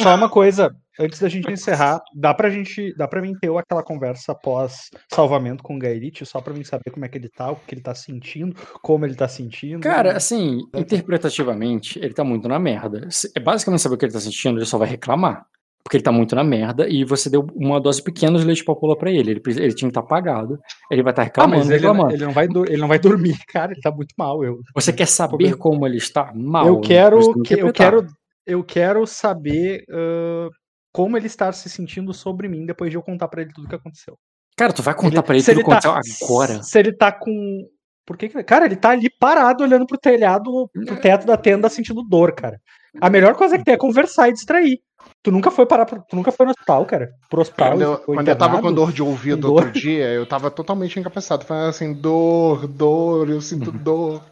[0.00, 3.82] Só uma coisa, antes da gente encerrar, dá pra gente, dá pra mim ter aquela
[3.82, 7.50] conversa após salvamento com o Gaelite, só pra mim saber como é que ele tá,
[7.50, 9.80] o que ele tá sentindo, como ele tá sentindo.
[9.80, 13.08] Cara, assim, interpretativamente, ele tá muito na merda.
[13.34, 15.46] É basicamente saber o que ele tá sentindo, ele só vai reclamar.
[15.84, 18.96] Porque ele tá muito na merda e você deu uma dose pequena de leite papula
[18.96, 19.32] pra ele.
[19.32, 20.58] Ele, ele tinha que estar apagado.
[20.90, 22.14] Ele vai estar ah, reclamando, mas ele, reclamando.
[22.14, 24.44] ele não vai, ele não vai dormir, cara, ele tá muito mal.
[24.44, 26.32] Eu, Você quer saber como ele está?
[26.34, 26.66] Mal.
[26.68, 28.06] eu quero, que, eu quero,
[28.46, 30.48] eu quero saber ãh,
[30.92, 33.68] como ele está se sentindo sobre mim depois de eu contar pra ele tudo o
[33.68, 34.16] que aconteceu.
[34.56, 36.62] Cara, tu vai contar Ele- pra ele tudo que tá- aconteceu agora.
[36.62, 37.66] Se ele tá com.
[38.06, 41.68] Por que que- Cara, ele tá ali parado olhando pro telhado, pro teto da tenda
[41.68, 42.60] sentindo dor, cara.
[43.00, 44.78] A melhor coisa que tem é conversar e distrair.
[45.22, 47.10] Tu nunca foi parar, tu nunca foi no hospital, cara?
[47.30, 47.70] Pro hospital.
[47.70, 49.80] Quando eu, quando eu tava com dor de ouvido Com outro dor.
[49.80, 51.44] dia, eu tava totalmente incapacitado.
[51.44, 53.78] Falando assim, dor, dor, eu sinto Uhum.
[53.78, 54.22] dor.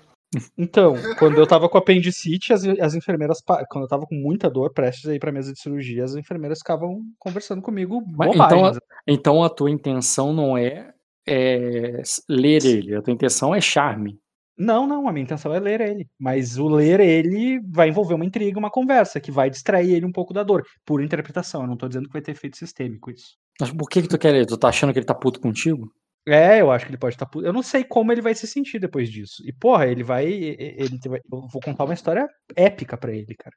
[0.56, 3.38] Então, quando eu tava com apendicite, as, as enfermeiras,
[3.68, 6.58] quando eu tava com muita dor, prestes a ir pra mesa de cirurgia, as enfermeiras
[6.58, 8.76] ficavam conversando comigo Mas bobagens.
[8.76, 10.92] então, então a tua intenção não é,
[11.26, 14.18] é ler ele, a tua intenção é charme.
[14.60, 16.06] Não, não, a minha intenção é ler ele.
[16.18, 20.12] Mas o ler ele vai envolver uma intriga, uma conversa, que vai distrair ele um
[20.12, 20.64] pouco da dor.
[20.84, 23.36] Por interpretação, eu não tô dizendo que vai ter efeito sistêmico isso.
[23.60, 24.46] Mas por que que tu quer ler?
[24.46, 25.90] Tu tá achando que ele tá puto contigo?
[26.28, 27.24] É, eu acho que ele pode estar.
[27.26, 29.42] pu- Eu não sei como ele vai se sentir depois disso.
[29.46, 30.26] E, porra, ele vai.
[30.28, 33.56] e- e- Ele vai- eu vou contar uma história épica pra ele, cara.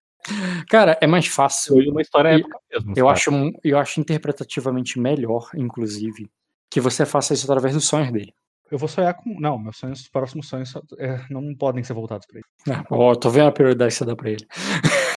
[0.70, 1.74] Cara, é mais fácil.
[1.76, 2.94] Foi uma história E- época mesmo.
[2.96, 3.18] Eu cara.
[3.18, 3.32] acho,
[3.64, 6.30] eu acho interpretativamente melhor, inclusive,
[6.72, 8.34] que você faça isso através dos sonhos dele.
[8.74, 9.40] Eu vou sonhar com.
[9.40, 12.76] Não, meus sonhos, os próximos sonhos é, não podem ser voltados pra ele.
[12.76, 14.46] Ah, Ó, tô vendo a prioridade que você dá pra ele.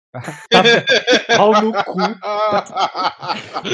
[0.49, 0.63] Tá?
[1.37, 1.93] Pau no cu.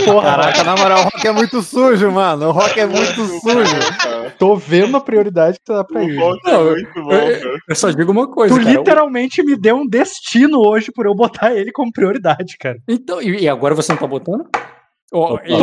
[0.07, 2.49] Porra, Caraca, na moral, o Rock é muito sujo, mano.
[2.49, 4.33] O Rock é muito sujo.
[4.39, 6.17] Tô vendo a prioridade que tu dá pra o ele.
[6.19, 7.59] É Não, muito bom, eu- cara.
[7.69, 8.71] Eu só digo uma coisa, Tu cara.
[8.75, 12.79] o- literalmente me deu um destino hoje por eu botar ele como prioridade, cara.
[12.89, 14.49] Então, e agora você não tá botando?
[15.13, 15.41] Ô, Tô.
[15.45, 15.63] ele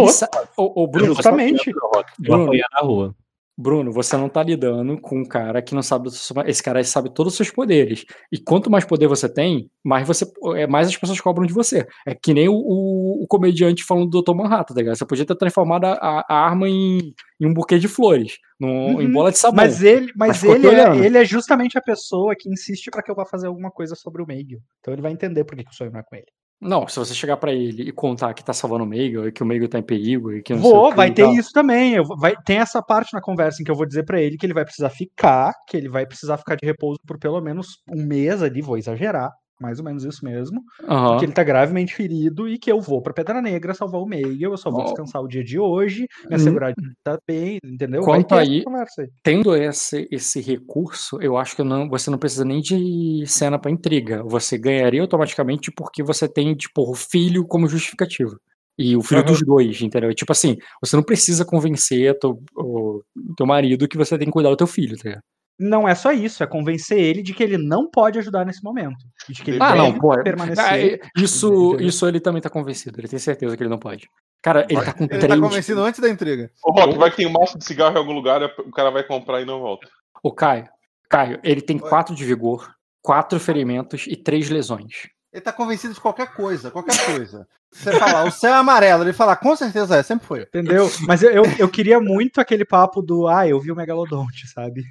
[0.57, 1.71] ô, ô, Bruno, Justamente.
[1.71, 1.75] Eu
[2.19, 2.43] Bruno.
[2.43, 3.15] apanhar na rua.
[3.59, 6.09] Bruno, você não tá lidando com um cara que não sabe.
[6.45, 8.05] Esse cara sabe todos os seus poderes.
[8.31, 11.87] E quanto mais poder você tem, mais você é, mais as pessoas cobram de você.
[12.05, 14.35] É que nem o, o- o comediante falando do Dr.
[14.35, 14.95] Manhattan, tá ligado?
[14.95, 19.11] Você podia ter transformado a, a- arma em, em um buquê de flores, em Uhum.
[19.11, 19.55] bola de sabão.
[19.55, 23.09] Mas ele, mas ficou ele, é, ele é justamente a pessoa que insiste pra que
[23.09, 24.59] eu vá fazer alguma coisa sobre o Meigel.
[24.81, 26.27] Então ele vai entender por que, que o sonho não é com ele.
[26.59, 29.43] Não, se você chegar pra ele e contar que tá salvando o Meigel e que
[29.43, 31.93] o Meigel tá em perigo e que não Vou, vai ter isso também.
[31.93, 34.45] Eu, vai, tem essa parte na conversa em que eu vou dizer pra ele que
[34.45, 38.03] ele vai precisar ficar, que ele vai precisar ficar de repouso por pelo menos um
[38.03, 40.61] mês ali, vou exagerar, mais ou menos isso mesmo.
[40.87, 41.11] Aham.
[41.11, 44.51] Porque ele tá gravemente ferido e que eu vou pra Pedra Negra salvar o Meigel,
[44.51, 44.85] eu só vou Oh.
[44.85, 46.35] descansar o dia de hoje, me Hum.
[46.35, 48.01] assegurar que tá bem, entendeu?
[48.03, 49.07] Quanto aí- aí.
[49.23, 53.71] Tendo esse, esse recurso, eu acho que não, você não precisa nem de cena pra
[53.71, 54.23] intriga.
[54.23, 58.37] Você ganharia automaticamente porque você tem, tipo, o filho como justificativa.
[58.79, 59.27] E o filho Aham.
[59.31, 60.13] dos dois, entendeu?
[60.13, 63.01] Tipo assim, você não precisa convencer teu, o
[63.35, 65.23] teu marido que você tem que cuidar do teu filho, tá ligado?
[65.59, 68.97] Não é só isso, é convencer ele de que ele não pode ajudar nesse momento.
[69.27, 70.15] E de que ele Ah, não, pô.
[70.21, 70.63] permanecer.
[70.63, 72.99] Ah, é- isso, isso ele também tá convencido.
[72.99, 74.07] Ele tem certeza que ele não pode.
[74.41, 75.27] Cara, ele tá com Ele três.
[75.27, 76.51] tá convencido antes da intriga.
[76.63, 79.03] Ô, Rock, vai que tem um maço de cigarro em algum lugar, o cara vai
[79.03, 79.89] comprar e não volta.
[80.21, 80.67] O Caio,
[81.09, 82.69] Caio, ele tem quatro de vigor,
[83.01, 85.07] quatro ferimentos e três lesões.
[85.33, 87.47] Ele tá convencido de qualquer coisa, qualquer coisa.
[87.71, 90.41] Você falar, o céu é amarelo, ele falar, com certeza é, sempre foi.
[90.43, 90.89] Entendeu?
[91.07, 94.83] Mas eu, eu, eu queria muito aquele papo do, ah, eu vi o Megalodonte, sabe?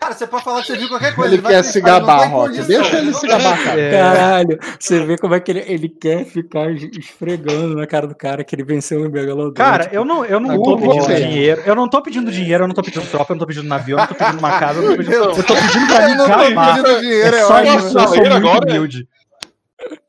[0.00, 1.34] Cara, você pode falar que você viu qualquer coisa.
[1.34, 2.62] Ele vai quer se ele gabar, Rock.
[2.62, 3.80] Deixa ele se tem gabar, cara.
[3.80, 3.90] É.
[3.90, 8.14] Caralho, você vê como é que ele, ele quer ficar es- esfregando na cara do
[8.14, 9.56] cara que ele venceu o Megalodonte.
[9.56, 11.26] Cara, eu não, eu não Tá tô pedindo velho.
[11.28, 11.62] dinheiro.
[11.66, 13.94] Eu não tô pedindo dinheiro, eu não tô pedindo tropa, eu não tô pedindo navio,
[13.94, 15.14] eu não tô pedindo uma casa, eu não tô pedindo.
[15.14, 16.74] Eu- Eu tô pedindo pra me Eu não tô gamar.
[16.82, 18.72] pedindo dinheiro, É é só isso, eu sou muito agora, né?
[18.72, 19.08] humilde.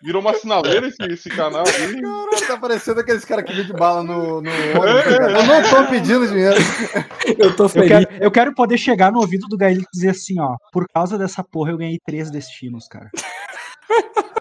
[0.01, 2.01] Virou uma sinaleira esse, esse canal aí.
[2.01, 5.31] Caralho, tá parecendo aqueles caras que vende bala no, no ônibus, cara.
[5.31, 6.57] Eu não tô pedindo dinheiro.
[7.39, 7.89] eu tô Eu feliz.
[7.89, 11.17] quero, eu quero poder chegar no ouvido do Gael e dizer assim, ó, por causa
[11.17, 13.09] dessa porra eu ganhei três destinos, cara.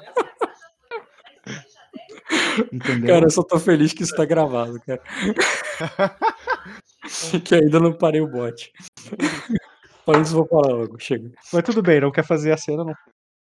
[2.73, 3.15] Entendeu?
[3.15, 5.01] Cara, eu só tô feliz que isso tá gravado, cara.
[7.45, 8.73] que ainda não parei o bot.
[10.05, 10.99] Falando isso, vou parar logo.
[10.99, 11.31] Chega.
[11.53, 12.95] Mas tudo bem, não quer fazer a cena, não.